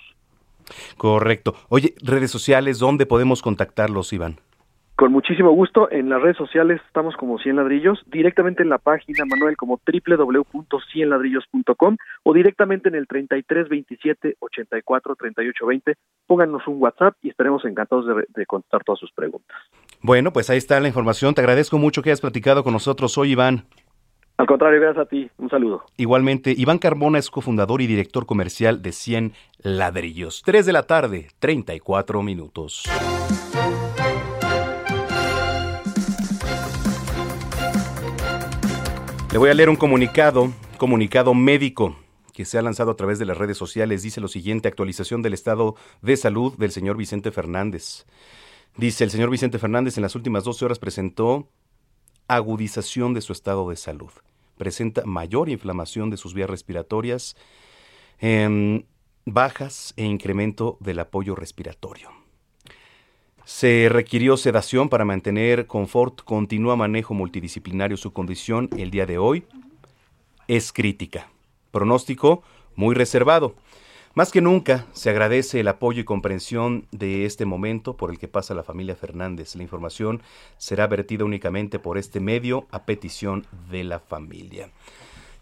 Correcto. 0.99 1.55
Oye, 1.69 1.95
redes 2.03 2.31
sociales, 2.31 2.79
¿dónde 2.79 3.07
podemos 3.07 3.41
contactarlos, 3.43 4.13
Iván? 4.13 4.37
Con 5.03 5.11
muchísimo 5.11 5.51
gusto. 5.51 5.91
En 5.91 6.09
las 6.09 6.23
redes 6.23 6.37
sociales 6.37 6.81
estamos 6.87 7.17
como 7.17 7.37
100 7.37 7.57
ladrillos, 7.57 7.99
directamente 8.07 8.63
en 8.63 8.69
la 8.69 8.79
página, 8.79 9.25
Manuel, 9.25 9.57
como 9.57 9.81
www.cienladrillos.com 9.85 11.97
o 12.23 12.33
directamente 12.33 12.89
en 12.89 12.95
el 12.95 13.09
33 13.09 13.69
27 13.69 14.37
84 14.39 15.17
38 15.17 15.67
20. 15.67 15.95
Pónganos 16.29 16.69
un 16.69 16.81
WhatsApp 16.81 17.17
y 17.21 17.31
estaremos 17.31 17.65
encantados 17.65 18.07
de, 18.07 18.27
de 18.29 18.47
contestar 18.47 18.85
todas 18.85 19.01
sus 19.01 19.11
preguntas. 19.11 19.57
Bueno, 20.03 20.33
pues 20.33 20.51
ahí 20.51 20.59
está 20.59 20.79
la 20.79 20.87
información. 20.87 21.35
Te 21.35 21.41
agradezco 21.41 21.79
mucho 21.79 22.01
que 22.01 22.11
hayas 22.11 22.21
platicado 22.21 22.63
con 22.63 22.73
nosotros. 22.73 23.11
Soy 23.11 23.33
Iván. 23.33 23.65
Al 24.37 24.47
contrario, 24.47 24.81
gracias 24.81 25.05
a 25.05 25.09
ti. 25.09 25.29
Un 25.37 25.51
saludo. 25.51 25.83
Igualmente, 25.97 26.55
Iván 26.57 26.79
Carbona 26.79 27.19
es 27.19 27.29
cofundador 27.29 27.83
y 27.83 27.89
director 27.89 28.25
comercial 28.25 28.83
de 28.83 28.93
100 28.93 29.33
Ladrillos. 29.65 30.43
3 30.45 30.65
de 30.65 30.73
la 30.73 30.85
tarde, 30.85 31.27
34 31.41 32.23
minutos. 32.23 32.85
Le 39.33 39.39
voy 39.39 39.49
a 39.49 39.55
leer 39.55 39.71
un 39.71 39.77
comunicado, 39.77 40.53
comunicado 40.77 41.33
médico 41.33 41.97
que 42.35 42.45
se 42.45 42.59
ha 42.59 42.63
lanzado 42.63 42.91
a 42.91 42.97
través 42.97 43.19
de 43.19 43.25
las 43.25 43.39
redes 43.39 43.57
sociales. 43.57 44.03
Dice 44.03 44.21
lo 44.21 44.29
siguiente, 44.29 44.69
actualización 44.69 45.23
del 45.23 45.33
estado 45.33 45.75
de 46.03 46.19
salud 46.19 46.53
del 46.59 46.71
señor 46.71 46.99
Vicente 46.99 47.33
Fernández. 47.33 48.05
Dice, 48.77 49.05
el 49.05 49.11
señor 49.11 49.31
Vicente 49.31 49.59
Fernández 49.59 49.97
en 49.97 50.03
las 50.03 50.15
últimas 50.17 50.45
12 50.45 50.67
horas 50.67 50.79
presentó 50.79 51.49
agudización 52.29 53.15
de 53.15 53.23
su 53.23 53.33
estado 53.33 53.71
de 53.71 53.77
salud. 53.77 54.11
Presenta 54.59 55.03
mayor 55.07 55.49
inflamación 55.49 56.11
de 56.11 56.19
sus 56.19 56.35
vías 56.35 56.51
respiratorias, 56.51 57.35
eh, 58.21 58.85
bajas 59.25 59.95
e 59.97 60.05
incremento 60.05 60.77
del 60.81 60.99
apoyo 60.99 61.35
respiratorio. 61.35 62.22
Se 63.45 63.89
requirió 63.91 64.37
sedación 64.37 64.89
para 64.89 65.05
mantener 65.05 65.67
confort, 65.67 66.23
continúa 66.23 66.77
manejo 66.77 67.13
multidisciplinario 67.13 67.97
su 67.97 68.13
condición 68.13 68.69
el 68.79 68.91
día 68.91 69.05
de 69.05 69.19
hoy. 69.19 69.45
Es 70.47 70.73
crítica. 70.73 71.29
Pronóstico 71.73 72.43
muy 72.77 72.95
reservado. 72.95 73.55
Más 74.15 74.31
que 74.31 74.43
nunca 74.43 74.87
se 74.93 75.11
agradece 75.11 75.61
el 75.61 75.69
apoyo 75.69 76.03
y 76.03 76.05
comprensión 76.05 76.87
de 76.93 77.25
este 77.25 77.47
momento 77.47 77.97
por 77.97 78.11
el 78.11 78.19
que 78.19 78.29
pasa 78.29 78.55
la 78.55 78.63
familia 78.63 78.95
Fernández. 78.95 79.57
La 79.57 79.63
información 79.63 80.23
será 80.59 80.87
vertida 80.87 81.25
únicamente 81.25 81.79
por 81.79 81.99
este 81.99 82.21
medio 82.21 82.67
a 82.71 82.85
petición 82.85 83.47
de 83.71 83.85
la 83.85 83.99
familia. 83.99 84.71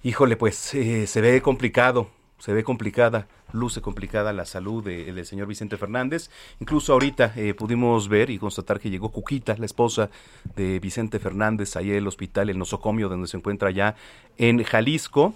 Híjole, 0.02 0.36
pues 0.36 0.72
eh, 0.74 1.06
se 1.06 1.20
ve 1.20 1.42
complicado, 1.42 2.08
se 2.40 2.52
ve 2.52 2.64
complicada, 2.64 3.28
luce 3.52 3.80
complicada 3.80 4.32
la 4.32 4.46
salud 4.46 4.82
de, 4.82 5.12
del 5.12 5.26
señor 5.26 5.46
Vicente 5.46 5.76
Fernández. 5.76 6.30
Incluso 6.58 6.94
ahorita 6.94 7.34
eh, 7.36 7.54
pudimos 7.54 8.08
ver 8.08 8.30
y 8.30 8.38
constatar 8.38 8.80
que 8.80 8.90
llegó 8.90 9.10
Cuquita, 9.10 9.56
la 9.58 9.66
esposa 9.66 10.10
de 10.56 10.80
Vicente 10.80 11.18
Fernández, 11.18 11.76
ahí 11.76 11.90
en 11.90 11.96
el 11.96 12.08
hospital, 12.08 12.50
el 12.50 12.58
nosocomio, 12.58 13.08
donde 13.08 13.28
se 13.28 13.36
encuentra 13.36 13.70
ya 13.70 13.94
en 14.38 14.64
Jalisco. 14.64 15.34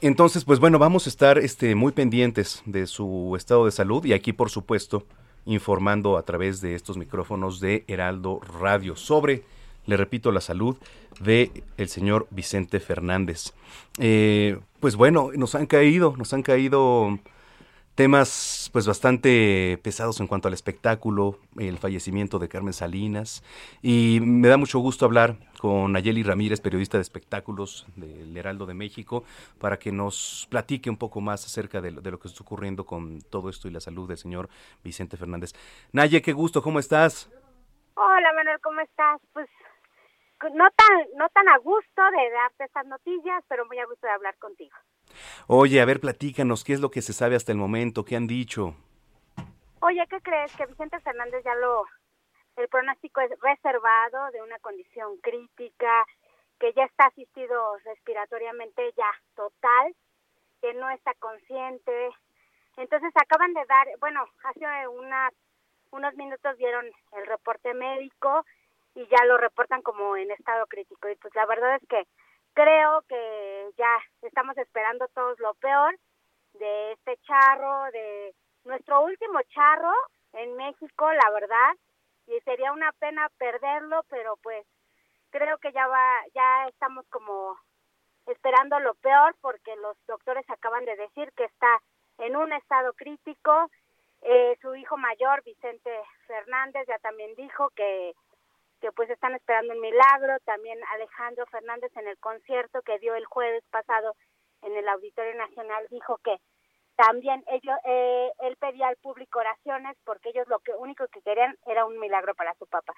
Entonces, 0.00 0.44
pues 0.44 0.60
bueno, 0.60 0.78
vamos 0.78 1.06
a 1.06 1.10
estar 1.10 1.38
este, 1.38 1.74
muy 1.74 1.92
pendientes 1.92 2.62
de 2.64 2.86
su 2.86 3.34
estado 3.36 3.64
de 3.64 3.72
salud 3.72 4.04
y 4.04 4.12
aquí, 4.12 4.32
por 4.32 4.50
supuesto, 4.50 5.06
informando 5.46 6.16
a 6.16 6.22
través 6.22 6.60
de 6.60 6.74
estos 6.74 6.96
micrófonos 6.96 7.58
de 7.58 7.84
Heraldo 7.88 8.40
Radio 8.60 8.96
sobre, 8.96 9.44
le 9.86 9.96
repito, 9.96 10.32
la 10.32 10.40
salud 10.40 10.76
de 11.20 11.64
el 11.76 11.88
señor 11.88 12.26
Vicente 12.30 12.80
Fernández. 12.80 13.52
Eh, 13.98 14.58
pues 14.80 14.96
bueno, 14.96 15.30
nos 15.34 15.54
han 15.54 15.66
caído, 15.66 16.14
nos 16.16 16.32
han 16.32 16.42
caído 16.42 17.18
temas 17.94 18.70
pues 18.72 18.86
bastante 18.86 19.78
pesados 19.82 20.18
en 20.20 20.26
cuanto 20.26 20.48
al 20.48 20.54
espectáculo, 20.54 21.38
el 21.58 21.78
fallecimiento 21.78 22.38
de 22.38 22.48
Carmen 22.48 22.72
Salinas 22.72 23.44
y 23.82 24.18
me 24.20 24.48
da 24.48 24.56
mucho 24.56 24.80
gusto 24.80 25.04
hablar 25.04 25.36
con 25.60 25.92
Nayeli 25.92 26.22
Ramírez, 26.22 26.60
periodista 26.60 26.98
de 26.98 27.02
espectáculos 27.02 27.86
del 27.96 28.36
Heraldo 28.36 28.66
de 28.66 28.74
México, 28.74 29.24
para 29.58 29.78
que 29.78 29.92
nos 29.92 30.46
platique 30.50 30.90
un 30.90 30.98
poco 30.98 31.22
más 31.22 31.46
acerca 31.46 31.80
de 31.80 31.92
lo, 31.92 32.00
de 32.02 32.10
lo, 32.10 32.18
que 32.18 32.28
está 32.28 32.42
ocurriendo 32.42 32.84
con 32.84 33.22
todo 33.22 33.48
esto 33.48 33.68
y 33.68 33.70
la 33.70 33.80
salud 33.80 34.06
del 34.08 34.18
señor 34.18 34.50
Vicente 34.82 35.16
Fernández. 35.16 35.52
Naye, 35.92 36.20
qué 36.20 36.32
gusto, 36.32 36.60
¿cómo 36.60 36.80
estás? 36.80 37.30
Hola 37.94 38.32
Manuel, 38.34 38.58
¿cómo 38.60 38.80
estás? 38.80 39.20
Pues 39.32 39.48
no 40.52 40.70
tan, 40.70 41.06
no 41.16 41.28
tan 41.30 41.48
a 41.48 41.58
gusto 41.58 42.02
de 42.10 42.30
darte 42.30 42.64
estas 42.64 42.86
noticias, 42.86 43.44
pero 43.48 43.66
muy 43.66 43.78
a 43.78 43.86
gusto 43.86 44.06
de 44.06 44.12
hablar 44.12 44.36
contigo. 44.38 44.76
Oye, 45.46 45.80
a 45.80 45.84
ver, 45.84 46.00
platícanos, 46.00 46.64
¿qué 46.64 46.72
es 46.72 46.80
lo 46.80 46.90
que 46.90 47.02
se 47.02 47.12
sabe 47.12 47.36
hasta 47.36 47.52
el 47.52 47.58
momento? 47.58 48.04
¿Qué 48.04 48.16
han 48.16 48.26
dicho? 48.26 48.74
Oye, 49.80 50.04
¿qué 50.08 50.20
crees? 50.20 50.54
Que 50.56 50.66
Vicente 50.66 51.00
Fernández 51.00 51.42
ya 51.44 51.54
lo... 51.56 51.84
El 52.56 52.68
pronóstico 52.68 53.20
es 53.20 53.30
reservado 53.40 54.30
de 54.32 54.40
una 54.42 54.58
condición 54.60 55.16
crítica, 55.18 56.06
que 56.58 56.72
ya 56.72 56.84
está 56.84 57.06
asistido 57.06 57.76
respiratoriamente 57.84 58.92
ya 58.96 59.10
total, 59.34 59.94
que 60.60 60.72
no 60.74 60.88
está 60.90 61.12
consciente. 61.14 62.10
Entonces 62.76 63.12
acaban 63.16 63.52
de 63.54 63.64
dar, 63.66 63.86
bueno, 63.98 64.24
hace 64.44 64.88
unas 64.88 65.32
unos 65.90 66.14
minutos 66.16 66.56
dieron 66.58 66.86
el 67.12 67.26
reporte 67.26 67.72
médico 67.72 68.44
y 68.94 69.06
ya 69.08 69.24
lo 69.26 69.36
reportan 69.36 69.82
como 69.82 70.16
en 70.16 70.30
estado 70.30 70.66
crítico. 70.66 71.08
Y 71.08 71.16
pues 71.16 71.34
la 71.34 71.46
verdad 71.46 71.76
es 71.76 71.88
que 71.88 72.06
creo 72.54 73.02
que 73.08 73.70
ya 73.76 73.98
estamos 74.22 74.56
esperando 74.58 75.06
todos 75.08 75.38
lo 75.40 75.54
peor 75.54 75.98
de 76.54 76.92
este 76.92 77.16
charro, 77.26 77.90
de 77.92 78.34
nuestro 78.64 79.02
último 79.02 79.40
charro 79.54 79.92
en 80.32 80.56
México, 80.56 81.12
la 81.12 81.30
verdad, 81.30 81.74
y 82.26 82.40
sería 82.40 82.72
una 82.72 82.92
pena 82.92 83.28
perderlo, 83.38 84.04
pero 84.08 84.36
pues 84.42 84.66
creo 85.30 85.58
que 85.58 85.72
ya 85.72 85.86
va, 85.86 86.22
ya 86.34 86.68
estamos 86.68 87.04
como 87.10 87.58
esperando 88.26 88.78
lo 88.80 88.94
peor 88.94 89.34
porque 89.40 89.74
los 89.76 89.96
doctores 90.06 90.48
acaban 90.48 90.84
de 90.84 90.96
decir 90.96 91.30
que 91.36 91.44
está 91.44 91.82
en 92.18 92.36
un 92.36 92.52
estado 92.52 92.92
crítico. 92.94 93.70
Eh, 94.22 94.56
su 94.62 94.74
hijo 94.74 94.96
mayor, 94.96 95.42
Vicente 95.44 95.90
Fernández, 96.26 96.86
ya 96.88 96.98
también 97.00 97.34
dijo 97.34 97.68
que, 97.76 98.14
que 98.84 98.92
pues 98.92 99.08
están 99.08 99.34
esperando 99.34 99.72
un 99.72 99.80
milagro. 99.80 100.36
También 100.44 100.78
Alejandro 100.92 101.46
Fernández 101.46 101.90
en 101.96 102.06
el 102.06 102.18
concierto 102.18 102.82
que 102.82 102.98
dio 102.98 103.14
el 103.14 103.24
jueves 103.24 103.64
pasado 103.70 104.14
en 104.60 104.76
el 104.76 104.86
Auditorio 104.88 105.34
Nacional 105.36 105.86
dijo 105.90 106.18
que 106.22 106.36
también 106.94 107.42
ellos, 107.46 107.78
eh, 107.86 108.30
él 108.40 108.56
pedía 108.56 108.88
al 108.88 108.96
público 108.96 109.38
oraciones 109.38 109.96
porque 110.04 110.28
ellos 110.28 110.46
lo 110.48 110.58
que 110.58 110.72
único 110.72 111.08
que 111.08 111.22
querían 111.22 111.56
era 111.64 111.86
un 111.86 111.98
milagro 111.98 112.34
para 112.34 112.52
su 112.56 112.66
papá. 112.66 112.92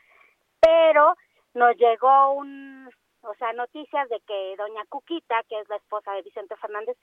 Pero 0.59 1.15
nos 1.55 1.77
llegó 1.77 2.33
un, 2.33 2.91
o 3.23 3.35
sea, 3.35 3.53
noticias 3.53 4.09
de 4.09 4.19
que 4.27 4.57
doña 4.59 4.85
Cuquita, 4.89 5.41
que 5.49 5.61
es 5.61 5.69
la 5.69 5.77
esposa 5.77 6.11
de 6.15 6.23
Vicente 6.23 6.57
Fernández, 6.57 6.97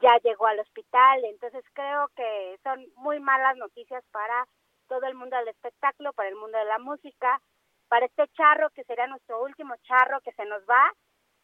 ya 0.00 0.16
llegó 0.22 0.46
al 0.46 0.60
hospital. 0.60 1.24
Entonces 1.24 1.64
creo 1.72 2.06
que 2.14 2.56
son 2.62 2.86
muy 2.94 3.18
malas 3.18 3.56
noticias 3.56 4.04
para 4.12 4.46
todo 4.86 5.06
el 5.06 5.16
mundo 5.16 5.36
del 5.36 5.48
espectáculo, 5.48 6.12
para 6.12 6.28
el 6.28 6.36
mundo 6.36 6.56
de 6.56 6.66
la 6.66 6.78
música, 6.78 7.40
para 7.92 8.06
este 8.06 8.26
charro 8.28 8.70
que 8.70 8.84
será 8.84 9.06
nuestro 9.06 9.44
último 9.44 9.74
charro 9.82 10.22
que 10.22 10.32
se 10.32 10.46
nos 10.46 10.62
va. 10.62 10.82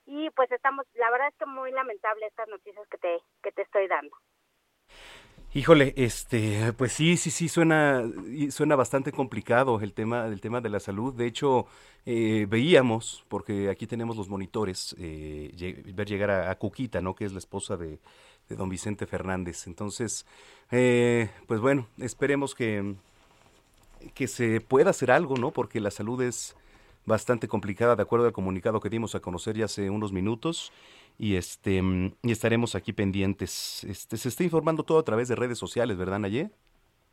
Y 0.07 0.31
pues 0.31 0.51
estamos, 0.51 0.87
la 0.95 1.11
verdad 1.11 1.29
es 1.29 1.35
que 1.37 1.45
muy 1.45 1.71
lamentable 1.73 2.27
estas 2.27 2.49
noticias 2.49 2.89
que 2.89 2.97
te, 2.97 3.19
que 3.43 3.53
te 3.53 3.61
estoy 3.61 3.87
dando. 3.87 4.17
Híjole, 5.53 5.93
este, 5.99 6.73
pues 6.73 6.93
sí, 6.93 7.19
sí, 7.19 7.31
sí, 7.31 7.51
suena, 7.51 8.03
suena 8.49 8.77
bastante 8.77 9.13
complicado 9.13 9.79
el 9.83 9.93
tema, 9.93 10.25
el 10.25 10.41
tema 10.41 10.63
de 10.63 10.71
la 10.71 10.81
salud. 10.81 11.13
De 11.13 11.27
hecho, 11.27 11.67
eh, 12.07 12.47
veíamos, 12.49 13.27
porque 13.29 13.69
aquí 13.69 13.87
tenemos 13.87 14.17
los 14.17 14.31
monitores, 14.31 14.97
eh, 14.99 15.53
ver 15.93 16.09
llegar 16.09 16.31
a, 16.31 16.55
Cuquita, 16.55 17.03
¿no? 17.03 17.15
Que 17.15 17.27
es 17.27 17.33
la 17.33 17.41
esposa 17.41 17.77
de, 17.77 17.99
don 18.49 18.71
Vicente 18.71 19.07
Fernández. 19.07 19.67
Entonces, 19.67 20.25
eh, 20.71 21.29
pues 21.47 21.61
bueno, 21.61 21.89
esperemos 21.99 22.55
que, 22.55 22.97
que 24.15 24.27
se 24.27 24.61
pueda 24.61 24.91
hacer 24.91 25.11
algo, 25.11 25.37
¿no? 25.37 25.51
Porque 25.53 25.81
la 25.81 25.91
salud 25.91 26.23
es 26.23 26.57
bastante 27.09 27.49
complicada, 27.49 27.97
de 27.97 28.03
acuerdo 28.03 28.27
al 28.27 28.33
comunicado 28.33 28.81
que 28.81 28.91
dimos 28.91 29.15
a 29.15 29.21
conocer 29.21 29.57
ya 29.57 29.65
hace 29.65 29.91
unos 29.91 30.13
minutos 30.13 30.73
y 31.17 31.37
este 31.37 31.83
y 32.23 32.31
estaremos 32.31 32.75
aquí 32.75 32.93
pendientes. 32.93 33.83
Este 33.85 34.17
se 34.17 34.29
está 34.29 34.45
informando 34.45 34.85
todo 34.85 34.99
a 34.99 35.05
través 35.05 35.29
de 35.29 35.35
redes 35.35 35.59
sociales, 35.59 35.97
¿verdad, 35.97 36.21
Nayé? 36.21 36.51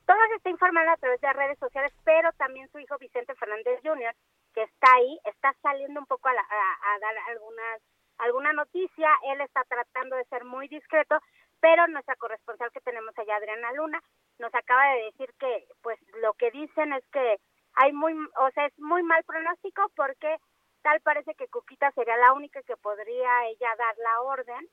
Todo 0.06 0.18
se 0.30 0.36
está 0.36 0.50
informando 0.50 0.92
a 0.92 0.98
través 0.98 1.20
de 1.22 1.34
redes 1.34 1.58
sociales, 1.58 1.92
pero 2.04 2.32
también 2.34 2.70
su 2.72 2.78
hijo 2.78 2.98
Vicente 3.00 3.34
Fernández 3.36 3.80
Jr., 3.84 4.14
que 4.54 4.64
está 4.64 4.94
ahí, 4.94 5.20
está 5.26 5.56
saliendo 5.64 6.00
un 6.00 6.06
poco 6.06 6.30
a, 6.30 6.32
a, 6.32 7.00
dar 7.00 7.16
algunas 7.30 7.82
alguna 8.18 8.54
noticia, 8.54 9.10
él 9.34 9.42
está 9.42 9.64
tratando 9.66 10.16
de 10.16 10.24
ser 10.26 10.46
muy 10.46 10.70
discreto, 10.70 11.20
pero 11.60 11.88
nuestra 11.88 12.16
corresponsal 12.16 12.72
que 12.72 12.82
tenemos 12.82 13.18
allá, 13.18 13.36
Adriana 13.36 13.72
Luna, 13.74 14.02
nos 14.40 14.54
acaba 14.54 14.94
de 14.94 15.04
decir 15.04 15.34
que 15.40 15.68
pues 15.82 16.00
lo 16.22 16.34
que 16.34 16.52
dicen 16.52 16.94
es 16.94 17.04
que 17.12 17.40
hay 17.76 17.94
muy, 17.94 18.14
o 18.14 18.52
sea, 18.52 18.66
es 18.66 18.80
muy 18.80 19.04
mal 19.04 19.24
pronóstico 19.24 19.82
porque 19.96 20.38
tal 20.82 21.00
parece 21.02 21.34
que 21.36 21.48
Cuquita 21.48 21.92
sería 21.92 22.18
la 22.18 22.34
única 22.34 22.62
que 22.64 22.78
podría 22.78 23.48
ella 23.48 23.70
dar 23.78 23.98
la 23.98 24.22
orden 24.22 24.70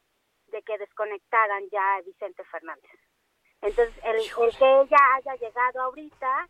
de 0.49 0.63
que 0.63 0.79
desconectaran 0.79 1.69
ya 1.71 1.97
a 1.97 2.03
Vicente 2.03 2.45
Fernández. 2.45 3.01
Entonces, 3.63 3.95
el, 4.05 4.17
que 4.59 4.81
ella 4.81 4.99
haya 5.15 5.35
llegado 5.37 5.83
ahorita, 5.83 6.49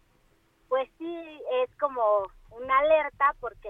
pues 0.69 0.89
sí 0.99 1.43
es 1.63 1.77
como 1.77 2.27
una 2.51 2.79
alerta 2.79 3.35
porque 3.41 3.69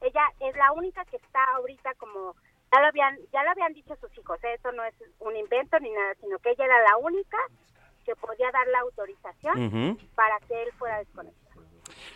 ella 0.00 0.22
es 0.40 0.56
la 0.56 0.72
única 0.72 1.04
que 1.06 1.16
está 1.16 1.44
ahorita 1.56 1.94
como 1.94 2.34
ya 2.74 2.80
lo 2.80 2.86
habían 2.88 3.18
ya 3.32 3.44
lo 3.44 3.50
habían 3.50 3.72
dicho 3.72 3.96
sus 3.96 4.16
hijos, 4.18 4.42
¿eh? 4.44 4.54
eso 4.54 4.72
no 4.72 4.84
es 4.84 4.94
un 5.20 5.36
invento 5.36 5.78
ni 5.78 5.90
nada, 5.90 6.14
sino 6.20 6.38
que 6.38 6.50
ella 6.50 6.64
era 6.64 6.82
la 6.82 6.96
única 6.98 7.38
que 8.04 8.14
podía 8.16 8.50
dar 8.50 8.66
la 8.68 8.80
autorización 8.80 9.98
para 10.14 10.38
que 10.40 10.62
él 10.62 10.68
fuera 10.78 10.98
desconectado. 10.98 11.62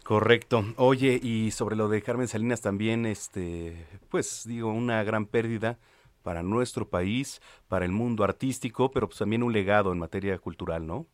Correcto. 0.04 0.64
Oye, 0.76 1.18
y 1.22 1.50
sobre 1.50 1.76
lo 1.76 1.88
de 1.88 2.02
Carmen 2.02 2.28
Salinas 2.28 2.60
también, 2.60 3.06
este, 3.06 3.86
pues 4.10 4.44
digo, 4.46 4.70
una 4.70 5.02
gran 5.02 5.26
pérdida 5.26 5.78
para 6.22 6.42
nuestro 6.42 6.88
país, 6.88 7.40
para 7.68 7.84
el 7.84 7.92
mundo 7.92 8.24
artístico, 8.24 8.90
pero 8.90 9.06
pues 9.06 9.18
también 9.18 9.42
un 9.42 9.52
legado 9.52 9.92
en 9.92 9.98
materia 9.98 10.38
cultural, 10.38 10.86
¿no? 10.86 11.06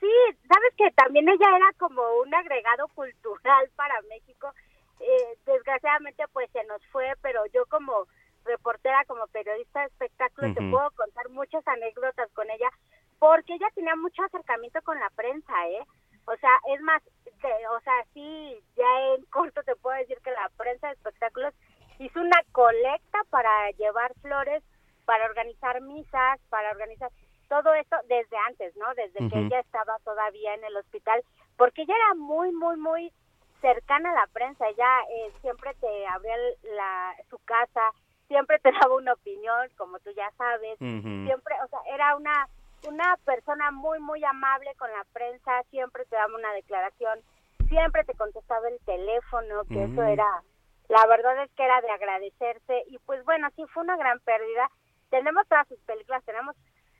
Sí, 0.00 0.10
sabes 0.48 0.74
que 0.76 0.90
también 0.92 1.28
ella 1.28 1.56
era 1.56 1.72
como 1.78 2.02
un 2.24 2.34
agregado 2.34 2.88
cultural 2.94 3.70
para 3.76 3.94
México. 4.08 4.52
Eh, 4.98 5.38
desgraciadamente 5.44 6.24
pues 6.32 6.48
se 6.52 6.64
nos 6.64 6.84
fue, 6.86 7.12
pero 7.22 7.44
yo 7.52 7.66
como 7.66 8.06
reportera, 8.44 9.04
como 9.06 9.26
periodista 9.28 9.80
de 9.80 9.86
espectáculos, 9.86 10.54
te 10.54 10.70
puedo 10.70 10.90
contar 10.92 11.28
muchas 11.30 11.66
anécdotas 11.66 12.30
con 12.32 12.48
ella, 12.50 12.70
porque 13.18 13.54
ella 13.54 13.68
tenía 13.74 13.96
mucho 13.96 14.22
acercamiento 14.24 14.80
con 14.82 14.98
la 14.98 15.10
prensa, 15.10 15.52
¿eh? 15.68 15.86
O 16.26 16.36
sea, 16.36 16.50
es 16.74 16.80
más, 16.82 17.02
que, 17.40 17.48
o 17.68 17.80
sea, 17.80 18.04
sí, 18.14 18.56
ya 18.76 19.14
en 19.14 19.24
corto 19.30 19.62
te 19.62 19.76
puedo 19.76 19.96
decir 19.98 20.18
que 20.22 20.30
la 20.30 20.50
prensa 20.56 20.88
de 20.88 20.94
espectáculos 20.94 21.54
hizo 21.98 22.20
una 22.20 22.42
colecta 22.52 23.18
para 23.30 23.70
llevar 23.72 24.12
flores, 24.20 24.62
para 25.04 25.26
organizar 25.26 25.80
misas, 25.80 26.40
para 26.48 26.70
organizar 26.70 27.10
todo 27.48 27.74
esto 27.74 27.96
desde 28.08 28.36
antes, 28.48 28.74
¿no? 28.76 28.86
Desde 28.94 29.28
que 29.28 29.38
ella 29.38 29.60
estaba 29.60 29.98
todavía 30.04 30.54
en 30.54 30.64
el 30.64 30.76
hospital, 30.76 31.22
porque 31.56 31.82
ella 31.82 31.94
era 31.94 32.14
muy, 32.14 32.50
muy, 32.52 32.76
muy 32.76 33.12
cercana 33.60 34.10
a 34.10 34.14
la 34.14 34.26
prensa. 34.32 34.68
Ella 34.68 35.00
eh, 35.10 35.32
siempre 35.40 35.74
te 35.80 36.06
abría 36.06 36.36
la, 36.62 37.14
su 37.28 37.38
casa, 37.44 37.92
siempre 38.32 38.58
te 38.60 38.72
daba 38.80 38.96
una 38.96 39.12
opinión, 39.12 39.68
como 39.76 39.98
tú 40.00 40.10
ya 40.16 40.30
sabes. 40.38 40.78
Siempre, 40.78 41.54
o 41.64 41.68
sea, 41.68 41.80
era 41.94 42.16
una 42.16 42.48
una 42.88 43.16
persona 43.24 43.70
muy, 43.70 44.00
muy 44.00 44.24
amable 44.24 44.74
con 44.76 44.90
la 44.90 45.04
prensa, 45.12 45.62
siempre 45.70 46.04
te 46.06 46.16
daba 46.16 46.34
una 46.34 46.52
declaración, 46.52 47.20
siempre 47.68 48.04
te 48.04 48.14
contestaba 48.14 48.68
el 48.68 48.78
teléfono, 48.80 49.62
que 49.68 49.84
eso 49.84 50.02
era, 50.02 50.42
la 50.88 51.06
verdad 51.06 51.44
es 51.44 51.50
que 51.52 51.64
era 51.64 51.80
de 51.80 51.90
agradecerse 51.90 52.82
y 52.88 52.98
pues 53.06 53.24
bueno, 53.24 53.48
sí 53.54 53.62
fue 53.72 53.84
una 53.84 53.96
gran 53.96 54.18
pérdida. 54.20 54.68
Tenemos 55.10 55.46
todas 55.46 55.68
sus 55.68 55.78
películas, 55.80 56.24
tenemos 56.24 56.56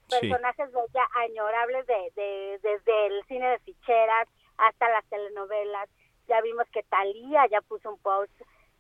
personajes 0.09 0.73
de 0.73 0.79
ella 0.79 1.05
añorables 1.15 1.87
de, 1.87 2.13
de, 2.15 2.61
desde 2.63 3.07
el 3.07 3.25
cine 3.25 3.49
de 3.49 3.59
ficheras 3.61 4.29
hasta 4.59 4.89
las 4.89 5.05
telenovelas. 5.07 5.89
Ya 6.29 6.41
vimos 6.43 6.67
que 6.73 6.85
Talía 6.85 7.47
ya 7.51 7.61
puso 7.63 7.91
un 7.91 7.99
post 7.99 8.33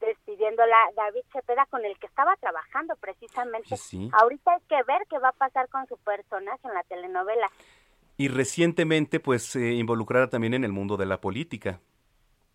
despidiéndola 0.07 0.77
David 0.97 1.23
Cepeda 1.33 1.67
con 1.67 1.85
el 1.85 1.99
que 1.99 2.07
estaba 2.07 2.37
trabajando 2.37 2.95
precisamente. 2.97 3.77
Ahorita 4.13 4.53
hay 4.53 4.61
que 4.69 4.83
ver 4.85 5.03
qué 5.09 5.19
va 5.19 5.29
a 5.29 5.33
pasar 5.33 5.69
con 5.69 5.87
su 5.87 5.97
personaje 5.99 6.61
en 6.65 6.75
la 6.75 6.83
telenovela. 6.85 7.49
Y 8.17 8.29
recientemente 8.29 9.21
pues 9.21 9.57
eh, 9.57 9.73
involucrada 9.73 10.29
también 10.29 10.55
en 10.55 10.65
el 10.65 10.73
mundo 10.73 10.97
de 10.97 11.07
la 11.07 11.21
política. 11.21 11.81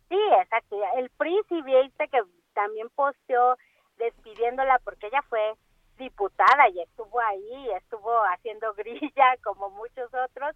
Sí, 0.09 0.19
exacto. 0.41 0.77
El 0.95 1.09
PRI 1.09 1.35
sí 1.49 1.61
viste 1.61 2.07
que 2.09 2.21
también 2.53 2.89
posteó 2.95 3.57
despidiéndola 3.97 4.79
porque 4.83 5.07
ella 5.07 5.21
fue 5.29 5.55
diputada 5.97 6.69
y 6.69 6.79
estuvo 6.81 7.19
ahí, 7.19 7.69
estuvo 7.75 8.11
haciendo 8.33 8.73
grilla 8.77 9.35
como 9.43 9.69
muchos 9.71 10.13
otros. 10.13 10.55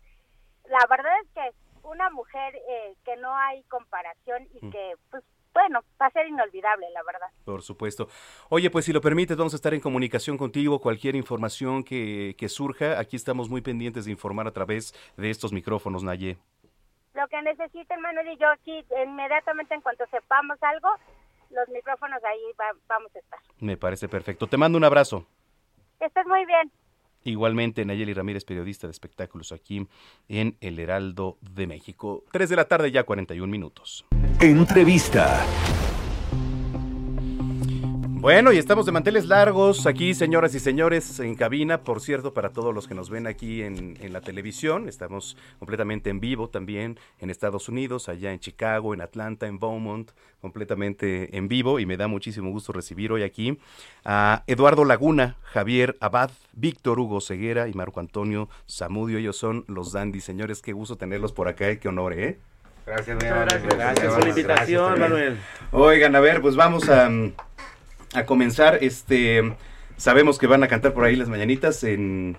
La 0.66 0.86
verdad 0.90 1.14
es 1.24 1.30
que 1.34 1.88
una 1.88 2.10
mujer 2.12 2.56
eh, 2.56 2.96
que 3.04 3.16
no 3.18 3.36
hay 3.36 3.64
comparación 3.64 4.48
y 4.54 4.66
mm. 4.66 4.72
que 4.72 4.94
pues 5.10 5.24
bueno, 5.54 5.84
va 6.02 6.08
a 6.08 6.12
ser 6.12 6.28
inolvidable, 6.28 6.88
la 6.94 7.04
verdad. 7.04 7.28
Por 7.46 7.62
supuesto. 7.62 8.08
Oye, 8.50 8.70
pues 8.70 8.86
si 8.86 8.94
lo 8.94 9.02
permites, 9.02 9.38
vamos 9.38 9.54
a 9.54 9.58
estar 9.58 9.74
en 9.74 9.82
comunicación 9.82 10.38
contigo. 10.38 10.80
Cualquier 10.80 11.16
información 11.16 11.84
que, 11.84 12.36
que 12.38 12.50
surja, 12.50 13.00
aquí 13.00 13.16
estamos 13.16 13.50
muy 13.50 13.62
pendientes 13.62 14.06
de 14.06 14.12
informar 14.12 14.48
a 14.48 14.52
través 14.52 14.94
de 15.18 15.30
estos 15.30 15.52
micrófonos, 15.52 16.04
Naye. 16.04 16.38
Lo 17.14 17.28
que 17.28 17.42
necesiten, 17.42 18.00
Manuel 18.02 18.30
y 18.30 18.38
yo 18.38 18.50
aquí, 18.50 18.86
inmediatamente 19.06 19.76
en 19.76 19.82
cuanto 19.82 20.06
sepamos 20.08 20.58
algo, 20.62 20.90
los 21.50 21.68
micrófonos 21.70 22.24
ahí 22.24 22.40
vamos 22.88 23.16
a 23.16 23.20
estar. 23.20 23.40
Me 23.60 23.76
parece 23.76 24.08
perfecto. 24.08 24.48
Te 24.48 24.58
mando 24.58 24.78
un 24.78 24.86
abrazo. 24.86 25.26
Estás 26.00 26.26
muy 26.26 26.46
bien. 26.46 26.72
Igualmente, 27.24 27.86
Nayeli 27.86 28.14
Ramírez, 28.14 28.46
periodista 28.46 28.88
de 28.88 28.92
espectáculos 28.92 29.52
aquí 29.52 29.88
en 30.28 30.58
El 30.60 30.80
Heraldo 30.80 31.38
de 31.42 31.68
México. 31.68 32.24
Tres 32.32 32.50
de 32.50 32.56
la 32.56 32.66
tarde, 32.66 32.92
ya 32.92 33.04
41 33.04 33.50
minutos. 33.50 34.06
Entrevista. 34.40 35.46
Bueno, 38.22 38.52
y 38.52 38.60
estamos 38.60 38.86
de 38.86 38.92
manteles 38.92 39.26
largos 39.26 39.88
aquí, 39.88 40.14
señoras 40.14 40.54
y 40.54 40.60
señores, 40.60 41.20
en 41.20 41.34
cabina. 41.34 41.80
Por 41.80 42.02
cierto, 42.02 42.36
para 42.36 42.52
todos 42.52 42.72
los 42.72 42.88
que 42.88 42.94
nos 42.94 43.10
ven 43.10 43.26
aquí 43.26 43.64
en, 43.64 43.98
en, 44.00 44.14
la 44.14 44.22
televisión, 44.22 44.88
estamos 44.88 45.36
completamente 45.58 46.12
en 46.12 46.20
vivo 46.20 46.48
también 46.48 47.00
en 47.20 47.32
Estados 47.32 47.68
Unidos, 47.68 48.10
allá 48.10 48.32
en 48.32 48.40
Chicago, 48.40 48.94
en 48.94 49.02
Atlanta, 49.02 49.48
en 49.48 49.58
Beaumont, 49.58 50.12
completamente 50.40 51.36
en 51.36 51.48
vivo. 51.48 51.80
Y 51.80 51.88
me 51.88 51.98
da 51.98 52.08
muchísimo 52.08 52.52
gusto 52.52 52.72
recibir 52.74 53.12
hoy 53.12 53.24
aquí 53.24 53.58
a 54.06 54.44
Eduardo 54.46 54.86
Laguna, 54.86 55.38
Javier 55.42 55.98
Abad, 56.00 56.30
Víctor 56.54 57.00
Hugo 57.00 57.22
Ceguera 57.22 57.70
y 57.70 57.74
Marco 57.74 58.02
Antonio 58.02 58.50
Zamudio. 58.70 59.18
Ellos 59.18 59.36
son 59.36 59.66
los 59.68 59.94
Dandy. 59.94 60.22
Señores, 60.22 60.62
qué 60.62 60.74
gusto 60.74 60.96
tenerlos 60.96 61.34
por 61.34 61.48
acá, 61.48 61.76
qué 61.78 61.88
honor, 61.88 62.14
¿eh? 62.14 62.38
Gracias, 62.86 63.18
gracias, 63.20 63.64
gracias, 63.64 64.14
por 64.14 64.24
la 64.24 64.30
invitación, 64.30 65.00
Manuel. 65.00 65.38
Oigan, 65.72 66.16
a 66.16 66.20
ver, 66.20 66.42
pues 66.42 66.56
vamos 66.56 66.90
a 66.90 67.10
a 68.14 68.26
comenzar, 68.26 68.80
este, 68.82 69.56
sabemos 69.98 70.38
que 70.38 70.48
van 70.48 70.64
a 70.64 70.68
cantar 70.68 70.94
por 70.94 71.06
ahí 71.06 71.16
las 71.16 71.30
mañanitas 71.30 71.84
en... 71.84 72.38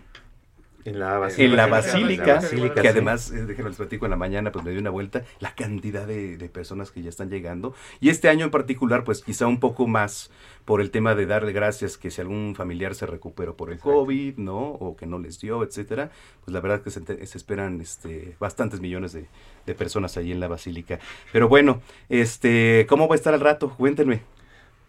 En 0.85 0.99
la 0.99 1.16
basílica. 1.16 1.44
En 1.44 1.57
la 1.57 1.66
basílica, 1.69 2.40
que 2.74 2.89
además, 2.89 3.31
eh, 3.31 3.44
déjenme 3.47 3.70
les 3.70 3.77
platico, 3.77 4.05
en 4.05 4.11
la 4.11 4.16
mañana 4.16 4.51
pues 4.51 4.65
me 4.65 4.73
dio 4.73 4.81
una 4.81 4.90
vuelta, 4.90 5.23
la 5.39 5.55
cantidad 5.55 6.09
de, 6.09 6.36
de, 6.36 6.49
personas 6.49 6.90
que 6.90 7.03
ya 7.03 7.09
están 7.09 7.31
llegando. 7.31 7.73
Y 8.01 8.09
este 8.09 8.28
año 8.28 8.44
en 8.44 8.51
particular, 8.51 9.05
pues 9.05 9.23
quizá 9.23 9.47
un 9.47 9.61
poco 9.61 9.86
más 9.86 10.32
por 10.65 10.81
el 10.81 10.90
tema 10.90 11.15
de 11.15 11.27
darle 11.27 11.53
gracias 11.53 11.97
que 11.97 12.11
si 12.11 12.20
algún 12.20 12.57
familiar 12.57 12.97
se 12.97 13.07
recuperó 13.07 13.57
por 13.57 13.70
el 13.70 13.78
COVID, 13.78 14.39
¿no? 14.39 14.59
O 14.59 14.97
que 14.97 15.07
no 15.07 15.20
les 15.20 15.40
dio, 15.40 15.62
etcétera. 15.62 16.11
Pues 16.44 16.53
la 16.53 16.61
verdad 16.61 16.82
que 16.82 16.90
se, 16.90 17.27
se 17.27 17.39
esperan 17.39 17.81
este, 17.81 18.35
bastantes 18.40 18.81
millones 18.81 19.12
de, 19.12 19.27
de, 19.65 19.74
personas 19.77 20.16
ahí 20.16 20.32
en 20.32 20.40
la 20.40 20.49
basílica. 20.49 20.99
Pero 21.31 21.49
bueno, 21.49 21.81
este, 22.09 22.86
¿cómo 22.89 23.07
va 23.07 23.15
a 23.15 23.19
estar 23.19 23.35
al 23.35 23.40
rato? 23.40 23.70
Cuéntenme. 23.77 24.23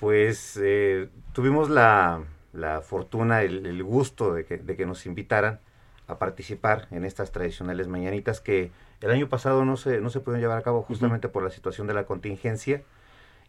Pues 0.03 0.59
eh, 0.61 1.07
tuvimos 1.31 1.69
la, 1.69 2.23
la 2.51 2.81
fortuna, 2.81 3.41
el, 3.41 3.65
el 3.65 3.81
gusto 3.84 4.34
de 4.34 4.43
que, 4.43 4.57
de 4.57 4.75
que, 4.75 4.85
nos 4.85 5.05
invitaran 5.05 5.61
a 6.09 6.19
participar 6.19 6.89
en 6.91 7.05
estas 7.05 7.31
tradicionales 7.31 7.88
mañanitas 7.88 8.41
que 8.41 8.69
el 8.99 9.11
año 9.11 9.30
pasado 9.30 9.63
no 9.63 9.77
se, 9.77 10.01
no 10.01 10.09
se 10.09 10.19
pudieron 10.19 10.41
llevar 10.41 10.57
a 10.57 10.61
cabo 10.61 10.81
justamente 10.81 11.27
uh 11.27 11.30
-huh. 11.30 11.34
por 11.34 11.43
la 11.43 11.51
situación 11.51 11.88
de 11.88 11.93
la 11.93 12.03
contingencia. 12.03 12.81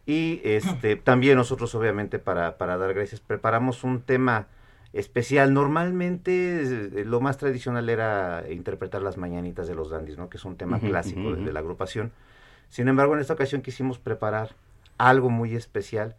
Y 0.06 0.42
este, 0.44 0.94
también 0.94 1.38
nosotros 1.38 1.74
obviamente 1.74 2.20
para, 2.20 2.56
para 2.56 2.78
dar 2.78 2.94
gracias 2.94 3.20
preparamos 3.20 3.82
un 3.82 4.02
tema 4.02 4.46
especial. 4.92 5.52
Normalmente 5.54 6.62
eh, 6.62 7.04
lo 7.04 7.20
más 7.20 7.36
tradicional 7.36 7.88
era 7.88 8.44
interpretar 8.48 9.02
las 9.02 9.16
mañanitas 9.16 9.66
de 9.66 9.74
los 9.74 9.90
dandies, 9.90 10.18
¿no? 10.18 10.28
que 10.28 10.36
es 10.36 10.44
un 10.44 10.54
tema 10.56 10.76
uh 10.76 10.80
-huh, 10.80 10.88
clásico 10.88 11.20
uh 11.20 11.32
-huh. 11.32 11.36
de, 11.38 11.46
de 11.46 11.52
la 11.52 11.58
agrupación. 11.58 12.12
Sin 12.68 12.86
embargo, 12.86 13.14
en 13.14 13.20
esta 13.22 13.32
ocasión 13.32 13.60
quisimos 13.60 13.98
preparar 13.98 14.54
algo 14.98 15.30
muy 15.30 15.56
especial 15.56 16.14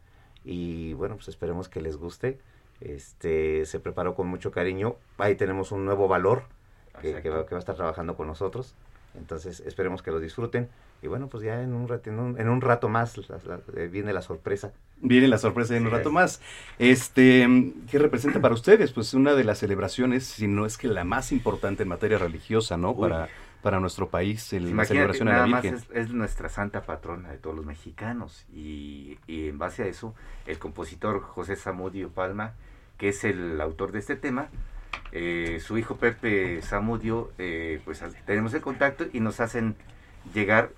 y 0.46 0.94
bueno, 0.94 1.16
pues 1.16 1.28
esperemos 1.28 1.68
que 1.68 1.82
les 1.82 1.98
guste. 1.98 2.40
Este 2.80 3.66
se 3.66 3.80
preparó 3.80 4.16
con 4.16 4.28
mucho 4.28 4.52
cariño. 4.52 4.96
Ahí 5.18 5.36
tenemos 5.36 5.72
un 5.72 5.86
nuevo 5.86 6.08
valor 6.08 6.44
que, 7.02 7.22
que, 7.22 7.30
va, 7.30 7.46
que, 7.46 7.52
va, 7.52 7.58
a 7.58 7.60
estar 7.60 7.76
trabajando 7.76 8.16
con 8.16 8.28
nosotros. 8.28 8.76
Entonces 9.18 9.62
esperemos 9.62 10.02
que 10.02 10.12
lo 10.12 10.20
disfruten. 10.20 10.70
Y 11.02 11.08
bueno, 11.08 11.28
pues 11.28 11.44
ya 11.44 11.62
en 11.62 11.74
un 11.74 11.88
rato, 11.88 12.10
en 12.10 12.20
un, 12.20 12.40
en 12.40 12.50
un 12.50 12.62
rato 12.62 12.90
más 12.90 13.18
la, 13.30 13.40
la, 13.46 13.60
eh, 13.76 13.88
viene 13.88 14.14
la 14.14 14.22
sorpresa. 14.22 14.74
Viene 15.02 15.28
la 15.28 15.38
sorpresa 15.38 15.76
en 15.76 15.82
sí, 15.84 15.86
un 15.88 15.92
rato 15.92 16.10
es. 16.10 16.14
más. 16.14 16.42
Este, 16.80 17.48
¿qué 17.90 18.00
representa 18.00 18.42
para 18.42 18.54
ustedes? 18.54 18.92
Pues 18.92 19.14
una 19.14 19.34
de 19.34 19.44
las 19.44 19.60
celebraciones, 19.60 20.26
si 20.26 20.48
no 20.48 20.66
es 20.66 20.78
que 20.78 20.88
la 20.88 21.04
más 21.04 21.32
importante 21.32 21.84
en 21.84 21.90
materia 21.90 22.18
religiosa, 22.18 22.78
¿no? 22.78 22.92
Uy. 22.92 23.10
Para 23.10 23.30
para 23.66 23.80
nuestro 23.80 24.10
país, 24.10 24.54
el, 24.54 24.78
la 24.78 24.86
celebración 24.86 25.28
nada 25.28 25.46
a 25.46 25.48
la 25.48 25.60
Virgen. 25.60 25.74
Más 25.74 25.90
es, 25.90 26.10
es, 26.10 26.10
nuestra 26.12 26.50
santa 26.50 26.84
patrona 26.84 27.32
de 27.32 27.40
todos 27.40 27.56
los 27.56 27.66
mexicanos 27.66 28.46
y, 28.54 29.18
y, 29.26 29.50
en 29.50 29.58
base 29.58 29.82
a 29.82 29.88
eso, 29.88 30.14
el 30.46 30.60
compositor 30.60 31.20
José 31.20 31.56
Zamudio 31.56 32.12
Palma, 32.12 32.54
que 33.00 33.10
es 33.10 33.24
el 33.24 33.60
autor 33.60 33.92
de 33.92 33.98
este 33.98 34.18
tema, 34.18 34.50
eh, 35.12 35.60
su 35.66 35.80
hijo 35.80 35.98
Pepe 35.98 36.62
Zamudio, 36.62 37.32
eh, 37.40 37.82
pues 37.84 38.04
tenemos 38.28 38.54
el 38.54 38.62
contacto 38.62 39.08
y 39.12 39.20
nos 39.20 39.40
hacen 39.40 39.76
llegar, 40.32 40.70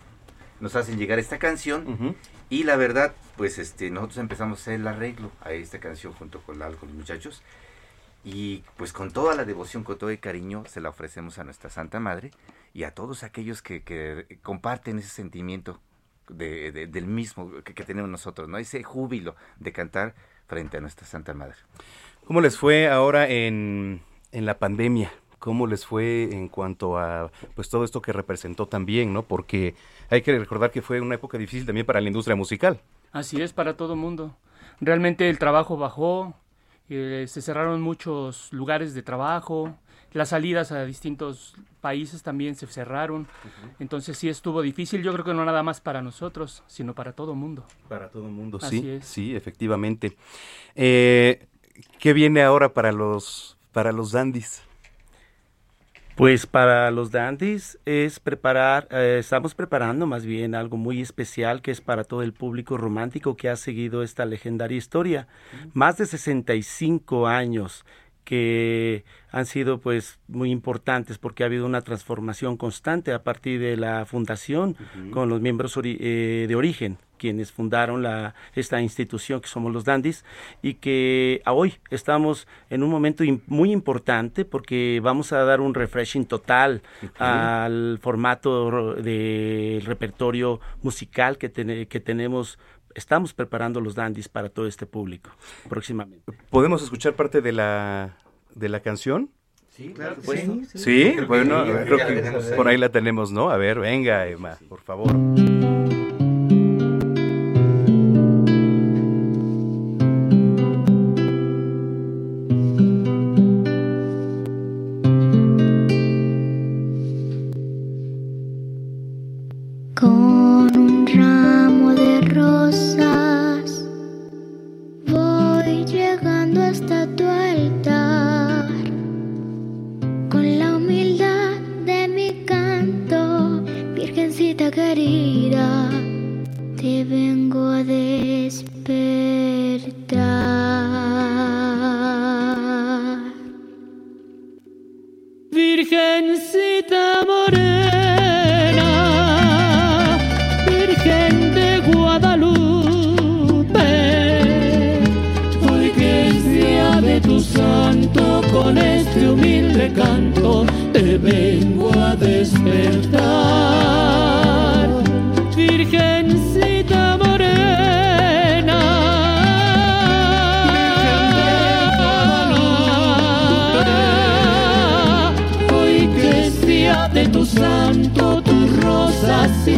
nos 0.61 0.77
hacen 0.77 0.97
llegar 0.97 1.19
esta 1.19 1.39
canción 1.39 1.85
uh 1.87 1.97
-huh. 1.97 2.15
y 2.49 2.63
la 2.63 2.77
verdad, 2.77 3.13
pues 3.35 3.57
este, 3.57 3.89
nosotros 3.89 4.19
empezamos 4.19 4.59
a 4.59 4.61
hacer 4.61 4.75
el 4.75 4.87
arreglo 4.87 5.29
a 5.41 5.51
esta 5.51 5.79
canción 5.79 6.13
junto 6.13 6.39
con, 6.39 6.57
la, 6.57 6.67
con 6.69 6.87
los 6.87 6.97
muchachos 6.97 7.43
y 8.29 8.65
pues 8.75 8.91
con 8.91 9.11
toda 9.11 9.35
la 9.35 9.45
devoción, 9.45 9.85
con 9.85 9.97
todo 9.97 10.09
el 10.09 10.19
cariño, 10.19 10.65
se 10.67 10.81
la 10.81 10.89
ofrecemos 10.89 11.39
a 11.39 11.45
nuestra 11.45 11.69
Santa 11.69 12.01
Madre 12.01 12.31
y 12.73 12.83
a 12.83 12.93
todos 12.93 13.23
aquellos 13.23 13.61
que, 13.61 13.83
que 13.83 14.39
comparten 14.43 14.99
ese 14.99 15.07
sentimiento 15.07 15.79
de, 16.27 16.73
de, 16.73 16.87
del 16.87 17.07
mismo 17.07 17.49
que, 17.63 17.73
que, 17.73 17.83
tenemos 17.85 18.09
nosotros, 18.09 18.49
¿no? 18.49 18.57
Ese 18.57 18.83
júbilo 18.83 19.37
de 19.59 19.71
cantar 19.71 20.13
frente 20.45 20.75
a 20.75 20.81
nuestra 20.81 21.07
Santa 21.07 21.33
Madre. 21.33 21.55
¿Cómo 22.25 22.41
les 22.41 22.57
fue 22.57 22.89
ahora 22.89 23.29
en, 23.29 24.01
en 24.33 24.45
la 24.45 24.59
pandemia? 24.59 25.09
¿Cómo 25.39 25.65
les 25.65 25.85
fue 25.85 26.23
en 26.23 26.49
cuanto 26.49 26.97
a 26.97 27.31
pues 27.55 27.69
todo 27.69 27.85
esto 27.85 28.01
que 28.01 28.11
representó 28.11 28.67
también, 28.67 29.13
¿no? 29.13 29.23
Porque 29.23 29.73
hay 30.09 30.21
que 30.21 30.37
recordar 30.37 30.71
que 30.71 30.81
fue 30.81 30.99
una 30.99 31.15
época 31.15 31.37
difícil 31.37 31.65
también 31.65 31.85
para 31.85 32.01
la 32.01 32.07
industria 32.07 32.35
musical. 32.35 32.81
Así 33.13 33.41
es, 33.41 33.53
para 33.53 33.77
todo 33.77 33.95
mundo. 33.95 34.35
Realmente 34.81 35.29
el 35.29 35.39
trabajo 35.39 35.77
bajó, 35.77 36.35
eh, 36.89 37.25
se 37.27 37.41
cerraron 37.41 37.81
muchos 37.81 38.51
lugares 38.53 38.93
de 38.93 39.03
trabajo, 39.03 39.75
las 40.13 40.29
salidas 40.29 40.71
a 40.71 40.83
distintos 40.85 41.55
países 41.79 42.23
también 42.23 42.55
se 42.55 42.65
cerraron. 42.67 43.21
Uh 43.21 43.25
-huh. 43.25 43.75
Entonces 43.79 44.17
sí 44.17 44.29
estuvo 44.29 44.61
difícil, 44.61 45.03
yo 45.03 45.13
creo 45.13 45.23
que 45.23 45.33
no 45.33 45.45
nada 45.45 45.63
más 45.63 45.79
para 45.79 46.01
nosotros, 46.01 46.63
sino 46.67 46.95
para 46.95 47.13
todo 47.13 47.33
el 47.33 47.37
mundo. 47.37 47.65
Para 47.87 48.09
todo 48.09 48.23
mundo, 48.23 48.59
Así 48.61 48.81
sí. 48.81 48.89
Es. 48.89 49.05
Sí, 49.05 49.35
efectivamente. 49.35 50.17
Eh, 50.75 51.47
¿Qué 51.99 52.13
viene 52.13 52.41
ahora 52.41 52.73
para 52.73 52.91
los, 52.91 53.57
para 53.71 53.91
los 53.91 54.11
dandies? 54.11 54.63
Pues 56.17 56.47
para 56.47 56.89
los 56.89 57.11
dandies 57.11 57.77
es 57.85 58.19
preparar, 58.19 58.87
eh, 58.89 59.17
estamos 59.19 59.53
preparando 59.53 60.07
más 60.07 60.25
bien 60.25 60.55
algo 60.55 60.75
muy 60.75 60.99
especial 60.99 61.61
que 61.61 61.69
es 61.69 61.79
para 61.79 62.05
todo 62.05 62.23
el 62.23 62.33
público 62.33 62.75
romántico 62.75 63.37
que 63.37 63.49
ha 63.49 63.55
seguido 63.55 64.01
esta 64.01 64.25
legendaria 64.25 64.79
historia. 64.79 65.27
Uh 65.53 65.67
-huh. 65.67 65.71
Más 65.75 65.97
de 65.97 66.07
65 66.07 67.27
años 67.27 67.85
que 68.23 69.05
han 69.29 69.45
sido 69.45 69.79
pues 69.79 70.19
muy 70.27 70.49
importantes 70.49 71.19
porque 71.19 71.43
ha 71.43 71.45
habido 71.45 71.67
una 71.67 71.81
transformación 71.81 72.57
constante 72.57 73.13
a 73.13 73.23
partir 73.23 73.59
de 73.59 73.77
la 73.77 74.07
fundación 74.07 74.71
uh 74.71 74.99
-huh. 74.99 75.09
con 75.11 75.29
los 75.29 75.39
miembros 75.39 75.77
ori 75.77 75.97
eh, 75.99 76.45
de 76.47 76.55
origen 76.55 76.97
quienes 77.17 77.51
fundaron 77.51 78.03
la, 78.03 78.35
esta 78.55 78.81
institución 78.81 79.41
que 79.41 79.47
somos 79.47 79.73
los 79.73 79.83
Dandis 79.83 80.23
y 80.61 80.75
que 80.75 81.41
a 81.45 81.53
hoy 81.53 81.75
estamos 81.89 82.47
en 82.69 82.83
un 82.83 82.89
momento 82.89 83.23
muy 83.47 83.71
importante 83.71 84.45
porque 84.45 84.99
vamos 85.03 85.33
a 85.33 85.43
dar 85.43 85.61
un 85.61 85.73
refreshing 85.73 86.25
total 86.25 86.81
okay. 86.97 87.11
al 87.19 87.99
formato 88.01 88.95
del 88.95 89.83
repertorio 89.85 90.59
musical 90.81 91.37
que, 91.37 91.49
ten 91.49 91.85
que 91.87 91.99
tenemos 91.99 92.59
estamos 92.95 93.33
preparando 93.33 93.79
los 93.79 93.95
dandies 93.95 94.27
para 94.27 94.49
todo 94.49 94.67
este 94.67 94.85
público 94.85 95.29
próximamente. 95.69 96.33
¿Podemos 96.49 96.81
escuchar 96.81 97.13
parte 97.13 97.41
de 97.41 97.51
la, 97.51 98.17
de 98.55 98.69
la 98.69 98.79
canción? 98.79 99.29
Sí, 99.69 99.93
claro 99.93 100.15
que 100.15 100.21
pues, 100.21 100.41
sí. 100.41 100.65
Sí, 100.65 100.79
sí 100.79 101.13
creo 101.15 101.27
bueno, 101.27 101.63
que, 101.63 101.71
creo 101.85 101.97
que 101.97 102.55
por 102.55 102.67
ahí 102.67 102.77
la 102.77 102.89
tenemos, 102.89 103.31
¿no? 103.31 103.51
A 103.51 103.57
ver, 103.57 103.79
venga, 103.79 104.27
Emma, 104.27 104.55
sí. 104.55 104.65
por 104.65 104.81
favor. 104.81 105.13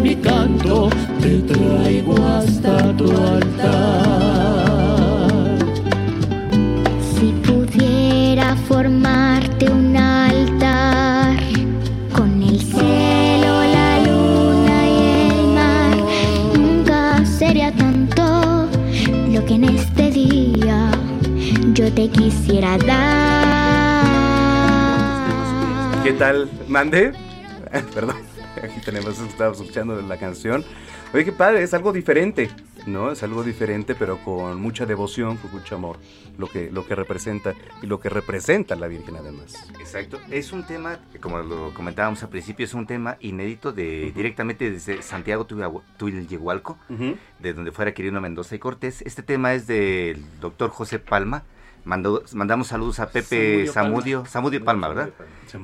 Mi 0.10 0.16
canto, 0.16 0.90
te 1.22 1.38
traigo 1.42 2.16
hasta 2.26 2.98
tu 2.98 3.12
altar. 3.12 4.10
Si 7.14 7.28
pudiera 7.48 8.56
formarte 8.68 9.70
un 9.70 9.96
altar 9.96 11.38
con 12.12 12.42
el 12.42 12.60
cielo, 12.60 13.52
la 13.78 13.90
luna 14.08 14.78
y 14.98 15.00
el 15.30 15.48
mar, 15.60 15.96
nunca 16.58 17.24
sería 17.24 17.72
tanto 17.72 18.68
lo 19.32 19.46
que 19.46 19.54
en 19.54 19.66
este 19.66 20.10
día 20.10 20.90
yo 21.76 21.94
te 21.94 22.10
quisiera 22.10 22.80
dar. 22.80 23.60
¿Qué 26.04 26.14
tal? 26.14 26.50
¿Mande? 26.68 27.14
Perdón, 27.94 28.16
tenemos, 28.86 29.20
estábamos 29.20 29.60
escuchando 29.62 30.02
la 30.02 30.18
canción. 30.18 30.64
Oye, 31.14 31.26
qué 31.26 31.32
padre, 31.32 31.64
es 31.64 31.74
algo 31.74 31.92
diferente, 31.92 32.50
¿no? 32.86 33.12
Es 33.12 33.24
algo 33.24 33.44
diferente, 33.44 33.96
pero 33.96 34.18
con 34.20 34.62
mucha 34.62 34.86
devoción, 34.86 35.38
con 35.38 35.52
mucho 35.52 35.76
amor, 35.76 35.98
lo 36.38 36.48
que, 36.48 36.70
lo 36.72 36.86
que 36.86 36.94
representa 36.94 37.56
y 37.82 37.88
lo 37.88 38.00
que 38.00 38.10
representa 38.10 38.76
la 38.76 38.88
Virgen 38.88 39.16
además. 39.16 39.56
Exacto. 39.80 40.20
Es 40.30 40.52
un 40.54 40.68
tema, 40.68 41.00
como 41.20 41.40
lo 41.40 41.74
comentábamos 41.74 42.22
al 42.22 42.30
principio, 42.30 42.64
es 42.66 42.76
un 42.76 42.86
tema 42.86 43.18
inédito 43.22 43.72
de 43.72 44.12
directamente 44.16 44.70
desde 44.70 45.02
Santiago 45.02 45.46
Tuya- 45.48 45.72
Tuyelhualco, 45.98 46.78
de 47.40 47.54
donde 47.54 47.72
fuera 47.72 47.94
Quirino 47.94 48.22
Mendoza 48.22 48.56
y 48.56 48.60
Cortés. 48.60 49.02
Este 49.02 49.24
tema 49.24 49.54
es 49.56 49.66
del 49.66 50.24
doctor 50.40 50.70
José 50.70 51.00
Palma. 51.00 51.44
Mandó- 51.86 52.24
mandamos 52.34 52.68
saludos 52.68 53.00
a 53.00 53.10
Pepe 53.10 53.66
Palma. 53.66 53.74
Samudio, 53.74 54.26
Samudio 54.26 54.64
Palma, 54.64 54.88
¿verdad? 54.90 55.10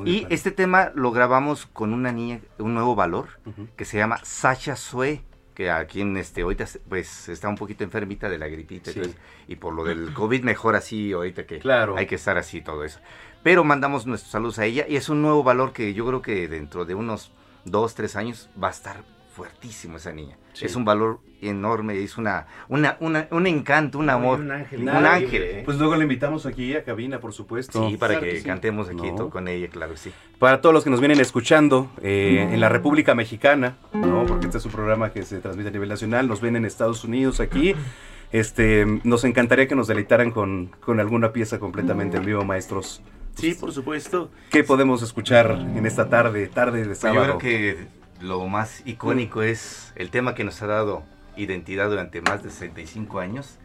Y 0.06 0.22
Palma. 0.22 0.28
este 0.34 0.52
tema 0.52 0.92
lo 0.96 1.12
grabamos 1.12 1.66
con 1.66 1.94
una 1.94 2.12
niña, 2.12 2.40
un 2.58 2.74
nuevo 2.74 2.96
valor, 2.96 3.28
que 3.76 3.86
se 3.86 3.98
llama 3.98 4.20
Sasha 4.24 4.76
Sue, 4.76 5.22
que 5.54 5.72
aquí 5.72 6.02
en 6.02 6.18
este, 6.18 6.42
ahorita 6.42 6.66
pues 6.90 7.30
está 7.30 7.48
un 7.48 7.56
poquito 7.56 7.84
enfermita 7.84 8.28
de 8.30 8.38
la 8.38 8.48
gripita 8.48 8.92
y 8.92 8.94
Sí. 8.94 9.00
eso. 9.02 9.12
y 9.48 9.56
por 9.58 9.74
lo 9.74 9.84
del 9.84 10.14
COVID 10.14 10.44
mejor 10.44 10.76
así 10.76 11.14
ahorita 11.14 11.46
que 11.46 11.60
Claro. 11.60 11.96
hay 11.98 12.08
que 12.08 12.16
estar 12.16 12.38
así 12.38 12.62
todo 12.62 12.84
eso. 12.84 13.00
Pero 13.44 13.64
mandamos 13.64 14.06
nuestros 14.08 14.32
saludos 14.32 14.58
a 14.60 14.66
ella 14.66 14.86
y 14.90 14.96
es 14.96 15.08
un 15.08 15.22
nuevo 15.22 15.44
valor 15.44 15.72
que 15.72 15.94
yo 15.94 16.06
creo 16.08 16.22
que 16.22 16.48
dentro 16.48 16.84
de 16.86 16.96
unos 16.96 17.32
dos, 17.64 17.94
tres 17.96 18.16
años 18.16 18.50
va 18.62 18.70
a 18.70 18.72
estar 18.72 19.04
fuertísimo 19.36 19.98
esa 19.98 20.12
niña. 20.14 20.38
Sí. 20.54 20.66
Es 20.66 20.76
un 20.76 20.86
valor 20.86 21.20
enorme, 21.42 22.02
es 22.02 22.18
una, 22.18 22.48
una, 22.70 22.96
una- 23.02 23.28
un 23.32 23.46
encanto, 23.48 24.00
un 24.00 24.10
amor. 24.10 24.40
un 24.40 24.52
ángel. 24.52 24.82
Un 24.84 24.90
ángel. 24.90 25.62
Pues 25.66 25.78
luego 25.78 25.96
le 25.98 26.04
invitamos 26.04 26.46
aquí 26.46 26.74
a 26.76 26.84
cabina, 26.84 27.20
por 27.20 27.34
supuesto. 27.34 27.90
Sí, 27.90 27.98
para 27.98 28.14
Claro 28.16 28.26
que 28.32 28.40
sí. 28.40 28.46
cantemos 28.46 28.88
aquí 28.88 29.12
No. 29.12 29.30
con 29.30 29.48
ella, 29.50 29.68
claro, 29.68 29.98
sí. 29.98 30.12
Para 30.40 30.62
todos 30.62 30.74
los 30.74 30.84
que 30.86 30.90
nos 30.90 31.02
vienen 31.02 31.20
escuchando 31.20 31.92
eh, 32.02 32.48
en 32.52 32.60
la 32.62 32.70
República 32.70 33.14
Mexicana, 33.14 33.76
¿no? 33.94 34.26
Porque 34.26 34.46
este 34.46 34.58
es 34.60 34.66
un 34.66 34.72
programa 34.72 35.12
que 35.12 35.24
se 35.24 35.40
transmite 35.40 35.70
a 35.70 35.72
nivel 35.72 35.90
nacional, 35.90 36.28
nos 36.28 36.40
ven 36.40 36.56
en 36.56 36.64
Estados 36.66 37.04
Unidos 37.04 37.40
aquí. 37.42 37.76
Este, 38.32 38.86
nos 39.04 39.24
encantaría 39.24 39.68
que 39.68 39.76
nos 39.76 39.88
deleitaran 39.88 40.32
con, 40.32 40.72
con 40.82 41.00
alguna 41.00 41.32
pieza 41.32 41.58
completamente 41.60 42.18
en 42.18 42.26
vivo, 42.26 42.44
maestros. 42.44 43.02
Sí, 43.36 43.54
por 43.54 43.72
supuesto. 43.72 44.30
¿Qué 44.50 44.64
podemos 44.64 45.02
escuchar 45.04 45.52
en 45.52 45.86
esta 45.86 46.10
tarde, 46.10 46.48
tarde 46.48 46.80
de 46.80 46.86
Pues 46.88 46.98
sábado? 46.98 47.34
Yo 47.34 47.38
creo 47.38 47.38
que 47.38 47.88
lo 48.22 48.46
más 48.48 48.82
icónico 48.86 49.42
es 49.42 49.94
el 49.96 50.10
tema 50.10 50.36
que 50.36 50.44
nos 50.44 50.62
ha 50.62 50.68
dado 50.68 51.04
identidad 51.36 51.90
durante 51.90 52.22
más 52.22 52.44
de 52.44 52.50
65 52.50 53.20
años. 53.20 53.58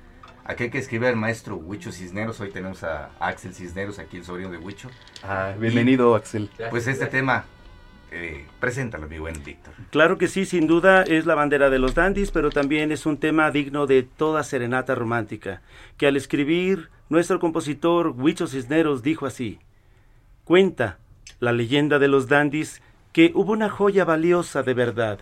Aquel 0.45 0.71
que 0.71 0.79
escribe 0.79 1.09
el 1.09 1.17
maestro 1.17 1.57
Huicho 1.57 1.93
Cisneros, 1.93 2.41
hoy 2.41 2.51
tenemos 2.51 2.83
a 2.83 3.11
Axel 3.21 3.55
Cisneros, 3.55 3.99
aquí 3.99 4.17
el 4.17 4.25
sobrino 4.25 4.51
de 4.51 4.59
Huicho. 4.59 4.91
Ah, 5.23 5.55
bienvenido, 5.59 6.15
Axel. 6.17 6.51
Pues 6.71 6.89
este 6.89 7.07
tema, 7.07 7.45
eh, 8.11 8.47
preséntalo, 8.59 9.07
mi 9.07 9.19
buen 9.19 9.45
Víctor. 9.45 9.75
Claro 9.91 10.19
que 10.19 10.27
sí, 10.27 10.47
sin 10.47 10.67
duda 10.67 11.03
es 11.03 11.27
la 11.27 11.37
bandera 11.37 11.71
de 11.71 11.79
los 11.79 11.95
dandies, 11.95 12.33
pero 12.33 12.51
también 12.51 12.91
es 12.91 13.07
un 13.07 13.19
tema 13.19 13.51
digno 13.51 13.87
de 13.87 14.03
toda 14.03 14.43
serenata 14.43 14.95
romántica, 14.95 15.63
que 15.97 16.09
al 16.09 16.17
escribir 16.17 16.91
nuestro 17.09 17.39
compositor 17.39 18.09
Huicho 18.09 18.49
Cisneros 18.49 19.03
dijo 19.03 19.27
así, 19.27 19.61
cuenta 20.45 20.99
la 21.39 21.53
leyenda 21.53 21.99
de 21.99 22.09
los 22.09 22.27
dandies 22.27 22.83
que 23.13 23.33
hubo 23.35 23.53
una 23.53 23.69
joya 23.69 24.05
valiosa 24.05 24.63
de 24.63 24.75
verdad. 24.75 25.19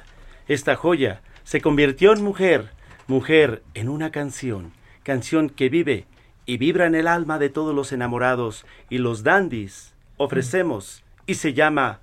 Esta 0.46 0.76
joya 0.76 1.22
se 1.44 1.60
convirtió 1.60 2.12
en 2.12 2.22
mujer, 2.22 2.70
mujer 3.06 3.62
en 3.74 3.88
una 3.88 4.10
canción, 4.10 4.72
canción 5.02 5.48
que 5.48 5.68
vive 5.68 6.06
y 6.46 6.58
vibra 6.58 6.86
en 6.86 6.94
el 6.94 7.06
alma 7.06 7.38
de 7.38 7.48
todos 7.48 7.74
los 7.74 7.92
enamorados 7.92 8.66
y 8.88 8.98
los 8.98 9.22
dandies 9.22 9.94
ofrecemos 10.16 11.04
y 11.26 11.34
se 11.34 11.54
llama 11.54 12.00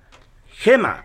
Gema. 0.50 1.04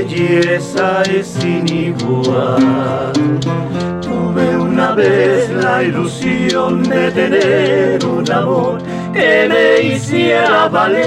Belleza 0.00 1.02
es 1.02 1.26
sin. 1.26 1.66
Tuve 4.00 4.56
una 4.56 4.92
vez 4.92 5.50
la 5.50 5.82
ilusión 5.82 6.82
de 6.82 7.10
tener 7.10 8.04
un 8.04 8.30
amor 8.30 8.78
que 9.12 9.46
me 9.48 9.82
hiciera 9.82 10.68
valer. 10.68 11.00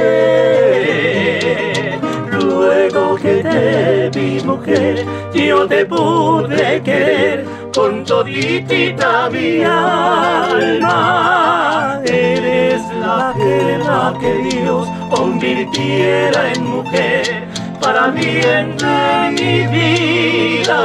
Luego 2.32 3.16
que 3.16 3.44
te 3.44 4.10
vi 4.14 4.42
mujer, 4.44 5.06
yo 5.34 5.68
te 5.68 5.86
pude 5.86 6.82
querer 6.84 7.46
con 7.74 8.04
toditita 8.04 9.30
mi 9.30 9.64
alma. 9.64 10.82
Eres 12.06 12.82
la 13.00 13.34
que 14.20 14.34
Dios 14.50 14.88
convirtiera 15.10 16.52
en 16.54 16.64
mujer 16.66 17.53
para 17.84 18.08
bien 18.08 18.78
de 18.78 19.32
mi 19.38 19.68
vida. 19.68 20.80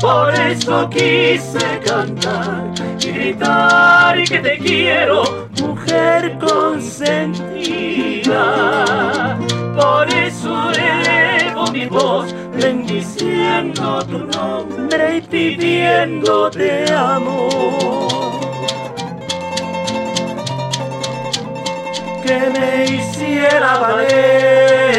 Por 0.00 0.34
eso 0.34 0.90
quise 0.90 1.78
cantar 1.84 2.72
y 3.00 3.06
gritar 3.12 4.18
y 4.18 4.24
que 4.24 4.38
te 4.40 4.58
quiero, 4.58 5.48
mujer 5.60 6.36
consentida. 6.38 7.36
Por 9.76 10.08
eso 10.12 10.70
elevo 10.72 11.70
mi 11.70 11.86
voz, 11.86 12.34
bendiciendo 12.54 14.04
tu 14.06 14.18
nombre 14.18 15.18
y 15.18 15.20
pidiéndote 15.20 16.92
amor. 16.92 18.40
Que 22.24 22.38
me 22.54 22.84
hiciera 22.86 23.78
valer. 23.78 24.89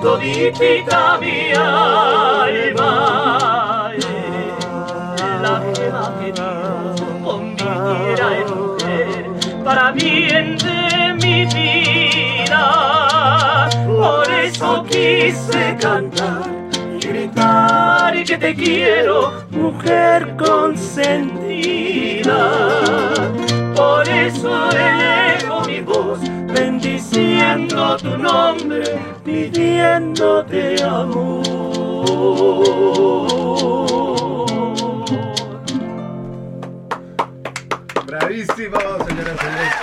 Con 0.00 0.20
toditita 0.20 1.18
mi 1.20 1.52
alma. 1.52 2.92
La 5.42 5.60
gema 5.74 6.14
que 6.20 6.32
Dios 6.32 7.00
convirtiera 7.24 8.26
en 8.38 8.46
mujer 8.56 9.24
para 9.64 9.92
bien 9.92 10.56
de 10.58 11.14
mi 11.22 11.46
vida. 11.46 12.64
Por 13.86 14.30
eso 14.30 14.84
quise 14.84 15.76
cantar 15.80 16.42
y 16.96 16.98
gritar 17.06 18.24
que 18.24 18.36
te 18.36 18.54
quiero, 18.54 19.32
mujer 19.50 20.36
consentida. 20.36 21.18
Por 23.78 24.08
eso 24.08 24.70
elevo 24.72 25.60
mi 25.64 25.80
voz, 25.82 26.18
bendiciendo 26.48 27.96
tu 27.96 28.18
nombre, 28.18 28.98
pidiéndote 29.24 30.82
amor. 30.82 31.44
Bravísimo, 38.04 38.78
señoras 39.06 39.36
y 39.36 39.44
señores. 39.44 39.74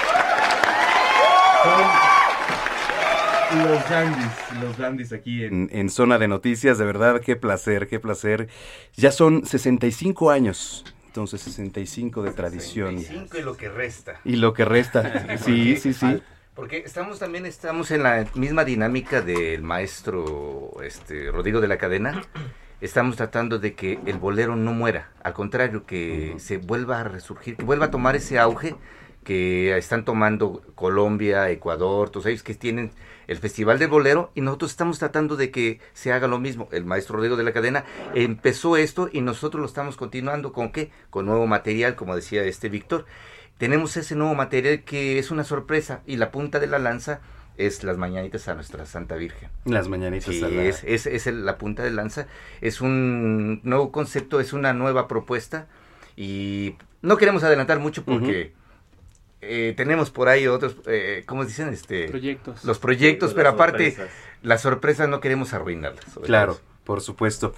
Los 3.63 3.89
dandies, 3.89 4.31
los 4.61 4.77
dandies 4.77 5.13
aquí 5.13 5.45
en... 5.45 5.89
Zona 5.89 6.17
de 6.17 6.27
Noticias, 6.27 6.77
de 6.77 6.83
verdad, 6.83 7.21
qué 7.21 7.37
placer, 7.37 7.87
qué 7.87 8.01
placer. 8.01 8.49
Ya 8.97 9.13
son 9.13 9.45
65 9.45 10.31
años 10.31 10.83
entonces 11.15 11.39
65 11.43 12.23
de 12.23 12.31
tradición. 12.33 12.99
65 12.99 13.37
y 13.37 13.41
lo 13.41 13.55
que 13.55 13.69
resta. 13.69 14.19
Y 14.25 14.35
lo 14.35 14.53
que 14.53 14.65
resta, 14.65 15.37
sí, 15.45 15.77
sí, 15.77 15.93
sí. 15.93 16.21
Porque 16.53 16.79
estamos 16.79 17.19
también 17.19 17.45
estamos 17.45 17.89
en 17.91 18.03
la 18.03 18.27
misma 18.35 18.65
dinámica 18.65 19.21
del 19.21 19.61
maestro 19.61 20.73
este 20.83 21.31
Rodrigo 21.31 21.61
de 21.61 21.69
la 21.69 21.77
Cadena. 21.77 22.21
Estamos 22.81 23.15
tratando 23.15 23.59
de 23.59 23.75
que 23.75 23.97
el 24.05 24.17
bolero 24.17 24.57
no 24.57 24.73
muera, 24.73 25.09
al 25.23 25.33
contrario, 25.33 25.85
que 25.85 26.35
se 26.37 26.57
vuelva 26.57 26.99
a 26.99 27.05
resurgir, 27.05 27.55
que 27.55 27.63
vuelva 27.63 27.85
a 27.85 27.91
tomar 27.91 28.17
ese 28.17 28.37
auge 28.37 28.75
que 29.25 29.75
están 29.77 30.05
tomando 30.05 30.61
Colombia, 30.75 31.49
Ecuador, 31.49 32.09
todos 32.09 32.27
ellos 32.27 32.43
que 32.43 32.53
tienen 32.55 32.91
el 33.27 33.37
Festival 33.39 33.79
del 33.79 33.89
Bolero 33.89 34.31
y 34.35 34.41
nosotros 34.41 34.71
estamos 34.71 34.99
tratando 34.99 35.35
de 35.35 35.51
que 35.51 35.79
se 35.93 36.13
haga 36.13 36.27
lo 36.27 36.39
mismo. 36.39 36.69
El 36.71 36.85
maestro 36.85 37.17
Rodrigo 37.17 37.35
de 37.35 37.43
la 37.43 37.51
Cadena 37.51 37.83
empezó 38.13 38.77
esto 38.77 39.09
y 39.11 39.19
nosotros 39.21 39.59
lo 39.59 39.65
estamos 39.67 39.97
continuando 39.97 40.53
con 40.53 40.71
qué? 40.71 40.91
Con 41.09 41.25
nuevo 41.25 41.47
material, 41.47 41.95
como 41.95 42.15
decía 42.15 42.43
este 42.43 42.69
Víctor. 42.69 43.05
Tenemos 43.57 43.97
ese 43.97 44.15
nuevo 44.15 44.35
material 44.35 44.83
que 44.83 45.17
es 45.19 45.31
una 45.31 45.43
sorpresa 45.43 46.01
y 46.05 46.17
la 46.17 46.29
punta 46.31 46.59
de 46.59 46.67
la 46.67 46.77
lanza 46.79 47.19
es 47.57 47.83
las 47.83 47.97
mañanitas 47.97 48.47
a 48.47 48.53
nuestra 48.53 48.85
Santa 48.85 49.15
Virgen. 49.15 49.49
Las 49.65 49.87
mañanitas 49.87 50.35
Sí, 50.35 50.43
a 50.43 50.49
la- 50.49 50.63
es, 50.63 50.83
es, 50.83 51.07
es 51.07 51.25
el- 51.25 51.45
la 51.45 51.57
punta 51.57 51.81
de 51.83 51.89
lanza. 51.91 52.27
Es 52.61 52.79
un 52.81 53.61
nuevo 53.63 53.91
concepto, 53.91 54.39
es 54.39 54.53
una 54.53 54.73
nueva 54.73 55.07
propuesta 55.07 55.67
y 56.15 56.75
no 57.01 57.17
queremos 57.17 57.43
adelantar 57.43 57.79
mucho 57.79 58.03
porque 58.03 58.53
eh, 59.45 59.73
tenemos 59.75 60.11
por 60.11 60.27
ahí 60.27 60.47
otros, 60.47 60.75
eh, 60.87 61.23
¿cómo 61.25 61.45
dicen? 61.45 61.69
Este, 61.69 62.07
Proyectos. 62.09 62.63
Los 62.65 62.79
proyectos, 62.79 63.29
Sí, 63.31 63.35
pero 63.35 63.49
las 63.49 63.53
aparte 63.55 63.91
sorpresas. 63.91 64.15
las 64.41 64.61
sorpresas 64.61 65.09
no 65.09 65.19
queremos 65.19 65.53
arruinarlas. 65.53 66.03
sobre 66.13 66.27
Claro, 66.27 66.59
por 66.83 67.01
supuesto. 67.01 67.53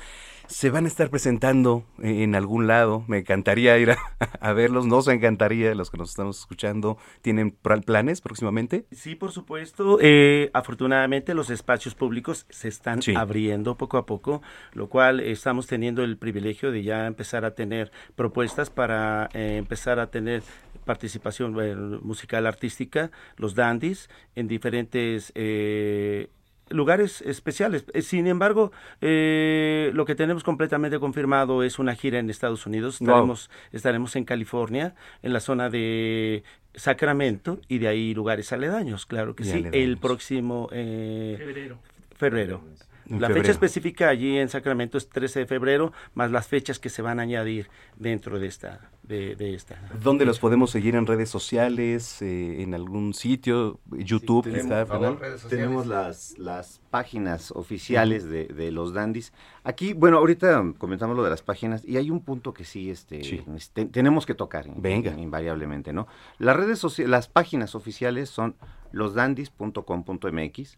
Se 0.50 0.70
van 0.70 0.86
a 0.86 0.88
estar 0.88 1.10
presentando 1.10 1.84
en 2.02 2.34
algún 2.34 2.68
lado. 2.68 3.04
Me 3.10 3.18
encantaría 3.18 3.78
ir 3.80 3.92
a, 3.92 3.98
a 4.40 4.54
verlos. 4.54 4.86
Nos 4.86 5.10
encantaría, 5.10 5.76
los 5.76 5.92
que 5.92 5.98
nos 5.98 6.10
estamos 6.12 6.40
escuchando. 6.40 6.98
¿Tienen 7.22 7.52
planes 7.52 8.22
próximamente? 8.22 8.86
Sí, 8.94 9.16
por 9.16 9.34
supuesto. 9.34 9.98
Eh, 10.00 10.50
afortunadamente 10.54 11.34
los 11.34 11.50
espacios 11.50 11.96
públicos 11.96 12.46
se 12.50 12.70
están 12.70 13.02
Sí. 13.02 13.14
abriendo 13.14 13.76
poco 13.76 13.98
a 13.98 14.06
poco, 14.06 14.42
lo 14.72 14.88
cual 14.88 15.20
estamos 15.20 15.68
teniendo 15.68 16.02
el 16.06 16.16
privilegio 16.16 16.72
de 16.72 16.82
ya 16.82 17.08
empezar 17.08 17.44
a 17.44 17.52
tener 17.54 17.92
propuestas 18.16 18.70
para 18.70 19.28
eh, 19.34 19.58
empezar 19.58 20.00
a 20.00 20.12
tener 20.12 20.44
participación 20.88 21.56
eh, 21.62 21.76
musical 22.02 22.48
artística, 22.48 23.12
los 23.36 23.54
dandies, 23.54 24.10
en 24.36 24.48
diferentes 24.48 25.32
eh, 25.36 26.30
lugares 26.70 27.22
especiales. 27.22 27.86
Eh, 27.94 28.02
Sin 28.02 28.26
embargo, 28.28 28.72
eh, 29.02 29.92
lo 29.94 30.06
que 30.06 30.16
tenemos 30.16 30.44
completamente 30.44 31.00
confirmado 31.00 31.62
es 31.64 31.78
una 31.78 31.94
gira 31.96 32.18
en 32.20 32.30
Estados 32.30 32.66
Unidos. 32.66 33.00
Wow. 33.00 33.08
Estaremos, 33.10 33.50
estaremos 33.72 34.16
en 34.16 34.26
California, 34.26 34.96
en 35.22 35.34
la 35.34 35.40
zona 35.40 35.70
de 35.70 36.44
Sacramento 36.74 37.60
y 37.68 37.78
de 37.80 37.88
ahí 37.88 38.14
lugares 38.14 38.52
aledaños, 38.52 39.06
claro 39.06 39.36
que 39.36 39.44
Y 39.44 39.46
sí. 39.46 39.66
El 39.72 39.98
próximo 39.98 40.70
eh, 40.72 41.36
Febrero. 41.38 41.80
febrero. 42.16 42.62
En 43.10 43.22
la 43.22 43.28
febrero. 43.28 43.44
fecha 43.44 43.52
específica 43.52 44.10
allí 44.10 44.38
en 44.38 44.50
Sacramento 44.50 44.98
es 44.98 45.10
13 45.10 45.40
de 45.42 45.46
febrero, 45.46 45.94
más 46.14 46.32
las 46.32 46.48
fechas 46.48 46.80
que 46.80 46.90
se 46.90 47.02
van 47.02 47.20
a 47.20 47.24
añadir 47.24 47.70
dentro 47.96 48.40
de 48.40 48.48
esta. 48.48 48.90
De, 49.08 49.38
de 49.38 49.54
esta. 49.54 49.82
¿Dónde 50.04 50.26
los 50.26 50.38
podemos 50.38 50.70
seguir 50.70 50.94
en 50.96 51.06
redes 51.08 51.30
sociales? 51.30 52.22
eh, 52.22 52.62
¿En 52.62 52.74
algún 52.74 53.14
sitio? 53.14 53.80
¿YouTube? 53.90 54.44
tenemos, 54.44 54.66
quizá, 54.66 54.86
por 54.86 55.02
favor, 55.02 55.38
tenemos 55.50 55.88
las, 55.88 56.38
las 56.38 56.82
páginas 56.90 57.52
oficiales 57.52 58.26
de, 58.26 58.48
de 58.48 58.70
los 58.70 58.94
dandis. 58.94 59.32
Aquí, 59.64 59.94
bueno, 59.94 60.18
ahorita 60.18 60.62
comentamos 60.78 61.16
lo 61.16 61.24
de 61.24 61.30
las 61.30 61.42
páginas 61.42 61.86
y 61.86 61.96
hay 61.96 62.12
un 62.12 62.20
punto 62.22 62.54
que 62.54 62.66
sí, 62.66 62.90
este, 62.90 63.22
este, 63.56 63.86
tenemos 63.86 64.26
que 64.26 64.34
tocar 64.34 64.66
Venga. 64.76 65.14
invariablemente, 65.18 65.94
¿no? 65.94 66.08
Las 66.38 66.58
redes 66.58 66.78
sociales, 66.78 67.10
las 67.10 67.30
páginas 67.30 67.76
oficiales 67.76 68.30
son 68.30 68.56
losdandis.com.mx 68.92 70.78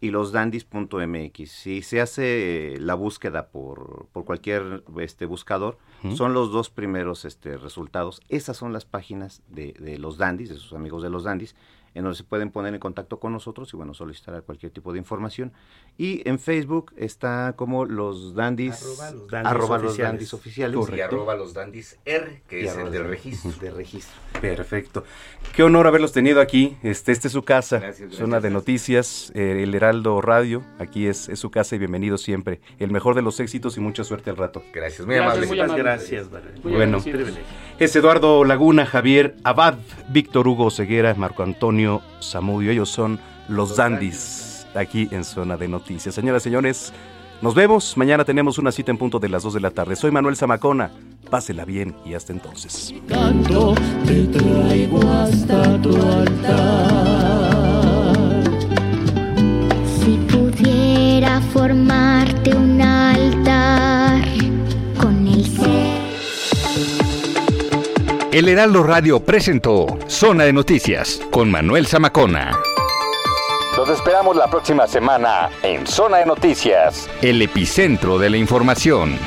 y 0.00 0.10
losdandis.mx. 0.10 1.50
Si 1.50 1.82
se 1.82 2.00
hace 2.00 2.74
eh, 2.74 2.80
la 2.80 2.94
búsqueda 2.94 3.48
por, 3.48 4.06
por 4.12 4.24
cualquier 4.24 4.84
este, 4.98 5.26
buscador, 5.26 5.78
son 6.14 6.32
los 6.32 6.50
dos 6.50 6.70
primeros 6.70 7.24
este, 7.24 7.58
resultados. 7.58 8.20
Esas 8.28 8.56
son 8.56 8.72
las 8.72 8.84
páginas 8.84 9.42
de, 9.48 9.74
de 9.74 9.98
los 9.98 10.16
dandis, 10.16 10.48
de 10.48 10.56
sus 10.56 10.72
amigos 10.72 11.02
de 11.02 11.10
los 11.10 11.24
dandis, 11.24 11.54
en 11.94 12.04
donde 12.04 12.16
se 12.16 12.24
pueden 12.24 12.50
poner 12.50 12.72
en 12.74 12.80
contacto 12.80 13.18
con 13.20 13.32
nosotros 13.32 13.72
y 13.72 13.76
bueno, 13.76 13.94
solicitar 13.94 14.42
cualquier 14.42 14.72
tipo 14.72 14.92
de 14.92 14.98
información. 14.98 15.52
Y 15.98 16.26
en 16.28 16.38
Facebook 16.38 16.92
está 16.96 17.54
como 17.56 17.84
los 17.84 18.34
dandis, 18.34 18.82
Arroba 18.82 19.10
los 19.12 19.28
dandis 19.30 19.50
arroba 19.50 19.76
los 19.78 19.86
oficiales. 19.86 20.12
dandis 20.12 20.34
oficiales. 20.34 20.88
Y 20.96 21.00
arroba 21.00 21.34
los 21.34 21.52
dandis 21.54 21.98
R, 22.04 22.42
que 22.48 22.62
Y 22.62 22.66
es 22.66 22.76
el 22.76 22.84
los- 22.84 23.06
registro. 23.06 23.50
De 23.60 23.70
registro. 23.70 24.14
Perfecto. 24.40 25.04
Qué 25.54 25.62
honor 25.62 25.86
haberlos 25.86 26.12
tenido 26.12 26.40
aquí. 26.40 26.76
Este, 26.82 27.12
este 27.12 27.28
es 27.28 27.32
su 27.32 27.42
casa, 27.42 27.78
Gracias, 27.78 28.00
gracias, 28.08 28.18
zona 28.20 28.40
de 28.40 28.50
noticias, 28.50 29.32
eh, 29.34 29.62
el 29.62 29.74
Heraldo 29.74 30.20
Radio. 30.20 30.62
Aquí 30.78 31.06
es, 31.06 31.28
es 31.28 31.38
su 31.38 31.50
casa 31.50 31.74
y 31.76 31.78
bienvenido 31.78 32.16
siempre. 32.18 32.60
El 32.78 32.90
mejor 32.90 33.14
de 33.14 33.22
los 33.22 33.38
éxitos 33.40 33.76
y 33.76 33.80
mucha 33.80 34.04
suerte 34.04 34.30
al 34.30 34.36
rato. 34.36 34.62
Gracias, 34.72 35.06
muy 35.06 35.16
Gracias, 35.16 35.44
amable. 35.44 35.62
amable. 35.62 35.82
Gracias, 35.82 36.30
Valeria. 36.30 36.60
Muy 36.62 36.72
Bueno, 36.72 36.98
agradecidos. 36.98 37.38
Es 37.80 37.96
Eduardo 37.96 38.44
Laguna, 38.44 38.84
Javier 38.84 39.34
Abad, 39.42 39.76
Víctor 40.10 40.46
Hugo 40.46 40.70
Ceguera, 40.70 41.14
Marco 41.14 41.42
Antonio 41.42 42.02
Zamudio. 42.22 42.70
Ellos 42.70 42.90
son 42.90 43.18
los 43.48 43.74
Dandis, 43.74 44.66
aquí 44.74 45.08
en 45.10 45.24
Zona 45.24 45.56
de 45.56 45.66
Noticias. 45.66 46.14
Señoras 46.14 46.42
y 46.42 46.44
señores, 46.44 46.92
nos 47.40 47.54
vemos. 47.54 47.96
Mañana 47.96 48.26
tenemos 48.26 48.58
una 48.58 48.70
cita 48.70 48.90
en 48.90 48.98
punto 48.98 49.18
de 49.18 49.30
las 49.30 49.42
2 49.44 49.54
de 49.54 49.60
la 49.60 49.70
tarde. 49.70 49.96
Soy 49.96 50.10
Manuel 50.10 50.36
Zamacona. 50.36 50.90
Pásela 51.30 51.64
bien 51.64 51.96
y 52.04 52.12
hasta 52.12 52.34
entonces. 52.34 52.94
canto 53.08 53.74
te 54.04 54.26
traigo 54.26 55.00
hasta 55.10 55.80
tu 55.80 55.96
altar. 55.96 56.50
Si 59.86 60.18
pudiera 60.30 61.40
formarte 61.52 62.54
un 62.54 62.76
El 68.32 68.48
Heraldo 68.48 68.84
Radio 68.84 69.18
presentó 69.18 69.98
Zona 70.06 70.44
de 70.44 70.52
Noticias 70.52 71.20
con 71.32 71.50
Manuel 71.50 71.88
Zamacona. 71.88 72.56
Los 73.76 73.88
esperamos 73.88 74.36
la 74.36 74.48
próxima 74.48 74.86
semana 74.86 75.50
en 75.64 75.84
Zona 75.84 76.18
de 76.18 76.26
Noticias, 76.26 77.10
el 77.22 77.42
epicentro 77.42 78.20
de 78.20 78.30
la 78.30 78.36
información. 78.36 79.18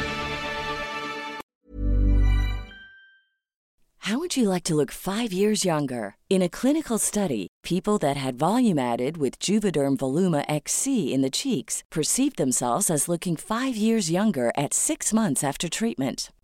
How 4.07 4.17
would 4.17 4.37
you 4.37 4.47
like 4.47 4.63
to 4.63 4.75
look 4.75 4.91
five 4.91 5.33
years 5.33 5.65
younger? 5.65 6.15
In 6.29 6.41
a 6.41 6.47
clinical 6.47 6.97
study, 6.97 7.47
people 7.61 7.97
that 7.99 8.15
had 8.15 8.37
volume 8.37 8.79
added 8.79 9.17
with 9.17 9.37
Juvederm 9.37 9.97
Voluma 9.97 10.45
XC 10.47 11.13
in 11.13 11.21
the 11.21 11.29
cheeks 11.29 11.83
perceived 11.89 12.37
themselves 12.37 12.89
as 12.89 13.09
looking 13.09 13.35
five 13.35 13.75
years 13.75 14.09
younger 14.09 14.53
at 14.55 14.73
six 14.73 15.11
months 15.13 15.43
after 15.43 15.67
treatment. 15.67 16.32